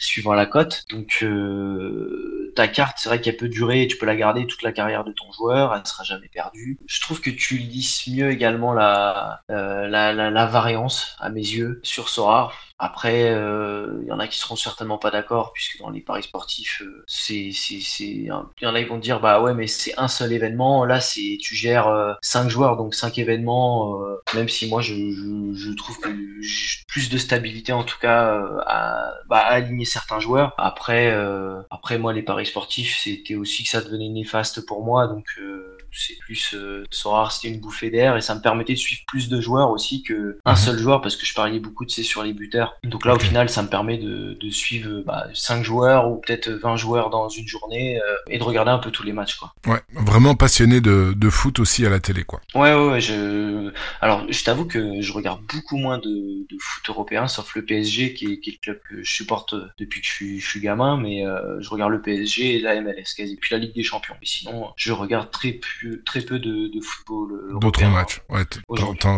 suivant 0.01 0.35
la 0.35 0.47
cote. 0.47 0.85
Donc, 0.91 1.19
euh, 1.23 2.53
ta 2.57 2.69
carte, 2.69 2.99
c'est 3.01 3.09
vrai 3.09 3.21
qu'elle 3.21 3.37
peut 3.37 3.49
durer, 3.49 3.87
tu 3.89 3.97
peux 3.97 4.07
la 4.07 4.17
garder 4.17 4.47
toute 4.47 4.63
la 4.63 4.73
carrière 4.73 5.05
de 5.05 5.13
ton 5.13 5.31
joueur, 5.33 5.75
elle 5.75 5.81
ne 5.83 5.87
sera 5.87 6.05
jamais 6.05 6.29
perdue. 6.29 6.79
Je 6.87 7.01
trouve 7.01 7.21
que 7.21 7.31
tu 7.31 7.57
lisses 7.59 8.07
mieux 8.09 8.31
également 8.31 8.73
la, 8.75 9.41
la, 9.49 10.13
la, 10.13 10.31
la 10.31 10.47
variance, 10.47 11.17
à 11.21 11.31
mes 11.31 11.41
yeux, 11.41 11.81
sur 11.83 12.09
Sora. 12.09 12.53
Après, 12.85 13.31
euh, 13.31 14.01
il 14.03 14.09
y 14.09 14.13
en 14.13 14.19
a 14.19 14.27
qui 14.27 14.39
seront 14.39 14.57
certainement 14.57 14.99
pas 14.99 15.13
d'accord, 15.13 15.53
puisque 15.53 15.79
dans 15.79 15.89
les 15.91 16.01
paris 16.01 16.25
sportifs, 16.25 16.83
euh, 16.85 17.05
c'est, 17.07 17.51
il 18.01 18.25
y 18.25 18.31
en 18.33 18.75
a 18.75 18.83
qui 18.83 18.89
vont 18.89 18.99
dire, 18.99 19.21
bah 19.21 19.41
ouais, 19.41 19.55
mais 19.55 19.69
c'est 19.69 19.95
un 19.99 20.09
seul 20.09 20.33
événement. 20.33 20.85
Là, 20.85 21.01
c'est, 21.01 21.39
tu 21.41 21.55
gères 21.55 21.87
euh, 21.87 22.15
cinq 22.23 22.49
joueurs, 22.49 22.77
donc 22.77 22.95
cinq 22.95 23.19
événements. 23.19 24.01
euh, 24.03 24.17
même 24.35 24.49
si 24.49 24.69
moi, 24.69 24.81
je, 24.83 24.95
je, 24.95 25.53
je 25.55 25.71
trouve 25.77 25.99
que 26.01 26.09
plus 26.89 27.09
de 27.09 27.19
stabilité, 27.19 27.73
en 27.73 27.85
tout 27.85 27.99
cas, 28.01 28.35
euh, 28.35 28.59
à, 28.67 29.13
bah, 29.29 29.39
à 29.39 29.53
aligner 29.55 29.85
certains 29.85 30.19
joueurs. 30.21 30.53
Après, 30.59 31.11
euh, 31.13 31.61
après 31.71 31.99
moi, 31.99 32.13
les 32.13 32.23
paris 32.23 32.47
sportifs, 32.47 32.99
c'était 32.99 33.37
aussi 33.37 33.63
que 33.65 33.71
ça 33.71 33.81
devenait 33.81 34.09
néfaste 34.09 34.67
pour 34.67 34.85
moi, 34.85 35.07
donc. 35.07 35.27
euh, 35.39 35.72
c'est 35.93 36.17
plus 36.21 36.55
euh, 36.55 36.85
Sora, 36.91 37.29
c'était 37.31 37.53
une 37.55 37.61
bouffée 37.61 37.91
d'air 37.91 38.17
et 38.17 38.21
ça 38.21 38.35
me 38.35 38.41
permettait 38.41 38.73
de 38.75 38.79
suivre 38.79 39.03
plus 39.07 39.29
de 39.29 39.41
joueurs 39.41 39.71
aussi 39.71 40.03
que 40.03 40.39
un 40.45 40.53
Mhm. 40.53 40.57
seul 40.57 40.79
joueur 40.79 41.01
parce 41.01 41.17
que 41.17 41.27
je 41.27 41.35
pariais 41.35 41.61
beaucoup 41.61 41.85
de 41.85 41.91
c'est 41.91 42.03
sur 42.03 42.23
les 42.23 42.33
buteurs. 42.33 42.79
Donc 42.85 43.05
là 43.05 43.15
au 43.15 43.19
final 43.19 43.49
ça 43.49 43.63
me 43.63 43.69
permet 43.69 43.99
de, 43.99 44.35
de 44.41 44.51
suivre 44.51 45.03
bah, 45.07 45.27
5 45.35 45.63
joueurs 45.63 46.11
ou 46.11 46.17
peut-être 46.21 46.49
20 46.51 46.77
joueurs 46.77 47.11
dans 47.11 47.29
une 47.29 47.47
journée 47.47 47.99
euh, 47.99 48.15
et 48.31 48.39
de 48.39 48.43
regarder 48.43 48.71
un 48.71 48.79
peu 48.79 48.91
tous 48.91 49.03
les 49.03 49.13
matchs 49.13 49.37
quoi. 49.37 49.53
Ouais, 49.67 49.81
vraiment 49.95 50.35
passionné 50.35 50.81
de, 50.81 51.13
de 51.17 51.31
foot 51.31 51.59
aussi 51.61 51.85
à 51.87 51.91
la 51.91 52.01
télé, 52.01 52.25
quoi. 52.25 52.41
Ouais 52.55 52.73
ouais, 52.75 52.89
ouais 52.93 53.01
je 53.01 53.71
alors 54.01 54.25
je 54.31 54.45
t'avoue 54.45 54.65
que 54.67 55.01
je 55.01 55.13
regarde 55.13 55.41
beaucoup 55.53 55.77
moins 55.77 55.99
de, 55.99 56.09
de 56.09 56.57
foot 56.61 56.89
européen 56.89 57.27
sauf 57.29 57.55
le 57.55 57.65
PSG 57.65 58.15
qui 58.15 58.33
est, 58.33 58.41
qui 58.41 58.51
est 58.51 58.53
le 58.55 58.59
club 58.61 58.81
que 58.89 59.03
je 59.03 59.13
supporte 59.13 59.55
depuis 59.79 60.01
que 60.01 60.07
je 60.07 60.13
suis, 60.13 60.41
je 60.41 60.49
suis 60.49 60.61
gamin 60.61 60.97
mais 60.97 61.27
euh, 61.27 61.61
je 61.61 61.69
regarde 61.69 61.93
le 61.93 62.01
PSG 62.01 62.57
et 62.57 62.61
la 62.61 62.81
MLS 62.81 63.15
quasi 63.17 63.37
puis 63.37 63.55
la 63.55 63.59
Ligue 63.59 63.75
des 63.75 63.83
Champions. 63.83 64.15
Mais 64.21 64.27
sinon 64.27 64.71
je 64.77 64.93
regarde 64.93 65.31
très 65.31 65.53
peu 65.53 65.82
très 66.05 66.21
peu 66.21 66.39
de, 66.39 66.69
de 66.75 66.81
football. 66.81 67.33
euh, 67.33 67.59
D'autres 67.59 67.85
matchs. 67.87 68.21
Ouais, 68.29 68.45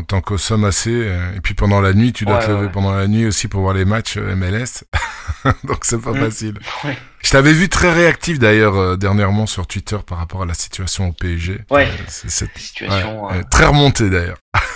t'en- 0.07 0.21
consommes 0.21 0.65
assez. 0.65 0.91
euh, 0.95 1.35
Et 1.37 1.41
puis 1.41 1.55
pendant 1.55 1.81
la 1.81 1.93
nuit, 1.95 2.13
tu 2.13 2.25
dois 2.25 2.39
Ouais, 2.39 2.47
te 2.47 2.51
lever 2.51 2.67
ouais. 2.67 2.73
pendant 2.73 2.93
la 2.95 3.07
nuit 3.09 3.27
aussi 3.27 3.49
pour 3.49 3.61
voir 3.63 3.75
les 3.75 3.85
matchs 3.85 4.17
euh, 4.17 4.35
MLS. 4.37 4.85
Donc 5.65 5.85
c'est 5.85 6.01
pas 6.01 6.13
Mm. 6.13 6.17
facile. 6.21 6.59
Ouais. 6.85 6.97
Je 7.23 7.31
t'avais 7.31 7.53
vu 7.55 7.69
très 7.71 7.93
réactif 7.93 8.39
d'ailleurs 8.39 8.77
euh, 8.77 8.97
dernièrement 8.97 9.47
sur 9.47 9.67
Twitter 9.67 9.97
par 10.07 10.19
rapport 10.19 10.43
à 10.43 10.47
la 10.47 10.55
situation 10.55 11.09
au 11.09 11.13
PSG. 11.13 11.61
Ouais. 11.71 11.87
Euh, 11.87 12.05
c'est- 12.09 12.29
c'est- 12.29 12.59
Situation. 12.59 13.31
euh, 13.31 13.43
très 13.51 13.65
remonté 13.67 14.11
d'ailleurs. 14.11 14.39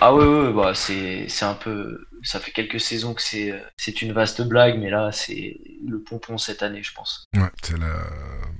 Ah 0.00 0.12
ouais, 0.14 0.24
ouais, 0.26 0.52
bah 0.52 0.72
c'est 0.74 1.26
c'est 1.28 1.44
un 1.44 1.54
peu. 1.54 2.06
Ça 2.22 2.40
fait 2.40 2.50
quelques 2.50 2.80
saisons 2.80 3.14
que 3.14 3.22
c'est 3.22 3.54
c'est 3.76 4.02
une 4.02 4.12
vaste 4.12 4.40
blague, 4.42 4.78
mais 4.80 4.90
là 4.90 5.10
c'est 5.12 5.58
le 5.86 6.00
pompon 6.00 6.38
cette 6.38 6.62
année, 6.62 6.82
je 6.82 6.92
pense. 6.92 7.26
Ouais, 7.36 7.42
c'est 7.62 7.78
la... 7.78 7.86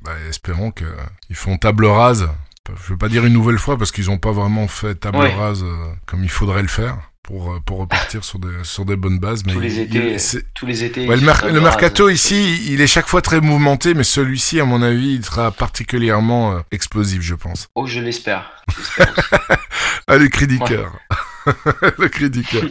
bah, 0.05 0.13
espérons 0.29 0.71
que 0.71 0.85
euh, 0.85 0.95
font 1.35 1.57
table 1.57 1.87
rase. 1.87 2.29
Je 2.69 2.93
veux 2.93 2.99
pas 2.99 3.09
dire 3.09 3.25
une 3.27 3.33
nouvelle 3.35 3.59
fois 3.59 3.77
parce 3.77 3.93
qu'ils 3.93 4.11
ont 4.11 4.19
pas 4.19 4.33
vraiment 4.33 4.69
fait 4.69 4.95
table 4.95 5.19
Ouais. 5.19 5.35
rase 5.35 5.63
euh, 5.63 5.93
comme 6.07 6.23
il 6.25 6.31
faudrait 6.31 6.63
le 6.63 6.69
faire 6.69 6.97
pour 7.23 7.53
euh, 7.53 7.61
pour 7.61 7.79
repartir 7.79 8.25
sur 8.25 8.39
des 8.39 8.49
sur 8.63 8.85
des 8.87 8.97
bonnes 8.97 9.19
bases. 9.19 9.45
Mais 9.45 9.53
Tous 9.53 9.61
les 9.61 9.81
étés, 9.81 10.15
il- 10.15 10.43
tous 10.55 10.65
les 10.67 10.83
étés. 10.85 11.07
Ouais, 11.09 11.17
le, 11.17 11.23
mer- 11.23 11.45
le 11.53 11.61
mercato 11.61 12.09
ici, 12.09 12.63
il 12.73 12.81
est 12.81 12.87
chaque 12.87 13.07
fois 13.07 13.21
très 13.23 13.41
mouvementé, 13.43 13.93
mais 13.95 14.05
celui-ci, 14.05 14.61
à 14.61 14.65
mon 14.65 14.81
avis, 14.83 15.15
il 15.15 15.25
sera 15.25 15.51
particulièrement 15.51 16.61
explosif, 16.71 17.21
je 17.23 17.35
pense. 17.35 17.69
Oh, 17.75 17.87
je 17.87 18.01
l'espère. 18.01 18.63
Ah, 20.07 20.17
le 20.19 20.29
cri 20.29 20.47
du 20.47 20.59
Ouais. 20.59 20.69
cœur. 20.69 20.93
le 21.99 22.09
cri 22.09 22.29
du 22.31 22.43
cœur. 22.43 22.63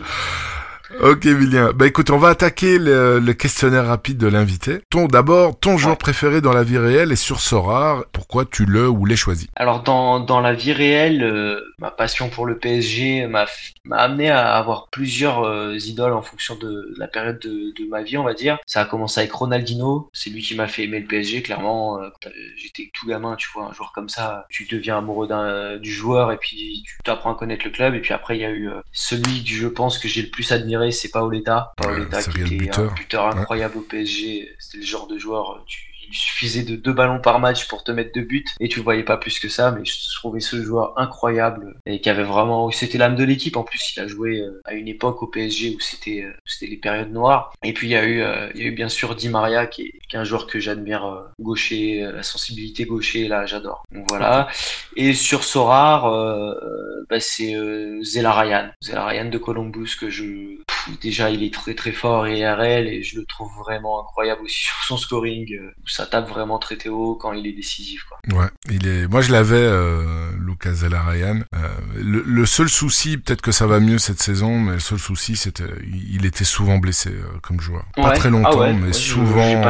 Ok, 1.01 1.25
Emilien. 1.25 1.71
Bah 1.73 1.87
écoute, 1.87 2.11
on 2.11 2.17
va 2.17 2.29
attaquer 2.29 2.77
le, 2.77 3.19
le 3.19 3.33
questionnaire 3.33 3.87
rapide 3.87 4.17
de 4.17 4.27
l'invité. 4.27 4.79
Ton, 4.89 5.07
d'abord, 5.07 5.59
ton 5.59 5.77
joueur 5.77 5.93
Ouais. 5.93 5.97
préféré 5.97 6.39
dans 6.39 6.53
la 6.53 6.63
vie 6.63 6.77
réelle 6.77 7.11
est 7.11 7.15
sur 7.15 7.39
Sora. 7.41 8.03
Pourquoi 8.13 8.45
tu 8.45 8.65
le 8.65 8.87
ou 8.87 9.05
l'es 9.05 9.15
choisi 9.15 9.47
Alors 9.55 9.83
dans, 9.83 10.19
dans 10.19 10.39
la 10.39 10.53
vie 10.53 10.71
réelle, 10.71 11.23
euh, 11.23 11.59
ma 11.79 11.91
passion 11.91 12.29
pour 12.29 12.45
le 12.45 12.57
PSG 12.57 13.27
m'a 13.27 13.45
amené 13.91 14.29
à 14.29 14.55
avoir 14.55 14.87
plusieurs 14.91 15.43
euh, 15.43 15.75
idoles 15.77 16.13
en 16.13 16.21
fonction 16.21 16.55
de 16.55 16.93
la 16.97 17.07
période 17.07 17.39
de, 17.39 17.73
de 17.77 17.89
ma 17.89 18.01
vie, 18.03 18.17
on 18.17 18.23
va 18.23 18.33
dire. 18.33 18.57
Ça 18.65 18.81
a 18.81 18.85
commencé 18.85 19.19
avec 19.19 19.31
Ronaldinho, 19.33 20.09
c'est 20.13 20.29
lui 20.29 20.41
qui 20.41 20.55
m'a 20.55 20.67
fait 20.67 20.83
aimer 20.83 20.99
le 20.99 21.07
PSG, 21.07 21.41
clairement. 21.41 22.01
Euh, 22.01 22.09
J'étais 22.55 22.91
tout 22.93 23.07
gamin, 23.07 23.35
tu 23.35 23.49
vois, 23.53 23.65
un 23.65 23.73
joueur 23.73 23.91
comme 23.93 24.09
ça, 24.09 24.45
tu 24.49 24.65
deviens 24.69 24.99
amoureux 24.99 25.27
d'un 25.27 25.77
du 25.77 25.91
joueur 25.91 26.31
et 26.31 26.37
puis 26.37 26.83
tu 26.85 26.97
t'apprends 27.03 27.33
à 27.33 27.35
connaître 27.35 27.65
le 27.65 27.71
club. 27.71 27.93
Et 27.95 27.99
puis 27.99 28.13
après, 28.13 28.37
il 28.37 28.41
y 28.41 28.45
a 28.45 28.51
eu 28.51 28.69
celui 28.91 29.43
que 29.43 29.49
je 29.49 29.67
pense 29.67 29.97
que 29.97 30.07
j'ai 30.07 30.21
le 30.21 30.29
plus 30.29 30.51
admiré, 30.51 30.82
c'est 30.91 31.09
Paoletta. 31.09 31.73
Paoletta 31.77 32.17
Ouais, 32.17 32.23
qui 32.23 32.41
était 32.41 32.55
buteur. 32.55 32.91
un 32.91 32.95
buteur 32.95 33.25
incroyable 33.37 33.77
au 33.77 33.81
PSG. 33.81 34.49
C'était 34.59 34.77
le 34.79 34.83
genre 34.85 35.07
de 35.07 35.17
joueur, 35.17 35.51
euh, 35.51 35.59
tu, 35.65 35.89
il 36.09 36.15
suffisait 36.15 36.63
de 36.63 36.75
deux 36.75 36.91
ballons 36.93 37.21
par 37.21 37.39
match 37.39 37.67
pour 37.67 37.83
te 37.83 37.91
mettre 37.91 38.11
deux 38.13 38.21
buts 38.23 38.43
et 38.59 38.67
tu 38.67 38.77
le 38.79 38.83
voyais 38.83 39.03
pas 39.03 39.17
plus 39.17 39.39
que 39.39 39.47
ça. 39.49 39.71
Mais 39.71 39.83
je 39.85 39.95
trouvais 40.15 40.41
ce 40.41 40.61
joueur 40.61 40.93
incroyable 40.99 41.75
et 41.87 42.01
qui 42.01 42.09
avait 42.09 42.23
vraiment, 42.23 42.69
c'était 42.71 42.97
l'âme 42.97 43.15
de 43.15 43.23
l'équipe. 43.23 43.55
En 43.57 43.63
plus, 43.63 43.93
il 43.95 43.99
a 44.01 44.05
joué 44.07 44.41
euh, 44.41 44.61
à 44.65 44.73
une 44.73 44.87
époque 44.89 45.23
au 45.23 45.27
PSG 45.27 45.75
où 45.75 45.79
c'était, 45.79 46.23
euh, 46.25 46.33
c'était 46.45 46.67
les 46.69 46.77
périodes 46.77 47.11
noires. 47.11 47.53
Et 47.63 47.73
puis 47.73 47.87
il 47.87 47.91
y 47.91 47.95
a 47.95 48.03
eu, 48.05 48.21
euh, 48.21 48.49
il 48.53 48.61
y 48.61 48.65
a 48.65 48.67
eu 48.67 48.71
bien 48.73 48.89
sûr 48.89 49.15
Di 49.15 49.29
Maria 49.29 49.65
qui 49.65 49.83
est, 49.83 49.93
qui 50.09 50.15
est 50.17 50.19
un 50.19 50.23
joueur 50.25 50.45
que 50.45 50.59
j'admire, 50.59 51.05
euh, 51.05 51.21
gaucher, 51.39 52.03
euh, 52.03 52.11
la 52.11 52.21
sensibilité 52.21 52.85
gaucher 52.85 53.27
là, 53.29 53.45
j'adore. 53.45 53.83
Donc 53.91 54.05
voilà. 54.09 54.49
Et 54.97 55.13
sur 55.13 55.43
Sorar, 55.45 56.05
euh, 56.05 56.51
euh, 56.51 57.05
bah, 57.09 57.19
c'est 57.21 57.55
euh, 57.55 58.03
Zela 58.03 58.33
Ryan, 58.33 58.69
Zela 58.83 59.05
Ryan 59.07 59.25
de 59.29 59.37
Columbus 59.37 59.95
que 59.99 60.09
je, 60.09 60.57
déjà 61.01 61.29
il 61.29 61.43
est 61.43 61.53
très 61.53 61.73
très 61.75 61.91
fort 61.91 62.27
et 62.27 62.39
IRL 62.39 62.87
et 62.87 63.03
je 63.03 63.17
le 63.19 63.25
trouve 63.25 63.51
vraiment 63.59 64.01
incroyable 64.01 64.41
aussi 64.43 64.63
sur 64.63 64.75
son 64.87 64.97
scoring 64.97 65.53
euh, 65.55 65.71
où 65.83 65.87
ça 65.87 66.05
tape 66.05 66.27
vraiment 66.29 66.59
très 66.59 66.75
très 66.77 66.89
haut 66.89 67.15
quand 67.15 67.33
il 67.33 67.45
est 67.47 67.53
décisif 67.53 68.03
quoi. 68.03 68.17
Ouais, 68.39 68.47
il 68.69 68.87
est. 68.87 69.07
Moi, 69.07 69.21
je 69.21 69.31
l'avais, 69.31 69.55
euh, 69.55 70.31
Lucas 70.39 70.73
Zellarayan. 70.73 71.41
Euh, 71.55 71.67
le, 71.95 72.23
le 72.25 72.45
seul 72.45 72.69
souci, 72.69 73.17
peut-être 73.17 73.41
que 73.41 73.51
ça 73.51 73.67
va 73.67 73.79
mieux 73.79 73.97
cette 73.97 74.21
saison, 74.21 74.59
mais 74.59 74.73
le 74.73 74.79
seul 74.79 74.99
souci, 74.99 75.35
c'était, 75.35 75.63
il 76.09 76.25
était 76.25 76.45
souvent 76.45 76.77
blessé 76.77 77.09
euh, 77.09 77.25
comme 77.41 77.59
joueur. 77.59 77.85
Pas 77.95 78.09
Ouais. 78.09 78.15
très 78.15 78.29
Ah 78.29 78.31
longtemps, 78.31 78.59
ouais, 78.59 78.73
mais 78.73 78.87
ouais, 78.87 78.93
souvent. 78.93 79.61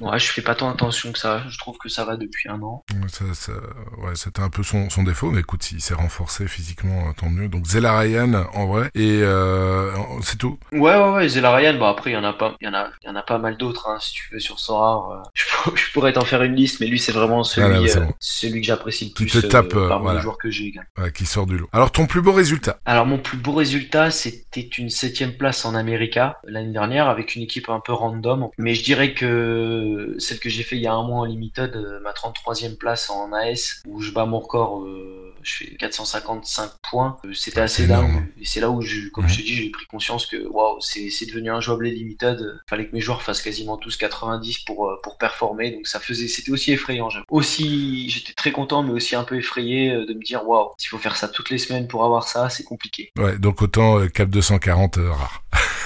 Ouais, 0.00 0.18
je 0.18 0.26
fais 0.32 0.42
pas 0.42 0.54
tant 0.54 0.70
attention 0.70 1.12
que 1.12 1.18
ça. 1.18 1.42
Je 1.48 1.58
trouve 1.58 1.76
que 1.78 1.88
ça 1.88 2.04
va 2.04 2.16
depuis 2.16 2.48
un 2.48 2.60
an. 2.62 2.84
Ouais, 2.92 3.08
Ça, 3.08 3.24
ça, 3.34 3.52
ouais, 3.98 4.12
c'était 4.14 4.40
un 4.40 4.48
peu 4.50 4.62
son, 4.62 4.90
son 4.90 5.02
défaut, 5.02 5.30
mais 5.30 5.40
écoute, 5.40 5.62
s'il 5.62 5.80
s'est 5.80 5.94
renforcé 5.94 6.46
physiquement, 6.48 7.08
euh, 7.08 7.12
tant 7.16 7.28
mieux. 7.28 7.48
Donc 7.48 7.66
Zellarayan, 7.66 8.46
en 8.54 8.66
vrai, 8.66 8.90
et 8.94 9.20
euh, 9.22 9.92
c'est 10.22 10.38
tout. 10.38 10.58
Ouais, 10.72 10.80
ouais, 10.96 11.10
ouais, 11.12 11.28
Zela 11.28 11.54
Ryan, 11.54 11.78
bah 11.78 11.90
après, 11.90 12.10
il 12.10 12.14
y 12.14 12.16
en 12.16 12.24
a 12.24 12.32
pas, 12.32 12.56
il 12.60 12.66
y 12.66 12.68
en 12.68 12.74
a, 12.74 12.90
il 13.02 13.08
y 13.08 13.10
en 13.10 13.16
a 13.16 13.22
pas 13.22 13.38
mal 13.38 13.56
d'autres, 13.56 13.88
hein, 13.88 13.98
si 14.00 14.12
tu 14.12 14.28
veux, 14.32 14.40
sur 14.40 14.58
Sorar. 14.58 15.10
euh, 15.10 15.22
je, 15.34 15.44
pour- 15.62 15.76
je 15.76 15.92
pourrais 15.92 16.12
t'en 16.12 16.24
faire 16.24 16.42
une 16.42 16.54
liste, 16.54 16.80
mais 16.80 16.86
lui, 16.86 16.98
c'est 16.98 17.12
vraiment 17.12 17.44
celui, 17.44 17.66
Ah, 17.66 17.80
là, 17.80 17.96
euh, 17.96 18.00
bon. 18.06 18.12
celui 18.20 18.60
que 18.60 18.66
j'apprécie 18.66 19.06
le 19.06 19.10
Tu 19.14 19.26
plus 19.26 19.42
te 19.42 19.46
tapes, 19.46 19.74
euh, 19.74 19.88
parmi 19.88 20.04
voilà. 20.04 20.18
les 20.18 20.22
joueurs 20.22 20.38
que 20.38 20.50
j'ai. 20.50 20.72
Ouais, 20.98 21.12
qui 21.12 21.26
sort 21.26 21.46
du 21.46 21.58
lot. 21.58 21.68
Alors, 21.72 21.90
ton 21.90 22.06
plus 22.06 22.22
beau 22.22 22.32
résultat 22.32 22.78
Alors, 22.84 23.04
mon 23.06 23.18
plus 23.18 23.36
beau 23.36 23.52
résultat, 23.52 24.10
c'était 24.10 24.60
une 24.78 24.90
septième 24.90 25.36
place 25.36 25.64
en 25.64 25.74
America 25.74 26.38
l'année 26.44 26.72
dernière 26.72 27.08
avec 27.08 27.34
une 27.34 27.42
équipe 27.42 27.68
un 27.68 27.80
peu 27.80 27.92
random. 27.92 28.48
Mais 28.58 28.74
je 28.74 28.82
dirais 28.84 29.12
que 29.14 29.81
celle 30.18 30.38
que 30.38 30.48
j'ai 30.48 30.62
fait 30.62 30.76
il 30.76 30.82
y 30.82 30.86
a 30.86 30.92
un 30.92 31.06
mois 31.06 31.20
en 31.20 31.24
Limited, 31.24 31.76
euh, 31.76 32.00
ma 32.00 32.12
33e 32.12 32.76
place 32.76 33.10
en 33.10 33.32
AS, 33.32 33.82
où 33.86 34.00
je 34.00 34.10
bats 34.10 34.26
mon 34.26 34.40
record, 34.40 34.82
euh, 34.82 35.34
je 35.42 35.54
fais 35.54 35.76
455 35.76 36.70
points. 36.90 37.16
Euh, 37.24 37.34
C'était 37.34 37.60
assez 37.60 37.86
dingue. 37.86 38.26
Et 38.40 38.44
c'est 38.44 38.60
là 38.60 38.70
où, 38.70 38.80
je, 38.80 39.08
comme 39.08 39.28
je 39.28 39.36
te 39.36 39.42
dis, 39.42 39.54
j'ai 39.54 39.70
pris 39.70 39.86
conscience 39.86 40.26
que 40.26 40.46
waouh, 40.48 40.80
c'est 40.80 41.10
c'est 41.10 41.26
devenu 41.26 41.50
injouable 41.50 41.84
les 41.84 41.92
Limited. 41.92 42.60
Fallait 42.68 42.86
que 42.88 42.94
mes 42.94 43.00
joueurs 43.00 43.22
fassent 43.22 43.42
quasiment 43.42 43.76
tous 43.76 43.96
90 43.96 44.60
pour, 44.60 44.88
euh, 44.88 45.00
pour 45.02 45.18
performer. 45.18 45.70
Donc 45.72 45.86
ça 45.86 46.00
faisait, 46.00 46.28
c'était 46.28 46.50
aussi 46.50 46.72
effrayant. 46.72 47.08
Aussi, 47.30 48.08
j'étais 48.08 48.32
très 48.32 48.52
content, 48.52 48.82
mais 48.82 48.92
aussi 48.92 49.16
un 49.16 49.24
peu 49.24 49.36
effrayé 49.36 49.90
euh, 49.90 50.06
de 50.06 50.14
me 50.14 50.22
dire 50.22 50.46
waouh, 50.46 50.70
s'il 50.78 50.88
faut 50.88 50.98
faire 50.98 51.16
ça 51.16 51.28
toutes 51.28 51.50
les 51.50 51.58
semaines 51.58 51.88
pour 51.88 52.04
avoir 52.04 52.28
ça, 52.28 52.48
c'est 52.48 52.64
compliqué. 52.64 53.12
Ouais, 53.18 53.38
donc 53.38 53.62
autant 53.62 53.98
euh, 53.98 54.08
cap 54.08 54.28
240 54.28 54.98
euh, 54.98 55.10
rare. 55.10 55.42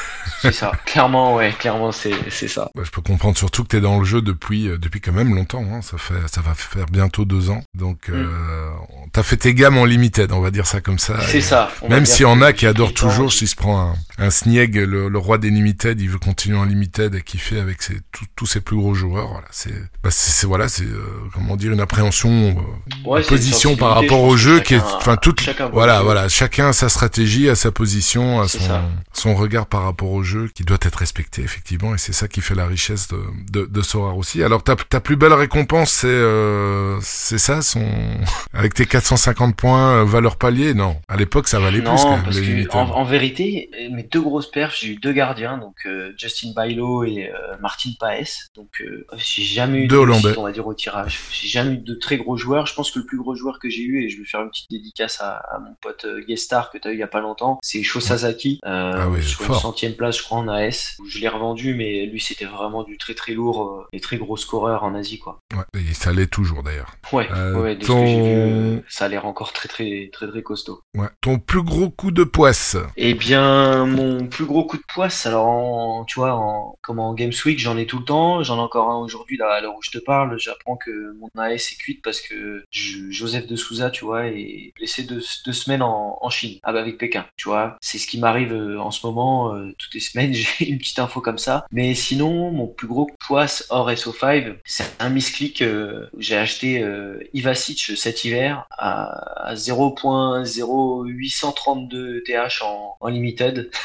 C'est 0.47 0.61
ça. 0.61 0.73
clairement, 0.85 1.35
ouais, 1.37 1.53
clairement, 1.59 1.93
c'est 1.93 2.15
c'est 2.31 2.49
ça. 2.49 2.71
Ouais, 2.75 2.85
je 2.85 2.91
peux 2.91 3.03
comprendre 3.03 3.37
surtout 3.37 3.63
que 3.63 3.69
t'es 3.69 3.81
dans 3.81 3.99
le 3.99 4.05
jeu 4.05 4.23
depuis 4.23 4.69
euh, 4.69 4.79
depuis 4.79 5.01
quand 5.01 5.13
même 5.13 5.35
longtemps. 5.35 5.65
Hein. 5.73 5.83
Ça 5.83 5.99
fait 5.99 6.15
ça 6.33 6.41
va 6.41 6.55
faire 6.55 6.87
bientôt 6.87 7.25
deux 7.25 7.51
ans. 7.51 7.63
Donc 7.75 8.09
euh, 8.09 8.71
t'as 9.13 9.23
fait 9.23 9.37
tes 9.37 9.55
gammes 9.55 9.79
en 9.79 9.85
limited, 9.85 10.33
on 10.33 10.41
va 10.41 10.51
dire 10.51 10.67
ça 10.67 10.81
comme 10.81 10.99
ça. 10.99 11.15
Mm. 11.15 11.23
C'est 11.27 11.41
ça. 11.41 11.71
Même 11.89 12.07
s'il 12.07 12.23
y 12.23 12.27
en 12.27 12.41
a 12.43 12.53
qui 12.53 12.67
adorent 12.67 12.95
toujours, 12.95 13.33
s'il 13.33 13.49
se 13.49 13.57
prend 13.57 13.91
un, 13.91 13.95
un 14.19 14.31
Snieg, 14.31 14.75
le, 14.77 15.09
le 15.09 15.19
roi 15.19 15.39
des 15.39 15.51
limited, 15.51 16.01
il 16.01 16.09
veut 16.09 16.19
continuer 16.19 16.57
en 16.57 16.65
limited 16.65 17.15
et 17.15 17.23
kiffer 17.23 17.61
avec 17.61 17.83
ses, 17.83 17.99
tous- 18.35 18.47
ses 18.47 18.61
plus 18.61 18.77
gros 18.77 18.95
joueurs. 18.95 19.29
Voilà, 19.29 19.47
c'est, 19.51 19.75
bah 20.03 20.11
c'est, 20.11 20.31
c'est- 20.31 20.47
voilà, 20.47 20.69
c'est 20.69 20.85
euh, 20.85 21.03
comment 21.35 21.57
dire 21.57 21.73
une 21.73 21.81
appréhension, 21.81 22.31
euh, 22.31 23.09
Ouais, 23.09 23.21
une 23.21 23.27
position 23.27 23.77
par 23.77 23.95
rapport 23.95 24.23
au 24.23 24.37
jeu 24.37 24.61
qui 24.61 24.75
est, 24.75 24.79
chacun- 24.79 24.97
enfin 24.97 25.17
toute, 25.17 25.41
chacun 25.41 25.69
voilà, 25.69 26.03
voilà, 26.03 26.29
chacun 26.29 26.69
a 26.69 26.73
sa 26.73 26.89
stratégie, 26.89 27.49
a 27.49 27.55
sa 27.55 27.71
position, 27.73 28.47
C'est 28.49 28.59
son, 28.61 28.81
son 29.13 29.35
regard 29.35 29.67
par 29.67 29.83
rapport 29.85 30.11
au 30.13 30.23
jeu 30.23 30.49
qui 30.55 30.63
doit 30.65 30.79
être 30.83 30.97
respecté 30.97 31.43
effectivement, 31.43 31.95
et 31.95 31.99
c'est 31.99 32.13
ça 32.15 32.27
qui 32.29 32.41
fait 32.41 32.55
la 32.55 32.67
richesse 32.67 33.09
de, 33.09 33.21
de, 33.53 33.67
de 33.67 33.83
Sorar 33.83 34.17
aussi. 34.17 34.43
Alors 34.43 34.63
ta, 34.63 34.77
ta 34.77 35.01
plus 35.01 35.17
belle 35.17 35.33
récompense, 35.35 35.91
c'est, 35.91 36.07
euh, 36.09 36.99
c'est 37.03 37.39
ça, 37.39 37.61
son, 37.63 37.85
avec 38.55 38.75
tes 38.75 38.87
450 38.87 39.55
points, 39.57 40.01
euh, 40.01 40.05
valeur 40.05 40.37
palier, 40.37 40.73
non. 40.75 40.97
À 41.09 41.17
l'époque, 41.17 41.49
ça 41.49 41.61
valait 41.61 41.81
plus 41.81 41.87
quand 42.03 42.13
même. 42.17 42.25
parce 42.25 42.37
que 42.41 42.43
en, 42.77 42.91
en 42.91 43.05
vérité, 43.05 43.69
deux 44.11 44.21
grosses 44.21 44.51
perfs, 44.51 44.77
j'ai 44.81 44.89
eu 44.89 44.97
deux 44.97 45.13
gardiens, 45.13 45.59
donc 45.59 45.75
euh, 45.87 46.13
Justin 46.17 46.53
Bailo 46.55 47.05
et 47.05 47.31
euh, 47.31 47.57
Martin 47.61 47.91
Paes. 47.99 48.47
Donc 48.55 48.81
euh, 48.81 49.07
j'ai 49.17 49.43
jamais 49.43 49.81
eu 49.85 49.87
de 49.89 49.97
on 50.39 50.43
va 50.43 50.53
dire 50.53 50.67
au 50.67 50.75
tirage. 50.75 51.19
J'ai 51.33 51.49
jamais 51.49 51.75
eu 51.75 51.79
de 51.79 51.95
très 51.95 52.17
gros 52.17 52.37
joueurs. 52.37 52.67
Je 52.67 52.75
pense 52.75 52.91
que 52.91 52.99
le 52.99 53.07
plus 53.07 53.19
gros 53.19 53.35
joueur 53.35 53.59
que 53.59 53.69
j'ai 53.69 53.83
eu, 53.83 54.05
et 54.05 54.09
je 54.09 54.19
vais 54.19 54.25
faire 54.25 54.41
une 54.43 54.51
petite 54.51 54.71
dédicace 54.71 55.21
à, 55.21 55.37
à 55.37 55.59
mon 55.59 55.75
pote 55.81 56.07
Guestar 56.27 56.71
que 56.71 56.79
tu 56.79 56.89
as 56.89 56.91
eu 56.93 56.95
il 56.95 57.01
y 57.01 57.03
a 57.03 57.07
pas 57.09 57.21
longtemps, 57.21 57.59
c'est 57.63 57.83
Sho 57.83 58.01
Sasaki 58.01 58.61
euh, 58.65 58.93
Ah 58.97 59.09
oui, 59.09 59.23
sur 59.23 59.41
fort. 59.43 59.57
une 59.57 59.61
centième 59.63 59.93
place, 59.95 60.19
je 60.19 60.23
crois 60.23 60.39
en 60.39 60.49
AS. 60.49 60.97
Je 61.09 61.19
l'ai 61.19 61.29
revendu, 61.29 61.75
mais 61.75 62.07
lui 62.07 62.21
c'était 62.21 62.45
vraiment 62.47 62.83
du 62.85 62.97
très 62.99 63.15
très 63.15 63.33
lourd 63.33 63.87
et 63.93 64.01
très 64.01 64.17
gros 64.17 64.37
scoreur 64.37 64.85
en 64.85 64.95
Asie 64.95 65.19
quoi. 65.19 65.41
Ouais, 65.55 65.81
et 65.81 65.95
ça 65.95 66.13
l'est 66.13 66.27
toujours 66.31 66.63
d'ailleurs. 66.63 66.95
Ouais, 67.13 67.29
ouais, 67.55 67.79
ton- 67.79 68.01
que 68.03 68.07
j'ai 68.07 68.45
vu, 68.77 68.83
ça 68.89 69.05
a 69.07 69.09
l'air 69.09 69.27
encore 69.27 69.53
très 69.53 69.69
très 69.69 70.11
très 70.13 70.27
très 70.29 70.43
costaud. 70.43 70.81
Ouais. 70.97 71.09
Ton 71.21 71.39
plus 71.39 71.63
gros 71.63 71.91
coup 71.91 72.11
de 72.11 72.25
poisse. 72.25 72.77
Eh 72.97 73.15
bien, 73.15 73.87
mon 73.97 74.27
plus 74.29 74.45
gros 74.47 74.65
coup 74.65 74.77
de 74.77 74.83
poisse, 74.87 75.27
alors 75.27 76.05
tu 76.07 76.21
vois, 76.21 76.33
en, 76.35 76.77
comme 76.83 76.99
en 76.99 77.15
Games 77.15 77.33
Week, 77.45 77.59
j'en 77.59 77.77
ai 77.77 77.87
tout 77.87 77.99
le 77.99 78.05
temps. 78.05 78.43
J'en 78.43 78.57
ai 78.59 78.61
encore 78.61 78.91
un 78.91 78.99
aujourd'hui, 78.99 79.37
là, 79.37 79.51
à 79.53 79.61
l'heure 79.61 79.75
où 79.77 79.83
je 79.83 79.91
te 79.91 79.99
parle. 79.99 80.39
J'apprends 80.39 80.77
que 80.77 81.13
mon 81.19 81.29
AS 81.41 81.55
est 81.73 81.77
cuite 81.79 82.03
parce 82.03 82.21
que 82.21 82.65
Joseph 82.71 83.47
de 83.47 83.57
Souza, 83.57 83.91
tu 83.91 84.05
vois, 84.05 84.27
est 84.27 84.73
blessé 84.77 85.03
deux, 85.05 85.23
deux 85.45 85.53
semaines 85.53 85.83
en, 85.83 86.19
en 86.21 86.31
Chine, 86.31 86.59
avec 86.63 86.99
Pékin, 86.99 87.27
tu 87.37 87.49
vois. 87.49 87.77
C'est 87.81 87.99
ce 87.99 88.07
qui 88.07 88.19
m'arrive 88.19 88.53
euh, 88.53 88.79
en 88.81 88.91
ce 88.91 89.07
moment. 89.07 89.55
euh, 89.55 89.73
toutes 89.79 89.95
les 89.95 90.01
semaines, 90.01 90.33
j'ai 90.35 90.69
une 90.69 90.79
petite 90.79 90.99
info 90.99 91.21
comme 91.21 91.39
ça. 91.39 91.67
Mais 91.73 91.95
sinon, 91.95 92.51
mon 92.53 92.67
plus 92.67 92.87
gros 92.87 93.09
poisse 93.27 93.67
hors 93.71 93.91
SO5, 93.91 94.57
c'est 94.65 94.85
un 95.01 95.09
misclick. 95.11 95.63
euh, 95.63 96.07
j'ai 96.19 96.37
acheté 96.37 96.83
euh, 96.83 97.19
Ivasic 97.35 97.93
cet 97.97 98.25
hiver 98.25 98.67
à, 98.71 99.49
à 99.49 99.55
0.0832 99.55 102.23
TH 102.25 102.63
en, 102.63 102.97
en 103.01 103.09
limited. 103.09 103.71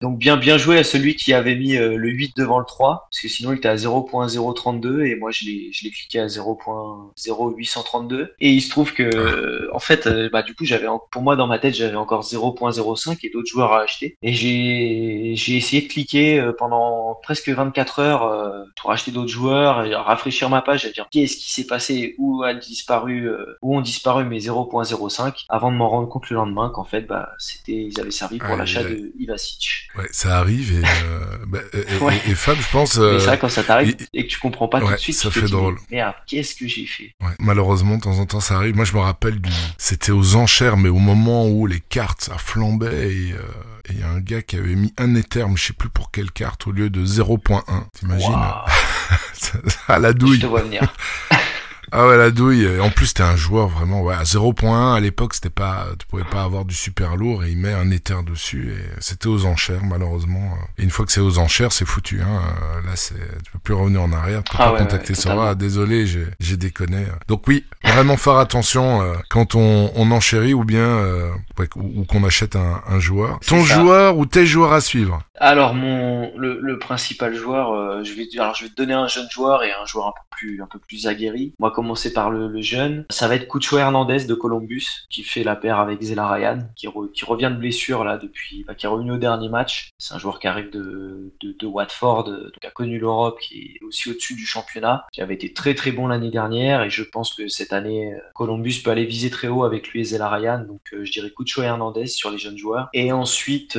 Donc 0.00 0.18
bien 0.18 0.36
bien 0.36 0.58
joué 0.58 0.78
à 0.78 0.84
celui 0.84 1.16
qui 1.16 1.32
avait 1.32 1.56
mis 1.56 1.76
le 1.76 2.08
8 2.08 2.36
devant 2.36 2.58
le 2.58 2.64
3, 2.64 3.08
parce 3.10 3.20
que 3.20 3.28
sinon 3.28 3.52
il 3.52 3.58
était 3.58 3.68
à 3.68 3.76
0.032 3.76 5.04
et 5.04 5.16
moi 5.16 5.30
je 5.32 5.44
l'ai 5.46 5.70
je 5.72 5.84
l'ai 5.84 5.90
cliqué 5.90 6.20
à 6.20 6.26
0.0832 6.26 8.30
et 8.40 8.50
il 8.50 8.60
se 8.60 8.70
trouve 8.70 8.92
que 8.92 9.70
en 9.72 9.78
fait 9.78 10.08
bah 10.30 10.42
du 10.42 10.54
coup 10.54 10.64
j'avais 10.64 10.86
pour 11.10 11.22
moi 11.22 11.36
dans 11.36 11.46
ma 11.46 11.58
tête 11.58 11.74
j'avais 11.74 11.96
encore 11.96 12.22
0.05 12.22 13.18
et 13.22 13.30
d'autres 13.30 13.48
joueurs 13.48 13.72
à 13.72 13.82
acheter. 13.82 14.16
Et 14.22 14.32
j'ai 14.32 15.32
j'ai 15.36 15.56
essayé 15.56 15.82
de 15.82 15.88
cliquer 15.88 16.50
pendant 16.58 17.18
presque 17.22 17.48
24 17.48 17.98
heures 18.00 18.66
pour 18.80 18.90
acheter 18.92 19.10
d'autres 19.10 19.28
joueurs 19.28 19.84
et 19.84 19.94
rafraîchir 19.94 20.50
ma 20.50 20.62
page 20.62 20.84
et 20.84 20.92
dire 20.92 21.06
qu'est-ce 21.10 21.36
qui 21.36 21.52
s'est 21.52 21.66
passé? 21.66 22.14
Où 22.18 22.42
a 22.42 22.54
disparu 22.54 23.28
où 23.62 23.76
ont 23.76 23.80
disparu 23.80 24.24
mes 24.24 24.40
0.05 24.40 25.44
avant 25.48 25.70
de 25.72 25.76
m'en 25.76 25.88
rendre 25.88 26.08
compte 26.08 26.28
le 26.30 26.36
lendemain 26.36 26.70
qu'en 26.74 26.84
fait 26.84 27.02
bah 27.02 27.30
c'était 27.38 27.72
ils 27.72 28.00
avaient 28.00 28.10
servi 28.10 28.38
pour 28.38 28.56
l'achat 28.56 28.82
de 28.82 29.12
Ivacic. 29.18 29.88
Ouais, 29.96 30.08
ça 30.10 30.38
arrive 30.38 30.80
et, 30.80 30.84
euh, 30.84 31.36
bah, 31.46 31.60
et, 31.72 32.34
Fab, 32.34 32.56
je 32.58 32.70
pense. 32.70 32.98
Euh, 32.98 33.18
c'est 33.18 33.26
vrai 33.26 33.38
quand 33.38 33.48
ça 33.48 33.62
t'arrive 33.62 33.96
et, 34.12 34.24
que 34.24 34.28
tu 34.28 34.38
comprends 34.38 34.68
pas 34.68 34.80
tout 34.80 34.90
de 34.90 34.96
suite. 34.96 35.16
Ça 35.16 35.30
fait 35.30 35.42
drôle. 35.42 35.78
merde, 35.90 36.14
qu'est-ce 36.26 36.54
que 36.54 36.68
j'ai 36.68 36.86
fait? 36.86 37.14
Ouais, 37.22 37.32
Malheureusement, 37.38 37.96
de 37.96 38.02
temps 38.02 38.18
en 38.18 38.26
temps, 38.26 38.40
ça 38.40 38.56
arrive. 38.56 38.76
Moi, 38.76 38.84
je 38.84 38.92
me 38.92 39.00
rappelle 39.00 39.40
du. 39.40 39.50
C'était 39.78 40.12
aux 40.12 40.36
enchères, 40.36 40.76
mais 40.76 40.88
au 40.88 40.98
moment 40.98 41.48
où 41.48 41.66
les 41.66 41.80
cartes 41.80 42.22
ça 42.22 42.38
flambait 42.38 43.12
et. 43.12 43.32
Euh, 43.32 43.42
il 43.88 44.00
y 44.00 44.02
a 44.02 44.08
un 44.08 44.18
gars 44.18 44.42
qui 44.42 44.56
avait 44.56 44.74
mis 44.74 44.92
un 44.98 45.14
étherme, 45.14 45.56
je 45.56 45.66
sais 45.66 45.72
plus 45.72 45.88
pour 45.88 46.10
quelle 46.10 46.32
carte, 46.32 46.66
au 46.66 46.72
lieu 46.72 46.90
de 46.90 47.06
0.1. 47.06 47.62
T'imagines 47.92 48.34
À 49.88 49.98
la 50.00 50.12
douille. 50.12 50.36
Je 50.36 50.40
te 50.40 50.46
vois 50.46 50.62
venir. 50.62 50.82
Ah 51.92 52.06
ouais, 52.06 52.16
la 52.16 52.30
douille. 52.30 52.68
En 52.80 52.90
plus, 52.90 53.06
c'était 53.06 53.22
un 53.22 53.36
joueur 53.36 53.68
vraiment, 53.68 54.02
ouais, 54.02 54.14
à 54.14 54.22
0.1 54.24 54.94
à 54.94 55.00
l'époque, 55.00 55.34
c'était 55.34 55.50
pas, 55.50 55.86
tu 55.98 56.06
pouvais 56.06 56.24
pas 56.24 56.42
avoir 56.42 56.64
du 56.64 56.74
super 56.74 57.16
lourd 57.16 57.44
et 57.44 57.50
il 57.50 57.58
met 57.58 57.72
un 57.72 57.90
éther 57.90 58.22
dessus 58.22 58.72
et 58.72 59.00
c'était 59.00 59.28
aux 59.28 59.46
enchères, 59.46 59.84
malheureusement. 59.84 60.52
Et 60.78 60.82
une 60.82 60.90
fois 60.90 61.06
que 61.06 61.12
c'est 61.12 61.20
aux 61.20 61.38
enchères, 61.38 61.72
c'est 61.72 61.86
foutu, 61.86 62.20
hein. 62.22 62.40
Là, 62.84 62.92
c'est, 62.94 63.14
tu 63.44 63.52
peux 63.52 63.58
plus 63.58 63.74
revenir 63.74 64.02
en 64.02 64.12
arrière, 64.12 64.42
tu 64.44 64.56
peux 64.56 64.62
ah 64.62 64.72
pas 64.72 64.78
contacter 64.78 65.14
Sora. 65.14 65.54
Désolé, 65.54 66.06
j'ai, 66.06 66.26
j'ai 66.40 66.56
déconné. 66.56 67.06
Donc 67.28 67.46
oui, 67.46 67.64
vraiment 67.84 68.16
faire 68.16 68.36
attention 68.36 69.02
euh, 69.02 69.14
quand 69.28 69.54
on, 69.54 69.90
on 69.94 70.10
enchérit 70.10 70.54
ou 70.54 70.64
bien, 70.64 70.80
euh, 70.80 71.30
ou, 71.76 72.04
qu'on 72.04 72.24
achète 72.24 72.56
un, 72.56 72.82
un 72.86 72.98
joueur. 72.98 73.40
Ton 73.46 73.62
joueur 73.62 74.18
ou 74.18 74.26
tes 74.26 74.46
joueurs 74.46 74.72
à 74.72 74.80
suivre? 74.80 75.20
Alors 75.38 75.74
mon 75.74 76.32
le, 76.36 76.58
le 76.60 76.78
principal 76.78 77.34
joueur, 77.34 77.72
euh, 77.72 78.02
je 78.04 78.12
vais 78.14 78.26
alors 78.38 78.54
je 78.54 78.64
vais 78.64 78.70
te 78.70 78.76
donner 78.76 78.94
un 78.94 79.06
jeune 79.06 79.28
joueur 79.30 79.62
et 79.64 79.70
un 79.70 79.84
joueur 79.86 80.08
un 80.08 80.12
peu 80.12 80.35
un 80.60 80.66
peu 80.66 80.78
plus 80.78 81.06
aguerri. 81.06 81.52
On 81.58 81.66
va 81.66 81.70
commencer 81.70 82.12
par 82.12 82.30
le, 82.30 82.46
jeune. 82.60 83.04
Ça 83.10 83.28
va 83.28 83.34
être 83.34 83.48
Cucho 83.48 83.78
Hernandez 83.78 84.24
de 84.24 84.34
Columbus 84.34 84.86
qui 85.10 85.22
fait 85.22 85.44
la 85.44 85.56
paire 85.56 85.78
avec 85.78 86.02
Zela 86.02 86.28
Ryan, 86.28 86.58
qui, 86.74 86.88
revient 86.88 87.50
de 87.52 87.58
blessure 87.58 88.02
là 88.04 88.16
depuis, 88.16 88.64
bah, 88.64 88.74
qui 88.74 88.86
est 88.86 88.88
revenu 88.88 89.12
au 89.12 89.16
dernier 89.18 89.48
match. 89.48 89.90
C'est 89.98 90.14
un 90.14 90.18
joueur 90.18 90.38
qui 90.38 90.46
arrive 90.46 90.70
de, 90.70 91.32
de, 91.42 91.66
Watford, 91.66 92.28
euh, 92.28 92.50
qui 92.60 92.66
a 92.66 92.70
connu 92.70 92.98
l'Europe, 92.98 93.38
qui 93.40 93.78
est 93.80 93.84
aussi 93.84 94.10
au-dessus 94.10 94.34
du 94.34 94.46
championnat, 94.46 95.06
qui 95.12 95.20
avait 95.20 95.34
été 95.34 95.52
très 95.52 95.74
très 95.74 95.92
bon 95.92 96.06
l'année 96.06 96.30
dernière 96.30 96.82
et 96.82 96.90
je 96.90 97.02
pense 97.02 97.34
que 97.34 97.48
cette 97.48 97.72
année 97.72 98.14
euh, 98.14 98.18
Columbus 98.34 98.80
peut 98.82 98.90
aller 98.90 99.04
viser 99.04 99.30
très 99.30 99.48
haut 99.48 99.64
avec 99.64 99.88
lui 99.88 100.00
et 100.00 100.04
Zela 100.04 100.28
Ryan. 100.28 100.64
Donc 100.66 100.80
je 100.92 101.10
dirais 101.10 101.32
Cucho 101.36 101.62
Hernandez 101.62 102.06
sur 102.06 102.30
les 102.30 102.38
jeunes 102.38 102.58
joueurs. 102.58 102.88
Et 102.94 103.12
ensuite 103.12 103.76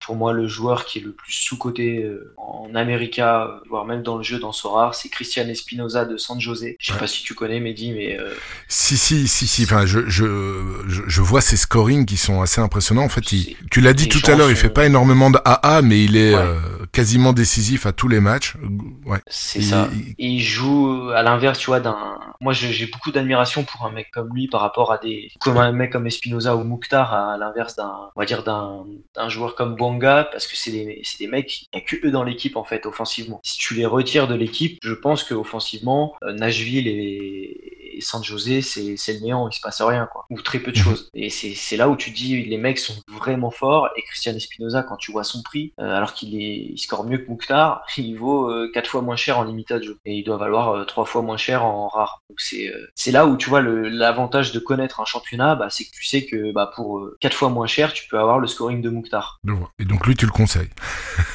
pour 0.00 0.16
moi, 0.16 0.32
le 0.32 0.48
joueur 0.48 0.86
qui 0.86 0.98
est 0.98 1.02
le 1.02 1.12
plus 1.12 1.32
sous-coté 1.32 2.02
euh, 2.02 2.34
en 2.38 2.74
America, 2.74 3.60
voire 3.68 3.84
même 3.84 4.02
dans 4.02 4.16
le 4.16 4.22
jeu 4.22 4.38
dans 4.38 4.52
Sorar, 4.52 4.94
c'est 4.94 5.09
Christian 5.10 5.48
Espinoza 5.48 6.04
de 6.04 6.16
San 6.16 6.40
José. 6.40 6.76
Je 6.80 6.92
sais 6.92 6.98
pas 6.98 7.06
si 7.06 7.22
tu 7.22 7.34
connais 7.34 7.60
Mehdi, 7.60 7.92
mais... 7.92 8.18
Euh... 8.18 8.34
Si, 8.68 8.96
si, 8.96 9.28
si, 9.28 9.46
si. 9.46 9.64
Enfin, 9.64 9.86
je, 9.86 10.08
je, 10.08 10.82
je, 10.86 11.20
vois 11.20 11.40
ses 11.40 11.56
scorings 11.56 12.06
qui 12.06 12.16
sont 12.16 12.40
assez 12.40 12.60
impressionnants. 12.60 13.04
En 13.04 13.08
fait, 13.08 13.32
il, 13.32 13.56
tu 13.70 13.80
l'as 13.80 13.92
dit 13.92 14.08
tout 14.08 14.22
à 14.30 14.34
l'heure, 14.34 14.50
il 14.50 14.56
fait 14.56 14.70
pas 14.70 14.86
énormément 14.86 15.30
de 15.30 15.38
AA, 15.44 15.82
mais 15.82 16.04
il 16.04 16.16
est 16.16 16.34
euh, 16.34 16.54
quasiment 16.92 17.32
décisif 17.32 17.86
à 17.86 17.92
tous 17.92 18.08
les 18.08 18.20
matchs. 18.20 18.56
Ouais. 19.04 19.18
C'est 19.26 19.62
ça. 19.62 19.88
Il... 20.18 20.36
il 20.36 20.40
joue 20.40 21.10
à 21.14 21.22
l'inverse, 21.22 21.58
tu 21.58 21.66
vois, 21.66 21.80
d'un... 21.80 22.18
Moi, 22.40 22.52
j'ai 22.52 22.86
beaucoup 22.86 23.12
d'admiration 23.12 23.64
pour 23.64 23.84
un 23.86 23.92
mec 23.92 24.10
comme 24.12 24.34
lui 24.34 24.48
par 24.48 24.60
rapport 24.62 24.92
à 24.92 24.98
des... 24.98 25.30
Comme 25.40 25.58
un 25.58 25.72
mec 25.72 25.92
comme 25.92 26.06
Espinoza 26.06 26.56
ou 26.56 26.64
Mouktar, 26.64 27.12
à 27.12 27.36
l'inverse 27.36 27.76
d'un... 27.76 27.92
On 28.16 28.20
va 28.20 28.26
dire 28.26 28.42
d'un 28.44 29.28
joueur 29.28 29.54
comme 29.54 29.76
Bon 29.76 30.00
parce 30.00 30.46
que 30.46 30.56
c'est 30.56 30.70
des, 30.70 31.02
des 31.18 31.26
mecs, 31.26 31.62
il 31.62 31.68
n'y 31.74 31.82
a 31.82 31.84
que 31.84 32.06
eux 32.06 32.10
dans 32.10 32.22
l'équipe 32.22 32.56
en 32.56 32.64
fait 32.64 32.86
offensivement. 32.86 33.40
Si 33.42 33.58
tu 33.58 33.74
les 33.74 33.86
retires 33.86 34.28
de 34.28 34.34
l'équipe, 34.34 34.78
je 34.82 34.94
pense 35.00 35.24
que 35.24 35.34
offensivement, 35.34 36.14
euh, 36.22 36.32
Nashville 36.32 36.88
et, 37.90 38.00
San 38.00 38.22
José, 38.24 38.62
c'est 38.62 38.82
le 38.82 39.20
néant, 39.20 39.48
il 39.48 39.54
se 39.54 39.60
passe 39.60 39.82
rien, 39.82 40.08
quoi. 40.10 40.26
Ou 40.30 40.40
très 40.40 40.58
peu 40.58 40.72
de 40.72 40.78
mhm. 40.78 40.84
choses. 40.84 41.08
Et 41.14 41.30
c'est 41.30 41.76
là 41.76 41.88
où 41.88 41.96
tu 41.96 42.10
dis, 42.10 42.42
les 42.44 42.58
mecs 42.58 42.78
sont 42.78 42.94
vraiment 43.08 43.50
forts. 43.50 43.88
Et 43.96 44.02
Christian 44.02 44.34
Espinoza, 44.34 44.82
quand 44.82 44.96
tu 44.96 45.12
vois 45.12 45.24
son 45.24 45.42
prix, 45.42 45.72
euh, 45.80 45.94
alors 45.94 46.14
qu'il 46.14 46.34
il 46.34 46.78
score 46.78 47.04
mieux 47.04 47.18
que 47.18 47.28
Mouktar, 47.28 47.82
il 47.96 48.16
vaut 48.16 48.50
euh, 48.50 48.70
quatre 48.72 48.88
fois 48.88 49.02
moins 49.02 49.16
cher 49.16 49.38
en 49.38 49.44
limited 49.44 49.82
jeu. 49.82 49.98
Et 50.04 50.14
il 50.14 50.24
doit 50.24 50.36
valoir 50.36 50.86
trois 50.86 51.04
fois 51.04 51.22
moins 51.22 51.36
cher 51.36 51.64
en 51.64 51.88
rare. 51.88 52.22
Donc 52.28 52.40
c'est 52.40 53.12
là 53.12 53.26
où 53.26 53.36
tu 53.36 53.48
vois 53.48 53.60
l'avantage 53.62 54.52
de 54.52 54.58
connaître 54.58 55.00
un 55.00 55.04
championnat, 55.04 55.54
bah, 55.54 55.68
c'est 55.70 55.84
que 55.84 55.90
tu 55.90 56.04
sais 56.04 56.24
que 56.24 56.52
bah, 56.52 56.70
pour 56.74 57.08
quatre 57.20 57.34
fois 57.34 57.48
moins 57.48 57.66
cher, 57.66 57.92
tu 57.92 58.08
peux 58.08 58.18
avoir 58.18 58.38
le 58.38 58.46
scoring 58.46 58.80
de 58.82 58.90
Mouktar. 58.90 59.40
Et 59.78 59.84
donc 59.84 60.06
lui, 60.06 60.14
tu 60.14 60.26
le 60.26 60.32
conseilles. 60.32 60.70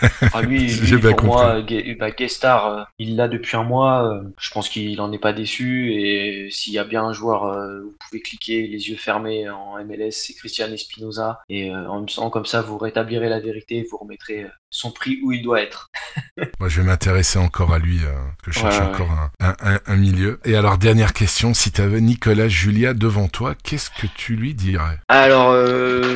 ah, 0.34 0.42
lui, 0.42 0.68
lui 0.68 1.00
pour 1.00 1.24
moi, 1.24 1.62
bah, 2.00 2.12
Guestar, 2.12 2.68
euh, 2.68 2.84
il 3.00 3.16
l'a 3.16 3.28
depuis 3.28 3.58
un 3.58 3.64
mois. 3.64 4.08
Euh, 4.08 4.22
je 4.40 4.52
pense 4.52 4.70
qu'il 4.70 5.00
en 5.02 5.12
est 5.12 5.20
pas 5.20 5.34
déçu. 5.34 5.94
Et 5.94 6.45
s'il 6.50 6.74
y 6.74 6.80
a 6.80 6.84
bien 6.84 7.04
un 7.04 7.14
joueur, 7.14 7.46
euh, 7.46 7.82
vous 7.82 7.96
pouvez 8.00 8.22
cliquer 8.22 8.68
les 8.68 8.90
yeux 8.90 8.98
fermés 8.98 9.50
en 9.50 9.84
MLS, 9.84 10.12
c'est 10.12 10.34
Christian 10.34 10.72
Espinoza. 10.72 11.40
Et 11.50 11.74
en 11.74 12.02
me 12.02 12.08
sens 12.08 12.32
comme 12.32 12.46
ça, 12.46 12.62
vous 12.62 12.78
rétablirez 12.78 13.30
la 13.30 13.40
vérité, 13.40 13.86
vous 13.90 13.98
remettrez 13.98 14.46
son 14.76 14.92
prix 14.92 15.20
où 15.24 15.32
il 15.32 15.42
doit 15.42 15.62
être. 15.62 15.92
Moi, 16.60 16.70
je 16.70 16.82
vais 16.82 16.88
m'intéresser 16.88 17.40
encore 17.40 17.74
à 17.74 17.80
lui, 17.80 18.00
que 18.44 18.52
je 18.52 18.60
cherche 18.60 18.80
encore 18.80 19.12
Un, 19.40 19.56
un, 19.62 19.80
un, 19.86 19.96
milieu. 19.96 20.40
Et 20.46 20.56
alors, 20.56 20.78
dernière 20.78 21.14
question, 21.14 21.54
si 21.54 21.72
tu 21.72 21.82
avais 21.82 22.02
Nicolas 22.02 22.48
Julia 22.48 22.94
devant 22.94 23.28
toi, 23.28 23.56
qu'est-ce 23.64 23.90
que 23.90 24.08
tu 24.16 24.36
lui 24.36 24.54
dirais? 24.54 25.00
Alors, 25.08 25.56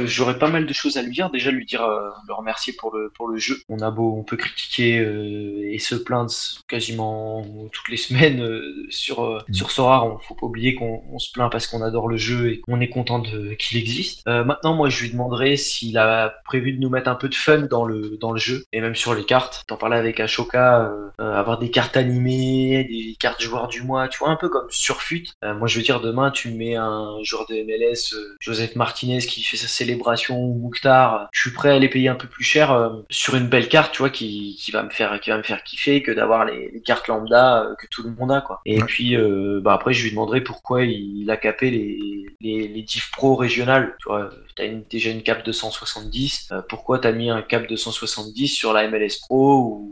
j'aurais 0.06 0.38
pas 0.38 0.50
mal 0.50 0.66
de 0.66 0.74
choses 0.74 0.98
à 0.98 1.02
lui 1.02 1.12
dire. 1.12 1.30
Déjà, 1.30 1.52
lui 1.52 1.66
dire 1.66 1.82
le 2.28 2.34
remercier 2.34 2.74
pour 2.74 2.96
le, 2.96 3.10
pour 3.10 3.28
le 3.28 3.38
jeu. 3.38 3.58
On 3.70 3.80
a 3.80 3.92
beau, 3.92 4.16
on 4.18 4.24
peut 4.24 4.38
critiquer 4.38 5.00
euh, 5.00 5.72
et 5.72 5.80
se 5.80 5.96
plaindre 5.96 6.32
quasiment 6.68 7.46
toutes 7.72 7.90
les 7.90 7.98
semaines 7.98 8.42
euh, 8.42 8.86
sur, 8.90 9.24
euh, 9.24 9.40
mm. 9.48 9.54
sur 9.54 9.72
Sora. 9.72 10.06
On 10.06 10.18
faut 10.20 10.36
pas 10.36 10.46
oublier 10.46 10.76
qu'on 10.76 11.20
se 11.20 11.32
plaint 11.32 11.52
parce 11.52 11.68
qu'on 11.68 11.82
adore 11.82 12.08
le 12.08 12.18
jeu 12.18 12.52
et 12.52 12.60
qu'on 12.62 12.80
est 12.80 12.90
content 12.90 13.22
qu'il 13.58 13.78
existe. 13.78 14.26
maintenant, 14.26 14.76
moi, 14.76 14.90
je 14.90 15.04
lui 15.04 15.12
demanderais 15.12 15.58
s'il 15.58 15.98
a 15.98 16.34
prévu 16.46 16.74
de 16.74 16.80
nous 16.80 16.90
mettre 16.90 17.10
un 17.10 17.16
peu 17.16 17.30
de 17.30 17.36
fun 17.36 17.60
dans 17.60 17.86
le, 17.86 18.18
dans 18.20 18.32
le 18.32 18.40
jeu 18.40 18.49
et 18.72 18.82
même 18.82 18.96
sur 18.96 19.14
les 19.14 19.26
cartes. 19.26 19.64
T'en 19.68 19.78
parlais 19.78 19.98
avec 19.98 20.20
Ashoka, 20.20 20.82
euh, 20.82 21.10
euh, 21.20 21.34
avoir 21.34 21.58
des 21.58 21.72
cartes 21.72 21.98
animées, 21.98 22.84
des 22.84 23.16
cartes 23.20 23.42
joueurs 23.42 23.68
du 23.68 23.82
mois, 23.82 24.08
tu 24.08 24.20
vois, 24.20 24.30
un 24.30 24.36
peu 24.36 24.50
comme 24.50 24.68
Surfut. 24.70 25.28
Euh, 25.44 25.54
moi, 25.54 25.68
je 25.68 25.78
veux 25.78 25.84
dire, 25.84 26.00
demain, 26.00 26.32
tu 26.32 26.50
mets 26.52 26.76
un 26.76 27.18
joueur 27.24 27.46
de 27.48 27.56
MLS, 27.56 28.16
Joseph 28.40 28.76
Martinez, 28.76 29.20
qui 29.20 29.44
fait 29.44 29.58
sa 29.58 29.68
célébration, 29.68 30.40
ou 30.40 30.54
Mouktar, 30.54 31.30
je 31.32 31.42
suis 31.42 31.52
prêt 31.52 31.72
à 31.72 31.80
les 31.80 31.90
payer 31.90 32.10
un 32.10 32.16
peu 32.16 32.28
plus 32.28 32.44
cher 32.44 32.92
sur 33.10 33.36
une 33.36 33.48
belle 33.48 33.68
carte, 33.68 33.94
tu 33.94 34.00
vois, 34.00 34.10
qui, 34.10 34.58
qui, 34.60 34.72
va, 34.72 34.84
me 34.84 34.90
faire, 34.90 35.20
qui 35.20 35.30
va 35.30 35.38
me 35.38 35.44
faire 35.44 35.64
kiffer 35.64 36.02
que 36.02 36.12
d'avoir 36.12 36.46
les, 36.46 36.82
cartes 36.86 37.08
lambda 37.08 37.68
que 37.78 37.88
tout 37.88 38.04
le 38.04 38.12
monde 38.12 38.32
a, 38.32 38.42
quoi. 38.42 38.62
Et 38.66 38.80
puis, 38.80 39.16
bah, 39.62 39.74
après, 39.74 39.94
je 39.94 40.04
lui 40.04 40.12
demanderai 40.12 40.42
pourquoi 40.42 40.84
il, 40.84 41.30
a 41.30 41.38
capé 41.38 41.72
les, 41.72 42.26
les, 42.42 42.86
Pro 43.12 43.36
régionales, 43.36 43.96
tu 44.00 44.10
vois. 44.10 44.30
T'as 44.56 44.68
déjà 44.90 45.10
une 45.12 45.24
cape 45.24 45.44
270, 45.46 46.52
pourquoi 46.68 47.00
t'as 47.00 47.12
mis 47.12 47.30
un 47.30 47.42
cap 47.42 47.68
270 47.68 48.29
70 48.30 48.48
sur 48.48 48.74
la 48.74 48.88
MLS 48.88 49.20
Pro 49.22 49.86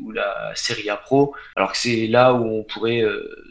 ou, 0.00 0.10
la 0.12 0.52
Serie 0.54 0.90
A 0.90 0.96
Pro, 0.96 1.34
alors 1.56 1.72
que 1.72 1.78
c'est 1.78 2.06
là 2.06 2.34
où 2.34 2.44
on 2.44 2.64
pourrait 2.64 3.02
euh, 3.02 3.48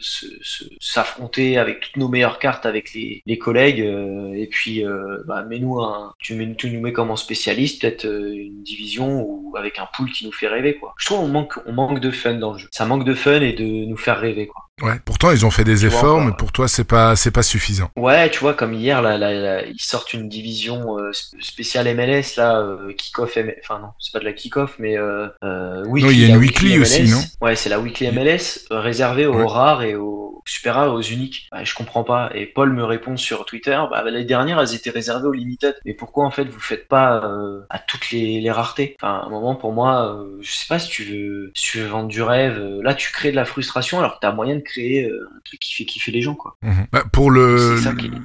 s'affronter 0.79 1.57
avec 1.57 1.79
toutes 1.79 1.97
nos 1.97 2.07
meilleures 2.07 2.39
cartes 2.39 2.65
avec 2.65 2.93
les, 2.93 3.37
collègues. 3.37 3.81
Euh, 3.81 4.33
et 4.33 4.47
puis, 4.47 4.85
euh, 4.85 5.23
bah, 5.25 5.43
mets-nous 5.43 5.79
tu, 6.19 6.35
mets, 6.35 6.53
tu, 6.55 6.69
nous 6.69 6.81
mets 6.81 6.93
comme 6.93 7.11
un 7.11 7.15
spécialiste, 7.15 7.81
peut-être 7.81 8.05
une 8.05 8.63
division 8.63 9.21
ou 9.21 9.55
avec 9.57 9.79
un 9.79 9.87
pool 9.95 10.11
qui 10.11 10.25
nous 10.25 10.31
fait 10.31 10.47
rêver. 10.47 10.75
Quoi. 10.75 10.93
Je 10.97 11.05
trouve 11.05 11.19
qu'on 11.19 11.27
manque, 11.27 11.53
on 11.65 11.73
manque 11.73 11.99
de 11.99 12.11
fun 12.11 12.35
dans 12.35 12.53
le 12.53 12.59
jeu. 12.59 12.67
Ça 12.71 12.85
manque 12.85 13.05
de 13.05 13.13
fun 13.13 13.41
et 13.41 13.53
de 13.53 13.85
nous 13.85 13.97
faire 13.97 14.19
rêver. 14.19 14.47
Quoi. 14.47 14.63
Ouais. 14.81 14.99
Pourtant 15.05 15.31
ils 15.31 15.45
ont 15.45 15.51
fait 15.51 15.63
des 15.63 15.85
efforts, 15.85 16.21
mais 16.21 16.31
pour 16.37 16.51
toi 16.51 16.67
c'est 16.67 16.83
pas 16.83 17.15
c'est 17.15 17.31
pas 17.31 17.43
suffisant. 17.43 17.89
Ouais, 17.97 18.29
tu 18.31 18.39
vois 18.39 18.53
comme 18.53 18.73
hier 18.73 19.01
là, 19.01 19.17
là, 19.17 19.63
ils 19.65 19.81
sortent 19.81 20.13
une 20.13 20.27
division 20.27 20.97
euh, 20.97 21.11
spéciale 21.39 21.93
MLS 21.95 22.37
là, 22.37 22.59
euh, 22.59 22.93
kick-off, 22.93 23.37
enfin 23.63 23.79
non, 23.79 23.89
c'est 23.99 24.11
pas 24.11 24.19
de 24.19 24.25
la 24.25 24.33
kick-off, 24.33 24.75
mais 24.79 24.97
euh, 24.97 25.27
euh, 25.43 25.85
weekly, 25.85 26.03
non, 26.03 26.11
il 26.11 26.19
y 26.19 26.25
a 26.25 26.27
une 26.29 26.37
weekly, 26.37 26.79
aussi, 26.79 27.03
non? 27.03 27.21
Ouais, 27.41 27.55
c'est 27.55 27.69
la 27.69 27.79
weekly 27.79 28.11
MLS 28.11 28.65
réservée 28.71 29.27
aux 29.27 29.47
rares 29.47 29.83
et 29.83 29.95
aux 29.95 30.20
super 30.45 30.75
rares, 30.75 30.93
aux 30.93 31.01
uniques. 31.01 31.47
Bah, 31.51 31.63
je 31.63 31.73
comprends 31.73 32.03
pas. 32.03 32.31
Et 32.33 32.45
Paul 32.45 32.71
me 32.73 32.83
répond 32.83 33.17
sur 33.17 33.45
Twitter, 33.45 33.79
bah, 33.89 34.03
l'année 34.03 34.25
dernière, 34.25 34.59
elles 34.59 34.75
étaient 34.75 34.89
réservées 34.89 35.27
aux 35.27 35.33
limited. 35.33 35.75
Mais 35.85 35.93
pourquoi 35.93 36.25
en 36.25 36.31
fait 36.31 36.45
vous 36.45 36.59
faites 36.59 36.87
pas 36.87 37.23
euh, 37.23 37.61
à 37.69 37.79
toutes 37.79 38.11
les, 38.11 38.41
les, 38.41 38.51
raretés? 38.51 38.95
Enfin, 39.01 39.21
à 39.23 39.25
un 39.25 39.29
moment 39.29 39.55
pour 39.55 39.73
moi, 39.73 40.15
euh, 40.15 40.37
je 40.41 40.51
sais 40.51 40.67
pas 40.67 40.79
si 40.79 40.89
tu 40.89 41.03
veux, 41.03 41.51
si 41.53 41.71
tu 41.71 41.79
veux 41.79 41.87
vendre 41.87 42.07
du 42.07 42.21
rêve. 42.21 42.57
Euh, 42.59 42.81
là, 42.83 42.93
tu 42.93 43.11
crées 43.11 43.31
de 43.31 43.35
la 43.35 43.45
frustration 43.45 43.99
alors 43.99 44.15
que 44.15 44.19
t'as 44.21 44.31
moyen 44.31 44.55
de 44.55 44.61
créer 44.61 45.05
un 45.05 45.39
truc 45.43 45.59
qui 45.59 45.75
fait 45.75 45.85
kiffer 45.85 46.11
les 46.11 46.21
gens, 46.21 46.35
quoi. 46.35 46.57
Mhm. 46.61 46.87
Bah, 46.91 47.03
pour 47.11 47.31
le 47.31 47.79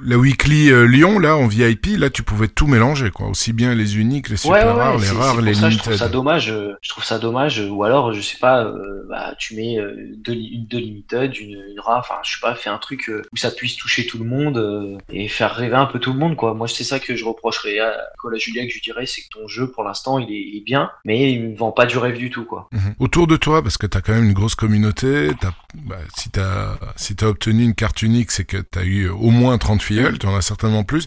la 0.05 0.17
weekly 0.17 0.71
Lyon 0.87 1.19
là 1.19 1.37
en 1.37 1.47
VIP, 1.47 1.99
là 1.99 2.11
tu 2.11 2.23
pouvais 2.23 2.49
tout 2.49 2.67
mélanger, 2.67 3.11
quoi. 3.11 3.29
Aussi 3.29 3.53
bien 3.53 3.75
les 3.75 3.99
uniques, 3.99 4.29
les 4.29 4.37
super 4.37 4.77
rares, 4.77 4.99
les 4.99 5.11
rares, 5.11 5.41
les 5.41 5.55
ça, 5.55 5.69
limited. 5.69 5.79
Je 5.79 5.83
trouve 5.83 5.97
ça 5.97 6.09
dommage. 6.09 6.55
Je 6.81 6.89
trouve 6.89 7.05
ça 7.05 7.19
dommage. 7.19 7.61
Ou 7.61 7.85
alors, 7.85 8.13
je 8.13 8.21
sais 8.21 8.39
pas, 8.39 8.73
bah, 9.09 9.35
tu 9.39 9.55
mets 9.55 9.79
deux, 10.17 10.33
une 10.33 10.67
deux 10.67 10.79
limited, 10.79 11.37
une, 11.37 11.63
une 11.71 11.81
rare. 11.81 12.06
Enfin, 12.09 12.21
je 12.23 12.35
sais 12.35 12.41
pas, 12.41 12.55
fais 12.55 12.71
un 12.71 12.79
truc 12.79 13.11
où 13.33 13.37
ça 13.37 13.51
puisse 13.51 13.77
toucher 13.77 14.07
tout 14.07 14.19
le 14.19 14.25
monde 14.25 14.99
et 15.11 15.29
faire 15.29 15.55
rêver 15.55 15.75
un 15.77 15.87
peu 15.87 15.99
tout 15.99 16.13
le 16.13 16.19
monde, 16.19 16.37
quoi. 16.37 16.55
Moi, 16.55 16.69
c'est 16.69 16.85
ça 16.85 17.01
que 17.01 17.17
je 17.17 17.25
reprocherais 17.25 17.79
à 17.81 17.97
Nicolas 18.15 18.39
Julia 18.39 18.67
que 18.67 18.73
je 18.73 18.81
dirais, 18.81 19.07
c'est 19.07 19.23
que 19.23 19.29
ton 19.31 19.49
jeu, 19.49 19.71
pour 19.71 19.85
l'instant, 19.85 20.19
il 20.19 20.31
est, 20.33 20.65
bien, 20.65 20.91
mais 21.05 21.33
il 21.33 21.51
ne 21.51 21.57
vend 21.57 21.73
pas 21.73 21.87
du 21.87 21.99
rêve 21.99 22.17
du 22.17 22.31
tout, 22.31 22.45
quoi. 22.45 22.69
Mhm. 22.73 22.95
Autour 22.99 23.27
de 23.27 23.37
toi, 23.37 23.63
parce 23.63 23.79
que 23.79 23.87
tu 23.87 23.97
as 23.97 24.01
quand 24.01 24.13
même 24.13 24.25
une 24.25 24.33
grosse 24.33 24.55
communauté, 24.55 25.31
as, 25.43 25.55
bah, 25.75 25.97
si 26.17 26.31
tu 26.31 26.41
as, 26.41 26.79
si 26.97 27.15
as 27.21 27.29
obtenu 27.29 27.65
une 27.65 27.75
carte 27.75 28.03
unique, 28.03 28.31
c'est 28.31 28.45
que 28.45 28.59
tu 28.59 28.79
as 28.79 28.85
eu 28.85 29.09
au 29.09 29.31
moins 29.31 29.59
30 29.59 29.83
filleuls, 29.83 30.19
tu 30.19 30.27
en 30.27 30.35
as 30.35 30.43
certainement 30.43 30.85
plus. 30.85 31.07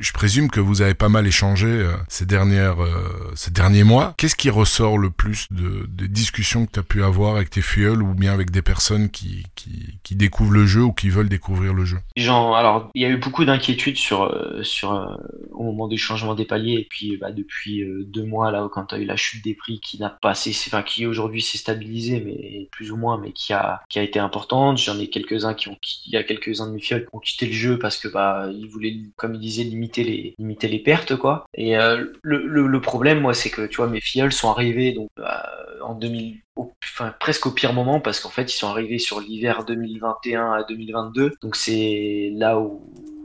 Je 0.00 0.12
présume 0.12 0.50
que 0.50 0.60
vous 0.60 0.82
avez 0.82 0.94
pas 0.94 1.08
mal 1.08 1.26
échangé 1.26 1.66
euh, 1.66 1.92
ces, 2.08 2.26
dernières, 2.26 2.82
euh, 2.82 3.32
ces 3.34 3.50
derniers 3.50 3.84
mois. 3.84 4.14
Qu'est-ce 4.16 4.36
qui 4.36 4.50
ressort 4.50 4.98
le 4.98 5.10
plus 5.10 5.46
de, 5.50 5.86
des 5.88 6.08
discussions 6.08 6.66
que 6.66 6.72
tu 6.72 6.80
as 6.80 6.84
pu 6.84 7.02
avoir 7.02 7.36
avec 7.36 7.50
tes 7.50 7.62
filleuls 7.62 8.02
ou 8.02 8.14
bien 8.14 8.32
avec 8.32 8.50
des 8.50 8.62
personnes 8.62 9.10
qui, 9.10 9.44
qui, 9.54 9.98
qui 10.02 10.14
découvrent 10.20 10.52
le 10.52 10.66
jeu 10.66 10.82
ou 10.82 10.92
qui 10.92 11.08
veulent 11.08 11.28
découvrir 11.28 11.74
le 11.74 11.84
jeu. 11.84 11.98
Genre, 12.16 12.56
alors, 12.56 12.90
il 12.94 13.02
y 13.02 13.04
a 13.04 13.08
eu 13.08 13.16
beaucoup 13.16 13.44
d'inquiétudes 13.44 13.96
sur, 13.96 14.22
euh, 14.22 14.62
sur 14.62 14.92
au 15.60 15.62
moment 15.62 15.88
du 15.88 15.98
changement 15.98 16.34
des 16.34 16.44
paliers 16.44 16.74
et 16.74 16.86
puis 16.88 17.16
bah, 17.16 17.30
depuis 17.30 17.82
euh, 17.82 18.04
deux 18.04 18.24
mois 18.24 18.50
là 18.50 18.68
quand 18.72 18.86
tu 18.86 18.94
as 18.94 18.98
eu 18.98 19.04
la 19.04 19.16
chute 19.16 19.44
des 19.44 19.54
prix 19.54 19.78
qui 19.80 19.98
n'a 19.98 20.08
pas 20.08 20.30
assez 20.30 20.50
enfin 20.50 20.82
qui 20.82 21.06
aujourd'hui 21.06 21.42
s'est 21.42 21.58
stabilisé 21.58 22.20
mais 22.24 22.68
plus 22.72 22.90
ou 22.90 22.96
moins 22.96 23.18
mais 23.18 23.32
qui 23.32 23.52
a 23.52 23.82
qui 23.88 23.98
a 23.98 24.02
été 24.02 24.18
importante. 24.18 24.78
J'en 24.78 24.98
ai 24.98 25.08
quelques-uns 25.08 25.54
qui 25.54 25.68
ont 25.68 25.76
il 26.06 26.12
y 26.12 26.16
a 26.16 26.22
quelques-uns 26.22 26.66
de 26.66 26.72
mes 26.72 26.80
fioles 26.80 27.06
qui 27.06 27.14
ont 27.14 27.20
quitté 27.20 27.46
le 27.46 27.52
jeu 27.52 27.78
parce 27.78 27.98
que 27.98 28.08
bah 28.08 28.48
ils 28.52 28.68
voulaient 28.68 28.96
comme 29.16 29.34
ils 29.34 29.40
disaient 29.40 29.64
limiter 29.64 30.04
les 30.04 30.34
limiter 30.38 30.68
les 30.68 30.78
pertes 30.78 31.16
quoi. 31.16 31.44
Et 31.54 31.76
euh, 31.76 32.06
le, 32.22 32.46
le, 32.46 32.80
problème 32.80 33.20
moi 33.20 33.34
c'est 33.34 33.50
que 33.50 33.66
tu 33.66 33.76
vois 33.76 33.88
mes 33.88 34.00
fioles 34.00 34.32
sont 34.32 34.50
arrivés 34.50 34.92
donc 34.92 35.10
bah, 35.16 35.46
en 35.82 35.94
2000 35.94 36.38
enfin 36.56 37.14
presque 37.20 37.46
au 37.46 37.50
pire 37.50 37.72
moment 37.72 38.00
parce 38.00 38.20
qu'en 38.20 38.30
fait 38.30 38.52
ils 38.52 38.56
sont 38.56 38.68
arrivés 38.68 38.98
sur 38.98 39.20
l'hiver 39.20 39.64
2021 40.22 40.52
à 40.52 40.62
2022 40.64 41.32
donc 41.42 41.56
c'est 41.56 42.30
là 42.34 42.58
où 42.58 42.82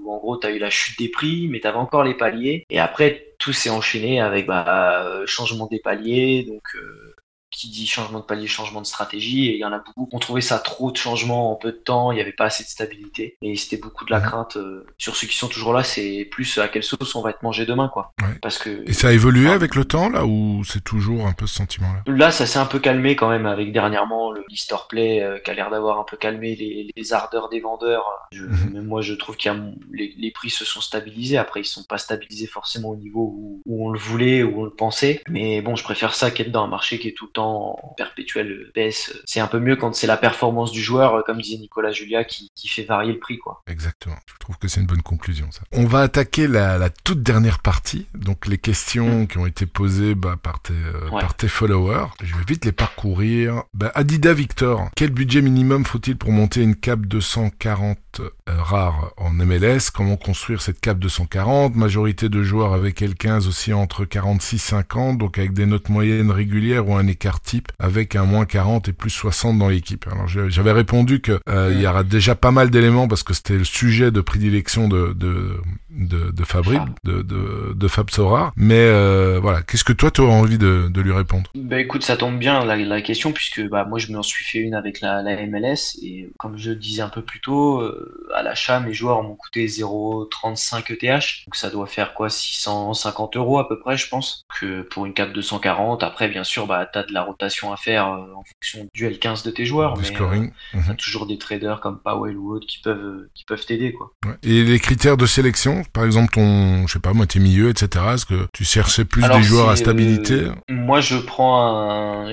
en 0.08 0.18
gros, 0.18 0.38
tu 0.38 0.48
as 0.48 0.52
eu 0.52 0.60
la 0.60 0.70
chute 0.70 1.00
des 1.00 1.10
prix, 1.10 1.48
mais 1.50 1.60
tu 1.60 1.68
encore 1.68 2.04
les 2.04 2.14
paliers. 2.14 2.66
Et 2.70 2.80
après, 2.80 3.34
tout 3.40 3.54
s'est 3.54 3.70
enchaîné 3.70 4.22
avec 4.22 4.46
bah, 4.48 5.04
euh, 5.06 5.26
changement 5.26 5.68
des 5.68 5.80
paliers, 5.80 6.44
donc 6.48 6.64
euh, 6.76 7.15
qui 7.56 7.70
dit 7.70 7.88
changement 7.88 8.20
de 8.20 8.26
palier, 8.26 8.48
changement 8.48 8.82
de 8.82 8.86
stratégie. 8.86 9.50
Et 9.50 9.54
il 9.54 9.60
y 9.60 9.66
en 9.66 9.72
a 9.72 9.80
beaucoup 9.80 10.06
qui 10.06 10.16
ont 10.16 10.20
trouvé 10.20 10.42
ça 10.42 10.60
trop 10.60 10.92
de 10.92 10.98
changements 10.98 11.52
en 11.52 11.56
peu 11.56 11.72
de 11.72 11.78
temps. 11.78 12.12
Il 12.12 12.16
n'y 12.16 12.22
avait 12.22 12.34
pas 12.34 12.46
assez 12.46 12.64
de 12.64 12.70
stabilité. 12.70 13.38
Et 13.42 13.56
c'était 13.56 13.78
beaucoup 13.78 14.06
de 14.06 14.12
la 14.12 14.20
crainte. 14.20 14.58
Euh, 14.58 14.86
sur 14.98 15.16
ceux 15.16 15.28
qui 15.28 15.38
sont 15.38 15.48
toujours 15.48 15.74
là, 15.74 15.84
c'est 15.84 16.28
plus 16.30 16.58
à 16.58 16.68
quelle 16.68 16.84
sauce 16.84 17.16
on 17.16 17.22
va 17.22 17.30
être 17.30 17.44
mangé 17.44 17.66
demain, 17.66 17.88
quoi. 17.88 18.14
Parce 18.42 18.58
que. 18.58 18.84
Et 18.88 18.94
ça 18.94 19.08
a 19.08 19.12
évolué 19.12 19.50
avec 19.50 19.76
le 19.76 19.86
temps, 19.86 20.10
là, 20.10 20.26
ou 20.26 20.64
c'est 20.66 20.84
toujours 20.84 21.28
un 21.28 21.34
peu 21.34 21.48
ce 21.48 21.56
sentiment-là? 21.56 22.04
Là, 22.08 22.32
ça 22.32 22.46
s'est 22.46 22.60
un 22.60 22.66
peu 22.66 22.80
calmé 22.80 23.16
quand 23.16 23.30
même 23.30 23.46
avec 23.46 23.72
dernièrement 23.72 24.32
le 24.32 24.42
e 24.42 24.88
Play 24.90 25.22
euh, 25.22 25.40
qui 25.40 25.52
a 25.52 25.54
l'air 25.54 25.70
d'avoir 25.70 26.00
un 26.00 26.04
peu 26.04 26.18
calmé 26.18 26.56
les, 26.56 26.92
les, 26.96 27.14
ardeurs 27.14 27.50
des 27.50 27.62
vendeurs. 27.62 28.04
Mhm. 28.34 28.74
Même 28.74 28.86
moi, 28.86 29.02
je 29.02 29.14
trouve 29.14 29.38
qu'il 29.38 29.52
y 29.52 29.56
a 29.56 29.60
les, 29.92 30.14
les, 30.18 30.32
prix 30.32 30.50
se 30.50 30.66
sont 30.66 30.82
stabilisés. 30.82 31.38
Après, 31.38 31.62
ils 31.62 31.66
sont 31.66 31.84
pas 31.84 31.98
stabilisés 31.98 32.48
forcément 32.48 32.90
au 32.90 32.96
niveau 32.96 33.34
où, 33.38 33.62
où 33.66 33.88
on 33.88 33.92
le 33.92 34.00
voulait, 34.00 34.44
où 34.44 34.62
on 34.62 34.64
le 34.66 34.72
pensait. 34.72 35.22
Mais 35.30 35.62
bon, 35.62 35.76
je 35.76 35.84
préfère 35.84 36.14
ça 36.14 36.32
qu'être 36.32 36.52
dans 36.52 36.64
un 36.64 36.68
marché 36.68 37.00
qui 37.00 37.08
est 37.08 37.14
tout 37.14 37.26
le 37.26 37.32
temps 37.32 37.45
en 37.46 37.94
perpétuel 37.98 38.72
baisse. 38.74 39.14
C'est 39.26 39.40
un 39.40 39.48
peu 39.48 39.60
mieux 39.60 39.76
quand 39.76 39.96
c'est 39.96 40.08
la 40.08 40.18
performance 40.18 40.72
du 40.72 40.82
joueur, 40.82 41.24
comme 41.26 41.42
disait 41.42 41.58
Nicolas 41.58 41.92
Julia, 41.92 42.24
qui, 42.24 42.50
fait 42.68 42.84
varier 42.84 43.14
le 43.14 43.20
prix. 43.20 43.38
quoi. 43.38 43.62
Exactement. 43.68 44.16
Je 44.26 44.34
trouve 44.40 44.58
que 44.58 44.68
c'est 44.68 44.82
une 44.82 44.88
bonne 44.88 45.02
conclusion. 45.02 45.50
Ça. 45.52 45.62
On 45.72 45.86
va 45.86 46.02
attaquer 46.02 46.48
la, 46.48 46.90
toute 46.90 47.22
dernière 47.22 47.60
partie, 47.60 48.08
donc 48.16 48.48
les 48.48 48.58
questions 48.58 49.22
mm. 49.22 49.28
qui 49.28 49.38
ont 49.38 49.46
été 49.46 49.66
posées 49.66 50.16
bah, 50.16 50.36
par, 50.42 50.62
tes, 50.62 50.74
euh, 50.74 51.10
par 51.10 51.36
tes 51.36 51.48
followers. 51.48 52.08
Je 52.24 52.36
vais 52.36 52.44
vite 52.48 52.66
les 52.66 52.72
parcourir. 52.72 53.64
Bah, 53.74 53.92
Adida 53.96 54.34
Victor, 54.34 54.90
quel 54.96 55.12
budget 55.12 55.42
minimum 55.42 55.86
faut-il 55.86 56.18
pour 56.18 56.32
monter 56.32 56.62
une 56.62 56.76
cap 56.76 57.00
240 57.02 57.98
euh, 58.20 58.30
rare 58.48 59.14
en 59.18 59.30
MLS 59.32 59.92
Comment 59.94 60.18
construire 60.18 60.62
cette 60.62 60.80
cap 60.80 60.98
240 60.98 61.76
Majorité 61.76 62.30
de 62.30 62.44
joueurs 62.44 62.74
avec 62.74 63.02
L15 63.02 63.48
aussi 63.48 63.74
entre 63.74 64.06
46 64.06 64.60
50, 64.60 65.18
donc 65.18 65.38
avec 65.38 65.54
des 65.54 65.66
notes 65.66 65.90
moyennes 65.90 66.32
régulières 66.32 66.88
ou 66.88 66.96
un 66.96 67.08
écart 67.08 67.35
type 67.42 67.72
avec 67.80 68.16
un 68.16 68.26
moins 68.26 68.46
40 68.46 68.90
et 68.90 68.94
plus 68.94 69.10
60 69.10 69.58
dans 69.58 69.70
l'équipe. 69.70 70.06
Alors 70.12 70.28
j'avais 70.28 70.72
répondu 70.72 71.22
que 71.22 71.40
euh, 71.50 71.72
il 71.74 71.82
y 71.82 71.88
aura 71.88 72.04
déjà 72.04 72.36
pas 72.36 72.52
mal 72.52 72.70
d'éléments 72.70 73.08
parce 73.08 73.24
que 73.24 73.34
c'était 73.34 73.58
le 73.58 73.64
sujet 73.64 74.12
de 74.12 74.22
prédilection 74.22 74.88
de 74.88 75.14
de 75.14 75.60
de, 75.96 76.32
de 76.32 76.44
Fabri, 76.44 76.78
de, 77.04 77.22
de, 77.22 77.74
de 77.74 77.88
Fab 77.88 78.10
Sora. 78.10 78.54
Mais 78.56 78.76
euh, 78.80 79.40
voilà, 79.42 79.62
qu'est-ce 79.62 79.84
que 79.84 79.94
toi 79.94 80.12
tu 80.12 80.22
aurais 80.22 80.34
envie 80.34 80.58
de, 80.58 80.88
de 80.90 81.02
lui 81.02 81.14
répondre? 81.14 81.50
Bah 81.56 81.80
écoute, 81.80 82.04
ça 82.04 82.18
tombe 82.18 82.38
bien 82.38 82.64
la, 82.66 82.76
la 82.76 83.02
question 83.02 83.32
puisque 83.32 83.66
bah 83.68 83.86
moi 83.86 83.98
je 83.98 84.12
m'en 84.12 84.24
suis 84.24 84.44
fait 84.44 84.60
une 84.60 84.76
avec 84.76 85.02
la, 85.02 85.22
la, 85.22 85.46
MLS 85.46 85.98
et 86.04 86.30
comme 86.38 86.58
je 86.58 86.72
disais 86.72 87.02
un 87.02 87.10
peu 87.10 87.22
plus 87.22 87.40
tôt, 87.40 87.80
euh, 87.82 88.28
à 88.36 88.44
l'achat 88.44 88.80
mes 88.80 88.94
joueurs 88.94 89.24
m'ont 89.24 89.36
coûté 89.36 89.66
0,35 89.66 90.92
ETH, 90.92 91.46
donc 91.48 91.56
ça 91.56 91.70
doit 91.70 91.88
faire 91.88 92.14
quoi? 92.14 92.30
650 92.30 93.38
euros 93.38 93.60
à 93.60 93.68
peu 93.68 93.80
près, 93.80 93.98
je 93.98 94.08
pense, 94.10 94.46
que 94.60 94.82
pour 94.82 95.06
une 95.06 95.14
cap 95.14 95.32
240. 95.32 96.04
Après 96.04 96.28
bien 96.28 96.44
sûr, 96.44 96.68
bah 96.68 96.86
t'as 96.92 97.04
de 97.04 97.14
la 97.14 97.24
rotation 97.26 97.72
à 97.72 97.78
faire 97.78 98.08
euh, 98.08 98.34
en 98.36 98.44
fonction 98.44 98.88
du 98.94 99.08
L15 99.08 99.46
de 99.46 99.52
tes 99.52 99.66
joueurs. 99.66 99.98
mais 99.98 100.04
scoring. 100.04 100.52
Euh, 100.74 100.78
mhm. 100.78 100.96
toujours 100.96 101.26
des 101.26 101.38
traders 101.38 101.82
comme 101.82 102.00
Powell 102.00 102.38
ou 102.38 102.56
autres 102.56 102.68
qui 102.68 102.80
peuvent 102.80 102.98
euh, 102.98 103.30
qui 103.34 103.44
peuvent 103.46 103.66
t'aider 103.66 103.94
quoi. 103.94 104.12
Et 104.44 104.64
les 104.64 104.80
critères 104.80 105.18
de 105.18 105.26
sélection, 105.26 105.84
par 105.94 106.06
exemple 106.06 106.34
ton, 106.34 106.88
je 106.88 106.94
sais 106.94 107.00
pas 107.00 107.14
moi, 107.14 107.26
tes 107.26 107.40
milieux, 107.40 107.70
etc. 107.70 108.06
Est-ce 108.14 108.26
que 108.26 108.48
tu 108.54 108.64
cherchais 108.64 109.06
plus 109.06 109.24
des 109.28 109.44
joueurs 109.44 109.70
à 109.70 109.76
stabilité 109.76 110.48
Moi, 110.70 111.02
je 111.02 111.18
prends 111.18 111.66
un. 111.68 112.32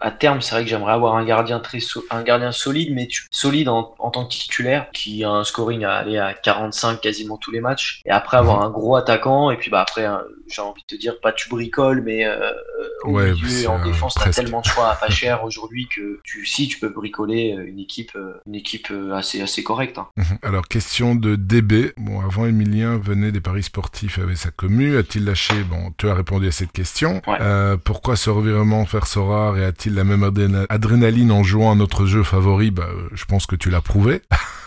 à 0.00 0.10
terme, 0.10 0.40
c'est 0.40 0.54
vrai 0.54 0.64
que 0.64 0.70
j'aimerais 0.70 0.92
avoir 0.92 1.16
un 1.16 1.24
gardien 1.24 1.60
très 1.60 1.78
un 2.10 2.22
gardien 2.22 2.52
solide, 2.52 2.92
mais 2.94 3.08
solide 3.30 3.68
en, 3.68 3.82
tant 4.10 4.24
que 4.24 4.30
titulaire, 4.30 4.90
qui 4.92 5.24
a 5.24 5.30
un 5.30 5.44
scoring 5.44 5.84
à 5.84 5.94
aller 5.94 6.18
à 6.18 6.34
45 6.34 7.00
quasiment 7.00 7.36
tous 7.36 7.50
les 7.50 7.60
matchs, 7.60 8.00
et 8.04 8.10
après 8.10 8.36
avoir 8.36 8.58
mhm. 8.58 8.66
un 8.66 8.70
gros 8.70 8.96
attaquant, 8.96 9.50
et 9.50 9.56
puis 9.56 9.70
bah 9.70 9.80
après, 9.80 10.06
j'ai 10.48 10.62
envie 10.62 10.82
de 10.82 10.96
te 10.96 11.00
dire 11.00 11.20
pas 11.20 11.32
tu 11.32 11.48
bricoles, 11.48 12.02
mais 12.02 12.26
au 13.04 13.10
milieu 13.10 13.68
en 13.68 13.84
défense, 13.84 14.05
t'as 14.14 14.30
tellement 14.30 14.60
de 14.60 14.66
choix 14.66 14.90
à 14.90 14.94
pas 14.96 15.10
cher 15.10 15.44
aujourd'hui 15.44 15.88
que 15.94 16.20
tu, 16.24 16.46
si 16.46 16.68
tu 16.68 16.78
peux 16.78 16.88
bricoler 16.88 17.54
euh, 17.54 17.68
une 17.68 17.78
équipe, 17.78 18.12
euh, 18.16 18.40
une 18.46 18.54
équipe 18.54 18.88
euh, 18.90 19.14
assez, 19.14 19.40
assez 19.40 19.62
correcte. 19.62 19.98
Hein. 19.98 20.08
Mhm. 20.16 20.38
Alors, 20.42 20.68
question 20.68 21.14
de 21.14 21.36
DB. 21.36 21.92
Bon, 21.96 22.20
avant, 22.20 22.46
Emilien 22.46 22.98
venait 22.98 23.32
des 23.32 23.40
paris 23.40 23.62
sportifs 23.62 24.18
avec 24.18 24.36
sa 24.36 24.50
commu. 24.50 24.96
A-t-il 24.96 25.24
lâché? 25.24 25.54
Bon, 25.64 25.92
tu 25.96 26.08
as 26.08 26.14
répondu 26.14 26.48
à 26.48 26.52
cette 26.52 26.72
question. 26.72 27.22
pourquoi 27.84 28.16
ce 28.16 28.30
revirement 28.30 28.84
faire 28.86 29.06
so 29.06 29.26
rare 29.26 29.58
et 29.58 29.64
a-t-il 29.64 29.94
la 29.94 30.04
même 30.04 30.22
adrénaline 30.68 31.32
en 31.32 31.42
jouant 31.42 31.72
à 31.72 31.74
notre 31.74 32.06
jeu 32.06 32.22
favori? 32.22 32.70
Bah, 32.70 32.88
je 33.12 33.24
pense 33.24 33.46
que 33.46 33.56
tu 33.56 33.70
l'as 33.70 33.80
prouvé. 33.80 34.22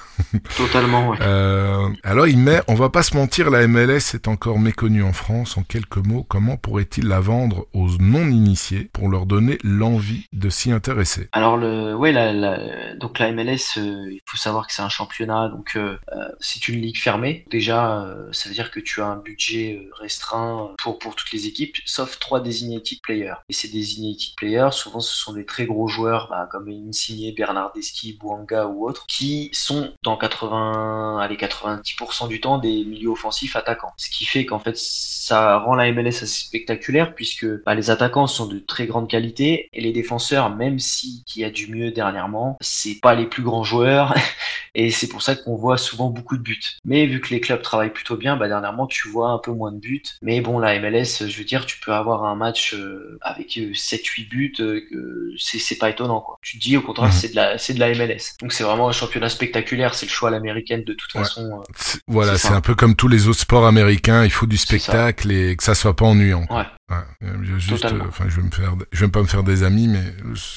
Totalement, 0.58 1.10
ouais. 1.10 1.18
Euh, 1.22 1.90
alors 2.04 2.28
il 2.28 2.38
met, 2.38 2.62
on 2.68 2.76
va 2.76 2.90
pas 2.90 3.04
se 3.04 3.16
mentir, 3.16 3.50
la 3.50 3.68
MLS 3.68 4.14
est 4.14 4.28
encore 4.28 4.60
méconnue 4.60 5.04
en 5.04 5.14
France. 5.14 5.58
En 5.58 5.64
quelques 5.64 5.98
mots, 5.98 6.24
comment 6.24 6.58
pourrait-il 6.58 7.08
la 7.08 7.20
vendre 7.20 7.68
aux 7.74 7.90
non-initiés 8.00 8.90
pour 8.94 9.10
leur 9.10 9.26
donner 9.26 9.58
l'envie 9.64 10.26
de 10.34 10.50
s'y 10.50 10.72
intéresser? 10.72 11.30
Alors 11.32 11.58
le, 11.58 11.96
ouais, 11.96 12.12
la, 12.12 12.96
donc 12.96 13.20
la 13.20 13.32
MLS, 13.32 13.78
euh, 13.78 14.12
il 14.12 14.22
faut 14.26 14.38
savoir 14.38 14.68
que 14.68 14.74
c'est 14.74 14.82
un 14.82 14.90
championnat, 14.90 15.50
donc 15.50 15.76
euh, 15.76 15.98
c'est 16.40 16.68
une 16.68 16.82
ligue 16.82 16.98
fermée. 16.98 17.46
Déjà, 17.50 18.08
ça 18.32 18.50
veut 18.50 18.56
dire 18.56 18.72
que 18.72 18.80
tu 18.80 19.02
as 19.02 19.08
un 19.08 19.18
budget 19.18 19.88
restreint 20.00 20.74
pour 20.82 21.00
pour 21.00 21.16
toutes 21.16 21.32
les 21.32 21.48
équipes, 21.48 21.78
sauf 21.86 22.20
trois 22.20 22.42
designated 22.42 23.02
players. 23.02 23.36
Et 23.50 23.54
ces 23.54 23.68
designated 23.68 24.36
players, 24.36 24.70
souvent, 24.72 25.00
ce 25.00 25.16
sont 25.16 25.34
des 25.34 25.46
très 25.46 25.66
gros 25.66 25.88
joueurs, 25.88 26.28
bah, 26.30 26.48
comme 26.52 26.70
Insigne, 26.70 27.34
Bernardeschi, 27.36 28.14
Bouanga 28.14 28.68
ou 28.68 28.88
autres, 28.88 29.06
qui 29.08 29.50
sont 29.54 29.94
dans 30.04 30.09
temps 30.10 30.18
80, 30.18 31.20
allez 31.20 31.36
90% 31.36 32.28
du 32.28 32.42
temps 32.42 32.58
des 32.58 32.84
milieux 32.84 33.10
offensifs 33.10 33.56
attaquants. 33.56 33.94
Ce 33.98 34.10
qui 34.10 34.26
fait 34.26 34.46
qu'en 34.46 34.60
fait 34.60 34.76
ça 34.76 35.58
rend 35.58 35.76
la 35.76 35.92
MLS 35.92 36.08
assez 36.08 36.26
spectaculaire 36.26 37.14
puisque 37.14 37.46
bah, 37.64 37.76
les 37.76 37.92
attaquants 37.92 38.26
sont 38.26 38.48
de 38.48 38.58
très 38.58 38.88
grande 38.88 39.08
qualité 39.08 39.70
et 39.74 39.82
les 39.82 39.92
défenseurs, 39.92 40.56
même 40.56 40.80
si 40.80 41.24
qui 41.28 41.44
a 41.44 41.52
du 41.52 41.68
mieux 41.68 41.92
dernièrement, 41.92 42.58
c'est 42.62 43.00
pas 43.00 43.14
les 43.14 43.28
plus 43.28 43.44
grands 43.44 43.64
joueurs 43.64 44.16
et 44.76 44.90
c'est 44.90 45.08
pour 45.08 45.22
ça 45.22 45.36
qu'on 45.36 45.56
voit 45.56 45.78
souvent 45.78 46.10
beaucoup 46.10 46.38
de 46.38 46.42
buts. 46.42 46.60
Mais 46.84 47.06
vu 47.06 47.22
que 47.22 47.30
les 47.30 47.42
clubs 47.42 47.62
travaillent 47.62 47.94
plutôt 47.94 48.18
bien, 48.18 48.38
bah, 48.38 48.48
dernièrement 48.48 48.88
tu 48.88 49.08
vois 49.10 49.30
un 49.30 49.38
peu 49.38 49.52
moins 49.52 49.72
de 49.72 49.78
buts. 49.78 50.02
Mais 50.24 50.42
bon, 50.42 50.58
la 50.58 50.80
MLS, 50.80 51.28
je 51.28 51.38
veux 51.38 51.46
dire, 51.46 51.68
tu 51.68 51.80
peux 51.80 51.94
avoir 51.94 52.26
un 52.26 52.36
match 52.36 52.74
euh, 52.74 53.20
avec 53.22 53.50
7-8 53.50 54.22
euh, 54.22 54.30
buts, 54.30 54.54
euh, 54.60 55.36
c'est 55.38 55.78
pas 55.78 55.92
étonnant 55.92 56.22
quoi. 56.22 56.40
Tu 56.42 56.58
te 56.58 56.64
dis 56.64 56.76
au 56.76 56.82
contraire, 56.82 57.14
c'est 57.14 57.30
de 57.30 57.36
la 57.36 57.60
c'est 57.60 57.76
de 57.76 57.80
la 57.80 57.94
MLS. 57.94 58.36
Donc 58.42 58.52
c'est 58.52 58.64
vraiment 58.64 58.90
un 58.90 58.94
championnat 58.94 59.30
spectaculaire, 59.30 59.94
c'est 60.00 60.06
le 60.06 60.12
choix 60.12 60.30
à 60.30 60.32
l'américaine 60.32 60.84
de 60.84 60.94
toute 60.94 61.12
façon. 61.12 61.62
Voilà, 62.08 62.38
c'est 62.38 62.54
un 62.54 62.62
peu 62.62 62.76
comme 62.76 62.96
tous 62.96 63.08
les 63.08 63.28
autres 63.28 63.40
sports 63.40 63.66
américains, 63.66 64.24
il 64.24 64.32
faut 64.32 64.46
du 64.46 64.58
spectacle 64.58 65.32
et 65.32 65.56
que 65.56 65.64
ça 65.64 65.76
soit 65.76 65.96
pas 65.96 66.06
ennuyant. 66.06 66.46
Ouais. 66.50 66.66
Ouais, 66.90 67.30
juste, 67.60 67.86
enfin, 68.08 68.26
je 68.30 68.38
vais 68.38 68.42
me 68.42 68.50
faire, 68.50 68.74
je 68.92 69.06
vais 69.06 69.12
pas 69.12 69.22
me 69.22 69.28
faire 69.28 69.44
des 69.44 69.62
amis, 69.62 69.88
mais 69.88 70.02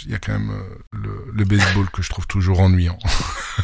il 0.06 0.12
y 0.12 0.14
a 0.14 0.18
quand 0.18 0.32
même 0.32 0.50
le, 0.90 1.26
le, 1.30 1.44
baseball 1.44 1.90
que 1.90 2.00
je 2.00 2.08
trouve 2.08 2.26
toujours 2.26 2.60
ennuyant, 2.60 2.98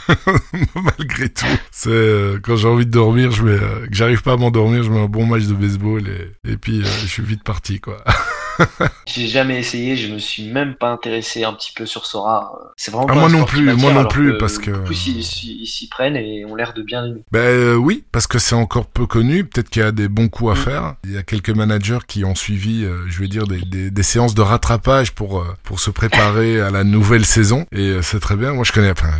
malgré 0.74 1.30
tout. 1.30 1.46
C'est 1.70 2.34
quand 2.42 2.56
j'ai 2.56 2.68
envie 2.68 2.84
de 2.84 2.90
dormir, 2.90 3.30
je 3.30 3.42
mets, 3.42 3.58
que 3.58 3.94
j'arrive 3.94 4.20
pas 4.20 4.34
à 4.34 4.36
m'endormir, 4.36 4.82
je 4.82 4.90
mets 4.90 5.00
un 5.00 5.06
bon 5.06 5.24
match 5.24 5.44
de 5.44 5.54
baseball 5.54 6.06
et, 6.08 6.50
et 6.52 6.58
puis 6.58 6.84
je 6.84 7.06
suis 7.06 7.22
vite 7.22 7.42
parti, 7.42 7.80
quoi. 7.80 8.04
J'ai 9.06 9.26
jamais 9.26 9.58
essayé, 9.58 9.96
je 9.96 10.12
me 10.12 10.18
suis 10.18 10.48
même 10.48 10.74
pas 10.74 10.90
intéressé 10.90 11.44
un 11.44 11.52
petit 11.52 11.72
peu 11.74 11.86
sur 11.86 12.06
Sora. 12.06 12.52
C'est 12.76 12.90
vraiment 12.90 13.08
ah, 13.10 13.14
moi 13.14 13.28
non 13.28 13.44
plus, 13.44 13.74
moi 13.74 13.92
non 13.92 14.06
plus, 14.06 14.36
parce 14.38 14.58
que. 14.58 14.70
Du 14.70 14.94
ils 14.94 15.66
s'y 15.66 15.88
prennent 15.88 16.16
et 16.16 16.44
ont 16.44 16.54
l'air 16.54 16.74
de 16.74 16.82
bien 16.82 17.04
aimer. 17.04 17.22
Ben 17.32 17.40
euh, 17.40 17.74
oui, 17.74 18.04
parce 18.12 18.26
que 18.26 18.38
c'est 18.38 18.54
encore 18.54 18.86
peu 18.86 19.06
connu. 19.06 19.44
Peut-être 19.44 19.70
qu'il 19.70 19.82
y 19.82 19.84
a 19.84 19.92
des 19.92 20.08
bons 20.08 20.28
coups 20.28 20.50
à 20.50 20.54
mm. 20.54 20.64
faire. 20.64 20.94
Il 21.04 21.12
y 21.12 21.18
a 21.18 21.22
quelques 21.22 21.50
managers 21.50 21.98
qui 22.06 22.24
ont 22.24 22.34
suivi, 22.34 22.84
euh, 22.84 23.04
je 23.08 23.20
vais 23.20 23.28
dire, 23.28 23.46
des, 23.46 23.60
des, 23.60 23.90
des, 23.90 24.02
séances 24.02 24.34
de 24.34 24.42
rattrapage 24.42 25.12
pour 25.12 25.40
euh, 25.40 25.56
pour 25.62 25.80
se 25.80 25.90
préparer 25.90 26.60
à 26.60 26.70
la 26.70 26.84
nouvelle 26.84 27.24
saison. 27.24 27.66
Et 27.72 27.98
c'est 28.02 28.20
très 28.20 28.36
bien. 28.36 28.52
Moi, 28.52 28.64
je 28.64 28.72
connais. 28.72 28.90
Enfin, 28.90 29.10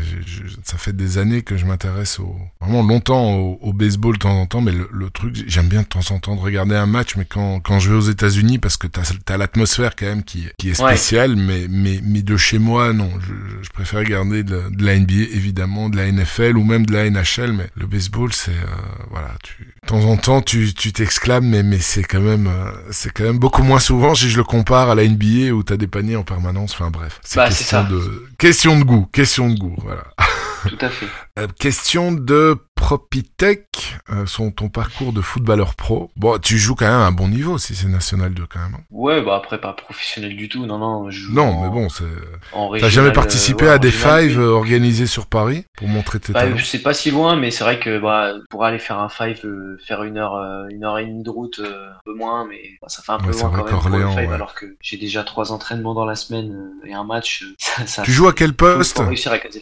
ça 0.64 0.78
fait 0.78 0.95
des 0.95 1.18
années 1.18 1.43
que 1.43 1.57
je 1.57 1.66
m'intéresse 1.66 2.18
au 2.18 2.36
vraiment 2.61 2.82
longtemps 2.82 3.34
au, 3.34 3.72
baseball 3.72 4.14
de 4.14 4.18
temps 4.18 4.41
en 4.41 4.47
temps, 4.47 4.61
mais 4.61 4.72
le, 4.72 4.89
le 4.93 5.11
truc, 5.11 5.36
j'aime 5.47 5.68
bien 5.68 5.82
de 5.82 5.86
temps 5.86 6.11
en 6.11 6.18
temps 6.18 6.34
de 6.34 6.41
regarder 6.41 6.74
un 6.74 6.86
match, 6.86 7.16
mais 7.16 7.24
quand 7.24 7.61
quand 7.61 7.78
je 7.78 7.91
vais 7.91 7.97
aux 7.97 8.11
États-Unis, 8.11 8.59
parce 8.59 8.76
que 8.76 8.86
t'as 8.86 9.05
t'as 9.29 9.37
l'atmosphère 9.37 9.95
quand 9.95 10.07
même 10.07 10.22
qui, 10.22 10.49
qui 10.59 10.70
est 10.70 10.74
spéciale, 10.74 11.37
mais, 11.37 11.66
mais, 11.68 12.01
mais 12.03 12.22
de 12.22 12.39
chez 12.39 12.59
moi, 12.59 12.95
non. 12.95 13.11
Je, 13.20 13.35
je 13.62 13.68
préfère 13.68 13.99
regarder 13.99 14.43
de, 14.43 14.70
de, 14.70 14.85
la 14.85 14.99
NBA, 14.99 15.35
évidemment, 15.35 15.91
de 15.91 15.99
la 15.99 16.11
NFL 16.11 16.57
ou 16.57 16.64
même 16.64 16.87
de 16.87 16.95
la 16.95 17.11
NHL, 17.11 17.53
mais 17.53 17.68
le 17.76 17.87
baseball, 17.87 18.33
c'est, 18.33 18.53
euh, 18.53 18.64
voilà, 19.11 19.29
tu, 19.43 19.64
de 19.64 19.87
temps 19.87 20.05
en 20.05 20.16
temps, 20.16 20.41
tu, 20.41 20.72
tu 20.72 20.95
t'exclames, 20.95 21.45
mais, 21.45 21.62
mais 21.62 21.79
c'est 21.79 22.05
quand 22.05 22.22
même, 22.22 22.47
euh, 22.47 22.70
c'est 22.91 23.12
quand 23.12 23.24
même 23.24 23.39
beaucoup 23.39 23.62
moins 23.62 23.81
souvent 23.81 24.15
si 24.15 24.31
je 24.31 24.39
le 24.39 24.44
compare 24.44 24.89
à 24.89 24.94
la 24.94 25.07
NBA 25.07 25.52
où 25.52 25.62
t'as 25.62 25.77
des 25.77 25.89
paniers 25.89 26.16
en 26.16 26.24
permanence. 26.24 26.73
Enfin, 26.73 26.90
bref. 26.90 27.20
C'est 27.23 27.36
bah, 27.36 27.48
question 27.48 27.85
de, 27.85 28.27
question 28.39 28.78
de 28.78 28.85
goût, 28.85 29.06
question 29.12 29.48
de 29.48 29.59
goût, 29.59 29.77
voilà. 29.78 30.05
Tout 30.66 30.78
à 30.81 30.89
fait. 30.89 31.06
Euh, 31.39 31.47
question 31.56 32.10
de 32.10 32.56
Propitech, 32.74 33.97
euh, 34.10 34.27
son, 34.27 34.51
ton 34.51 34.69
parcours 34.69 35.12
de 35.12 35.20
footballeur 35.20 35.74
pro. 35.74 36.10
Bon, 36.16 36.39
tu 36.39 36.59
joues 36.59 36.74
quand 36.74 36.86
même 36.86 36.94
à 36.94 37.06
un 37.06 37.12
bon 37.12 37.28
niveau 37.28 37.59
si 37.59 37.74
c'est 37.74 37.86
National 37.86 38.35
2 38.35 38.44
quand 38.48 38.59
même. 38.59 38.74
Hein. 38.74 38.85
Ouais, 38.90 39.23
bah 39.23 39.36
après 39.36 39.60
pas 39.60 39.73
professionnel 39.73 40.36
du 40.36 40.48
tout, 40.48 40.66
non, 40.66 40.78
non. 40.78 41.10
Je 41.10 41.31
non, 41.31 41.62
mais 41.62 41.69
bon, 41.69 41.89
c'est. 41.89 42.05
T'as 42.81 42.89
jamais 42.89 43.12
participé 43.12 43.69
à 43.69 43.78
des 43.78 43.90
fives 43.90 44.40
euh, 44.40 44.51
organisés 44.51 45.06
sur 45.06 45.27
Paris 45.27 45.65
pour 45.77 45.86
montrer 45.86 46.19
tes 46.19 46.32
bah, 46.32 46.40
talents? 46.40 46.56
C'est 46.65 46.82
pas 46.82 46.94
si 46.94 47.10
loin, 47.10 47.36
mais 47.36 47.52
c'est 47.52 47.62
vrai 47.62 47.78
que 47.78 47.98
bah, 48.01 48.35
pour 48.51 48.65
aller 48.65 48.78
faire 48.78 48.98
un 48.98 49.09
five, 49.09 49.40
faire 49.86 50.02
une 50.02 50.19
heure, 50.19 50.35
une 50.70 50.85
heure 50.85 50.98
et 50.98 51.06
demie 51.06 51.23
de 51.23 51.31
route, 51.31 51.60
un 51.60 52.01
peu 52.05 52.15
moins, 52.15 52.47
mais 52.48 52.78
bah, 52.82 52.89
ça 52.89 53.02
fait 53.02 53.12
un 53.12 53.19
peu 53.19 53.31
loin 53.31 53.51
quand 53.51 53.90
même 53.90 54.24
pour 54.24 54.35
alors 54.35 54.55
que 54.55 54.66
j'ai 54.81 54.97
déjà 54.97 55.23
trois 55.23 55.52
entraînements 55.52 55.94
dans 55.94 56.05
la 56.05 56.16
semaine 56.16 56.73
et 56.85 56.94
un 56.94 57.05
match. 57.05 57.44
Ça, 57.86 58.02
tu 58.02 58.12
joues 58.12 58.27
à 58.28 58.32
quel 58.32 58.55
poste 58.55 59.00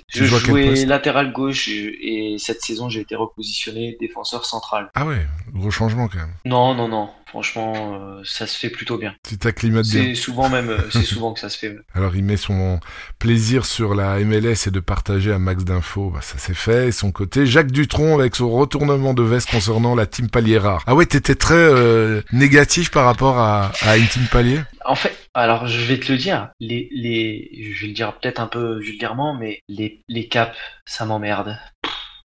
Je 0.09 0.25
jouais 0.25 0.85
latéral 0.85 1.33
gauche 1.33 1.69
et 1.69 2.37
cette 2.39 2.63
saison 2.63 2.89
j'ai 2.89 3.01
été 3.01 3.15
repositionné 3.15 3.97
défenseur 4.01 4.45
central. 4.45 4.91
Ah 4.95 5.07
ouais, 5.07 5.27
gros 5.53 5.71
changement 5.71 6.09
quand 6.09 6.19
même. 6.19 6.35
Non, 6.45 6.75
non, 6.75 6.89
non. 6.89 7.11
Franchement, 7.29 7.75
euh, 8.01 8.23
ça 8.25 8.47
se 8.47 8.57
fait 8.57 8.71
plutôt 8.71 8.99
bien. 8.99 9.15
Tu 9.29 9.37
t'acclimates 9.37 9.87
bien. 9.87 10.05
C'est 10.05 10.15
souvent 10.15 10.49
même, 10.49 10.71
euh, 10.71 10.79
c'est 10.91 11.03
souvent 11.03 11.33
que 11.33 11.41
ça 11.41 11.49
se 11.49 11.59
fait. 11.59 11.77
Alors 11.93 12.15
il 12.15 12.25
met 12.25 12.37
son 12.37 12.79
plaisir 13.19 13.67
sur 13.67 13.95
la 13.95 14.19
MLS 14.21 14.67
et 14.67 14.71
de 14.71 14.81
partager 14.81 15.33
un 15.33 15.39
max 15.39 15.65
d'infos. 15.65 16.11
Bah, 16.11 16.21
ça 16.23 16.39
s'est 16.39 16.55
fait. 16.55 16.89
Et 16.89 16.93
son 16.93 17.11
côté, 17.11 17.45
Jacques 17.47 17.73
Dutronc 17.73 18.19
avec 18.19 18.37
son 18.37 18.51
retournement 18.51 19.13
de 19.13 19.23
veste 19.23 19.51
concernant 19.51 19.95
la 19.95 20.07
team 20.07 20.31
palier 20.31 20.59
rare. 20.59 20.85
Ah 20.87 20.95
ouais, 20.95 21.07
t'étais 21.07 21.35
très 21.35 21.55
euh, 21.55 22.23
négatif 22.33 22.91
par 22.91 23.05
rapport 23.05 23.39
à, 23.39 23.73
à 23.83 23.97
une 23.97 24.07
team 24.07 24.27
palier? 24.31 24.61
En 24.85 24.95
fait, 24.95 25.17
alors 25.35 25.67
je 25.67 25.81
vais 25.85 25.99
te 25.99 26.13
le 26.13 26.19
dire, 26.19 26.51
les, 26.61 26.89
les, 26.93 27.51
je 27.75 27.83
vais 27.83 27.89
le 27.89 27.93
dire 27.95 28.17
peut-être 28.19 28.39
un 28.39 28.47
peu 28.47 28.79
vulgairement, 28.79 29.35
mais 29.35 29.61
les, 29.69 30.05
les 30.09 30.29
caps, 30.29 30.57
ça 30.85 31.05
m'emmerde. 31.05 31.59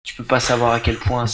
Tu 0.03 0.15
peux 0.15 0.23
pas 0.23 0.39
savoir 0.39 0.71
à 0.71 0.79
quel 0.79 0.97
point. 0.97 1.25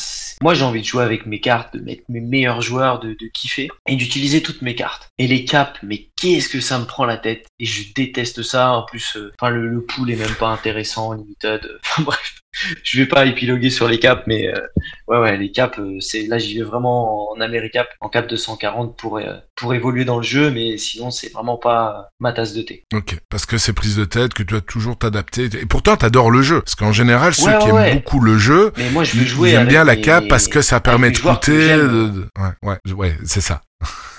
Moi, 0.42 0.54
j'ai 0.54 0.64
envie 0.64 0.82
de 0.82 0.86
jouer 0.86 1.04
avec 1.04 1.26
mes 1.26 1.40
cartes, 1.40 1.76
de 1.76 1.82
mettre 1.82 2.04
mes 2.10 2.20
meilleurs 2.20 2.62
joueurs, 2.62 3.00
de, 3.00 3.10
de 3.10 3.28
kiffer 3.34 3.70
et 3.88 3.96
d'utiliser 3.96 4.44
toutes 4.44 4.62
mes 4.62 4.76
cartes. 4.76 5.10
Et 5.18 5.28
les 5.28 5.46
caps, 5.46 5.80
mais 5.84 6.10
qu'est-ce 6.20 6.50
que 6.50 6.60
ça 6.60 6.78
me 6.78 6.86
prend 6.86 7.06
la 7.06 7.18
tête? 7.18 7.48
Et 7.60 7.66
je 7.66 7.94
déteste 7.94 8.44
ça. 8.44 8.72
En 8.74 8.84
plus, 8.84 9.16
euh, 9.16 9.32
enfin, 9.40 9.52
le, 9.52 9.68
le 9.68 9.82
pool 9.84 10.12
est 10.12 10.16
même 10.18 10.36
pas 10.36 10.50
intéressant, 10.50 11.14
limited. 11.14 11.80
Enfin 11.86 12.04
bref, 12.04 12.40
je 12.84 13.00
vais 13.00 13.06
pas 13.06 13.26
épiloguer 13.26 13.70
sur 13.70 13.88
les 13.88 14.00
caps, 14.00 14.24
mais 14.28 14.48
euh, 14.48 14.60
ouais, 15.08 15.20
ouais, 15.20 15.38
les 15.38 15.52
caps, 15.52 15.78
euh, 15.80 16.00
c'est 16.00 16.24
là 16.24 16.38
j'y 16.38 16.58
vais 16.58 16.64
vraiment 16.64 17.32
en 17.32 17.42
Americap, 17.42 17.88
en 18.02 18.10
cap 18.10 18.28
240 18.28 18.98
pour 18.98 19.18
euh, 19.18 19.38
pour 19.56 19.74
évoluer 19.74 20.06
dans 20.06 20.18
le 20.18 20.24
jeu, 20.24 20.52
mais 20.52 20.78
sinon 20.78 21.12
c'est 21.12 21.32
vraiment 21.32 21.58
pas 21.58 22.10
ma 22.20 22.34
tasse 22.34 22.54
de 22.54 22.62
thé. 22.62 22.84
Ok, 22.94 23.18
parce 23.30 23.46
que 23.46 23.58
c'est 23.58 23.74
prise 23.74 23.96
de 23.96 24.06
tête 24.06 24.34
que 24.34 24.44
tu 24.44 24.52
dois 24.52 24.62
toujours 24.62 24.98
t'adapter. 24.98 25.46
Et 25.46 25.66
pourtant 25.66 25.96
t'adores 25.96 26.32
le 26.32 26.42
jeu, 26.42 26.62
parce 26.62 26.76
qu'en 26.76 26.92
général 26.94 27.34
ceux 27.34 27.58
qui 27.60 27.70
aiment 27.70 27.96
beaucoup 27.96 28.20
le 28.20 28.38
jeu, 28.38 28.72
mais 28.78 28.90
moi 28.90 29.04
je 29.04 29.18
veux 29.18 29.26
jouer 29.26 29.52
ils 29.52 29.56
aiment 29.56 29.68
bien 29.68 29.84
la 29.84 29.96
cape 29.96 30.28
parce 30.28 30.48
que 30.48 30.62
ça 30.62 30.80
permet 30.80 31.12
de 31.12 31.20
coûter. 31.20 31.76
Ouais, 32.38 32.78
ouais, 32.86 32.94
ouais, 32.94 33.18
c'est 33.26 33.42
ça. 33.42 33.62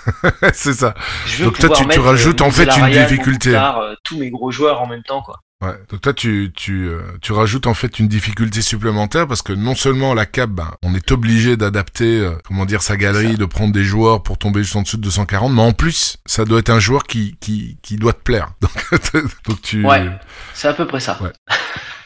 c'est 0.54 0.74
ça. 0.74 0.94
Donc 1.40 1.58
toi, 1.58 1.70
tu, 1.70 1.86
tu 1.88 1.98
rajoutes 1.98 2.40
en 2.40 2.50
fait 2.50 2.68
une 2.76 2.90
difficulté. 2.90 3.58
tous 4.04 4.18
mes 4.18 4.30
gros 4.30 4.50
joueurs 4.50 4.80
en 4.80 4.86
même 4.86 5.02
temps, 5.02 5.22
quoi. 5.22 5.40
Ouais. 5.60 5.74
Donc 5.90 6.00
toi, 6.02 6.14
tu, 6.14 6.52
tu, 6.54 6.88
euh, 6.88 7.00
tu 7.20 7.32
rajoutes 7.32 7.66
en 7.66 7.74
fait 7.74 7.98
une 7.98 8.06
difficulté 8.06 8.62
supplémentaire 8.62 9.26
parce 9.26 9.42
que 9.42 9.52
non 9.52 9.74
seulement 9.74 10.14
la 10.14 10.24
cap, 10.24 10.50
ben, 10.50 10.70
on 10.82 10.94
est 10.94 11.10
obligé 11.10 11.56
d'adapter, 11.56 12.20
euh, 12.20 12.30
comment 12.46 12.64
dire, 12.64 12.80
sa 12.80 12.96
galerie, 12.96 13.36
de 13.36 13.44
prendre 13.44 13.72
des 13.72 13.82
joueurs 13.82 14.22
pour 14.22 14.38
tomber 14.38 14.62
juste 14.62 14.76
en 14.76 14.82
dessous 14.82 14.98
de 14.98 15.02
240, 15.02 15.52
mais 15.52 15.62
en 15.62 15.72
plus, 15.72 16.18
ça 16.26 16.44
doit 16.44 16.60
être 16.60 16.70
un 16.70 16.78
joueur 16.78 17.02
qui, 17.02 17.36
qui, 17.40 17.76
qui 17.82 17.96
doit 17.96 18.12
te 18.12 18.22
plaire. 18.22 18.52
Donc, 19.46 19.60
tu. 19.62 19.84
Ouais. 19.84 20.08
C'est 20.54 20.68
à 20.68 20.74
peu 20.74 20.86
près 20.86 21.00
ça. 21.00 21.18
Ouais. 21.20 21.32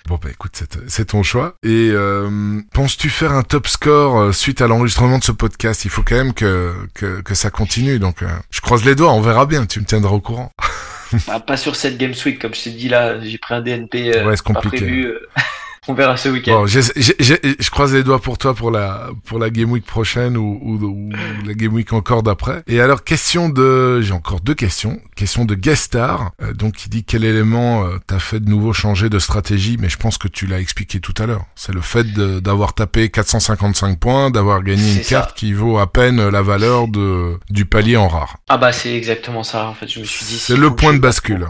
Bon 0.09 0.19
bah 0.20 0.31
écoute, 0.33 0.65
c'est 0.89 1.05
ton 1.05 1.23
choix. 1.23 1.55
Et 1.62 1.91
euh, 1.93 2.61
penses-tu 2.73 3.09
faire 3.09 3.33
un 3.33 3.45
top 3.45 3.69
score 3.69 4.35
suite 4.35 4.61
à 4.61 4.66
l'enregistrement 4.66 5.19
de 5.19 5.24
ce 5.24 5.31
podcast? 5.31 5.85
Il 5.85 5.93
faut 5.93 6.03
quand 6.03 6.16
même 6.16 6.35
que, 6.35 6.74
que, 6.95 7.20
que 7.20 7.35
ça 7.37 7.51
continue. 7.51 8.01
Donc 8.01 8.24
je 8.51 8.61
croise 8.61 8.85
les 8.85 8.97
doigts, 8.97 9.12
on 9.12 9.20
verra 9.20 9.47
bien, 9.47 9.65
tu 9.65 9.79
me 9.79 9.85
tiendras 9.85 10.11
au 10.11 10.20
courant. 10.20 10.51
Bah, 11.26 11.40
pas 11.40 11.56
sur 11.56 11.76
cette 11.76 11.98
Games 11.98 12.14
Week, 12.24 12.39
comme 12.39 12.55
je 12.55 12.62
t'ai 12.62 12.70
dit 12.70 12.89
là, 12.89 13.20
j'ai 13.20 13.39
pris 13.39 13.55
un 13.55 13.60
DNP 13.60 14.16
euh, 14.16 14.24
ouais, 14.24 14.34
pas 14.44 14.60
prévu. 14.60 15.14
On 15.88 15.94
verra 15.94 16.16
ce 16.16 16.28
week-end. 16.28 16.60
Bon, 16.60 16.66
je 16.66 17.70
croise 17.70 17.92
les 17.92 18.04
doigts 18.04 18.20
pour 18.20 18.38
toi 18.38 18.54
pour 18.54 18.70
la 18.70 19.10
pour 19.24 19.40
la 19.40 19.50
Game 19.50 19.72
Week 19.72 19.84
prochaine 19.84 20.36
ou, 20.36 20.60
ou, 20.62 21.10
la 21.44 21.54
Game 21.54 21.74
Week 21.74 21.92
encore 21.92 22.22
d'après. 22.22 22.62
Et 22.68 22.80
alors 22.80 23.02
question 23.02 23.48
de, 23.48 24.00
j'ai 24.00 24.12
encore 24.12 24.40
deux 24.40 24.54
questions. 24.54 25.00
Question 25.16 25.44
de 25.44 25.56
guest 25.56 25.84
star, 25.84 26.30
euh, 26.40 26.52
donc 26.52 26.74
qui 26.74 26.88
dit 26.88 27.02
quel 27.02 27.24
élément 27.24 27.84
euh, 27.84 27.98
t'a 28.06 28.20
fait 28.20 28.38
de 28.38 28.48
nouveau 28.48 28.72
changer 28.72 29.09
de 29.09 29.18
stratégie, 29.18 29.76
mais 29.80 29.88
je 29.88 29.96
pense 29.96 30.18
que 30.18 30.28
tu 30.28 30.46
l'as 30.46 30.60
expliqué 30.60 31.00
tout 31.00 31.14
à 31.18 31.26
l'heure. 31.26 31.46
C'est 31.56 31.72
le 31.74 31.80
fait 31.80 32.04
d'avoir 32.12 32.74
tapé 32.74 33.09
455 33.09 33.98
points, 33.98 34.30
d'avoir 34.30 34.62
gagné 34.62 34.92
une 34.92 35.02
carte 35.02 35.36
qui 35.36 35.52
vaut 35.52 35.78
à 35.78 35.92
peine 35.92 36.28
la 36.28 36.42
valeur 36.42 36.86
de 36.86 37.38
du 37.50 37.66
palier 37.66 37.96
en 37.96 38.06
rare. 38.06 38.36
Ah 38.48 38.56
bah 38.56 38.70
c'est 38.70 38.94
exactement 38.94 39.42
ça. 39.42 39.66
En 39.66 39.74
fait, 39.74 39.88
je 39.88 39.98
me 39.98 40.04
suis 40.04 40.24
dit. 40.24 40.38
C'est 40.38 40.56
le 40.56 40.74
point 40.76 40.94
de 40.94 41.00
bascule. 41.00 41.48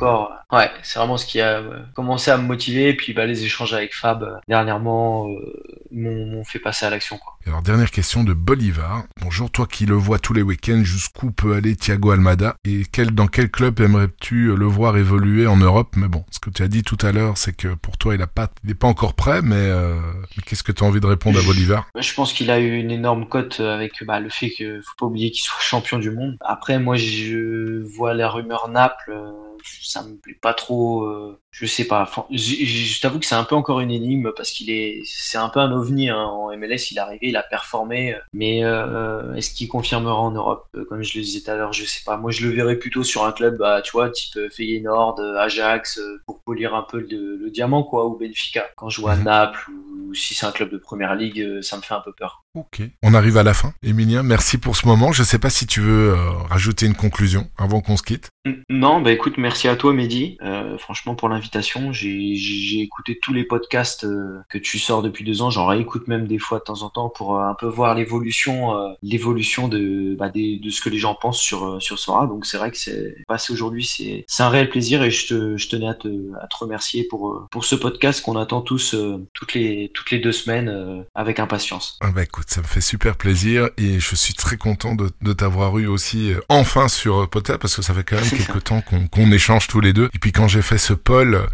Ouais, 0.52 0.70
c'est 0.82 0.98
vraiment 0.98 1.16
ce 1.16 1.24
qui 1.24 1.40
a 1.40 1.62
commencé 1.94 2.30
à 2.30 2.36
me 2.36 2.46
motiver. 2.46 2.90
Et 2.90 2.96
puis 2.96 3.14
bah, 3.14 3.24
les 3.24 3.44
échanges 3.44 3.72
avec 3.72 3.94
Fab 3.94 4.22
euh, 4.22 4.36
dernièrement 4.48 5.26
euh, 5.28 5.62
m'ont 5.90 6.44
fait 6.44 6.58
passer 6.58 6.84
à 6.84 6.90
l'action. 6.90 7.18
Alors 7.46 7.62
dernière 7.62 7.90
question 7.90 8.22
de 8.22 8.34
Bolivar. 8.34 9.04
Bonjour, 9.22 9.50
toi 9.50 9.66
qui 9.66 9.86
le 9.86 9.94
vois 9.94 10.18
tous 10.18 10.34
les 10.34 10.42
week-ends, 10.42 10.84
jusqu'où 10.84 11.32
peut 11.32 11.54
aller 11.54 11.74
Thiago 11.74 12.10
Almada? 12.10 12.54
Et 12.66 12.82
quel, 12.92 13.12
dans 13.12 13.28
quel 13.28 13.50
club 13.50 13.80
aimerais-tu 13.80 14.54
le 14.54 14.66
voir 14.66 14.98
évoluer 14.98 15.46
en 15.46 15.56
Europe? 15.56 15.94
Mais 15.96 16.08
bon, 16.08 16.22
ce 16.30 16.38
que 16.38 16.50
tu 16.50 16.62
as 16.62 16.68
dit 16.68 16.82
tout 16.82 16.98
à 17.00 17.12
l'heure, 17.12 17.38
c'est 17.38 17.56
que 17.56 17.68
pour 17.68 17.96
toi, 17.96 18.14
il 18.14 18.20
n'est 18.20 18.26
pas, 18.26 18.48
il 18.62 18.70
est 18.70 18.74
pas 18.74 18.88
encore 18.88 19.14
prêt. 19.14 19.40
Mais, 19.40 19.56
euh, 19.56 19.98
qu'est-ce 20.44 20.62
que 20.62 20.72
tu 20.72 20.84
as 20.84 20.86
envie 20.86 21.00
de 21.00 21.06
répondre 21.06 21.38
à 21.38 21.42
Bolivar? 21.42 21.86
Je 21.98 22.12
pense 22.12 22.34
qu'il 22.34 22.50
a 22.50 22.60
eu 22.60 22.76
une 22.76 22.90
énorme 22.90 23.26
cote 23.26 23.60
avec 23.60 24.04
bah, 24.04 24.20
le 24.20 24.28
fait 24.28 24.50
que 24.50 24.82
faut 24.82 24.96
pas 24.98 25.06
oublier 25.06 25.30
qu'il 25.30 25.42
soit 25.42 25.60
champion 25.60 25.98
du 25.98 26.10
monde. 26.10 26.36
Après, 26.42 26.78
moi, 26.78 26.96
je 26.96 27.82
vois 27.96 28.12
la 28.12 28.28
rumeur 28.28 28.68
Naples 28.68 29.14
ça 29.82 30.02
me 30.02 30.16
plaît 30.16 30.38
pas 30.40 30.54
trop. 30.54 31.04
euh, 31.04 31.38
je 31.50 31.66
sais 31.66 31.86
pas. 31.86 32.10
Je 32.30 33.00
t'avoue 33.00 33.18
que 33.18 33.26
c'est 33.26 33.34
un 33.34 33.44
peu 33.44 33.54
encore 33.54 33.80
une 33.80 33.90
énigme 33.90 34.32
parce 34.36 34.50
qu'il 34.50 34.70
est, 34.70 35.02
c'est 35.04 35.38
un 35.38 35.48
peu 35.48 35.60
un 35.60 35.70
ovni 35.72 36.08
hein. 36.08 36.16
en 36.24 36.56
MLS. 36.56 36.90
Il 36.90 36.96
est 36.98 37.00
arrivé, 37.00 37.28
il 37.28 37.36
a 37.36 37.42
performé, 37.42 38.16
mais 38.32 38.64
euh, 38.64 39.34
est-ce 39.34 39.52
qu'il 39.54 39.68
confirmera 39.68 40.16
en 40.18 40.30
Europe? 40.30 40.66
Euh, 40.76 40.84
Comme 40.86 41.02
je 41.02 41.18
le 41.18 41.24
disais 41.24 41.40
tout 41.42 41.50
à 41.50 41.56
l'heure, 41.56 41.72
je 41.72 41.84
sais 41.84 42.02
pas. 42.04 42.16
Moi, 42.16 42.30
je 42.30 42.46
le 42.46 42.52
verrais 42.54 42.76
plutôt 42.76 43.02
sur 43.04 43.24
un 43.24 43.32
club, 43.32 43.58
bah, 43.58 43.82
tu 43.82 43.92
vois, 43.92 44.10
type 44.10 44.38
Feyenoord, 44.50 45.20
Ajax, 45.38 46.00
pour 46.26 46.40
polir 46.42 46.74
un 46.74 46.82
peu 46.82 46.98
le, 47.00 47.36
le 47.36 47.50
diamant, 47.50 47.82
quoi, 47.82 48.06
ou 48.06 48.16
Benfica. 48.18 48.64
Quand 48.76 48.88
je 48.88 49.00
joue 49.00 49.08
à 49.08 49.16
Mhm. 49.16 49.24
Naples 49.24 49.70
ou 49.70 49.91
si 50.14 50.34
c'est 50.34 50.46
un 50.46 50.52
club 50.52 50.70
de 50.70 50.78
première 50.78 51.14
ligue, 51.14 51.40
euh, 51.40 51.62
ça 51.62 51.76
me 51.76 51.82
fait 51.82 51.94
un 51.94 52.00
peu 52.00 52.12
peur. 52.12 52.42
Ok. 52.54 52.82
On 53.02 53.14
arrive 53.14 53.36
à 53.38 53.42
la 53.42 53.54
fin. 53.54 53.72
Emilien, 53.82 54.22
merci 54.22 54.58
pour 54.58 54.76
ce 54.76 54.86
moment. 54.86 55.12
Je 55.12 55.22
sais 55.22 55.38
pas 55.38 55.50
si 55.50 55.66
tu 55.66 55.80
veux 55.80 56.10
euh, 56.10 56.30
rajouter 56.50 56.86
une 56.86 56.94
conclusion 56.94 57.48
avant 57.56 57.80
qu'on 57.80 57.96
se 57.96 58.02
quitte. 58.02 58.28
N- 58.44 58.62
Non, 58.68 59.00
bah 59.00 59.12
écoute, 59.12 59.34
merci 59.38 59.68
à 59.68 59.76
toi 59.76 59.92
Mehdi, 59.94 60.36
Euh, 60.42 60.76
franchement 60.78 61.14
pour 61.14 61.28
l'invitation. 61.28 61.92
J'ai 61.92 62.80
écouté 62.80 63.18
tous 63.22 63.32
les 63.32 63.44
podcasts 63.44 64.04
euh, 64.04 64.40
que 64.50 64.58
tu 64.58 64.78
sors 64.78 65.02
depuis 65.02 65.24
deux 65.24 65.40
ans, 65.42 65.50
j'en 65.50 65.66
réécoute 65.66 66.08
même 66.08 66.26
des 66.26 66.38
fois 66.38 66.58
de 66.58 66.64
temps 66.64 66.82
en 66.82 66.90
temps 66.90 67.08
pour 67.08 67.36
euh, 67.38 67.44
un 67.48 67.54
peu 67.54 67.66
voir 67.66 67.94
l'évolution 67.94 68.76
euh, 68.76 68.92
l'évolution 69.02 69.68
de, 69.68 70.14
bah, 70.18 70.28
des- 70.28 70.58
de 70.58 70.70
ce 70.70 70.80
que 70.80 70.88
les 70.90 70.98
gens 70.98 71.14
pensent 71.14 71.40
sur, 71.40 71.64
euh, 71.66 71.80
sur 71.80 71.98
Sora. 71.98 72.26
Donc 72.26 72.44
c'est 72.46 72.58
vrai 72.58 72.70
que 72.70 72.76
c'est 72.78 73.14
passé 73.28 73.52
aujourd'hui, 73.52 73.84
c'est 73.84 74.24
c'est 74.28 74.42
un 74.42 74.48
réel 74.48 74.68
plaisir 74.68 75.02
et 75.02 75.10
je, 75.10 75.26
te, 75.28 75.56
je 75.56 75.68
tenais 75.68 75.88
à 75.88 75.94
te, 75.94 76.08
à 76.42 76.46
te 76.46 76.56
remercier 76.56 77.04
pour, 77.08 77.30
euh, 77.30 77.46
pour 77.50 77.64
ce 77.64 77.74
podcast 77.76 78.22
qu'on 78.22 78.36
attend 78.36 78.60
tous 78.60 78.94
euh, 78.94 79.24
toutes, 79.34 79.54
les, 79.54 79.90
toutes 79.92 80.10
les 80.10 80.18
deux 80.18 80.32
semaines 80.32 80.68
euh, 80.68 81.02
avec 81.14 81.38
impatience. 81.38 81.98
Ah 82.00 82.10
bah 82.10 82.22
écoute, 82.22 82.46
ça 82.48 82.60
me 82.60 82.66
fait 82.66 82.80
super 82.80 83.16
plaisir 83.16 83.68
et 83.78 84.00
je 84.00 84.14
suis 84.14 84.34
très 84.34 84.56
content 84.56 84.94
de, 84.94 85.10
de 85.20 85.32
t'avoir 85.32 85.78
eu 85.78 85.86
aussi 85.86 86.32
euh, 86.32 86.40
enfin 86.48 86.88
sur 86.88 87.22
euh, 87.22 87.26
podcast 87.26 87.60
parce 87.60 87.76
que 87.76 87.82
ça 87.82 87.94
fait 87.94 88.04
quand 88.04 88.16
même 88.16 88.30
quelques 88.30 88.64
temps 88.64 88.82
qu'on 88.82 89.32
échange 89.32 89.68
tous 89.68 89.80
les 89.80 89.92
deux. 89.92 90.08
Et 90.14 90.18
puis 90.18 90.32
quand 90.32 90.48
j'ai 90.48 90.62
fait 90.62 90.78
ce 90.78 90.92
poll 90.92 91.46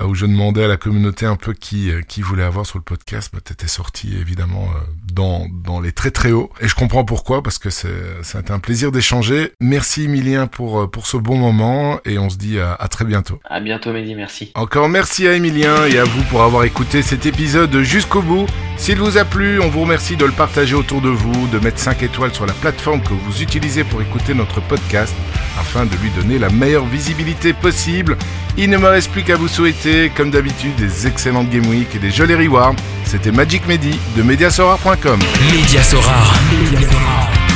où 0.00 0.14
je 0.14 0.26
demandais 0.26 0.64
à 0.64 0.68
la 0.68 0.76
communauté 0.76 1.26
un 1.26 1.36
peu 1.36 1.52
qui 1.52 1.90
euh, 1.90 2.00
qui 2.02 2.22
voulait 2.22 2.42
avoir 2.42 2.66
sur 2.66 2.78
le 2.78 2.82
podcast, 2.84 3.30
bah 3.32 3.40
t'étais 3.42 3.68
sorti 3.68 4.16
évidemment 4.18 4.64
euh, 4.74 4.78
dans 5.12 5.46
dans 5.52 5.80
les 5.80 5.92
très 5.92 6.10
très 6.10 6.32
hauts 6.32 6.50
et 6.60 6.68
je 6.68 6.74
comprends 6.74 7.04
pourquoi 7.04 7.42
parce 7.42 7.58
que 7.58 7.70
c'est 7.70 8.22
ça 8.22 8.38
a 8.38 8.40
été 8.40 8.52
un 8.52 8.58
plaisir 8.58 8.92
d'échanger. 8.92 9.52
Merci 9.60 10.04
Emilien 10.04 10.46
pour 10.46 10.80
euh, 10.80 10.86
pour 10.86 11.06
ce 11.06 11.16
bon 11.16 11.36
moment 11.36 12.00
et 12.04 12.18
on 12.18 12.30
se 12.30 12.36
dit 12.36 12.58
à, 12.58 12.74
à 12.74 12.88
très 12.88 13.04
bientôt. 13.04 13.40
À 13.44 13.60
bientôt 13.60 13.92
Mehdi, 13.92 14.14
merci. 14.14 14.50
Encore 14.54 14.88
merci 14.88 15.26
à 15.26 15.34
Emilien 15.34 15.86
et 15.86 15.98
à 15.98 16.04
vous 16.04 16.22
pour 16.24 16.42
avoir 16.42 16.64
écouté 16.64 17.02
cet 17.02 17.26
épisode 17.26 17.82
jusqu'au 17.82 18.22
bout. 18.22 18.46
S'il 18.76 18.98
vous 18.98 19.18
a 19.18 19.24
plu, 19.24 19.60
on 19.60 19.68
vous 19.68 19.82
remercie 19.82 20.16
de 20.16 20.24
le 20.24 20.32
partager 20.32 20.74
autour 20.74 21.00
de 21.00 21.08
vous, 21.08 21.46
de 21.48 21.58
mettre 21.58 21.78
5 21.78 22.02
étoiles 22.02 22.34
sur 22.34 22.46
la 22.46 22.52
plateforme 22.52 23.02
que 23.02 23.12
vous 23.14 23.42
utilisez 23.42 23.84
pour 23.84 24.02
écouter 24.02 24.34
notre 24.34 24.60
podcast 24.60 25.14
afin 25.58 25.84
de 25.84 25.94
lui 25.96 26.10
donner 26.10 26.38
la 26.38 26.48
meilleure 26.50 26.86
visibilité 26.86 27.52
possible. 27.52 28.16
Il 28.58 28.70
ne 28.70 28.76
me 28.76 28.86
reste 28.86 29.10
plus 29.10 29.22
qu'à 29.22 29.36
vous 29.36 29.48
souhaiter, 29.48 29.81
comme 30.14 30.30
d'habitude, 30.30 30.74
des 30.76 31.06
excellentes 31.06 31.50
Game 31.50 31.66
Week 31.66 31.88
et 31.94 31.98
des 31.98 32.10
jolis 32.10 32.34
rewards. 32.34 32.74
C'était 33.04 33.32
Magic 33.32 33.66
Medi 33.66 33.98
de 34.16 34.22
Mediasorar.com. 34.22 35.18
Média 35.50 35.82
Sorare. 35.82 36.34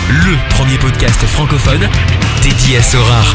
Le 0.08 0.54
premier 0.54 0.78
podcast 0.78 1.20
francophone 1.26 1.88
dédié 2.42 2.78
à 2.78 2.82
Sorare. 2.82 3.34